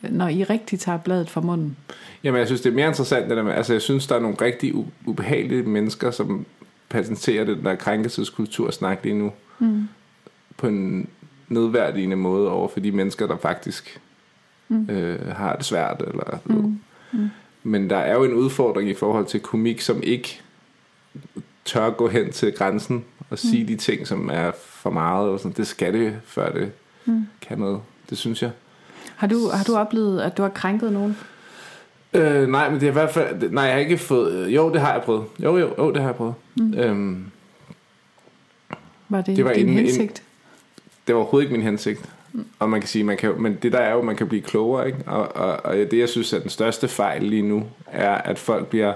når 0.03 0.29
I 0.29 0.45
rigtig 0.45 0.81
tager 0.81 0.99
bladet 0.99 1.31
fra 1.31 1.41
munden. 1.41 1.77
Jamen, 2.25 2.39
jeg 2.39 2.47
synes, 2.47 2.61
det 2.61 2.71
er 2.71 2.75
mere 2.75 2.89
interessant, 2.89 3.29
det 3.29 3.37
der 3.37 3.43
med, 3.43 3.53
altså, 3.53 3.73
jeg 3.73 3.83
synes, 3.83 4.07
der 4.07 4.15
er 4.17 4.21
nogle 4.21 4.37
rigtig 4.41 4.75
ubehagelige 5.07 5.63
mennesker, 5.63 6.11
som 6.11 6.47
patenterer 6.89 7.45
den 7.45 7.65
der 7.65 7.75
krænkelseskultursnak 7.75 8.99
lige 9.03 9.15
nu, 9.19 9.33
Mm. 9.59 9.89
på 10.57 10.67
en 10.67 11.09
nedværdigende 11.49 12.17
måde 12.17 12.49
over 12.51 12.69
for 12.69 12.81
de 12.81 12.93
mennesker, 12.93 13.27
der 13.27 13.37
faktisk 13.37 14.01
Mm. 14.69 14.91
øh, 14.91 15.27
har 15.37 15.57
det 15.57 15.65
svært. 15.65 16.03
Eller, 16.07 16.39
Mm. 16.45 16.79
Mm. 17.13 17.29
Men 17.63 17.91
der 17.91 17.97
er 17.97 18.15
jo 18.15 18.25
en 18.25 18.33
udfordring 18.35 18.91
i 18.91 18.95
forhold 18.95 19.27
til 19.27 19.41
komik, 19.41 19.81
som 19.81 20.01
ikke 20.03 20.41
tør 21.65 21.91
gå 21.91 22.09
hen 22.09 22.33
til 22.33 22.53
grænsen 22.53 23.05
og 23.31 23.39
sige 23.39 23.67
de 23.67 23.77
ting, 23.77 24.07
som 24.07 24.31
er 24.33 24.51
for 24.57 24.91
meget. 24.91 25.29
Og 25.29 25.39
sådan. 25.41 25.53
Det 25.57 25.67
skal 25.67 25.93
det, 25.95 26.17
før 26.27 26.53
det 26.53 26.73
Mm. 27.05 27.27
kan 27.49 27.59
noget. 27.59 27.81
Det 28.11 28.19
synes 28.19 28.43
jeg. 28.43 28.51
Har, 29.17 29.27
du, 29.27 29.49
har 29.55 29.65
du 29.65 29.77
oplevet, 29.77 30.21
at 30.21 30.37
du 30.37 30.43
har 30.43 30.49
krænket 30.49 30.93
nogen? 30.93 31.17
Øh, 32.15 32.49
nej, 32.49 32.71
men 32.71 32.81
det 32.81 32.87
er 32.87 32.91
i 32.91 32.93
hvert 32.93 33.11
fald... 33.11 33.51
Nej, 33.51 33.65
jeg 33.65 33.73
har 33.73 33.81
ikke 33.81 33.99
fået... 33.99 34.33
øh, 34.33 34.55
Jo, 34.55 34.73
det 34.73 34.81
har 34.81 34.93
jeg 34.93 35.03
prøvet. 35.03 35.25
Jo, 35.45 35.57
jo, 35.59 35.75
jo 35.79 35.89
det 35.93 36.01
har 36.03 36.09
jeg 36.09 36.17
prøvet. 36.17 36.35
Mm. 36.57 36.75
Øhm, 36.75 37.25
Var 39.09 39.21
det, 39.21 39.37
Det 39.37 39.45
var 39.45 39.53
din 39.53 39.69
inden- 39.69 39.85
hensigt? 39.85 40.23
det 41.07 41.15
var 41.15 41.21
overhovedet 41.21 41.47
ikke 41.47 41.57
min 41.57 41.67
hensigt. 41.67 42.09
Og 42.59 42.71
man 42.71 42.81
kan 42.81 42.89
sige, 42.89 43.05
man 43.05 43.17
kan, 43.17 43.43
men 43.43 43.59
det 43.63 43.73
der 43.73 43.79
er 43.79 43.93
jo, 43.95 44.03
man 44.03 44.17
kan 44.17 44.29
blive 44.29 44.43
klogere, 44.43 44.87
ikke? 44.87 44.99
Og, 45.07 45.37
og, 45.37 45.61
og 45.65 45.75
det, 45.77 45.93
jeg 45.99 46.09
synes 46.09 46.33
er 46.33 46.39
den 46.39 46.51
største 46.51 46.89
fejl 46.89 47.23
lige 47.23 47.43
nu, 47.43 47.67
er, 47.87 48.11
at 48.15 48.39
folk 48.39 48.67
bliver 48.67 48.93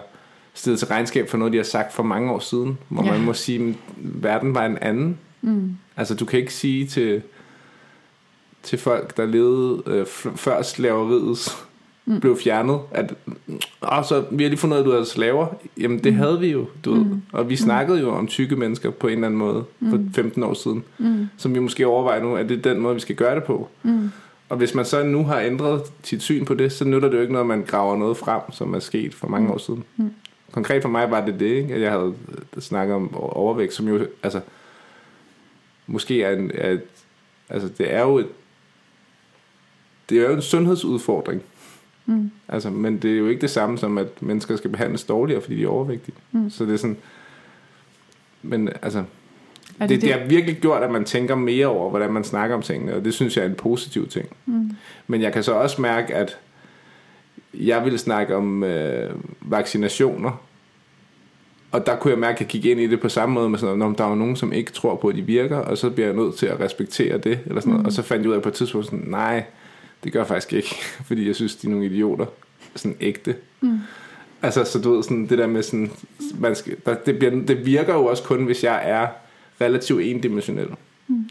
stillet 0.54 0.78
til 0.78 0.88
regnskab 0.88 1.28
for 1.30 1.38
noget, 1.38 1.52
de 1.52 1.58
har 1.58 1.64
sagt 1.64 1.92
for 1.92 2.02
mange 2.02 2.32
år 2.32 2.38
siden. 2.38 2.78
Hvor 2.88 3.04
Ja. 3.04 3.10
man 3.10 3.20
må 3.20 3.32
sige, 3.32 3.68
at 3.68 3.74
verden 3.96 4.54
var 4.54 4.66
en 4.66 4.78
anden. 4.78 5.18
Mm. 5.42 5.76
Altså, 5.96 6.14
du 6.14 6.24
kan 6.24 6.38
ikke 6.40 6.54
sige 6.54 6.86
til, 6.86 7.22
til 8.62 8.78
folk, 8.78 9.16
der 9.16 9.26
levede 9.26 9.82
øh, 9.86 10.06
før 10.36 10.62
slaveriet 10.62 11.56
mm. 12.06 12.20
blev 12.20 12.38
fjernet, 12.38 12.80
at 12.90 13.14
Åh, 13.92 14.04
så 14.04 14.24
vi 14.30 14.42
har 14.42 14.50
lige 14.50 14.58
fundet 14.58 14.76
ud 14.76 14.78
af, 14.78 14.82
at 14.82 14.86
du 14.86 14.90
havde 14.92 15.06
slaver. 15.06 15.46
Jamen, 15.80 15.98
det 16.04 16.12
mm. 16.12 16.18
havde 16.18 16.40
vi 16.40 16.46
jo, 16.46 16.66
du 16.84 16.94
ved. 16.94 17.06
Og 17.32 17.50
vi 17.50 17.56
snakkede 17.56 18.00
jo 18.00 18.10
om 18.10 18.26
tykke 18.26 18.56
mennesker 18.56 18.90
på 18.90 19.06
en 19.06 19.12
eller 19.12 19.26
anden 19.26 19.38
måde 19.38 19.64
for 19.90 20.00
15 20.14 20.42
år 20.42 20.54
siden, 20.54 20.84
Mm. 20.98 21.26
som 21.36 21.54
vi 21.54 21.58
måske 21.58 21.86
overvejer 21.86 22.22
nu, 22.22 22.36
at 22.36 22.48
det 22.48 22.58
er 22.58 22.72
den 22.72 22.80
måde, 22.82 22.94
vi 22.94 23.00
skal 23.00 23.16
gøre 23.16 23.34
det 23.34 23.44
på. 23.44 23.68
Mm. 23.82 24.10
Og 24.48 24.56
hvis 24.56 24.74
man 24.74 24.84
så 24.84 25.02
nu 25.02 25.24
har 25.24 25.40
ændret 25.40 25.82
sit 26.02 26.22
syn 26.22 26.44
på 26.44 26.54
det, 26.54 26.72
så 26.72 26.84
nytter 26.84 27.08
det 27.08 27.16
jo 27.16 27.20
ikke 27.20 27.32
noget, 27.32 27.44
at 27.44 27.48
man 27.48 27.64
graver 27.66 27.96
noget 27.96 28.16
frem, 28.16 28.40
som 28.52 28.74
er 28.74 28.78
sket 28.78 29.14
for 29.14 29.28
mange 29.28 29.52
år 29.52 29.58
siden. 29.58 29.84
Mm. 29.96 30.10
Konkret 30.52 30.82
for 30.82 30.88
mig 30.88 31.10
var 31.10 31.24
det 31.26 31.40
det, 31.40 31.46
ikke? 31.46 31.74
at 31.74 31.80
jeg 31.80 31.90
havde 31.90 32.14
øh, 32.56 32.62
snakket 32.62 32.96
om 32.96 33.14
overvægt, 33.14 33.74
som 33.74 33.88
jo, 33.88 34.06
altså, 34.22 34.40
måske 35.86 36.22
er 36.22 36.36
en, 36.36 36.50
er 36.54 36.70
et, 36.70 36.82
altså 37.48 37.68
det 37.78 37.94
er 37.94 38.00
jo 38.00 38.18
et, 38.18 38.26
det 40.08 40.18
er 40.18 40.28
jo 40.28 40.34
en 40.34 40.42
sundhedsudfordring. 40.42 41.42
Mm. 42.12 42.30
Altså, 42.48 42.70
men 42.70 42.98
det 42.98 43.12
er 43.12 43.18
jo 43.18 43.26
ikke 43.28 43.40
det 43.40 43.50
samme 43.50 43.78
som, 43.78 43.98
at 43.98 44.06
mennesker 44.20 44.56
skal 44.56 44.70
behandles 44.70 45.04
dårligere, 45.04 45.40
fordi 45.40 45.56
de 45.56 45.62
er 45.64 45.68
overvægtige. 45.68 46.14
Mm. 46.32 46.50
Så 46.50 46.64
det 46.64 46.72
er 46.72 46.76
sådan, 46.76 46.96
men 48.42 48.68
altså, 48.82 48.98
Er 48.98 49.86
det, 49.86 49.88
det, 49.88 50.02
det 50.02 50.12
har 50.12 50.26
virkelig 50.28 50.56
gjort, 50.56 50.82
at 50.82 50.90
man 50.90 51.04
tænker 51.04 51.34
mere 51.34 51.66
over, 51.66 51.90
hvordan 51.90 52.12
man 52.12 52.24
snakker 52.24 52.56
om 52.56 52.62
tingene, 52.62 52.94
og 52.94 53.04
det 53.04 53.14
synes 53.14 53.36
jeg 53.36 53.44
er 53.44 53.48
en 53.48 53.54
positiv 53.54 54.08
ting. 54.08 54.28
Mm. 54.46 54.70
Men 55.06 55.22
jeg 55.22 55.32
kan 55.32 55.42
så 55.42 55.52
også 55.52 55.82
mærke, 55.82 56.14
at 56.14 56.38
jeg 57.54 57.84
ville 57.84 57.98
snakke 57.98 58.36
om 58.36 58.64
øh, 58.64 59.10
vaccinationer, 59.40 60.42
og 61.72 61.86
der 61.86 61.96
kunne 61.96 62.10
jeg 62.10 62.18
mærke, 62.18 62.36
at 62.36 62.40
jeg 62.40 62.48
gik 62.48 62.64
ind 62.64 62.80
i 62.80 62.86
det 62.86 63.00
på 63.00 63.08
samme 63.08 63.34
måde 63.34 63.48
med 63.48 63.58
sådan 63.58 63.66
noget, 63.66 63.78
"Nå, 63.78 63.86
men 63.88 63.98
der 63.98 64.04
er 64.04 64.08
jo 64.08 64.14
nogen, 64.14 64.36
som 64.36 64.52
ikke 64.52 64.72
tror 64.72 64.96
på, 64.96 65.08
at 65.08 65.14
de 65.14 65.22
virker, 65.22 65.56
og 65.56 65.78
så 65.78 65.90
bliver 65.90 66.06
jeg 66.06 66.16
nødt 66.16 66.34
til 66.34 66.46
at 66.46 66.60
respektere 66.60 67.18
det, 67.18 67.38
eller 67.46 67.60
sådan 67.60 67.72
noget. 67.72 67.86
Og 67.86 67.92
så 67.92 68.02
fandt 68.02 68.22
jeg 68.22 68.30
ud 68.30 68.34
af 68.36 68.42
på 68.42 68.48
et 68.48 68.54
tidspunkt 68.54 68.86
sådan, 68.86 69.04
nej, 69.06 69.44
det 70.04 70.12
gør 70.12 70.20
jeg 70.20 70.26
faktisk 70.26 70.52
ikke, 70.52 70.74
fordi 71.08 71.26
jeg 71.26 71.34
synes, 71.36 71.56
de 71.56 71.66
er 71.66 71.70
nogle 71.70 71.86
idioter. 71.86 72.26
Sådan 72.76 72.96
ægte. 73.00 73.34
Mm. 73.60 73.78
Altså, 74.42 74.64
så 74.64 74.78
du 74.78 74.94
ved, 74.94 75.02
sådan 75.02 75.26
det 75.26 75.38
der 75.38 75.46
med 75.46 75.62
sådan, 75.62 75.90
man 76.38 76.54
skal, 76.56 76.76
der, 76.86 76.94
det, 76.94 77.18
bliver, 77.18 77.32
det 77.46 77.66
virker 77.66 77.94
jo 77.94 78.04
også 78.06 78.22
kun, 78.22 78.44
hvis 78.44 78.64
jeg 78.64 78.80
er 78.84 79.06
relativt 79.60 80.02
endimensionel. 80.02 80.68
Mm. 81.08 81.24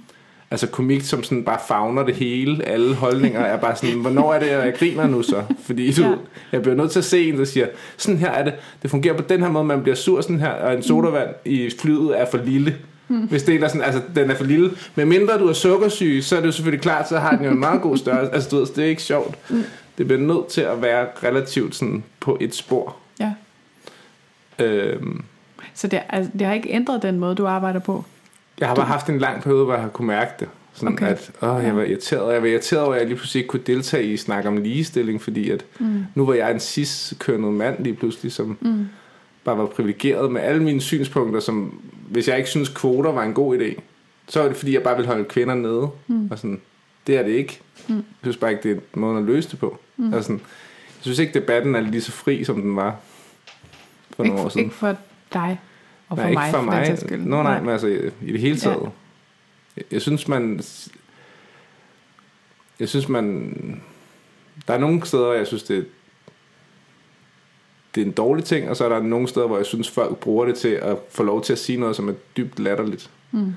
Altså 0.52 0.68
komik, 0.68 1.02
som 1.02 1.24
sådan 1.24 1.44
bare 1.44 1.60
fagner 1.68 2.04
det 2.04 2.16
hele, 2.16 2.66
alle 2.66 2.96
holdninger 2.96 3.40
er 3.40 3.58
bare 3.58 3.76
sådan, 3.76 4.00
hvornår 4.00 4.34
er 4.34 4.40
det, 4.40 4.48
jeg 4.48 4.74
griner 4.80 5.08
nu 5.08 5.22
så? 5.24 5.44
Fordi 5.64 5.92
du, 5.92 6.04
Ja. 6.04 6.16
jeg 6.52 6.62
bliver 6.62 6.76
nødt 6.76 6.92
til 6.92 7.00
at 7.00 7.06
se 7.06 7.30
en, 7.30 7.38
der 7.38 7.46
siger, 7.46 7.68
sådan 7.98 8.18
her 8.20 8.32
er 8.32 8.44
det, 8.44 8.54
det 8.82 8.90
fungerer 8.90 9.18
på 9.18 9.24
den 9.30 9.42
her 9.42 9.50
måde, 9.50 9.64
man 9.64 9.82
bliver 9.82 9.96
sur 9.96 10.22
sådan 10.22 10.40
her, 10.40 10.50
og 10.52 10.74
en 10.74 10.84
sodavand 10.84 11.30
i 11.46 11.70
flyet 11.80 12.20
er 12.22 12.26
for 12.32 12.38
lille. 12.38 12.76
Mm. 13.12 13.28
Hvis 13.28 13.44
det 13.44 13.56
er 13.64 13.68
sådan, 13.68 13.82
altså 13.82 14.02
den 14.16 14.32
er 14.32 14.36
for 14.36 14.44
lille. 14.44 14.72
Men 14.96 15.10
mindre 15.10 15.40
du 15.40 15.48
er 15.48 15.54
sukkersyg, 15.54 16.20
så 16.24 16.36
er 16.36 16.40
det 16.40 16.48
jo 16.48 16.52
selvfølgelig 16.52 16.82
klart, 16.82 17.10
så 17.10 17.20
har 17.20 17.36
den 17.36 17.46
jo 17.46 17.52
en 17.52 17.60
meget 17.60 17.82
god 17.82 17.98
størrelse. 17.98 18.34
Altså 18.34 18.50
du 18.50 18.56
ved, 18.58 18.66
det 18.66 18.78
er 18.84 18.88
ikke 18.90 19.02
sjovt. 19.04 19.38
Mm. 19.50 19.64
Det 19.98 20.08
bliver 20.08 20.22
nødt 20.22 20.48
til 20.48 20.62
at 20.62 20.82
være 20.82 21.08
relativt 21.24 21.76
sådan 21.76 22.04
på 22.20 22.38
et 22.42 22.56
spor. 22.56 22.96
Ja. 23.20 23.34
Øhm, 24.60 25.24
Så 25.74 25.88
det, 25.88 26.02
altså, 26.10 26.32
det 26.40 26.48
har 26.48 26.54
ikke 26.54 26.70
ændret 26.70 27.02
den 27.02 27.20
måde, 27.20 27.36
du 27.36 27.46
arbejder 27.48 27.80
på? 27.80 28.06
Jeg 28.60 28.68
har 28.68 28.76
bare 28.76 28.86
haft 28.86 29.08
en 29.10 29.20
lang 29.20 29.44
periode, 29.44 29.64
hvor 29.66 29.74
jeg 29.74 29.82
har 29.82 29.90
kunne 29.90 30.08
mærke 30.08 30.32
det. 30.40 30.48
Sådan 30.74 30.94
okay. 30.94 31.06
at 31.08 31.32
åh, 31.42 31.64
jeg 31.64 31.76
var 31.76 31.84
irriteret. 31.84 32.34
Jeg 32.34 32.42
var 32.42 32.48
irriteret 32.48 32.82
over, 32.84 32.94
at 32.94 33.00
jeg 33.00 33.08
lige 33.08 33.18
pludselig 33.18 33.40
ikke 33.40 33.48
kunne 33.50 33.62
deltage 33.68 34.04
i 34.06 34.18
snak 34.18 34.46
om 34.46 34.58
ligestilling, 34.58 35.22
fordi 35.22 35.50
at 35.50 35.66
Mm. 35.80 36.06
nu 36.16 36.26
var 36.26 36.34
jeg 36.34 36.52
en 36.52 36.60
cis-kønnet 36.60 37.54
mand 37.54 37.84
lige 37.84 37.96
pludselig, 37.96 38.32
som 38.32 38.58
Mm. 38.62 38.86
bare 39.46 39.58
var 39.58 39.66
privilegeret 39.66 40.32
med 40.32 40.42
alle 40.42 40.64
mine 40.64 40.82
synspunkter, 40.82 41.40
som 41.40 41.82
hvis 42.12 42.28
jeg 42.28 42.38
ikke 42.38 42.50
synes 42.50 42.70
kvoter 42.70 43.12
var 43.12 43.24
en 43.24 43.34
god 43.34 43.60
idé, 43.60 43.82
så 44.28 44.40
var 44.42 44.48
det 44.48 44.58
fordi, 44.58 44.74
jeg 44.74 44.84
bare 44.84 44.96
ville 44.96 45.08
holde 45.08 45.26
kvinder 45.26 45.56
nede. 45.56 45.90
Mm. 46.08 46.32
Og 46.32 46.38
sådan, 46.40 46.62
det 47.08 47.18
er 47.18 47.24
det 47.24 47.32
ikke. 47.32 47.60
Mm. 47.88 47.96
Jeg 47.96 48.04
synes 48.22 48.38
bare 48.38 48.52
ikke, 48.52 48.64
det 48.70 48.78
er 48.78 49.00
måden 49.00 49.18
at 49.18 49.24
løse 49.24 49.50
det 49.52 49.60
på. 49.60 49.80
Mm. 49.98 50.06
Altså, 50.14 50.22
sådan, 50.22 50.40
jeg 50.40 51.02
synes 51.02 51.20
ikke, 51.20 51.34
debatten 51.34 51.76
er 51.76 51.80
lige 51.80 52.02
så 52.02 52.12
fri, 52.12 52.44
som 52.44 52.62
den 52.62 52.76
var 52.76 52.96
for 54.10 54.24
nogle 54.24 54.40
år 54.40 54.44
Ikke, 54.46 54.52
siden. 54.54 54.66
ikke 54.66 54.76
for 54.76 54.98
dig 55.34 55.60
og 56.10 56.18
for 56.18 56.24
Nej, 56.24 56.34
mig, 56.34 56.48
ikke 56.48 56.58
for 56.58 56.62
mig. 56.64 56.98
skyld. 56.98 57.22
Nå, 57.22 57.44
nej, 57.44 57.60
men 57.62 57.70
altså 57.70 57.88
i, 57.88 57.98
i 58.22 58.32
det 58.32 58.40
hele 58.40 58.58
taget. 58.60 58.82
Ja. 58.82 58.90
Jeg, 59.78 59.84
jeg 59.92 60.02
synes, 60.02 60.28
man... 60.28 60.62
Jeg 62.80 62.90
synes, 62.90 63.10
man... 63.10 63.82
Der 64.68 64.74
er 64.74 64.78
nogle 64.78 65.06
steder, 65.06 65.34
jeg 65.34 65.48
synes, 65.48 65.64
det... 65.64 65.86
det 67.96 68.02
er 68.02 68.06
en 68.06 68.12
dårlig 68.12 68.44
ting, 68.44 68.70
og 68.70 68.78
så 68.78 68.86
er 68.86 68.90
der 68.90 69.02
nogle 69.02 69.28
steder, 69.28 69.48
hvor 69.48 69.58
jeg 69.58 69.66
synes, 69.66 69.90
folk 69.90 70.18
bruger 70.18 70.46
det 70.46 70.56
til 70.56 70.80
at 70.82 70.98
få 71.10 71.24
lov 71.24 71.44
til 71.44 71.54
at 71.54 71.60
sige 71.60 71.80
noget, 71.80 71.96
som 71.96 72.10
er 72.10 72.14
dybt 72.38 72.60
latterligt. 72.60 73.10
Mm. 73.32 73.54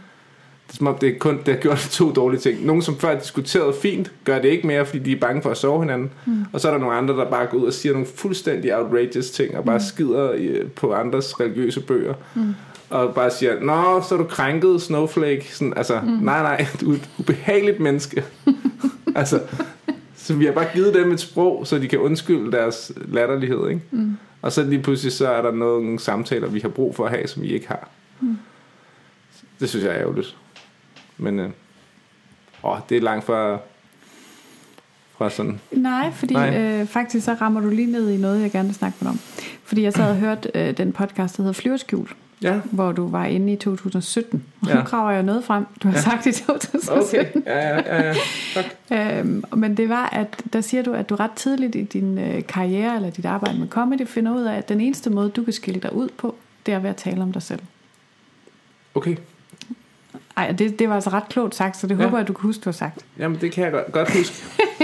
Det 0.67 0.73
er 0.73 0.77
som 0.77 0.87
om, 0.87 0.99
det 0.99 1.09
er 1.09 1.19
kun, 1.19 1.39
det 1.47 1.55
har 1.55 1.61
gjort 1.61 1.79
to 1.91 2.13
dårlige 2.13 2.41
ting. 2.41 2.67
Nogle, 2.67 2.83
som 2.83 2.99
før 2.99 3.19
diskuterede 3.19 3.75
fint, 3.83 4.13
gør 4.25 4.39
det 4.39 4.49
ikke 4.49 4.67
mere, 4.67 4.87
fordi 4.87 4.99
de 4.99 5.13
er 5.13 5.21
bange 5.21 5.43
for 5.43 5.51
at 5.51 5.57
sove 5.57 5.83
hinanden. 5.83 6.11
Mm. 6.27 6.45
Og 6.53 6.61
så 6.61 6.69
er 6.69 6.73
der 6.73 6.79
nogle 6.79 6.97
andre, 6.97 7.17
der 7.17 7.31
bare 7.31 7.47
går 7.47 7.59
ud 7.59 7.67
og 7.67 7.73
siger 7.73 7.93
nogle 7.93 8.09
fuldstændig 8.17 8.77
outrageous 8.77 9.31
ting, 9.31 9.57
og 9.57 9.65
bare 9.65 9.79
mm. 9.79 9.85
skider 9.85 10.65
på 10.77 10.93
andres 10.93 11.41
religiøse 11.41 11.81
bøger. 11.81 12.15
Mm. 12.35 12.55
Og 12.91 13.15
bare 13.15 13.31
siger, 13.31 13.61
nå, 13.61 14.03
så 14.09 14.15
er 14.15 14.19
du 14.19 14.25
krænket, 14.25 14.83
Snowflake. 14.83 15.55
Sådan, 15.55 15.73
altså, 15.77 16.01
mm. 16.01 16.09
nej, 16.09 16.43
nej, 16.43 16.67
du 16.81 16.91
er 16.91 16.95
et 16.95 17.09
ubehageligt 17.19 17.81
menneske. 17.81 18.25
altså, 19.17 19.41
så 20.25 20.35
vi 20.35 20.45
har 20.45 20.53
bare 20.53 20.69
givet 20.73 20.95
dem 20.95 21.13
et 21.13 21.21
sprog, 21.21 21.67
så 21.67 21.79
de 21.79 21.89
kan 21.89 21.99
undskylde 21.99 22.53
deres 22.53 22.93
latterlighed, 22.97 23.69
ikke? 23.69 23.81
Mm. 23.91 24.17
Og 24.43 24.53
så 24.53 24.63
lige 24.63 24.83
pludselig, 24.83 25.13
så 25.13 25.29
er 25.29 25.43
der 25.43 25.53
nogle 25.53 25.99
samtaler, 25.99 26.49
vi 26.49 26.61
har 26.61 26.69
brug 26.69 26.95
for 26.95 27.05
at 27.05 27.11
have, 27.11 27.27
som 27.27 27.43
vi 27.43 27.49
ikke 27.49 27.69
har. 27.69 27.89
Mm. 28.21 28.39
Det 29.61 29.69
synes 29.69 29.85
jeg 29.85 29.95
er 29.95 30.01
ærgerligt. 30.01 30.37
Men 31.19 31.41
øh, 31.41 31.51
åh, 32.65 32.79
det 32.89 32.97
er 32.97 33.01
langt 33.01 33.25
fra, 33.25 33.59
fra 35.19 35.31
sådan... 35.31 35.61
Nej, 35.73 36.13
fordi 36.13 36.35
Nej. 36.35 36.81
Øh, 36.81 36.87
faktisk 36.87 37.25
så 37.25 37.35
rammer 37.35 37.61
du 37.61 37.69
lige 37.69 37.93
ned 37.93 38.11
i 38.11 38.17
noget, 38.17 38.43
jeg 38.43 38.51
gerne 38.51 38.69
vil 38.69 38.75
snakke 38.75 38.97
med 39.01 39.11
om. 39.11 39.19
Fordi 39.65 39.83
jeg 39.83 39.93
sad 39.93 40.11
og 40.11 40.17
hørt 40.17 40.51
øh, 40.55 40.77
den 40.77 40.93
podcast, 40.93 41.37
der 41.37 41.43
hedder 41.43 41.53
Flyverskjul, 41.53 42.09
ja. 42.43 42.61
hvor 42.71 42.93
du 42.93 43.09
var 43.09 43.25
inde 43.25 43.53
i 43.53 43.57
2017. 43.57 44.45
Og 44.63 44.69
ja. 44.69 44.75
nu 44.75 44.83
kraver 44.83 45.11
jeg 45.11 45.23
noget 45.23 45.45
frem, 45.45 45.65
du 45.83 45.89
har 45.89 45.95
ja. 45.95 46.01
sagt 46.01 46.27
i 46.27 46.33
2017. 46.33 47.43
Okay, 47.43 47.47
ja, 47.47 47.69
ja, 47.69 47.97
ja, 47.97 48.03
ja. 48.03 48.15
Tak. 48.55 48.65
øhm, 49.21 49.45
men 49.57 49.77
det 49.77 49.89
var, 49.89 50.09
at 50.13 50.43
der 50.53 50.61
siger 50.61 50.83
du, 50.83 50.93
at 50.93 51.09
du 51.09 51.15
ret 51.15 51.33
tidligt 51.37 51.75
i 51.75 51.83
din 51.83 52.19
øh, 52.19 52.47
karriere 52.47 52.97
eller 52.97 53.11
dit 53.11 53.25
arbejde 53.25 53.59
med 53.59 53.69
comedy 53.69 54.07
finder 54.07 54.35
ud 54.35 54.43
af, 54.43 54.57
at 54.57 54.69
den 54.69 54.81
eneste 54.81 55.11
måde, 55.11 55.31
du 55.31 55.45
kan 55.45 55.53
skille 55.53 55.81
dig 55.81 55.93
ud 55.93 56.09
på, 56.17 56.35
det 56.67 56.75
er 56.75 56.79
ved 56.79 56.91
at 56.91 56.97
tale 56.97 57.23
om 57.23 57.33
dig 57.33 57.43
selv. 57.43 57.61
Okay. 58.95 59.17
Ej, 60.37 60.53
det, 60.53 60.79
det 60.79 60.89
var 60.89 60.95
altså 60.95 61.11
ret 61.11 61.29
klogt 61.29 61.55
sagt, 61.55 61.77
så 61.77 61.87
det 61.87 61.99
ja. 61.99 62.05
håber 62.05 62.19
jeg, 62.19 62.29
du 62.29 62.33
kan 62.33 62.43
huske, 62.43 62.61
du 62.61 62.69
har 62.69 62.73
sagt. 62.73 63.05
Jamen, 63.19 63.41
det 63.41 63.53
kan 63.53 63.65
jeg 63.65 63.73
godt, 63.73 63.93
godt 63.93 64.17
huske. 64.17 64.35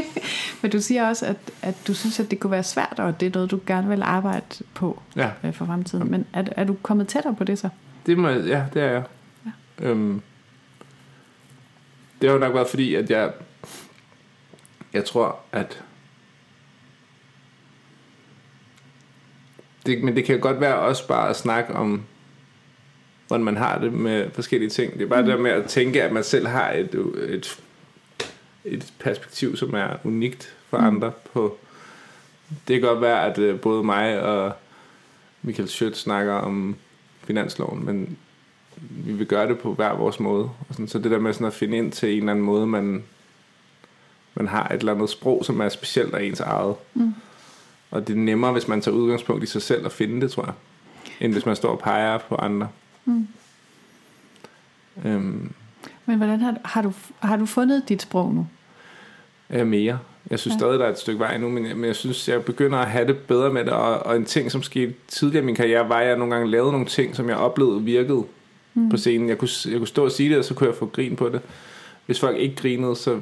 Men 0.62 0.70
du 0.70 0.80
siger 0.80 1.08
også, 1.08 1.26
at, 1.26 1.36
at 1.62 1.74
du 1.86 1.94
synes, 1.94 2.20
at 2.20 2.30
det 2.30 2.40
kunne 2.40 2.50
være 2.50 2.62
svært, 2.62 2.94
og 2.98 3.20
det 3.20 3.26
er 3.26 3.30
noget, 3.34 3.50
du 3.50 3.60
gerne 3.66 3.88
vil 3.88 4.02
arbejde 4.02 4.64
på 4.74 5.02
ja. 5.16 5.30
øh, 5.44 5.54
for 5.54 5.64
fremtiden. 5.64 6.10
Men 6.10 6.26
er, 6.32 6.44
er 6.56 6.64
du 6.64 6.76
kommet 6.82 7.08
tættere 7.08 7.34
på 7.34 7.44
det 7.44 7.58
så? 7.58 7.68
Det 8.06 8.18
må, 8.18 8.28
ja, 8.28 8.64
det 8.74 8.82
er 8.82 8.90
jeg. 8.90 9.02
Ja. 9.46 9.50
Øhm, 9.88 10.22
det 12.20 12.28
har 12.28 12.34
jo 12.34 12.40
nok 12.40 12.54
været 12.54 12.68
fordi, 12.68 12.94
at 12.94 13.10
jeg, 13.10 13.32
jeg 14.92 15.04
tror, 15.04 15.38
at 15.52 15.82
det, 19.86 20.02
men 20.02 20.16
det 20.16 20.24
kan 20.24 20.40
godt 20.40 20.60
være 20.60 20.74
også 20.74 21.08
bare 21.08 21.28
at 21.28 21.36
snakke 21.36 21.74
om 21.74 22.04
hvordan 23.30 23.44
man 23.44 23.56
har 23.56 23.78
det 23.78 23.92
med 23.92 24.30
forskellige 24.30 24.70
ting. 24.70 24.92
Det 24.92 25.02
er 25.02 25.06
bare 25.06 25.22
mm. 25.22 25.28
det 25.28 25.40
med 25.40 25.50
at 25.50 25.64
tænke, 25.64 26.02
at 26.02 26.12
man 26.12 26.24
selv 26.24 26.46
har 26.46 26.70
et, 26.70 26.94
et, 27.28 27.60
et 28.64 28.92
perspektiv, 28.98 29.56
som 29.56 29.74
er 29.74 29.88
unikt 30.04 30.56
for 30.68 30.78
mm. 30.78 30.84
andre. 30.84 31.12
På, 31.32 31.56
det 32.68 32.80
kan 32.80 32.88
godt 32.88 33.00
være, 33.00 33.26
at 33.26 33.38
øh, 33.38 33.60
både 33.60 33.84
mig 33.84 34.22
og 34.22 34.52
Michael 35.42 35.68
Schødt 35.68 35.96
snakker 35.96 36.32
om 36.32 36.76
finansloven, 37.24 37.84
men 37.84 38.18
vi 38.80 39.12
vil 39.12 39.26
gøre 39.26 39.48
det 39.48 39.58
på 39.58 39.74
hver 39.74 39.96
vores 39.96 40.20
måde. 40.20 40.44
Og 40.44 40.74
sådan, 40.74 40.88
så 40.88 40.98
det 40.98 41.10
der 41.10 41.18
med 41.18 41.32
sådan 41.32 41.46
at 41.46 41.54
finde 41.54 41.78
ind 41.78 41.92
til 41.92 42.08
en 42.08 42.18
eller 42.18 42.32
anden 42.32 42.44
måde, 42.44 42.66
man, 42.66 43.04
man 44.34 44.48
har 44.48 44.68
et 44.68 44.78
eller 44.78 44.94
andet 44.94 45.10
sprog, 45.10 45.44
som 45.44 45.60
er 45.60 45.68
specielt 45.68 46.14
af 46.14 46.24
ens 46.24 46.40
eget. 46.40 46.74
Mm. 46.94 47.14
Og 47.90 48.06
det 48.06 48.12
er 48.12 48.18
nemmere, 48.18 48.52
hvis 48.52 48.68
man 48.68 48.80
tager 48.80 48.96
udgangspunkt 48.96 49.42
i 49.42 49.46
sig 49.46 49.62
selv 49.62 49.84
og 49.84 49.92
finde 49.92 50.20
det, 50.20 50.30
tror 50.30 50.44
jeg, 50.44 50.54
end 51.20 51.32
hvis 51.32 51.46
man 51.46 51.56
står 51.56 51.70
og 51.70 51.78
peger 51.78 52.18
på 52.18 52.34
andre. 52.34 52.68
Mm. 53.04 53.28
Øhm, 55.04 55.52
Men 56.10 56.18
hvordan 56.18 56.40
har, 56.40 56.56
har, 56.64 56.82
du, 56.82 56.92
har 57.18 57.36
du 57.36 57.46
fundet 57.46 57.88
dit 57.88 58.02
sprog 58.02 58.34
nu? 58.34 58.46
Øh, 59.50 59.66
mere. 59.66 59.98
Jeg 60.30 60.38
synes 60.38 60.54
ja. 60.54 60.58
stadig, 60.58 60.78
der 60.78 60.86
er 60.86 60.90
et 60.90 60.98
stykke 60.98 61.20
vej 61.20 61.38
nu, 61.38 61.48
men 61.48 61.66
jeg, 61.66 61.76
men 61.76 61.84
jeg 61.84 61.96
synes, 61.96 62.28
jeg 62.28 62.44
begynder 62.44 62.78
at 62.78 62.86
have 62.86 63.06
det 63.06 63.18
bedre 63.18 63.52
med 63.52 63.64
det. 63.64 63.72
Og, 63.72 64.06
og 64.06 64.16
en 64.16 64.24
ting, 64.24 64.50
som 64.50 64.62
skete 64.62 64.94
tidligere 65.08 65.42
i 65.42 65.46
min 65.46 65.54
karriere, 65.54 65.88
var, 65.88 65.98
at 65.98 66.06
jeg 66.08 66.16
nogle 66.16 66.34
gange 66.34 66.50
lavede 66.50 66.72
nogle 66.72 66.86
ting, 66.86 67.16
som 67.16 67.28
jeg 67.28 67.36
oplevede 67.36 67.82
virkede 67.82 68.24
mm. 68.74 68.90
på 68.90 68.96
scenen. 68.96 69.28
Jeg 69.28 69.38
kunne, 69.38 69.48
jeg 69.66 69.78
kunne 69.78 69.88
stå 69.88 70.04
og 70.04 70.12
sige 70.12 70.30
det, 70.30 70.38
og 70.38 70.44
så 70.44 70.54
kunne 70.54 70.68
jeg 70.68 70.76
få 70.76 70.86
grin 70.86 71.16
på 71.16 71.28
det. 71.28 71.40
Hvis 72.06 72.20
folk 72.20 72.36
ikke 72.36 72.56
grinede, 72.56 72.96
så, 72.96 73.20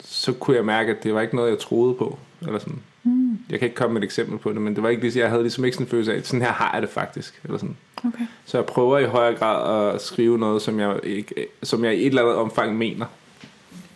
så 0.00 0.32
kunne 0.32 0.56
jeg 0.56 0.64
mærke, 0.64 0.90
at 0.90 1.04
det 1.04 1.14
var 1.14 1.20
ikke 1.20 1.36
noget, 1.36 1.50
jeg 1.50 1.58
troede 1.58 1.94
på. 1.94 2.18
Eller 2.40 2.58
sådan. 2.58 2.78
Mm. 3.02 3.38
Jeg 3.50 3.58
kan 3.58 3.66
ikke 3.66 3.76
komme 3.76 3.94
med 3.94 4.02
et 4.02 4.06
eksempel 4.06 4.38
på 4.38 4.52
det, 4.52 4.60
men 4.60 4.74
det 4.74 4.82
var 4.82 4.88
ikke 4.88 5.02
lige, 5.02 5.20
jeg 5.20 5.30
havde 5.30 5.42
ligesom 5.42 5.64
ikke 5.64 5.74
sådan 5.74 5.86
en 5.86 5.90
følelse 5.90 6.14
af, 6.14 6.24
sådan 6.24 6.42
her 6.42 6.52
har 6.52 6.70
jeg 6.72 6.82
det 6.82 6.90
faktisk. 6.90 7.40
Eller 7.44 7.58
sådan. 7.58 7.76
Okay. 8.06 8.26
Så 8.44 8.58
jeg 8.58 8.66
prøver 8.66 8.98
i 8.98 9.04
højere 9.04 9.34
grad 9.34 9.94
at 9.94 10.02
skrive 10.02 10.38
noget, 10.38 10.62
som 10.62 10.80
jeg, 10.80 11.00
ikke, 11.02 11.46
som 11.62 11.84
jeg 11.84 11.96
i 11.96 12.00
et 12.00 12.06
eller 12.06 12.22
andet 12.22 12.36
omfang 12.36 12.76
mener. 12.76 13.06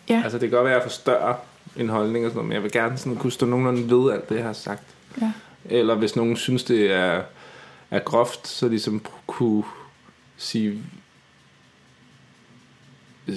Ja. 0.09 0.21
Altså 0.23 0.39
det 0.39 0.49
kan 0.49 0.57
godt 0.57 0.65
være, 0.65 0.75
at 0.75 0.81
jeg 0.81 0.91
forstørrer 0.91 1.35
en 1.77 1.89
holdning 1.89 2.25
og 2.25 2.31
sådan 2.31 2.35
noget, 2.35 2.47
men 2.47 2.53
jeg 2.53 2.63
vil 2.63 2.71
gerne 2.71 2.97
sådan 2.97 3.15
kunne 3.15 3.31
stå 3.31 3.45
nogenlunde 3.45 3.89
ved 3.95 4.13
alt 4.13 4.29
det, 4.29 4.35
jeg 4.35 4.43
har 4.43 4.53
sagt. 4.53 4.83
Ja. 5.21 5.31
Eller 5.65 5.95
hvis 5.95 6.15
nogen 6.15 6.35
synes, 6.35 6.63
det 6.63 6.91
er, 6.91 7.23
er 7.91 7.99
groft, 7.99 8.47
så 8.47 8.67
ligesom 8.67 9.05
kunne 9.27 9.63
sige, 10.37 10.83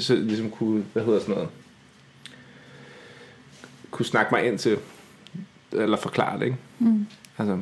så 0.00 0.14
ligesom 0.14 0.50
kunne, 0.50 0.84
hvad 0.92 1.04
hedder 1.04 1.20
sådan 1.20 1.34
noget, 1.34 1.48
kunne 3.90 4.06
snakke 4.06 4.34
mig 4.34 4.46
ind 4.46 4.58
til, 4.58 4.78
eller 5.72 5.96
forklare 5.96 6.38
det, 6.38 6.44
ikke? 6.44 6.56
Mm. 6.78 7.06
Altså, 7.38 7.60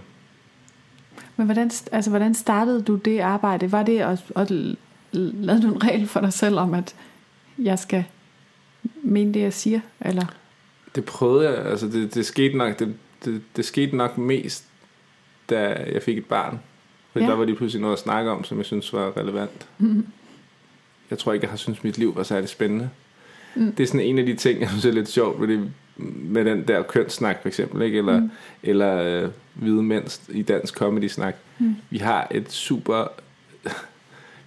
men 1.41 1.47
hvordan, 1.47 1.71
altså, 1.93 2.11
hvordan 2.11 2.35
startede 2.35 2.83
du 2.83 2.97
det 2.97 3.19
arbejde? 3.19 3.73
Var 3.73 3.83
det 3.83 3.99
at, 3.99 4.25
at 4.37 4.51
lave 5.13 5.61
du 5.61 5.75
en 5.75 5.85
regel 5.85 6.07
for 6.07 6.21
dig 6.21 6.33
selv 6.33 6.59
om, 6.59 6.75
at 6.75 6.95
jeg 7.59 7.79
skal 7.79 8.05
mene 9.03 9.35
det, 9.35 9.41
jeg 9.41 9.53
siger? 9.53 9.81
Eller? 10.01 10.27
Det 10.95 11.05
prøvede 11.05 11.51
jeg. 11.51 11.67
Altså, 11.67 11.87
det, 11.87 12.15
det, 12.15 12.27
skete 12.27 12.57
nok, 12.57 12.79
det, 12.79 12.95
det, 13.25 13.43
det 13.57 13.65
skete 13.65 13.97
nok 13.97 14.19
mest, 14.19 14.65
da 15.51 15.87
jeg 15.93 16.03
fik 16.03 16.19
et 16.19 16.27
barn. 16.27 16.61
For 17.13 17.21
ja. 17.21 17.27
der 17.27 17.35
var 17.35 17.45
lige 17.45 17.57
pludselig 17.57 17.81
noget 17.81 17.97
at 17.97 18.01
snakke 18.03 18.31
om, 18.31 18.45
som 18.45 18.59
jeg 18.59 18.67
synes 18.67 18.93
var 18.93 19.17
relevant. 19.17 19.69
Mm. 19.79 20.07
Jeg 21.11 21.19
tror 21.19 21.33
ikke, 21.33 21.45
jeg 21.45 21.51
har 21.51 21.57
syntes, 21.57 21.85
mit 21.85 21.99
liv 21.99 22.17
var 22.17 22.23
særlig 22.23 22.49
spændende. 22.49 22.91
Mm. 23.55 23.73
Det 23.73 23.83
er 23.83 23.87
sådan 23.87 24.07
en 24.07 24.19
af 24.19 24.27
de 24.27 24.35
ting, 24.35 24.61
jeg 24.61 24.69
synes 24.69 24.85
er 24.85 24.93
lidt 24.93 25.09
sjovt 25.09 25.41
ved, 25.41 25.49
det, 25.49 25.73
med 26.15 26.45
den 26.45 26.69
der 26.69 26.83
kønssnak 26.83 27.43
for 27.43 27.49
eksempel, 27.49 27.83
ikke? 27.83 27.99
eller, 27.99 28.21
mm. 28.21 28.31
eller 28.63 28.97
øh, 28.97 29.29
hvide 29.55 29.83
mænd 29.83 30.21
i 30.29 30.43
dansk 30.43 30.75
comedy-snak. 30.75 31.37
Mm. 31.59 31.77
Vi 31.91 31.99
har 31.99 32.29
et 32.31 32.53
super... 32.53 33.13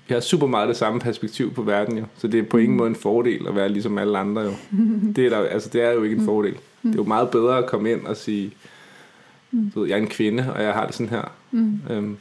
vi 0.07 0.13
har 0.13 0.19
super 0.19 0.47
meget 0.47 0.67
det 0.67 0.77
samme 0.77 0.99
perspektiv 0.99 1.53
på 1.53 1.61
verden 1.61 1.97
jo, 1.97 2.05
så 2.17 2.27
det 2.27 2.39
er 2.39 2.43
på 2.43 2.57
ingen 2.57 2.71
mm. 2.71 2.77
måde 2.77 2.89
en 2.89 2.95
fordel 2.95 3.47
at 3.47 3.55
være 3.55 3.69
ligesom 3.69 3.97
alle 3.97 4.17
andre 4.17 4.41
jo. 4.41 4.53
det, 5.15 5.25
er 5.25 5.29
der, 5.29 5.37
altså, 5.37 5.69
det 5.73 5.81
er 5.81 5.91
jo 5.91 6.03
ikke 6.03 6.15
en 6.15 6.21
mm. 6.21 6.25
fordel. 6.25 6.53
Mm. 6.53 6.91
Det 6.91 6.99
er 6.99 7.03
jo 7.03 7.07
meget 7.07 7.29
bedre 7.29 7.57
at 7.57 7.65
komme 7.65 7.91
ind 7.91 8.05
og 8.05 8.17
sige, 8.17 8.51
mm. 9.51 9.71
du 9.71 9.79
ved, 9.79 9.89
jeg 9.89 9.97
er 9.97 10.01
en 10.01 10.07
kvinde, 10.07 10.53
og 10.55 10.63
jeg 10.63 10.73
har 10.73 10.85
det 10.85 10.95
sådan 10.95 11.09
her. 11.09 11.31
Mm. 11.51 11.79
Øhm, 11.89 12.17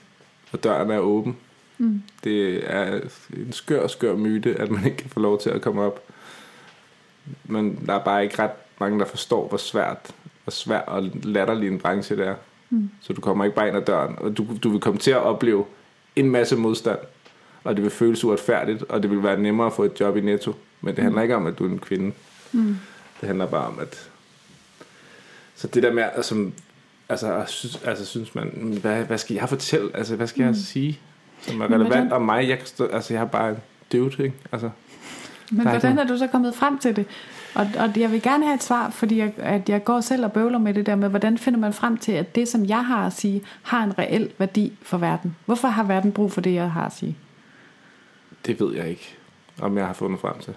og 0.53 0.65
døren 0.65 0.91
er 0.91 0.99
åben. 0.99 1.37
Mm. 1.79 2.03
Det 2.25 2.63
er 2.73 3.01
en 3.37 3.53
skør, 3.53 3.87
skør 3.87 4.17
myte, 4.17 4.55
at 4.55 4.71
man 4.71 4.85
ikke 4.85 4.97
kan 4.97 5.11
få 5.11 5.21
lov 5.21 5.41
til 5.41 5.51
at 5.51 5.63
komme 5.63 5.83
op. 5.83 6.03
Men 7.45 7.83
der 7.87 7.95
er 7.95 8.05
bare 8.05 8.25
ikke 8.25 8.43
ret 8.43 8.51
mange, 8.83 8.99
der 8.99 9.05
forstår, 9.05 9.49
hvor 9.49 9.59
svært, 9.59 10.11
hvor 10.45 10.51
svært 10.51 10.85
og 10.87 11.03
latterlig 11.23 11.69
en 11.69 11.79
branche 11.79 12.17
det 12.17 12.27
er. 12.27 12.35
Mm. 12.71 12.91
Så 13.01 13.13
du 13.13 13.21
kommer 13.21 13.45
ikke 13.45 13.55
bare 13.55 13.69
ind 13.69 13.77
ad 13.77 13.83
døren, 13.83 14.15
og 14.19 14.37
du, 14.37 14.47
du 14.63 14.71
vil 14.71 14.81
komme 14.81 14.99
til 14.99 15.11
at 15.11 15.23
opleve 15.23 15.65
en 16.17 16.31
masse 16.31 16.57
modstand, 16.57 16.99
og 17.65 17.77
det 17.77 17.83
vil 17.83 17.91
føles 17.91 18.25
uretfærdigt, 18.25 18.83
og 18.83 19.03
det 19.03 19.11
vil 19.11 19.23
være 19.23 19.41
nemmere 19.41 19.67
at 19.67 19.73
få 19.73 19.83
et 19.83 20.01
job 20.01 20.17
i 20.17 20.21
Netto. 20.21 20.55
Men 20.81 20.97
det 20.97 21.03
handler 21.03 21.21
mm. 21.21 21.23
ikke 21.23 21.37
om, 21.37 21.47
at 21.47 21.59
du 21.59 21.65
er 21.65 21.69
en 21.69 21.79
kvinde. 21.79 22.13
Mm. 22.53 22.77
Det 23.21 23.27
handler 23.27 23.47
bare 23.47 23.67
om, 23.67 23.79
at... 23.79 24.09
Så 25.55 25.69
det 25.69 25.83
der 25.83 25.93
med, 25.93 26.03
altså, 26.03 26.51
altså, 27.09 27.45
synes, 27.47 27.83
altså 27.85 28.07
synes 28.07 28.35
man, 28.35 28.79
hvad, 28.83 29.05
hvad 29.05 29.19
skal 29.19 29.35
jeg 29.35 29.49
fortælle? 29.49 29.91
Altså, 29.97 30.17
hvad 30.17 30.27
skal 30.27 30.43
mm. 30.43 30.47
jeg 30.47 30.57
sige, 30.57 31.01
som 31.41 31.61
er 31.61 31.65
relevant 31.65 32.13
om 32.13 32.23
mig? 32.23 32.49
Jeg, 32.49 32.59
kan 32.59 32.67
stå, 32.67 32.87
altså, 32.87 33.15
jeg 33.15 33.21
har 33.21 33.27
bare 33.27 33.51
en 33.51 33.57
dude, 33.93 34.25
ikke? 34.25 34.37
Altså, 34.53 34.71
Men 35.51 35.69
hvordan 35.69 35.99
er 35.99 36.07
du 36.07 36.19
så 36.19 36.27
kommet 36.27 36.55
frem 36.55 36.79
til 36.79 36.97
det? 36.97 37.07
Og, 37.55 37.67
og 37.79 38.01
jeg 38.01 38.13
vil 38.13 38.23
gerne 38.23 38.45
have 38.45 38.55
et 38.55 38.63
svar, 38.63 38.91
fordi 38.91 39.19
jeg, 39.19 39.33
at 39.37 39.69
jeg 39.69 39.85
går 39.85 40.01
selv 40.01 40.25
og 40.25 40.33
bøvler 40.33 40.59
med 40.59 40.75
det 40.75 40.87
der 40.87 40.95
med, 40.95 41.09
hvordan 41.09 41.39
finder 41.39 41.61
man 41.61 41.73
frem 41.73 41.97
til, 41.97 42.13
at 42.13 42.35
det, 42.35 42.49
som 42.49 42.65
jeg 42.67 42.87
har 42.87 43.07
at 43.07 43.13
sige, 43.13 43.43
har 43.63 43.85
en 43.85 43.99
reel 43.99 44.33
værdi 44.39 44.73
for 44.83 44.99
verden. 44.99 45.37
Hvorfor 45.47 45.69
har 45.69 45.85
verden 45.85 46.13
brug 46.13 46.33
for 46.33 46.41
det, 46.41 46.55
jeg 46.55 46.71
har 46.71 46.87
at 46.87 46.93
sige? 46.93 47.17
Det 48.47 48.61
ved 48.61 48.75
jeg 48.75 48.89
ikke, 48.89 49.17
om 49.61 49.79
jeg 49.79 49.87
har 49.87 49.93
fundet 49.93 50.21
frem 50.21 50.39
til. 50.39 50.55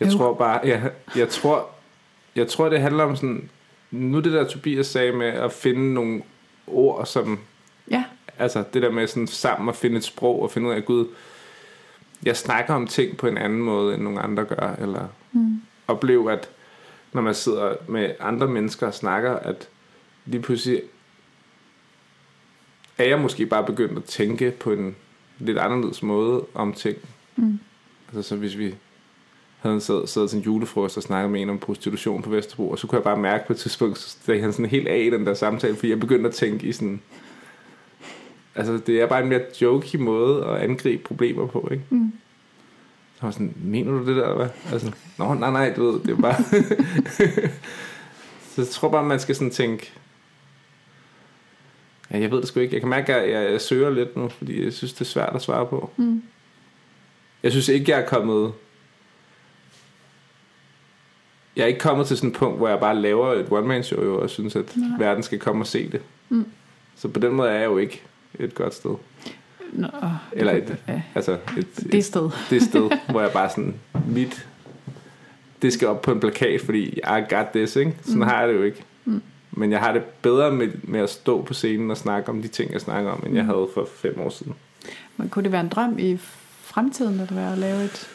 Jeg 0.00 0.12
jo. 0.12 0.18
tror 0.18 0.34
bare, 0.34 0.60
jeg, 0.64 0.90
jeg 1.16 1.28
tror, 1.28 1.66
jeg 2.36 2.48
tror, 2.48 2.68
det 2.68 2.80
handler 2.80 3.04
om 3.04 3.16
sådan, 3.16 3.50
nu 3.90 4.20
det 4.20 4.32
der 4.32 4.44
Tobias 4.44 4.86
sagde 4.86 5.12
med 5.12 5.26
at 5.26 5.52
finde 5.52 5.94
nogle 5.94 6.22
ord, 6.66 7.06
som, 7.06 7.38
ja. 7.90 8.04
altså 8.38 8.64
det 8.74 8.82
der 8.82 8.90
med 8.90 9.06
sådan 9.06 9.26
sammen 9.26 9.68
at 9.68 9.76
finde 9.76 9.96
et 9.96 10.04
sprog 10.04 10.42
og 10.42 10.50
finde 10.50 10.68
ud 10.68 10.74
af, 10.74 10.84
Gud, 10.84 11.06
jeg 12.22 12.36
snakker 12.36 12.74
om 12.74 12.86
ting 12.86 13.16
på 13.16 13.26
en 13.26 13.38
anden 13.38 13.60
måde, 13.60 13.94
end 13.94 14.02
nogle 14.02 14.20
andre 14.20 14.44
gør, 14.44 14.74
eller 14.78 15.08
mm 15.32 15.60
opleve, 15.88 16.32
at 16.32 16.48
når 17.12 17.22
man 17.22 17.34
sidder 17.34 17.74
med 17.88 18.14
andre 18.20 18.48
mennesker 18.48 18.86
og 18.86 18.94
snakker, 18.94 19.32
at 19.32 19.68
lige 20.26 20.42
pludselig 20.42 20.82
er 22.98 23.04
jeg 23.04 23.18
måske 23.18 23.46
bare 23.46 23.64
begyndt 23.64 23.98
at 23.98 24.04
tænke 24.04 24.50
på 24.50 24.72
en 24.72 24.96
lidt 25.38 25.58
anderledes 25.58 26.02
måde 26.02 26.44
om 26.54 26.72
ting. 26.72 26.98
Mm. 27.36 27.58
Altså 28.08 28.28
så 28.28 28.36
hvis 28.36 28.58
vi 28.58 28.74
havde 29.58 29.80
siddet, 29.80 30.08
siddet 30.08 30.30
til 30.30 30.36
en 30.36 30.44
julefrokost 30.44 30.96
og 30.96 31.02
snakket 31.02 31.30
med 31.30 31.42
en 31.42 31.50
om 31.50 31.58
prostitution 31.58 32.22
på 32.22 32.30
Vesterbro, 32.30 32.70
og 32.70 32.78
så 32.78 32.86
kunne 32.86 32.96
jeg 32.96 33.04
bare 33.04 33.16
mærke 33.16 33.46
på 33.46 33.52
et 33.52 33.58
tidspunkt, 33.58 33.98
så 33.98 34.08
steg 34.08 34.40
han 34.40 34.52
sådan 34.52 34.66
helt 34.66 34.88
af 34.88 34.98
i 34.98 35.10
den 35.10 35.26
der 35.26 35.34
samtale, 35.34 35.74
fordi 35.74 35.90
jeg 35.90 36.00
begyndte 36.00 36.28
at 36.28 36.34
tænke 36.34 36.66
i 36.66 36.72
sådan, 36.72 37.02
altså 38.54 38.80
det 38.86 39.00
er 39.00 39.06
bare 39.06 39.22
en 39.22 39.28
mere 39.28 39.42
jokey 39.60 39.98
måde 39.98 40.44
at 40.44 40.56
angribe 40.56 41.02
problemer 41.02 41.46
på, 41.46 41.68
ikke? 41.72 41.84
Mm. 41.90 42.12
Så 43.18 43.26
var 43.26 43.30
sådan, 43.30 43.54
mener 43.56 43.92
du 43.92 43.98
det 43.98 44.16
der, 44.16 44.22
eller 44.22 44.36
hvad? 44.36 44.48
Altså, 44.72 44.92
Nå, 45.18 45.34
nej, 45.34 45.50
nej, 45.50 45.74
du 45.76 45.90
ved, 45.90 46.00
det 46.00 46.10
er 46.10 46.20
bare... 46.20 46.42
så 48.54 48.60
jeg 48.60 48.68
tror 48.68 48.90
bare, 48.90 49.04
man 49.04 49.20
skal 49.20 49.34
sådan 49.34 49.50
tænke... 49.50 49.92
Ja, 52.10 52.18
jeg 52.18 52.30
ved 52.30 52.38
det 52.38 52.48
sgu 52.48 52.60
ikke. 52.60 52.74
Jeg 52.74 52.80
kan 52.80 52.90
mærke, 52.90 53.14
at 53.14 53.30
jeg, 53.30 53.52
jeg 53.52 53.60
søger 53.60 53.90
lidt 53.90 54.16
nu, 54.16 54.28
fordi 54.28 54.64
jeg 54.64 54.72
synes, 54.72 54.92
det 54.92 55.00
er 55.00 55.04
svært 55.04 55.34
at 55.34 55.42
svare 55.42 55.66
på. 55.66 55.90
Mm. 55.96 56.22
Jeg 57.42 57.50
synes 57.50 57.68
ikke, 57.68 57.92
jeg 57.92 58.00
er 58.00 58.06
kommet... 58.06 58.52
Jeg 61.56 61.62
er 61.62 61.66
ikke 61.66 61.80
kommet 61.80 62.06
til 62.06 62.16
sådan 62.16 62.30
et 62.30 62.36
punkt, 62.36 62.58
hvor 62.58 62.68
jeg 62.68 62.80
bare 62.80 62.96
laver 62.96 63.32
et 63.32 63.46
one-man-show, 63.50 64.20
og 64.20 64.30
synes, 64.30 64.56
at 64.56 64.76
Nej. 64.76 64.98
verden 64.98 65.22
skal 65.22 65.38
komme 65.38 65.62
og 65.62 65.66
se 65.66 65.92
det. 65.92 66.00
Mm. 66.28 66.46
Så 66.96 67.08
på 67.08 67.20
den 67.20 67.32
måde 67.32 67.50
er 67.50 67.54
jeg 67.54 67.66
jo 67.66 67.78
ikke 67.78 68.02
et 68.38 68.54
godt 68.54 68.74
sted. 68.74 68.94
Nå, 69.72 69.88
Eller 70.32 70.52
et, 70.52 70.76
ja, 70.88 71.02
altså 71.14 71.38
et, 71.58 71.66
det 71.92 72.04
sted. 72.04 72.30
det 72.50 72.62
sted, 72.62 72.90
hvor 73.10 73.20
jeg 73.20 73.30
bare 73.32 73.50
sådan, 73.50 73.74
mit, 74.06 74.48
det 75.62 75.72
skal 75.72 75.88
op 75.88 76.02
på 76.02 76.12
en 76.12 76.20
plakat, 76.20 76.60
fordi 76.60 76.84
I 76.84 77.34
got 77.34 77.46
this, 77.54 77.76
ikke? 77.76 77.94
Sådan 78.02 78.16
mm. 78.16 78.22
har 78.22 78.40
jeg 78.40 78.48
det 78.48 78.54
jo 78.54 78.62
ikke. 78.62 78.84
Mm. 79.04 79.22
Men 79.50 79.72
jeg 79.72 79.80
har 79.80 79.92
det 79.92 80.02
bedre 80.04 80.52
med, 80.52 80.68
med 80.82 81.00
at 81.00 81.10
stå 81.10 81.42
på 81.42 81.54
scenen 81.54 81.90
og 81.90 81.96
snakke 81.96 82.28
om 82.28 82.42
de 82.42 82.48
ting, 82.48 82.72
jeg 82.72 82.80
snakker 82.80 83.10
om, 83.10 83.22
end 83.26 83.34
jeg 83.34 83.44
Mm. 83.44 83.48
havde 83.50 83.68
for 83.74 83.88
fem 83.96 84.20
år 84.20 84.28
siden. 84.30 84.54
Men 85.16 85.28
kunne 85.28 85.42
det 85.42 85.52
være 85.52 85.60
en 85.60 85.68
drøm 85.68 85.98
i 85.98 86.16
fremtiden, 86.62 87.20
at 87.20 87.36
være 87.36 87.52
at 87.52 87.58
lave 87.58 87.84
et 87.84 88.08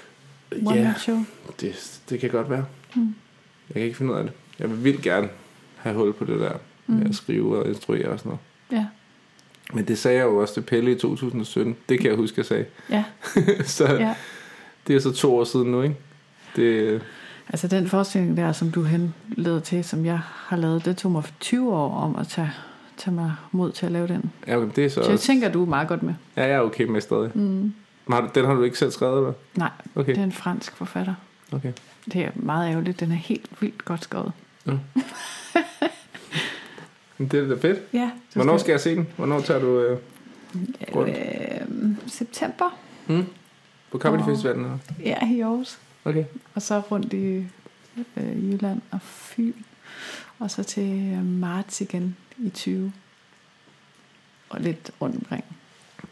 one-man 0.65 0.93
show? 0.97 1.17
det, 1.61 1.99
det 2.09 2.19
kan 2.19 2.29
godt 2.29 2.49
være. 2.49 2.65
Mm. 2.95 3.15
Jeg 3.69 3.73
kan 3.73 3.81
ikke 3.83 3.97
finde 3.97 4.13
ud 4.13 4.17
af 4.17 4.23
det. 4.23 4.33
Jeg 4.59 4.69
vil 4.69 4.83
vildt 4.83 5.01
gerne 5.01 5.29
have 5.77 5.95
hul 5.95 6.13
på 6.13 6.25
det 6.25 6.39
der 6.39 6.51
med 6.87 6.97
Mm. 6.99 7.05
at 7.09 7.15
skrive 7.15 7.57
og 7.57 7.67
instruere 7.69 8.07
og 8.07 8.19
sådan 8.19 8.29
noget. 8.29 8.41
Ja, 8.83 8.85
Men 9.73 9.85
det 9.87 9.97
sagde 9.97 10.17
jeg 10.17 10.25
jo 10.25 10.37
også 10.37 10.53
til 10.53 10.61
Pelle 10.61 10.91
i 10.91 10.95
2017. 10.95 11.75
Det 11.89 11.99
kan 11.99 12.09
jeg 12.09 12.17
huske, 12.17 12.33
jeg 12.37 12.45
sagde. 12.45 12.65
ja, 12.89 13.03
så 13.65 13.85
ja. 13.93 14.15
det 14.87 14.95
er 14.95 14.99
så 14.99 15.11
to 15.13 15.35
år 15.35 15.43
siden 15.43 15.71
nu, 15.71 15.81
ikke? 15.81 15.95
Det, 16.55 17.01
Altså 17.49 17.67
den 17.67 17.87
forestilling 17.87 18.37
der, 18.37 18.51
som 18.51 18.71
du 18.71 18.83
henleder 18.83 19.59
til, 19.59 19.83
som 19.83 20.05
jeg 20.05 20.19
har 20.23 20.57
lavet, 20.57 20.85
det 20.85 20.97
tog 20.97 21.11
mig 21.11 21.23
20 21.39 21.73
år 21.73 21.97
om 21.97 22.15
at 22.15 22.27
tage, 22.27 22.51
tage 22.97 23.15
mig 23.15 23.33
mod 23.51 23.71
til 23.71 23.85
at 23.85 23.91
lave 23.91 24.07
den. 24.07 24.31
ja, 24.47 24.57
okay, 24.57 24.71
det 24.75 24.85
er 24.85 24.89
så 24.89 24.93
Så 24.95 25.01
jeg 25.01 25.11
også, 25.11 25.25
tænker, 25.25 25.51
du 25.51 25.61
er 25.61 25.65
meget 25.69 25.87
godt 25.87 26.03
med. 26.03 26.13
ja, 26.37 26.41
jeg 26.41 26.51
er 26.51 26.59
okay 26.61 26.83
med 26.83 27.01
stadig. 27.01 27.31
Mm. 27.33 27.41
Men 27.41 27.73
har 28.13 28.21
du, 28.21 28.29
den 28.35 28.45
har 28.45 28.53
du 28.53 28.63
ikke 28.63 28.77
selv 28.77 28.91
skrevet, 28.91 29.17
eller? 29.17 29.33
Nej, 29.55 29.69
Okay, 29.95 30.09
det 30.11 30.17
er 30.19 30.23
en 30.23 30.31
fransk 30.31 30.75
forfatter. 30.75 31.13
okay. 31.51 31.71
Det 32.05 32.15
er 32.21 32.29
meget 32.35 32.71
ærgerligt. 32.71 32.99
Den 32.99 33.11
er 33.11 33.15
helt 33.15 33.49
vildt 33.59 33.85
godt 33.85 34.03
skrevet. 34.03 34.31
Men 34.65 34.81
det 37.27 37.43
er 37.43 37.47
da 37.47 37.55
fedt. 37.55 37.79
Ja. 37.93 38.11
Hvornår 38.33 38.57
skal 38.57 38.71
jeg 38.71 38.79
se 38.79 38.95
den? 38.95 39.07
Hvornår 39.17 39.41
tager 39.41 39.59
du 39.59 39.79
øh, 39.79 39.97
rundt? 40.95 41.09
Øh, 41.09 41.97
september. 42.07 42.77
hmm? 43.07 43.25
på 43.93 43.99
Comedy 43.99 44.21
Åh. 44.21 44.27
Festivalen? 44.27 44.63
Eller? 44.65 44.77
Ja, 44.99 45.33
i 45.33 45.39
Aarhus. 45.39 45.79
Okay. 46.05 46.25
Og 46.55 46.61
så 46.61 46.79
rundt 46.79 47.13
i 47.13 47.45
øh, 48.17 48.51
Jylland 48.51 48.81
og 48.91 49.01
Fyn. 49.01 49.53
Og 50.39 50.51
så 50.51 50.63
til 50.63 51.13
øh, 51.13 51.25
marts 51.25 51.81
igen 51.81 52.17
i 52.37 52.49
20. 52.49 52.93
Og 54.49 54.61
lidt 54.61 54.91
rundt 55.01 55.15
omkring. 55.15 55.43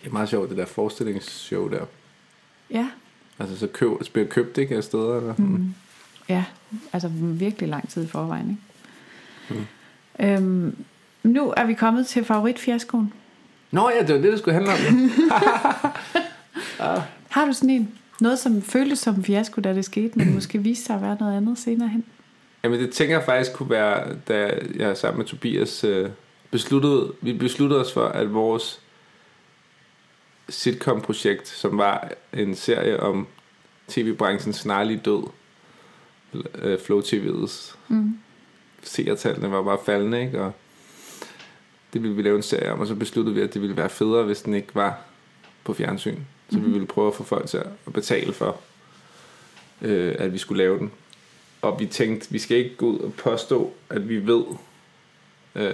Det 0.01 0.07
er 0.07 0.11
meget 0.11 0.29
sjovt, 0.29 0.49
det 0.49 0.57
der 0.57 0.65
forestillingsshow 0.65 1.69
der. 1.69 1.85
Ja. 2.69 2.89
Altså 3.39 3.57
så 3.57 3.67
køb, 3.67 3.89
spiller 4.03 4.29
købt 4.31 4.57
ikke 4.57 4.75
af 4.75 4.83
steder? 4.83 5.17
Eller? 5.17 5.33
Mm. 5.37 5.73
Ja, 6.29 6.45
altså 6.93 7.07
virkelig 7.17 7.69
lang 7.69 7.89
tid 7.89 8.03
i 8.03 8.07
forvejen. 8.07 8.59
Ikke? 9.49 9.61
Mm. 10.19 10.25
Øhm, 10.25 10.85
nu 11.23 11.53
er 11.57 11.65
vi 11.65 11.73
kommet 11.73 12.07
til 12.07 12.23
favoritfiaskoen. 12.25 13.13
Nå 13.71 13.89
ja, 13.89 13.99
det 14.07 14.15
var 14.15 14.21
det, 14.21 14.31
det 14.31 14.39
skulle 14.39 14.53
handle 14.53 14.71
om. 14.71 14.77
ja. 16.79 17.01
Har 17.29 17.45
du 17.45 17.53
sådan 17.53 17.69
en? 17.69 17.91
Noget, 18.21 18.39
som 18.39 18.61
føltes 18.61 18.99
som 18.99 19.15
en 19.15 19.23
fiasko, 19.23 19.61
da 19.61 19.73
det 19.73 19.85
skete, 19.85 20.17
men 20.19 20.33
måske 20.33 20.57
viste 20.57 20.85
sig 20.85 20.95
at 20.95 21.01
være 21.01 21.17
noget 21.19 21.37
andet 21.37 21.57
senere 21.59 21.89
hen? 21.89 22.03
Jamen 22.63 22.79
det 22.79 22.91
tænker 22.93 23.15
jeg 23.15 23.25
faktisk 23.25 23.53
kunne 23.53 23.69
være, 23.69 24.15
da 24.27 24.59
jeg 24.75 24.97
sammen 24.97 25.17
med 25.17 25.25
Tobias 25.25 25.83
øh, 25.83 26.09
besluttede, 26.51 27.13
vi 27.21 27.33
besluttede 27.33 27.81
os 27.81 27.93
for, 27.93 28.05
at 28.05 28.33
vores 28.33 28.81
sitcom-projekt, 30.49 31.47
som 31.47 31.77
var 31.77 32.11
en 32.33 32.55
serie 32.55 32.99
om 32.99 33.27
tv-branchens 33.87 34.55
snarlige 34.55 35.01
død, 35.05 35.23
øh, 36.55 36.79
Flow 36.79 37.01
TV'ets 37.01 37.75
Mm. 37.87 38.17
seertallene 38.83 39.51
var 39.51 39.61
bare 39.63 39.77
faldende, 39.85 40.21
ikke? 40.21 40.41
Og 40.41 40.51
det 41.93 42.03
ville 42.03 42.15
vi 42.15 42.21
lave 42.21 42.35
en 42.37 42.43
serie 42.43 42.71
om, 42.73 42.79
og 42.79 42.87
så 42.87 42.95
besluttede 42.95 43.35
vi, 43.35 43.41
at 43.41 43.53
det 43.53 43.61
ville 43.61 43.77
være 43.77 43.89
federe, 43.89 44.23
hvis 44.23 44.41
den 44.41 44.53
ikke 44.53 44.75
var 44.75 44.99
på 45.63 45.73
fjernsyn. 45.73 46.17
Så 46.49 46.55
vi 46.57 46.63
Mhm. 46.63 46.73
ville 46.73 46.87
prøve 46.87 47.07
at 47.07 47.15
få 47.15 47.23
folk 47.23 47.47
til 47.47 47.57
at 47.57 47.93
betale 47.93 48.33
for, 48.33 48.57
øh, 49.81 50.15
at 50.19 50.33
vi 50.33 50.37
skulle 50.37 50.63
lave 50.63 50.77
den. 50.79 50.91
Og 51.61 51.79
vi 51.79 51.85
tænkte, 51.85 52.31
vi 52.31 52.39
skal 52.39 52.57
ikke 52.57 52.75
gå 52.75 52.85
ud 52.85 52.99
og 52.99 53.13
påstå, 53.13 53.73
at 53.89 54.09
vi 54.09 54.27
ved, 54.27 54.43
øh, 55.55 55.73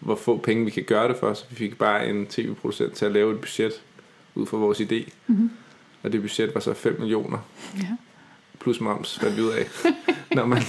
hvor 0.00 0.14
få 0.16 0.36
penge 0.38 0.64
vi 0.64 0.70
kan 0.70 0.82
gøre 0.84 1.08
det 1.08 1.16
for, 1.16 1.34
så 1.34 1.44
vi 1.50 1.56
fik 1.56 1.78
bare 1.78 2.08
en 2.08 2.26
tv-producent 2.26 2.92
til 2.94 3.04
at 3.06 3.12
lave 3.12 3.32
et 3.34 3.40
budget 3.40 3.72
ud 4.34 4.46
fra 4.46 4.56
vores 4.56 4.80
idé. 4.80 5.10
Mm-hmm. 5.26 5.50
Og 6.02 6.12
det 6.12 6.20
budget 6.20 6.54
var 6.54 6.60
så 6.60 6.74
5 6.74 6.96
millioner 7.00 7.38
Ja. 7.76 7.88
plus 8.60 8.80
moms, 8.80 9.18
fandt 9.18 9.36
vi 9.36 9.42
ud 9.42 9.50
af. 9.50 9.66
når, 10.36 10.46
man, 10.46 10.62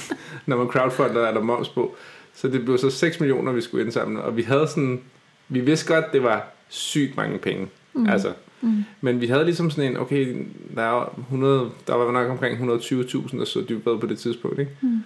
når 0.46 0.58
man 0.58 0.68
crowdfunder, 0.68 1.22
er 1.22 1.34
der 1.34 1.42
moms 1.42 1.70
på. 1.70 1.96
Så 2.36 2.48
det 2.48 2.66
blev 2.66 2.78
så 2.78 2.90
6 2.90 3.20
millioner, 3.20 3.52
vi 3.52 3.62
skulle 3.62 3.84
indsamle. 3.86 4.22
Og 4.22 4.38
vi 4.38 4.42
havde 4.42 4.68
sådan, 4.68 5.02
vi 5.50 5.60
vidste 5.60 5.94
godt, 5.94 6.06
det 6.14 6.24
var 6.24 6.48
sygt 6.70 7.18
mange 7.18 7.38
penge. 7.38 7.68
Mm. 7.94 8.10
Altså, 8.10 8.34
Mm. 8.62 8.84
men 9.02 9.22
vi 9.22 9.28
havde 9.28 9.46
ligesom 9.46 9.72
sådan 9.72 9.92
en, 9.92 9.98
okay, 9.98 10.36
der, 10.76 10.82
er 10.82 11.14
100, 11.18 11.70
der 11.88 11.96
var 11.96 12.12
nok 12.12 12.30
omkring 12.30 12.58
120.000, 12.74 13.38
der 13.40 13.46
så 13.46 13.66
dybere 13.70 14.00
på 14.00 14.08
det 14.08 14.20
tidspunkt, 14.20 14.60
ikke? 14.60 14.72
Mm. 14.82 15.00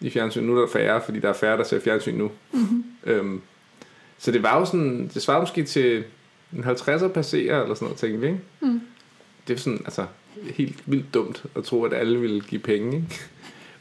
I 0.00 0.10
fjernsyn. 0.10 0.44
Nu 0.44 0.56
er 0.56 0.60
der 0.60 0.68
færre, 0.68 1.00
fordi 1.04 1.18
der 1.20 1.28
er 1.28 1.32
færre, 1.32 1.56
der 1.56 1.64
ser 1.64 1.80
fjernsyn 1.80 2.14
nu. 2.14 2.30
Mm-hmm. 2.52 2.84
Øhm, 3.06 3.40
så 4.18 4.30
det 4.32 4.42
var 4.42 4.58
jo 4.58 4.64
sådan, 4.64 5.10
det 5.14 5.22
svarede 5.22 5.42
måske 5.42 5.62
til 5.64 6.04
en 6.52 6.64
50'er 6.64 7.08
passerer, 7.08 7.62
eller 7.62 7.74
sådan 7.74 7.86
noget, 7.86 7.98
tænkte 7.98 8.20
vi, 8.20 8.26
ikke? 8.26 8.40
Mm. 8.60 8.80
det 9.48 9.54
er 9.54 9.58
sådan, 9.58 9.80
altså, 9.84 10.04
helt 10.54 10.82
vildt 10.86 11.14
dumt 11.14 11.44
at 11.56 11.64
tro, 11.64 11.84
at 11.84 11.92
alle 11.92 12.20
ville 12.20 12.40
give 12.40 12.60
penge, 12.60 12.96
ikke? 12.96 13.20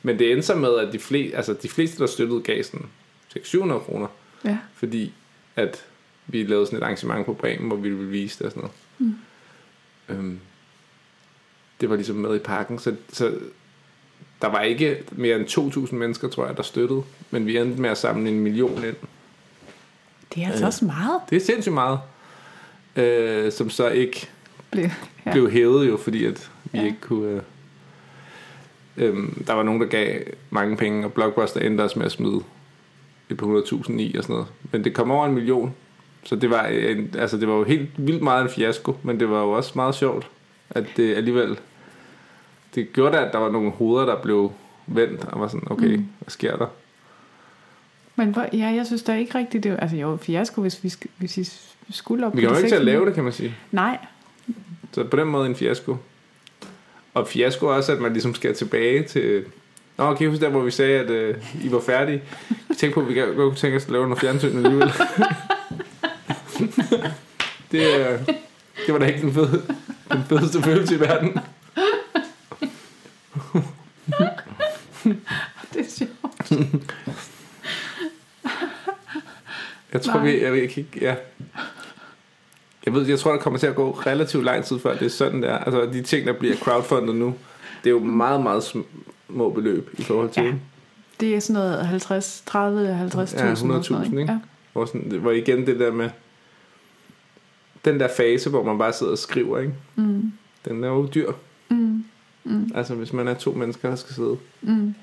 Men 0.03 0.19
det 0.19 0.31
endte 0.31 0.47
så 0.47 0.55
med, 0.55 0.75
at 0.77 0.93
de, 0.93 0.99
fleste, 0.99 1.37
altså, 1.37 1.53
de 1.53 1.69
fleste, 1.69 1.97
der 1.99 2.07
støttede, 2.07 2.41
gav 2.41 2.63
sådan 2.63 2.85
600 3.33 3.79
kroner, 3.81 4.07
Ja. 4.45 4.57
fordi 4.73 5.13
at 5.55 5.85
vi 6.27 6.43
lavede 6.43 6.65
sådan 6.65 6.79
et 6.79 6.83
arrangement 6.83 7.25
på 7.25 7.33
Bremen, 7.33 7.67
hvor 7.67 7.77
vi 7.77 7.89
ville 7.89 8.09
vise 8.11 8.37
det 8.39 8.45
og 8.45 8.51
sådan 8.51 8.69
noget. 8.99 9.13
Mm. 10.09 10.15
Øhm, 10.15 10.39
det 11.81 11.89
var 11.89 11.95
ligesom 11.95 12.15
med 12.15 12.35
i 12.35 12.39
pakken, 12.39 12.79
så, 12.79 12.95
så 13.13 13.37
der 14.41 14.47
var 14.47 14.61
ikke 14.61 15.03
mere 15.11 15.35
end 15.35 15.47
2.000 15.87 15.95
mennesker, 15.95 16.27
tror 16.29 16.45
jeg, 16.47 16.57
der 16.57 16.63
støttede, 16.63 17.03
men 17.31 17.45
vi 17.45 17.57
endte 17.57 17.81
med 17.81 17.89
at 17.89 17.97
samle 17.97 18.29
en 18.29 18.39
million 18.39 18.83
ind. 18.83 18.95
Det 20.35 20.43
er 20.43 20.47
altså 20.47 20.61
Ja. 20.63 20.67
også 20.67 20.85
meget. 20.85 21.21
Det 21.29 21.35
er 21.35 21.39
sindssygt 21.45 21.73
meget, 21.73 21.99
øh, 22.95 23.51
som 23.51 23.69
så 23.69 23.89
ikke 23.89 24.29
Blev. 24.71 24.89
ja. 25.25 25.31
Blev 25.31 25.51
hævet 25.51 25.87
jo, 25.87 25.97
fordi 25.97 26.25
at 26.25 26.51
vi 26.71 26.77
ja. 26.79 26.85
ikke 26.85 26.97
kunne... 27.01 27.29
Øh, 27.35 27.41
øhm, 28.97 29.43
der 29.47 29.53
var 29.53 29.63
nogen, 29.63 29.81
der 29.81 29.87
gav 29.87 30.21
mange 30.49 30.77
penge, 30.77 31.05
og 31.05 31.13
Blockbuster 31.13 31.59
endte 31.59 31.81
også 31.81 31.99
med 31.99 32.05
at 32.05 32.11
smide 32.11 32.39
et 33.29 33.37
par 33.37 33.45
100.000 33.61 33.91
i 33.99 34.15
og 34.17 34.23
sådan 34.23 34.33
noget. 34.33 34.47
Men 34.71 34.83
det 34.83 34.93
kom 34.93 35.11
over 35.11 35.25
en 35.25 35.33
million, 35.33 35.73
så 36.23 36.35
det 36.35 36.49
var, 36.49 36.63
en, 36.65 37.15
altså 37.17 37.37
det 37.37 37.47
var 37.47 37.53
jo 37.55 37.63
helt 37.63 37.89
vildt 37.97 38.21
meget 38.23 38.43
en 38.43 38.49
fiasko, 38.49 38.97
men 39.03 39.19
det 39.19 39.29
var 39.29 39.41
jo 39.41 39.51
også 39.51 39.71
meget 39.75 39.95
sjovt, 39.95 40.27
at 40.69 40.85
det 40.97 41.15
alligevel... 41.15 41.57
Det 42.75 42.93
gjorde 42.93 43.17
da, 43.17 43.23
at 43.25 43.33
der 43.33 43.39
var 43.39 43.51
nogle 43.51 43.71
hoveder, 43.71 44.05
der 44.05 44.15
blev 44.21 44.51
vendt, 44.87 45.25
og 45.25 45.39
var 45.41 45.47
sådan, 45.47 45.67
okay, 45.71 45.95
Mm. 45.95 46.07
hvad 46.19 46.29
sker 46.29 46.57
der? 46.57 46.65
Men 48.15 48.29
hvor, 48.29 48.45
ja, 48.53 48.67
jeg 48.67 48.85
synes 48.85 49.03
da 49.03 49.15
ikke 49.15 49.37
rigtigt, 49.37 49.63
det 49.63 49.77
altså 49.81 49.97
jo, 49.97 50.17
fiasko, 50.17 50.61
hvis 50.61 50.83
vi, 50.83 50.93
hvis 51.17 51.37
vi 51.37 51.47
skulle 51.93 52.25
op 52.27 52.35
Vi 52.37 52.41
kommer 52.41 52.55
de 52.55 52.59
ikke 52.63 52.69
til 52.69 52.75
at 52.75 52.79
600. 52.79 52.85
lave 52.95 53.05
det, 53.05 53.13
kan 53.15 53.23
man 53.23 53.33
sige. 53.33 53.55
Nej, 53.71 53.97
Så 54.91 55.03
på 55.03 55.17
den 55.17 55.27
måde 55.27 55.45
en 55.49 55.55
fiasko. 55.55 55.97
Og 57.13 57.27
fiasko 57.27 57.65
også, 57.65 57.91
at 57.91 58.01
man 58.01 58.13
ligesom 58.13 58.35
skal 58.35 58.55
tilbage 58.55 59.03
til... 59.03 59.45
Nå, 59.97 60.15
kan 60.15 60.27
I 60.27 60.29
huske 60.29 60.45
der, 60.45 60.51
hvor 60.51 60.61
vi 60.61 60.71
sagde, 60.71 60.99
at 60.99 61.09
øh, 61.09 61.35
I 61.63 61.71
var 61.71 61.79
færdige? 61.79 62.23
Vi 62.49 62.75
tænkte 62.75 62.93
på, 62.93 63.01
at 63.01 63.07
vi 63.07 63.19
godt 63.19 63.35
kunne 63.35 63.55
tænke 63.55 63.77
os 63.77 63.85
at 63.85 63.91
lave 63.91 64.03
noget 64.03 64.19
fjernsyn 64.21 64.65
alligevel. 64.65 64.91
det, 67.71 67.99
øh, 67.99 68.19
det 68.85 68.93
var 68.93 68.97
da 68.99 69.05
ikke 69.05 69.21
den, 69.21 69.33
fede, 69.33 69.61
den 70.11 70.23
fedeste 70.29 70.61
følelse 70.61 70.95
i 70.95 70.99
verden. 70.99 71.29
det 75.73 75.79
er 75.79 75.89
sjovt. 75.89 76.51
Jeg 79.93 80.01
tror, 80.01 80.13
Nej. 80.13 80.23
vi... 80.23 80.43
Jeg, 80.43 80.53
ved 80.53 80.61
ikke, 80.61 80.87
ja. 81.01 81.15
Jeg 82.85 82.93
ved, 82.93 83.07
jeg 83.07 83.19
tror, 83.19 83.31
der 83.31 83.39
kommer 83.39 83.59
til 83.59 83.67
at 83.67 83.75
gå 83.75 83.91
relativt 83.91 84.43
lang 84.43 84.65
tid 84.65 84.79
før 84.79 84.97
det 84.97 85.05
er 85.05 85.09
sådan 85.09 85.43
der. 85.43 85.57
Altså 85.57 85.85
de 85.85 86.01
ting, 86.01 86.27
der 86.27 86.33
bliver 86.33 86.55
crowdfundet 86.55 87.15
nu, 87.15 87.35
det 87.83 87.89
er 87.89 87.93
jo 87.93 87.99
meget, 87.99 88.41
meget 88.43 88.63
små 89.27 89.49
beløb 89.49 89.89
i 89.97 90.03
forhold 90.03 90.29
til. 90.29 90.43
Ja. 90.43 90.53
Det 91.19 91.35
er 91.35 91.39
sådan 91.39 91.61
noget 91.61 91.87
50, 91.87 92.43
30, 92.45 92.93
50 92.93 93.33
Ja, 93.33 93.53
100.000, 93.53 94.03
ikke? 94.03 94.31
Ja. 94.31 94.39
Hvor, 94.73 94.85
sådan, 94.85 95.01
hvor 95.01 95.31
igen 95.31 95.65
det 95.65 95.79
der 95.79 95.91
med 95.91 96.09
den 97.85 97.99
der 97.99 98.07
fase, 98.17 98.49
hvor 98.49 98.63
man 98.63 98.77
bare 98.77 98.93
sidder 98.93 99.11
og 99.11 99.17
skriver, 99.17 99.59
ikke? 99.59 99.73
Mm. 99.95 100.31
Den 100.65 100.83
er 100.83 100.87
jo 100.87 101.09
dyr. 101.15 101.31
Mm. 101.69 102.05
Mm. 102.43 102.71
Altså 102.75 102.95
hvis 102.95 103.13
man 103.13 103.27
er 103.27 103.33
to 103.33 103.51
mennesker, 103.51 103.89
der 103.89 103.95
skal 103.95 104.15
sidde. 104.15 104.37
Mm. 104.61 104.95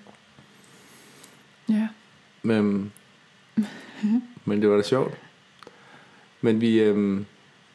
Ja. 1.68 1.88
Men, 2.42 2.92
men 4.44 4.62
det 4.62 4.70
var 4.70 4.76
da 4.76 4.82
sjovt. 4.82 5.14
Men 6.40 6.60
vi, 6.60 6.80
øhm, 6.80 7.26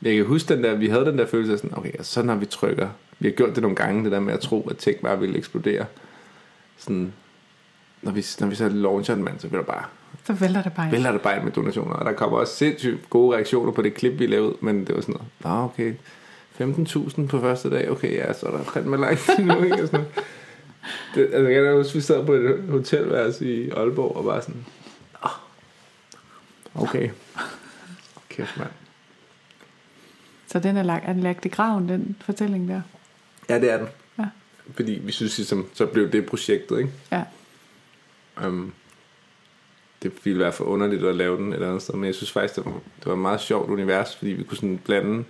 jeg 0.02 0.16
kan 0.16 0.26
huske 0.26 0.54
den 0.56 0.64
der, 0.64 0.76
vi 0.76 0.88
havde 0.88 1.06
den 1.06 1.18
der 1.18 1.26
følelse 1.26 1.54
af 1.54 1.60
sådan, 1.60 1.78
okay, 1.78 1.91
sådan 2.02 2.30
har 2.30 2.36
vi 2.36 2.45
trykker. 2.45 2.89
Vi 3.20 3.28
har 3.28 3.36
gjort 3.36 3.56
det 3.56 3.62
nogle 3.62 3.76
gange, 3.76 4.04
det 4.04 4.12
der 4.12 4.20
med 4.20 4.34
at 4.34 4.39
tro, 4.39 4.68
at 4.70 4.78
ting 4.78 5.02
bare 5.02 5.20
ville 5.20 5.38
eksplodere. 5.38 5.86
Sådan, 6.78 7.14
når 8.02 8.12
vi, 8.12 8.26
når 8.39 8.47
vi 8.47 8.56
så 8.56 8.70
launcher 8.70 9.16
en 9.16 9.24
mand, 9.24 9.39
så 9.39 9.47
vil 9.47 9.60
der 9.60 9.66
bare, 9.66 9.84
Så 10.26 10.34
vælter 10.34 10.62
det 10.64 10.74
bare 10.74 10.86
ind. 10.86 10.91
vælter 10.91 11.12
det 11.12 11.22
bare 11.22 11.36
ind 11.36 11.43
med 11.43 11.52
donationer. 11.52 11.93
Og 11.93 12.06
der 12.06 12.12
kommer 12.14 12.38
også 12.38 12.56
sindssygt 12.56 13.10
gode 13.10 13.36
reaktioner 13.36 13.72
på 13.72 13.82
det 13.82 13.93
klip, 13.93 14.20
vi 14.20 14.26
lavede, 14.28 14.56
men 14.62 14.86
det 14.88 14.95
var 14.95 15.02
sådan 15.02 15.16
noget, 15.16 15.28
nå 15.60 15.64
okay, 15.64 15.93
15.000 17.22 17.28
på 17.28 17.39
første 17.39 17.70
dag, 17.70 17.91
okay, 17.91 18.12
ja, 18.16 18.34
så 18.34 18.45
er 18.45 18.52
der 18.52 18.64
fandme 18.64 18.97
langt 18.97 19.30
nu, 19.39 19.64
ikke? 19.64 19.82
Og 19.82 19.88
sådan 19.88 19.99
noget. 19.99 20.08
det, 21.16 21.22
altså, 21.34 21.49
jeg 21.49 21.64
kan 21.64 21.74
huske, 21.76 21.93
vi 21.93 22.02
sad 22.02 22.26
på 22.26 22.34
et 22.34 22.64
hotelværelse 22.70 23.45
i 23.56 23.70
Aalborg, 23.70 24.16
og 24.16 24.24
bare 24.24 24.41
sådan, 24.41 24.66
"Åh, 25.26 26.84
okay, 26.84 27.10
kæft 28.30 28.58
mand. 28.58 28.70
Så 30.52 30.60
den 30.60 30.78
er 30.78 30.84
lagt, 30.84 31.06
er 31.08 31.14
den 31.14 31.24
lagt 31.24 31.45
i 31.45 31.49
graven, 31.49 31.89
den 31.89 32.16
fortælling 32.22 32.68
der. 32.70 32.82
Ja, 33.49 33.60
det 33.60 33.72
er 33.72 33.78
den. 33.78 33.88
Ja. 34.20 34.26
Fordi 34.74 34.91
vi 34.91 35.12
synes 35.12 35.38
ligesom, 35.38 35.68
så 35.74 35.86
blev 35.86 36.12
det 36.12 36.26
projektet, 36.26 36.78
ikke? 36.80 36.91
Ja. 37.12 37.24
Um, 38.47 38.74
det 40.04 40.12
ville 40.24 40.39
være 40.39 40.52
for 40.52 40.64
underligt 40.64 41.04
at 41.04 41.16
lave 41.16 41.38
den 41.38 41.47
et 41.49 41.54
eller 41.54 41.68
andet 41.68 41.82
sted, 41.82 41.93
men 41.95 42.06
jeg 42.06 42.16
synes 42.16 42.32
faktisk, 42.32 42.56
det 42.56 42.66
var, 42.66 42.72
det 42.72 43.06
var 43.06 43.14
et 43.14 43.20
meget 43.20 43.41
sjovt 43.41 43.70
univers, 43.70 44.16
fordi 44.16 44.32
vi 44.32 44.43
kunne 44.43 44.58
sådan 44.58 44.78
blande, 44.78 45.24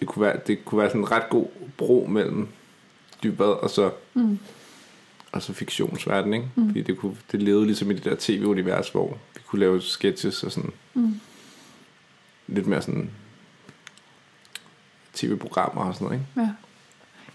det 0.00 0.08
kunne 0.08 0.22
være, 0.26 0.40
det 0.46 0.64
kunne 0.64 0.78
være 0.80 0.88
sådan 0.90 1.00
en 1.00 1.10
ret 1.10 1.28
god 1.30 1.46
bro 1.76 2.06
mellem 2.10 2.48
dybvad 3.22 3.46
og 3.62 3.70
så, 3.70 3.90
Mm. 4.14 4.38
og 5.32 5.42
så 5.42 5.52
fiktionsverden, 5.52 6.34
ikke? 6.34 6.48
Mm. 6.54 6.66
Fordi 6.68 6.82
det, 6.82 6.98
kunne, 6.98 7.16
det 7.32 7.42
levede 7.42 7.66
ligesom 7.66 7.90
i 7.90 7.94
det 7.94 8.04
der 8.04 8.16
tv-univers, 8.18 8.88
hvor 8.88 9.18
vi 9.34 9.40
kunne 9.46 9.60
lave 9.60 9.82
sketches 9.82 10.42
og 10.44 10.52
sådan 10.52 10.70
Mm. 10.94 11.20
lidt 12.46 12.66
mere 12.66 12.82
sådan 12.82 13.10
tv-programmer 15.14 15.84
og 15.84 15.94
sådan 15.94 16.04
noget, 16.04 16.20
ikke? 16.20 16.40
Ja. 16.40 16.48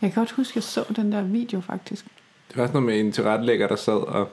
Jeg 0.02 0.12
kan 0.14 0.22
godt 0.22 0.32
huske, 0.32 0.52
at 0.52 0.56
jeg 0.56 0.64
så 0.64 0.84
den 0.96 1.12
der 1.12 1.22
video 1.22 1.60
faktisk. 1.60 2.06
Det 2.50 2.58
var 2.58 2.68
sådan 2.68 2.82
noget 2.82 2.86
med 2.86 3.06
en 3.06 3.12
tilrettelægger, 3.12 3.68
der 3.68 3.76
sad 3.76 3.94
og, 3.94 4.30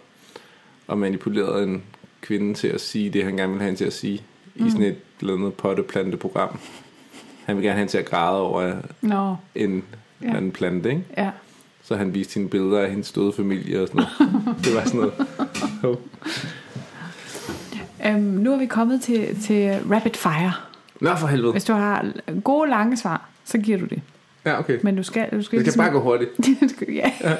og 0.86 0.98
manipulerede 0.98 1.62
en 1.62 1.82
kvinde 2.20 2.54
til 2.54 2.68
at 2.68 2.80
sige 2.80 3.10
det, 3.10 3.24
han 3.24 3.36
gerne 3.36 3.48
ville 3.52 3.60
have 3.60 3.68
hende 3.68 3.80
til 3.80 3.84
at 3.84 3.92
sige. 3.92 4.22
Mm. 4.54 4.66
I 4.66 4.70
sådan 4.70 4.86
et 4.86 4.98
eller 5.20 5.34
andet 5.34 5.54
potteplanteprogram. 5.54 6.58
Han 7.44 7.56
ville 7.56 7.68
gerne 7.68 7.72
have 7.74 7.78
hende 7.78 7.92
til 7.92 7.98
at 7.98 8.04
græde 8.04 8.40
over 8.40 8.74
Nå, 9.00 9.36
en 9.54 9.84
ja. 10.22 10.36
anden 10.36 10.52
plante, 10.52 10.90
ikke? 10.90 11.04
ja. 11.16 11.30
Så 11.82 11.96
han 11.96 12.14
viste 12.14 12.34
hende 12.34 12.48
billeder 12.48 12.80
af 12.80 12.90
hendes 12.90 13.12
døde 13.12 13.32
familie 13.32 13.82
og 13.82 13.88
sådan 13.88 14.04
noget. 14.20 14.56
det 14.64 14.74
var 14.74 14.84
sådan 14.84 15.00
noget. 15.00 15.14
Oh. 15.84 15.96
Øhm, 18.06 18.20
nu 18.20 18.52
er 18.52 18.58
vi 18.58 18.66
kommet 18.66 19.02
til, 19.02 19.42
til 19.42 19.80
rapid 19.90 20.14
fire. 20.14 20.52
Nå 21.00 21.14
for 21.14 21.26
helvede. 21.26 21.52
Hvis 21.52 21.64
du 21.64 21.72
har 21.72 22.06
gode, 22.44 22.70
lange 22.70 22.96
svar, 22.96 23.28
så 23.46 23.58
giver 23.58 23.78
du 23.78 23.84
det. 23.84 24.02
Ja, 24.44 24.58
okay. 24.58 24.78
Men 24.82 24.96
du 24.96 25.02
skal, 25.02 25.30
du 25.30 25.42
skal 25.42 25.58
Det 25.64 25.72
kan 25.72 25.78
bare 25.82 25.90
gå 25.90 26.00
hurtigt. 26.00 26.30
Skal- 26.76 26.92
ja. 26.94 27.12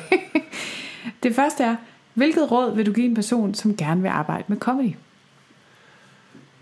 det 1.22 1.34
første 1.34 1.64
er, 1.64 1.76
hvilket 2.14 2.50
råd 2.50 2.74
vil 2.76 2.86
du 2.86 2.92
give 2.92 3.06
en 3.06 3.14
person, 3.14 3.54
som 3.54 3.76
gerne 3.76 4.02
vil 4.02 4.08
arbejde 4.08 4.44
med 4.48 4.56
comedy? 4.56 4.92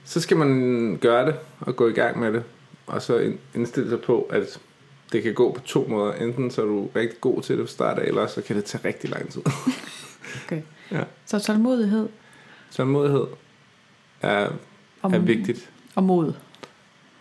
Så 0.04 0.20
skal 0.20 0.36
man 0.36 0.98
gøre 1.00 1.26
det 1.26 1.34
og 1.60 1.76
gå 1.76 1.88
i 1.88 1.92
gang 1.92 2.18
med 2.20 2.32
det. 2.32 2.42
Og 2.86 3.02
så 3.02 3.18
ind- 3.18 3.38
indstille 3.54 3.88
sig 3.90 4.00
på, 4.00 4.22
at 4.22 4.60
det 5.12 5.22
kan 5.22 5.34
gå 5.34 5.52
på 5.52 5.60
to 5.60 5.86
måder. 5.88 6.12
Enten 6.12 6.50
så 6.50 6.62
er 6.62 6.66
du 6.66 6.86
rigtig 6.96 7.20
god 7.20 7.42
til 7.42 7.58
det 7.58 7.64
fra 7.68 7.72
start 7.72 7.98
af, 7.98 8.06
eller 8.08 8.26
så 8.26 8.42
kan 8.42 8.56
det 8.56 8.64
tage 8.64 8.84
rigtig 8.88 9.10
lang 9.10 9.28
tid. 9.30 9.42
Okay. 10.46 10.62
Ja. 10.92 11.00
Så 11.26 11.38
tålmodighed 11.38 12.08
Tålmodighed 12.70 13.24
er, 14.22 14.48
og, 15.02 15.12
er 15.14 15.18
vigtigt. 15.18 15.70
og 15.94 16.02
mod. 16.04 16.32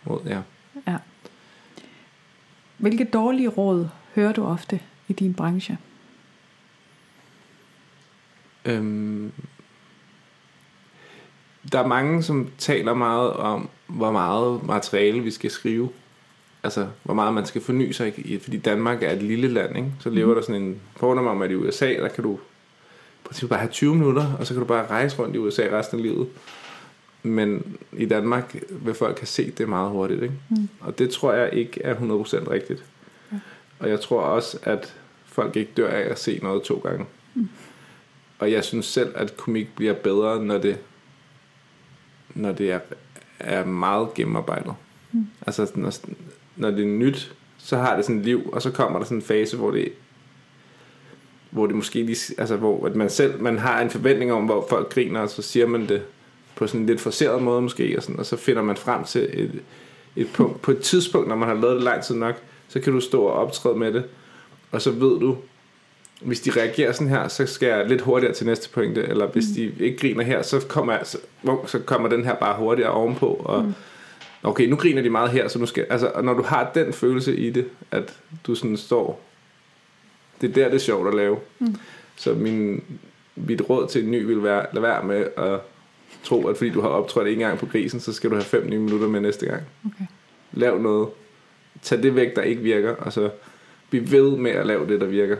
Mod, 0.04 0.18
ja. 0.26 0.38
Hvilke 2.78 3.04
dårlige 3.04 3.48
råd 3.48 3.88
hører 4.14 4.32
du 4.32 4.44
ofte 4.44 4.80
i 5.08 5.12
din 5.12 5.34
branche? 5.34 5.78
Øhm, 8.64 9.32
der 11.72 11.78
er 11.78 11.86
mange, 11.86 12.22
som 12.22 12.48
taler 12.58 12.94
meget 12.94 13.32
om, 13.32 13.68
hvor 13.86 14.12
meget 14.12 14.66
materiale 14.66 15.20
vi 15.20 15.30
skal 15.30 15.50
skrive. 15.50 15.88
Altså, 16.62 16.86
hvor 17.02 17.14
meget 17.14 17.34
man 17.34 17.46
skal 17.46 17.60
forny 17.62 17.90
sig. 17.92 18.18
i- 18.18 18.38
Fordi 18.38 18.56
Danmark 18.58 19.02
er 19.02 19.10
et 19.10 19.22
lille 19.22 19.48
land, 19.48 19.76
ikke? 19.76 19.92
Så 20.00 20.10
lever 20.10 20.28
mm. 20.28 20.34
der 20.34 20.42
sådan 20.42 20.62
en 20.62 20.80
fordom 20.96 21.26
om, 21.26 21.42
at 21.42 21.50
i 21.50 21.54
USA, 21.54 21.88
der 21.88 22.08
kan 22.08 22.24
du 22.24 22.38
princippet 23.24 23.50
bare 23.50 23.58
have 23.60 23.70
20 23.72 23.94
minutter, 23.94 24.32
og 24.38 24.46
så 24.46 24.54
kan 24.54 24.60
du 24.60 24.66
bare 24.66 24.86
rejse 24.86 25.18
rundt 25.18 25.34
i 25.34 25.38
USA 25.38 25.62
resten 25.72 25.98
af 25.98 26.02
livet. 26.02 26.28
Men 27.26 27.76
i 27.92 28.06
Danmark 28.06 28.56
vil 28.70 28.94
folk 28.94 29.18
have 29.18 29.26
set 29.26 29.58
det 29.58 29.68
meget 29.68 29.90
hurtigt, 29.90 30.22
ikke? 30.22 30.34
Mm. 30.50 30.68
Og 30.80 30.98
det 30.98 31.10
tror 31.10 31.32
jeg 31.32 31.52
ikke 31.52 31.82
er 31.82 31.94
100% 31.94 32.50
rigtigt. 32.50 32.84
Ja. 33.32 33.36
Og 33.78 33.88
jeg 33.88 34.00
tror 34.00 34.20
også, 34.20 34.58
at 34.62 34.94
folk 35.24 35.56
ikke 35.56 35.72
dør 35.76 35.88
af 35.88 36.10
at 36.10 36.18
se 36.18 36.40
noget 36.42 36.62
to 36.62 36.74
gange. 36.74 37.06
Mm. 37.34 37.48
Og 38.38 38.52
jeg 38.52 38.64
synes 38.64 38.86
selv, 38.86 39.12
at 39.14 39.36
komik 39.36 39.76
bliver 39.76 39.94
bedre, 39.94 40.44
når 40.44 40.58
det, 40.58 40.78
når 42.34 42.52
det 42.52 42.72
er, 42.72 42.80
er 43.38 43.64
meget 43.64 44.14
gennemarbejdet. 44.14 44.74
Mm. 45.12 45.26
Altså, 45.46 45.70
når, 45.74 45.92
når 46.56 46.70
det 46.70 46.80
er 46.80 46.88
nyt, 46.88 47.34
så 47.58 47.76
har 47.76 47.96
det 47.96 48.04
sådan 48.04 48.18
et 48.18 48.24
liv, 48.24 48.50
og 48.52 48.62
så 48.62 48.70
kommer 48.70 48.98
der 48.98 49.06
sådan 49.06 49.18
en 49.18 49.22
fase, 49.22 49.56
hvor 49.56 49.70
det 49.70 49.92
hvor 51.50 51.66
det 51.66 51.76
måske 51.76 52.02
lige, 52.02 52.34
altså 52.38 52.56
hvor 52.56 52.86
at 52.86 52.96
man 52.96 53.10
selv, 53.10 53.42
man 53.42 53.58
har 53.58 53.80
en 53.80 53.90
forventning 53.90 54.32
om, 54.32 54.44
hvor 54.44 54.66
folk 54.68 54.92
griner, 54.92 55.20
og 55.20 55.30
så 55.30 55.42
siger 55.42 55.66
man 55.66 55.88
det 55.88 56.02
på 56.56 56.66
sådan 56.66 56.80
en 56.80 56.86
lidt 56.86 57.00
forseret 57.00 57.42
måde 57.42 57.62
måske, 57.62 57.94
og, 57.96 58.02
sådan, 58.02 58.18
og 58.18 58.26
så 58.26 58.36
finder 58.36 58.62
man 58.62 58.76
frem 58.76 59.04
til 59.04 59.28
et, 59.32 59.60
et 60.16 60.28
punkt, 60.32 60.62
på 60.62 60.70
et 60.70 60.78
tidspunkt, 60.78 61.28
når 61.28 61.36
man 61.36 61.48
har 61.48 61.54
lavet 61.54 61.76
det 61.76 61.82
lang 61.82 62.02
tid 62.02 62.14
nok, 62.14 62.34
så 62.68 62.80
kan 62.80 62.92
du 62.92 63.00
stå 63.00 63.22
og 63.22 63.32
optræde 63.32 63.76
med 63.76 63.92
det, 63.92 64.04
og 64.72 64.82
så 64.82 64.90
ved 64.90 65.20
du, 65.20 65.36
hvis 66.20 66.40
de 66.40 66.50
reagerer 66.50 66.92
sådan 66.92 67.08
her, 67.08 67.28
så 67.28 67.46
skal 67.46 67.68
jeg 67.68 67.88
lidt 67.88 68.00
hurtigere 68.00 68.34
til 68.34 68.46
næste 68.46 68.70
pointe, 68.70 69.02
eller 69.02 69.26
hvis 69.26 69.44
de 69.56 69.72
ikke 69.80 69.98
griner 69.98 70.24
her, 70.24 70.42
så 70.42 70.60
kommer, 70.68 70.92
jeg, 70.92 71.06
så, 71.06 71.18
så 71.66 71.78
kommer 71.78 72.08
den 72.08 72.24
her 72.24 72.34
bare 72.34 72.56
hurtigere 72.58 72.90
ovenpå, 72.90 73.26
og 73.26 73.64
Mm. 73.64 73.74
okay, 74.42 74.66
nu 74.66 74.76
griner 74.76 75.02
de 75.02 75.10
meget 75.10 75.30
her, 75.30 75.48
så 75.48 75.58
nu 75.58 75.66
skal, 75.66 75.86
altså, 75.90 76.10
og 76.14 76.24
når 76.24 76.34
du 76.34 76.42
har 76.42 76.70
den 76.74 76.92
følelse 76.92 77.36
i 77.36 77.50
det, 77.50 77.66
at 77.90 78.14
du 78.46 78.54
sådan 78.54 78.76
står, 78.76 79.20
det 80.40 80.50
er 80.50 80.54
der, 80.54 80.64
det 80.64 80.74
er 80.74 80.78
sjovt 80.78 81.08
at 81.08 81.14
lave. 81.14 81.38
Mm. 81.58 81.76
Så 82.16 82.34
min, 82.34 82.84
mit 83.36 83.62
råd 83.70 83.88
til 83.88 84.04
en 84.04 84.10
ny 84.10 84.26
vil 84.26 84.42
være, 84.42 84.66
lad 84.72 84.82
være 84.82 85.04
med 85.04 85.26
at 85.36 85.60
tro, 86.22 86.46
at 86.46 86.56
fordi 86.56 86.70
du 86.70 86.80
har 86.80 86.88
optrådt 86.88 87.28
en 87.28 87.38
gang 87.38 87.58
på 87.58 87.66
grisen, 87.66 88.00
så 88.00 88.12
skal 88.12 88.30
du 88.30 88.34
have 88.34 88.44
fem 88.44 88.66
nye 88.68 88.78
minutter 88.78 89.08
med 89.08 89.20
næste 89.20 89.46
gang. 89.46 89.62
Okay. 89.86 90.04
Lav 90.52 90.78
noget. 90.78 91.08
Tag 91.82 92.02
det 92.02 92.14
væk, 92.14 92.36
der 92.36 92.42
ikke 92.42 92.62
virker, 92.62 92.96
og 92.96 93.12
så 93.12 93.30
bliv 93.90 94.10
ved 94.10 94.36
med 94.36 94.50
at 94.50 94.66
lave 94.66 94.86
det, 94.86 95.00
der 95.00 95.06
virker. 95.06 95.36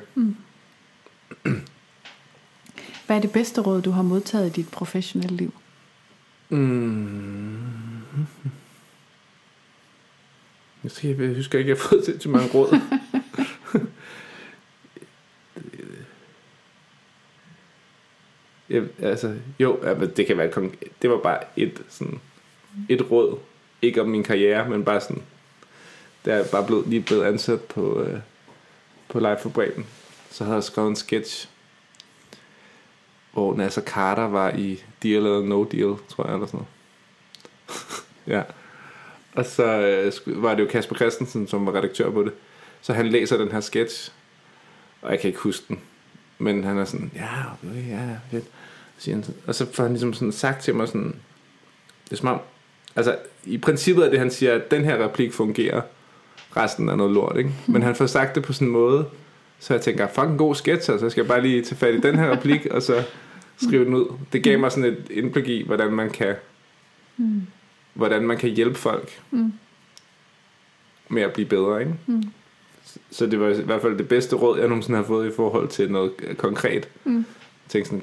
Hvad 3.06 3.16
er 3.16 3.20
det 3.20 3.32
bedste 3.32 3.60
råd, 3.60 3.82
du 3.82 3.90
har 3.90 4.02
modtaget 4.02 4.46
i 4.46 4.52
dit 4.60 4.68
professionelle 4.70 5.36
liv? 5.36 5.54
Mm. 6.48 7.54
Jeg, 10.84 10.90
skal, 10.90 11.16
jeg 11.20 11.34
husker 11.34 11.58
ikke, 11.58 11.72
at 11.72 11.78
jeg 11.78 11.82
har 11.82 11.88
fået 11.88 12.20
til 12.20 12.30
mange 12.30 12.48
råd. 12.54 12.80
jeg, 18.74 18.82
altså, 19.02 19.34
jo, 19.58 19.78
det 20.16 20.26
kan 20.26 20.38
være 20.38 20.70
det 21.02 21.10
var 21.10 21.18
bare 21.18 21.38
et 21.56 21.82
sådan 21.88 22.20
et 22.88 23.10
råd, 23.10 23.38
ikke 23.82 24.00
om 24.00 24.08
min 24.08 24.22
karriere, 24.22 24.68
men 24.68 24.84
bare 24.84 25.00
sådan, 25.00 25.22
der 26.24 26.34
er 26.34 26.44
bare 26.52 26.66
blevet, 26.66 26.86
lige 26.86 27.02
blevet 27.02 27.24
ansat 27.24 27.60
på, 27.60 28.02
øh, 28.02 28.18
på 29.08 29.18
Live 29.18 29.38
for 29.38 29.48
Bremen. 29.48 29.86
Så 30.30 30.44
havde 30.44 30.54
jeg 30.54 30.64
skrevet 30.64 30.88
en 30.88 30.96
sketch, 30.96 31.48
hvor 33.32 33.56
Nasser 33.56 33.82
Carter 33.82 34.28
var 34.28 34.50
i 34.50 34.82
Deal 35.02 35.16
eller 35.16 35.42
No 35.42 35.64
Deal, 35.64 35.94
tror 36.08 36.26
jeg, 36.26 36.34
eller 36.34 36.46
sådan 36.46 36.60
noget. 36.60 36.68
ja. 38.38 38.42
Og 39.34 39.44
så 39.44 39.64
øh, 39.64 40.42
var 40.42 40.54
det 40.54 40.62
jo 40.62 40.68
Kasper 40.68 40.96
Christensen, 40.96 41.48
som 41.48 41.66
var 41.66 41.74
redaktør 41.74 42.10
på 42.10 42.22
det. 42.22 42.32
Så 42.80 42.92
han 42.92 43.06
læser 43.06 43.36
den 43.36 43.52
her 43.52 43.60
sketch, 43.60 44.12
og 45.02 45.10
jeg 45.10 45.20
kan 45.20 45.28
ikke 45.28 45.40
huske 45.40 45.64
den. 45.68 45.80
Men 46.38 46.64
han 46.64 46.78
er 46.78 46.84
sådan, 46.84 47.10
ja, 47.14 47.28
okay, 47.52 47.88
ja, 47.88 48.18
fedt. 48.30 48.44
Siger 48.98 49.14
han, 49.14 49.24
sådan. 49.24 49.40
og 49.46 49.54
så 49.54 49.66
får 49.72 49.82
han 49.82 49.92
ligesom 49.92 50.12
sådan 50.14 50.32
sagt 50.32 50.62
til 50.64 50.74
mig 50.74 50.88
sådan, 50.88 51.14
det 52.04 52.12
er 52.12 52.16
som 52.16 52.28
om, 52.28 52.40
Altså, 52.96 53.16
i 53.44 53.58
princippet 53.58 54.06
er 54.06 54.10
det, 54.10 54.18
han 54.18 54.30
siger, 54.30 54.54
at 54.54 54.70
den 54.70 54.84
her 54.84 55.04
replik 55.04 55.32
fungerer. 55.32 55.82
Resten 56.56 56.88
er 56.88 56.96
noget 56.96 57.12
lort, 57.12 57.36
ikke? 57.38 57.50
Men 57.66 57.82
han 57.82 57.94
får 57.94 58.06
sagt 58.06 58.34
det 58.34 58.42
på 58.42 58.52
sådan 58.52 58.68
en 58.68 58.72
måde, 58.72 59.06
så 59.58 59.74
jeg 59.74 59.80
tænker, 59.80 60.06
fucking 60.08 60.38
god 60.38 60.54
sketch, 60.54 60.90
altså. 60.90 61.06
Så 61.06 61.10
skal 61.10 61.20
jeg 61.22 61.28
bare 61.28 61.40
lige 61.42 61.62
tage 61.62 61.76
fat 61.76 61.94
i 61.94 62.00
den 62.00 62.18
her 62.18 62.30
replik, 62.36 62.66
og 62.66 62.82
så 62.82 63.04
skrive 63.62 63.84
den 63.84 63.94
ud. 63.94 64.06
Det 64.32 64.42
gav 64.42 64.58
mig 64.58 64.72
sådan 64.72 64.84
et 64.92 65.06
indblik 65.10 65.48
i, 65.48 65.62
hvordan 65.66 65.92
man 65.92 66.10
kan, 66.10 66.34
Mm. 67.16 67.42
hvordan 67.94 68.22
man 68.26 68.36
kan 68.38 68.50
hjælpe 68.50 68.74
folk 68.78 69.20
Mm. 69.30 69.52
med 71.08 71.22
at 71.22 71.32
blive 71.32 71.48
bedre, 71.48 71.80
ikke? 71.80 71.94
Mm. 72.06 72.22
Så 73.10 73.26
det 73.26 73.40
var 73.40 73.48
i 73.48 73.62
hvert 73.62 73.82
fald 73.82 73.98
det 73.98 74.08
bedste 74.08 74.36
råd, 74.36 74.58
jeg 74.58 74.68
nogensinde 74.68 74.96
har 74.96 75.04
fået 75.04 75.28
i 75.32 75.34
forhold 75.36 75.68
til 75.68 75.90
noget 75.90 76.12
konkret. 76.38 76.88
Mm. 77.04 77.24
Tænk 77.68 77.86
sådan, 77.86 78.02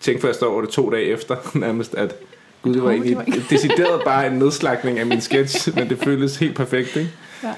tænk 0.00 0.20
først 0.20 0.42
over 0.42 0.60
det 0.60 0.70
to 0.70 0.90
dage 0.90 1.04
efter, 1.04 1.36
nærmest, 1.58 1.94
at 1.94 2.16
gud, 2.62 2.74
det 2.74 2.82
var 2.82 2.90
egentlig 2.90 3.16
decideret 3.50 4.02
bare 4.04 4.26
en 4.26 4.32
nedslagning 4.32 4.98
af 4.98 5.06
min 5.06 5.20
sketch, 5.20 5.74
men 5.74 5.88
det 5.88 5.98
føltes 5.98 6.36
helt 6.36 6.56
perfekt, 6.56 6.96
ikke? 6.96 7.10
Ja. 7.42 7.54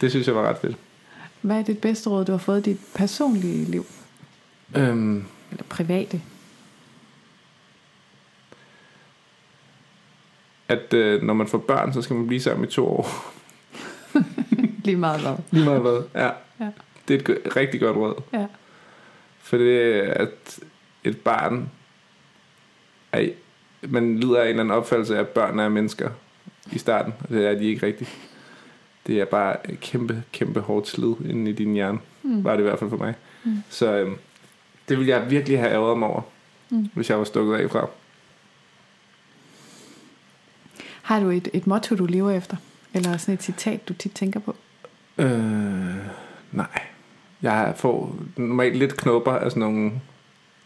Det 0.00 0.10
synes 0.10 0.26
jeg 0.26 0.34
var 0.34 0.48
ret 0.48 0.58
fedt. 0.58 0.76
Hvad 1.40 1.56
er 1.56 1.62
dit 1.62 1.78
bedste 1.78 2.10
råd, 2.10 2.24
du 2.24 2.32
har 2.32 2.38
fået 2.38 2.66
i 2.66 2.70
dit 2.70 2.80
personlige 2.94 3.64
liv? 3.64 3.86
Øhm, 4.76 5.24
Eller 5.50 5.64
private? 5.68 6.20
at 10.70 10.94
øh, 10.94 11.22
når 11.22 11.34
man 11.34 11.46
får 11.46 11.58
børn, 11.58 11.92
så 11.92 12.02
skal 12.02 12.16
man 12.16 12.26
blive 12.26 12.40
sammen 12.40 12.68
i 12.68 12.70
to 12.70 12.86
år. 12.86 13.32
Lige 14.84 14.96
meget 14.96 15.20
hvad? 15.20 15.34
Lige 15.50 15.64
meget 15.64 15.80
hvad. 15.80 16.02
Ja. 16.14 16.30
Ja. 16.60 16.70
Det 17.08 17.28
er 17.28 17.34
et 17.44 17.56
rigtig 17.56 17.80
godt 17.80 17.96
råd. 17.96 18.22
Ja. 18.32 18.46
For 19.42 19.56
det 19.56 19.96
er, 19.96 20.14
at 20.14 20.58
et 21.04 21.16
barn 21.18 21.70
er, 23.12 23.28
man 23.82 24.18
lider 24.18 24.38
af 24.40 24.42
en 24.44 24.48
eller 24.48 24.60
anden 24.62 24.76
opfattelse 24.76 25.16
af, 25.16 25.20
at 25.20 25.28
børn 25.28 25.58
er 25.58 25.68
mennesker 25.68 26.10
i 26.72 26.78
starten. 26.78 27.12
Og 27.20 27.28
det 27.28 27.46
er 27.46 27.54
de 27.54 27.64
ikke 27.64 27.86
rigtigt. 27.86 28.10
Det 29.06 29.20
er 29.20 29.24
bare 29.24 29.70
et 29.70 29.80
kæmpe, 29.80 30.22
kæmpe 30.32 30.60
hårdt 30.60 30.88
slid 30.88 31.14
inde 31.28 31.50
i 31.50 31.54
din 31.54 31.72
hjerne. 31.74 31.98
Mm. 32.22 32.44
Var 32.44 32.52
det 32.52 32.58
i 32.58 32.62
hvert 32.62 32.78
fald 32.78 32.90
for 32.90 32.96
mig. 32.96 33.14
Mm. 33.44 33.56
Så 33.68 33.92
øhm, 33.96 34.16
det 34.88 34.98
ville 34.98 35.10
jeg 35.12 35.30
virkelig 35.30 35.58
have 35.58 35.70
ærget 35.72 35.98
mig 35.98 36.08
over, 36.08 36.22
Mm. 36.72 36.88
hvis 36.94 37.10
jeg 37.10 37.18
var 37.18 37.24
stukket 37.24 37.54
af 37.56 37.70
fra. 37.70 37.88
Har 41.02 41.20
du 41.20 41.28
et, 41.30 41.48
et 41.52 41.66
motto, 41.66 41.94
du 41.96 42.06
lever 42.06 42.30
efter? 42.30 42.56
Eller 42.94 43.16
sådan 43.16 43.34
et 43.34 43.42
citat, 43.42 43.88
du 43.88 43.94
tit 43.94 44.12
tænker 44.12 44.40
på? 44.40 44.56
Øh, 45.18 45.94
nej. 46.52 46.80
Jeg 47.42 47.74
får 47.76 48.16
normalt 48.36 48.76
lidt 48.76 48.96
knopper 48.96 49.32
af 49.32 49.50
sådan 49.50 49.60
nogle 49.60 49.92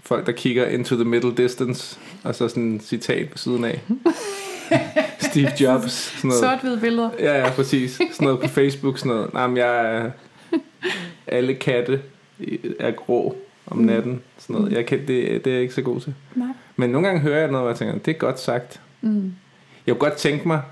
folk, 0.06 0.26
der 0.26 0.32
kigger 0.32 0.66
into 0.66 0.94
the 0.94 1.04
middle 1.04 1.34
distance, 1.36 1.98
og 2.24 2.34
så 2.34 2.48
sådan 2.48 2.74
et 2.76 2.82
citat 2.82 3.30
på 3.30 3.38
siden 3.38 3.64
af. 3.64 3.80
Steve 5.30 5.50
Jobs. 5.60 5.92
Sådan 5.92 6.28
noget. 6.28 6.40
Sort-hvide 6.40 6.80
billeder. 6.80 7.10
Ja, 7.18 7.38
ja, 7.38 7.50
præcis. 7.50 7.90
Sådan 7.92 8.08
noget 8.20 8.40
på 8.40 8.48
Facebook, 8.58 8.98
sådan 8.98 9.12
noget. 9.12 9.34
Nej, 9.34 9.46
men 9.46 9.56
jeg 9.56 9.96
er... 9.96 10.10
Alle 11.26 11.54
katte 11.54 12.02
er 12.80 12.90
grå 12.90 13.36
om 13.66 13.76
Mm. 13.78 13.84
natten. 13.84 14.22
Sådan 14.38 14.56
noget. 14.56 14.72
Jeg 14.72 14.86
kan, 14.86 14.98
det, 14.98 15.08
det 15.44 15.46
er 15.46 15.52
jeg 15.52 15.62
ikke 15.62 15.74
så 15.74 15.82
god 15.82 16.00
til. 16.00 16.14
Nej. 16.34 16.48
Men 16.76 16.90
nogle 16.90 17.06
gange 17.06 17.20
hører 17.22 17.38
jeg 17.38 17.50
noget, 17.50 17.64
og 17.64 17.68
jeg 17.70 17.78
tænker, 17.78 17.98
det 17.98 18.14
er 18.14 18.18
godt 18.18 18.40
sagt. 18.40 18.80
Mm. 19.00 19.32
Jeg 19.86 19.94
kunne 19.94 20.08
godt 20.10 20.18
tænke 20.18 20.48
mig, 20.48 20.62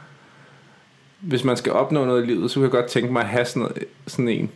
hvis 1.21 1.45
man 1.45 1.57
skal 1.57 1.73
opnå 1.73 2.05
noget 2.05 2.23
i 2.23 2.27
livet, 2.27 2.51
så 2.51 2.55
kunne 2.55 2.65
jeg 2.65 2.71
godt 2.71 2.87
tænke 2.87 3.13
mig 3.13 3.23
at 3.23 3.29
have 3.29 3.45
sådan, 3.45 3.61
noget, 3.63 3.85
sådan 4.07 4.29
en. 4.29 4.51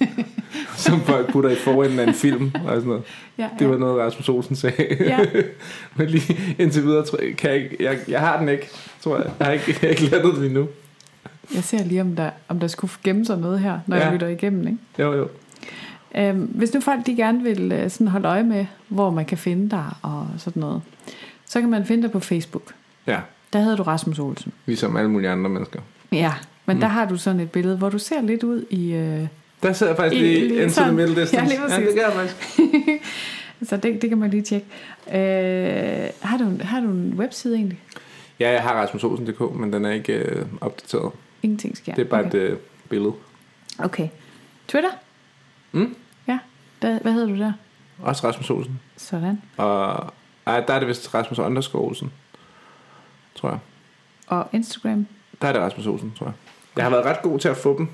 som 0.82 1.00
folk 1.00 1.32
putter 1.32 1.50
i 1.50 1.54
forenden 1.54 1.98
af 1.98 2.06
en 2.08 2.14
film 2.14 2.50
og 2.54 2.70
sådan 2.74 2.88
noget. 2.88 3.02
Ja, 3.38 3.48
Det 3.58 3.68
var 3.68 3.76
noget, 3.78 4.00
Rasmus 4.00 4.28
Olsen 4.28 4.56
sagde. 4.56 4.96
Ja. 5.00 5.18
Men 5.96 6.06
lige 6.08 6.54
indtil 6.58 6.82
videre, 6.82 7.04
kan 7.38 7.50
jeg, 7.50 7.58
ikke, 7.58 7.76
jeg, 7.80 7.98
jeg 8.08 8.20
har 8.20 8.38
den 8.38 8.48
ikke, 8.48 8.68
tror 9.00 9.16
jeg. 9.16 9.26
Jeg 9.38 9.46
har 9.46 9.52
ikke, 9.52 9.64
jeg 9.68 9.76
har 9.80 9.88
ikke 9.88 10.02
landet 10.02 10.34
den 10.36 10.44
endnu. 10.44 10.68
Jeg 11.54 11.64
ser 11.64 11.84
lige, 11.84 12.00
om 12.00 12.16
der, 12.16 12.30
om 12.48 12.60
der 12.60 12.66
skulle 12.66 12.92
gemme 13.04 13.24
sig 13.26 13.38
noget 13.38 13.60
her, 13.60 13.78
når 13.86 13.96
ja. 13.96 14.04
Jeg 14.04 14.12
lytter 14.12 14.26
igennem. 14.28 14.66
Ikke? 14.66 14.78
Jo, 14.98 15.12
jo. 15.12 15.28
Øhm, 16.16 16.40
hvis 16.54 16.74
nu 16.74 16.80
folk 16.80 17.06
de 17.06 17.16
gerne 17.16 17.42
vil 17.42 17.72
øh, 17.72 17.90
sådan 17.90 18.08
holde 18.08 18.28
øje 18.28 18.42
med, 18.42 18.66
hvor 18.88 19.10
man 19.10 19.24
kan 19.24 19.38
finde 19.38 19.70
dig 19.70 19.84
og 20.02 20.28
sådan 20.38 20.60
noget, 20.60 20.82
så 21.46 21.60
kan 21.60 21.70
man 21.70 21.86
finde 21.86 22.02
dig 22.02 22.10
på 22.10 22.20
Facebook. 22.20 22.72
Ja, 23.06 23.18
Der 23.52 23.58
hedder 23.58 23.76
du 23.76 23.82
Rasmus 23.82 24.18
Olsen. 24.18 24.52
ligesom 24.66 24.96
alle 24.96 25.10
mulige 25.10 25.30
andre 25.30 25.50
mennesker. 25.50 25.80
Ja, 26.12 26.32
men. 26.66 26.76
Mm. 26.76 26.80
der 26.80 26.88
har 26.88 27.04
du 27.04 27.16
sådan 27.16 27.40
et 27.40 27.50
billede, 27.50 27.76
hvor 27.76 27.88
du 27.88 27.98
ser 27.98 28.20
lidt 28.22 28.42
ud 28.42 28.64
i... 28.70 28.92
Øh, 28.92 29.26
Der 29.62 29.72
sidder 29.72 29.92
jeg 29.92 29.96
faktisk 29.96 30.22
I- 30.22 30.24
lige 30.24 30.60
the 30.60 30.70
sådan. 30.70 30.94
middle 30.94 31.20
distance. 31.22 31.36
Ja, 31.36 31.48
lige 31.50 31.60
præcis. 31.60 31.78
ja, 31.78 31.86
det 31.86 31.94
gør 31.94 32.02
jeg 32.02 32.12
faktisk. 32.12 33.08
så 33.68 33.76
det, 33.76 34.02
det 34.02 34.08
kan 34.10 34.18
man 34.18 34.30
lige 34.30 34.42
tjekke. 34.42 34.66
Øh, 35.08 36.10
har, 36.20 36.38
du, 36.38 36.56
har 36.60 36.80
du 36.80 36.86
en 36.86 37.14
webside 37.16 37.54
egentlig? 37.56 37.80
Ja, 38.40 38.50
jeg 38.50 38.62
har 38.62 38.72
rasmusolsen.dk, 38.74 39.54
men 39.54 39.72
den 39.72 39.84
er 39.84 39.90
ikke 39.90 40.12
øh, 40.12 40.46
opdateret. 40.60 41.12
Ingenting 41.42 41.76
sker. 41.76 41.94
Det 41.94 42.02
er 42.04 42.08
bare 42.10 42.20
okay. 42.26 42.38
et 42.38 42.42
øh, 42.42 42.56
billede. 42.88 43.12
Okay. 43.78 44.08
Twitter? 44.68 44.90
Mm. 45.72 45.96
Ja. 46.28 46.38
Der, 46.82 46.98
hvad 46.98 47.12
hedder 47.12 47.26
du 47.28 47.38
der? 47.38 47.52
Også 48.02 48.26
Rasmus 48.28 48.50
Olsen. 48.50 48.80
Sådan. 48.96 49.42
Og 49.56 50.12
ej, 50.46 50.60
der 50.60 50.74
er 50.74 50.78
det 50.78 50.88
vist 50.88 51.14
Rasmus 51.14 51.38
underscore 51.38 51.82
Olsen. 51.82 52.12
Tror 53.34 53.48
jeg. 53.48 53.58
Og 54.26 54.48
Instagram? 54.52 55.06
Der 55.42 55.48
er 55.48 55.52
det 55.52 55.62
Rasmus 55.62 55.86
Olsen, 55.86 56.12
tror 56.18 56.26
jeg. 56.26 56.34
Jeg 56.76 56.84
har 56.84 56.90
været 56.90 57.04
ret 57.04 57.22
god 57.22 57.38
til 57.38 57.48
at 57.48 57.56
få 57.56 57.78
dem. 57.78 57.88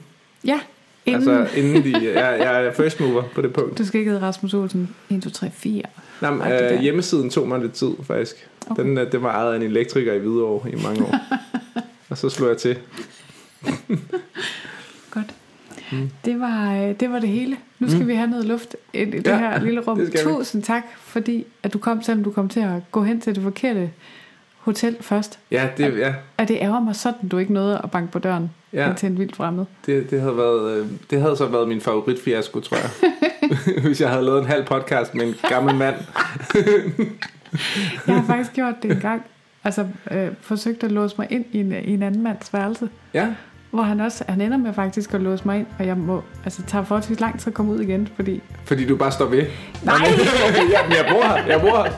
Ja. 0.45 0.61
Inden, 1.09 1.29
Altså 1.29 1.57
inden 1.59 1.85
de... 1.85 1.93
Jeg, 2.03 2.37
jeg 2.41 2.65
er 2.67 2.73
first 2.73 3.01
mover 3.01 3.23
på 3.35 3.43
det 3.43 3.53
punkt. 3.53 3.79
Du 3.79 3.85
skal 3.87 3.99
ikke 4.01 4.11
hedde 4.11 4.27
Rasmus 4.27 4.55
Olsen 4.55 4.95
1, 5.11 5.23
2, 5.23 5.31
3, 5.31 5.51
4. 5.55 5.83
Nå, 6.21 6.31
men, 6.31 6.53
øh, 6.53 6.81
hjemmesiden 6.81 7.31
tog 7.31 7.49
mig 7.49 7.61
lidt 7.61 7.73
tid, 7.73 7.91
faktisk. 8.05 8.49
Okay. 8.71 8.83
Den, 8.83 8.99
øh, 8.99 9.13
det 9.13 9.23
var 9.23 9.29
ejet 9.33 9.53
af 9.53 9.57
en 9.57 9.63
elektriker 9.63 10.13
i 10.13 10.19
Hvidovre 10.19 10.71
i 10.71 10.75
mange 10.83 11.03
år. 11.05 11.15
og 12.11 12.19
så 12.19 12.29
slog 12.29 12.49
jeg 12.49 12.57
til. 12.59 12.77
Godt. 15.11 15.35
Mm. 15.93 16.11
Det, 16.25 16.41
var, 16.41 16.75
øh, 16.75 16.95
det 17.01 17.11
var 17.11 17.19
det 17.19 17.29
hele. 17.29 17.57
Nu 17.79 17.89
skal 17.89 18.01
Mm. 18.03 18.09
vi 18.09 18.15
have 18.15 18.31
noget 18.31 18.45
luft 18.47 18.77
i 18.95 19.05
det 19.05 19.27
Ja, 19.27 19.39
her 19.39 19.61
lille 19.65 19.81
rum. 19.81 20.07
skal 20.07 20.27
vi. 20.29 20.33
Tusind 20.35 20.63
tak, 20.63 20.83
fordi 21.01 21.47
at 21.63 21.73
du 21.73 21.79
kom, 21.79 22.03
selvom 22.03 22.25
du 22.25 22.31
kom 22.31 22.49
til 22.49 22.61
at 22.61 22.71
gå 22.93 23.03
hen 23.03 23.21
til 23.21 23.35
det 23.35 23.43
forkerte 23.43 23.91
hotel 24.69 24.97
først. 25.01 25.39
Ja, 25.51 25.69
det, 25.77 25.99
ja, 25.99 26.15
Og 26.37 26.49
det 26.49 26.59
ærger 26.61 26.81
mig 26.81 26.97
sådan, 26.97 27.29
du 27.29 27.39
ikke 27.39 27.53
nåede 27.53 27.81
at 27.85 27.91
banke 27.91 28.13
på 28.13 28.19
døren 28.19 28.51
ja. 28.73 28.93
til 28.97 29.07
en 29.07 29.19
vild 29.19 29.35
fremmed. 29.35 29.65
det, 29.87 30.11
det, 30.11 30.21
havde 30.21 30.37
været, 30.37 30.77
øh, 30.77 30.87
det 31.11 31.21
havde 31.21 31.37
så 31.37 31.47
været 31.47 31.69
min 31.69 31.81
favoritfiasko, 31.81 32.61
tror 32.61 32.77
jeg. 32.77 33.13
Hvis 33.87 34.01
jeg 34.01 34.11
havde 34.11 34.25
lavet 34.25 34.41
en 34.41 34.47
halv 34.47 34.65
podcast 34.65 35.15
med 35.15 35.27
en 35.27 35.35
gammel 35.49 35.75
mand. 35.75 35.95
Jeg 38.07 38.15
har 38.15 38.25
faktisk 38.27 38.53
gjort 38.53 38.75
det 38.83 38.91
en 38.91 39.01
gang. 39.01 39.23
Altså 39.65 39.87
øh, 40.11 40.29
forsøgt 40.41 40.85
at 40.85 40.93
låse 40.93 41.15
mig 41.19 41.27
ind 41.31 41.45
i 41.53 41.61
en, 41.61 41.73
i 41.73 41.95
en 41.95 42.03
anden 42.03 42.23
mands 42.23 42.55
værelse. 42.55 42.89
Ja, 43.15 43.35
Hvor 43.71 43.83
han 43.83 44.01
også, 44.01 44.25
han 44.29 44.41
ender 44.41 44.57
med 44.57 44.75
faktisk 44.75 45.15
at 45.15 45.21
låse 45.21 45.43
mig 45.47 45.59
ind, 45.59 45.67
og 45.79 45.87
jeg 45.87 45.97
må, 45.97 46.23
altså 46.45 46.63
tager 46.67 46.85
forholdsvis 46.85 47.21
lang 47.21 47.39
tid 47.39 47.49
at 47.49 47.55
komme 47.55 47.73
ud 47.73 47.81
igen, 47.81 48.09
fordi... 48.17 48.43
fordi 48.65 48.87
du 48.87 48.97
bare 48.97 49.13
står 49.13 49.27
ved. 49.27 49.47
Nej! 49.85 49.95
ja, 50.73 50.83
men 50.89 50.97
jeg 50.97 51.07
bor 51.11 51.23
her, 51.37 51.47
jeg 51.47 51.61
bor 51.61 51.85
her. 51.85 51.93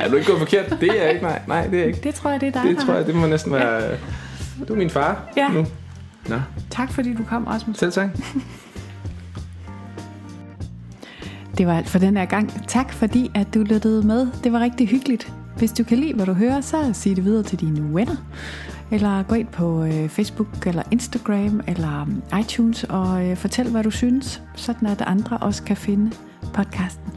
Er 0.00 0.08
du 0.08 0.16
ikke 0.16 0.26
gået 0.30 0.38
forkert? 0.38 0.76
Det 0.80 0.88
er 0.98 1.02
jeg 1.02 1.10
ikke, 1.12 1.22
nej. 1.22 1.40
Nej, 1.46 1.66
det 1.66 1.74
er 1.74 1.78
jeg 1.78 1.86
ikke. 1.86 2.00
Det 2.02 2.14
tror 2.14 2.30
jeg, 2.30 2.40
det 2.40 2.46
er 2.48 2.52
dig, 2.52 2.62
Det 2.70 2.76
der 2.78 2.84
tror 2.86 2.94
jeg, 2.94 3.06
det 3.06 3.14
må 3.14 3.26
næsten 3.26 3.52
være... 3.52 3.96
Du 4.68 4.72
er 4.72 4.78
min 4.78 4.90
far 4.90 5.32
Ja. 5.36 5.48
nu. 5.48 5.66
Nå, 6.28 6.36
Tak 6.70 6.92
fordi 6.92 7.14
du 7.14 7.24
kom, 7.24 7.44
Rasmus. 7.44 7.78
selv 7.78 7.92
tak. 7.92 8.08
Det 11.58 11.66
var 11.66 11.76
alt 11.76 11.88
for 11.88 11.98
den 11.98 12.16
her 12.16 12.24
gang. 12.24 12.68
Tak 12.68 12.92
fordi, 12.92 13.30
at 13.34 13.54
du 13.54 13.60
lyttede 13.62 14.06
med. 14.06 14.26
Det 14.44 14.52
var 14.52 14.60
rigtig 14.60 14.88
hyggeligt. 14.88 15.32
Hvis 15.56 15.72
du 15.72 15.84
kan 15.84 15.98
lide, 15.98 16.14
hvad 16.14 16.26
du 16.26 16.32
hører, 16.32 16.60
så 16.60 16.76
sig 16.92 17.16
det 17.16 17.24
videre 17.24 17.42
til 17.42 17.60
dine 17.60 17.94
venner. 17.94 18.16
Eller 18.92 19.22
gå 19.22 19.34
ind 19.34 19.48
på 19.48 19.84
øh, 19.84 20.08
Facebook 20.08 20.66
eller 20.66 20.82
Instagram 20.90 21.60
eller 21.66 22.02
um, 22.02 22.22
iTunes 22.40 22.84
og 22.84 23.26
øh, 23.26 23.36
fortæl, 23.36 23.70
hvad 23.70 23.82
du 23.82 23.90
synes, 23.90 24.42
sådan 24.56 24.88
at 24.88 25.00
andre 25.00 25.38
også 25.38 25.62
kan 25.62 25.76
finde 25.76 26.16
podcasten. 26.54 27.12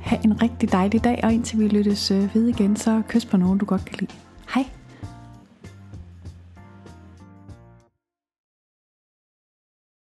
Ha' 0.00 0.16
en 0.24 0.42
rigtig 0.42 0.72
dejlig 0.72 1.04
dag, 1.04 1.20
og 1.22 1.32
indtil 1.32 1.58
vi 1.58 1.68
lyttes 1.68 2.10
øh, 2.10 2.34
ved 2.34 2.48
igen, 2.48 2.76
så 2.76 3.02
kys 3.08 3.24
på 3.24 3.36
nogen, 3.36 3.58
du 3.58 3.64
godt 3.64 3.84
kan 3.84 3.96
lide. 4.00 4.12
Hej! 4.54 4.77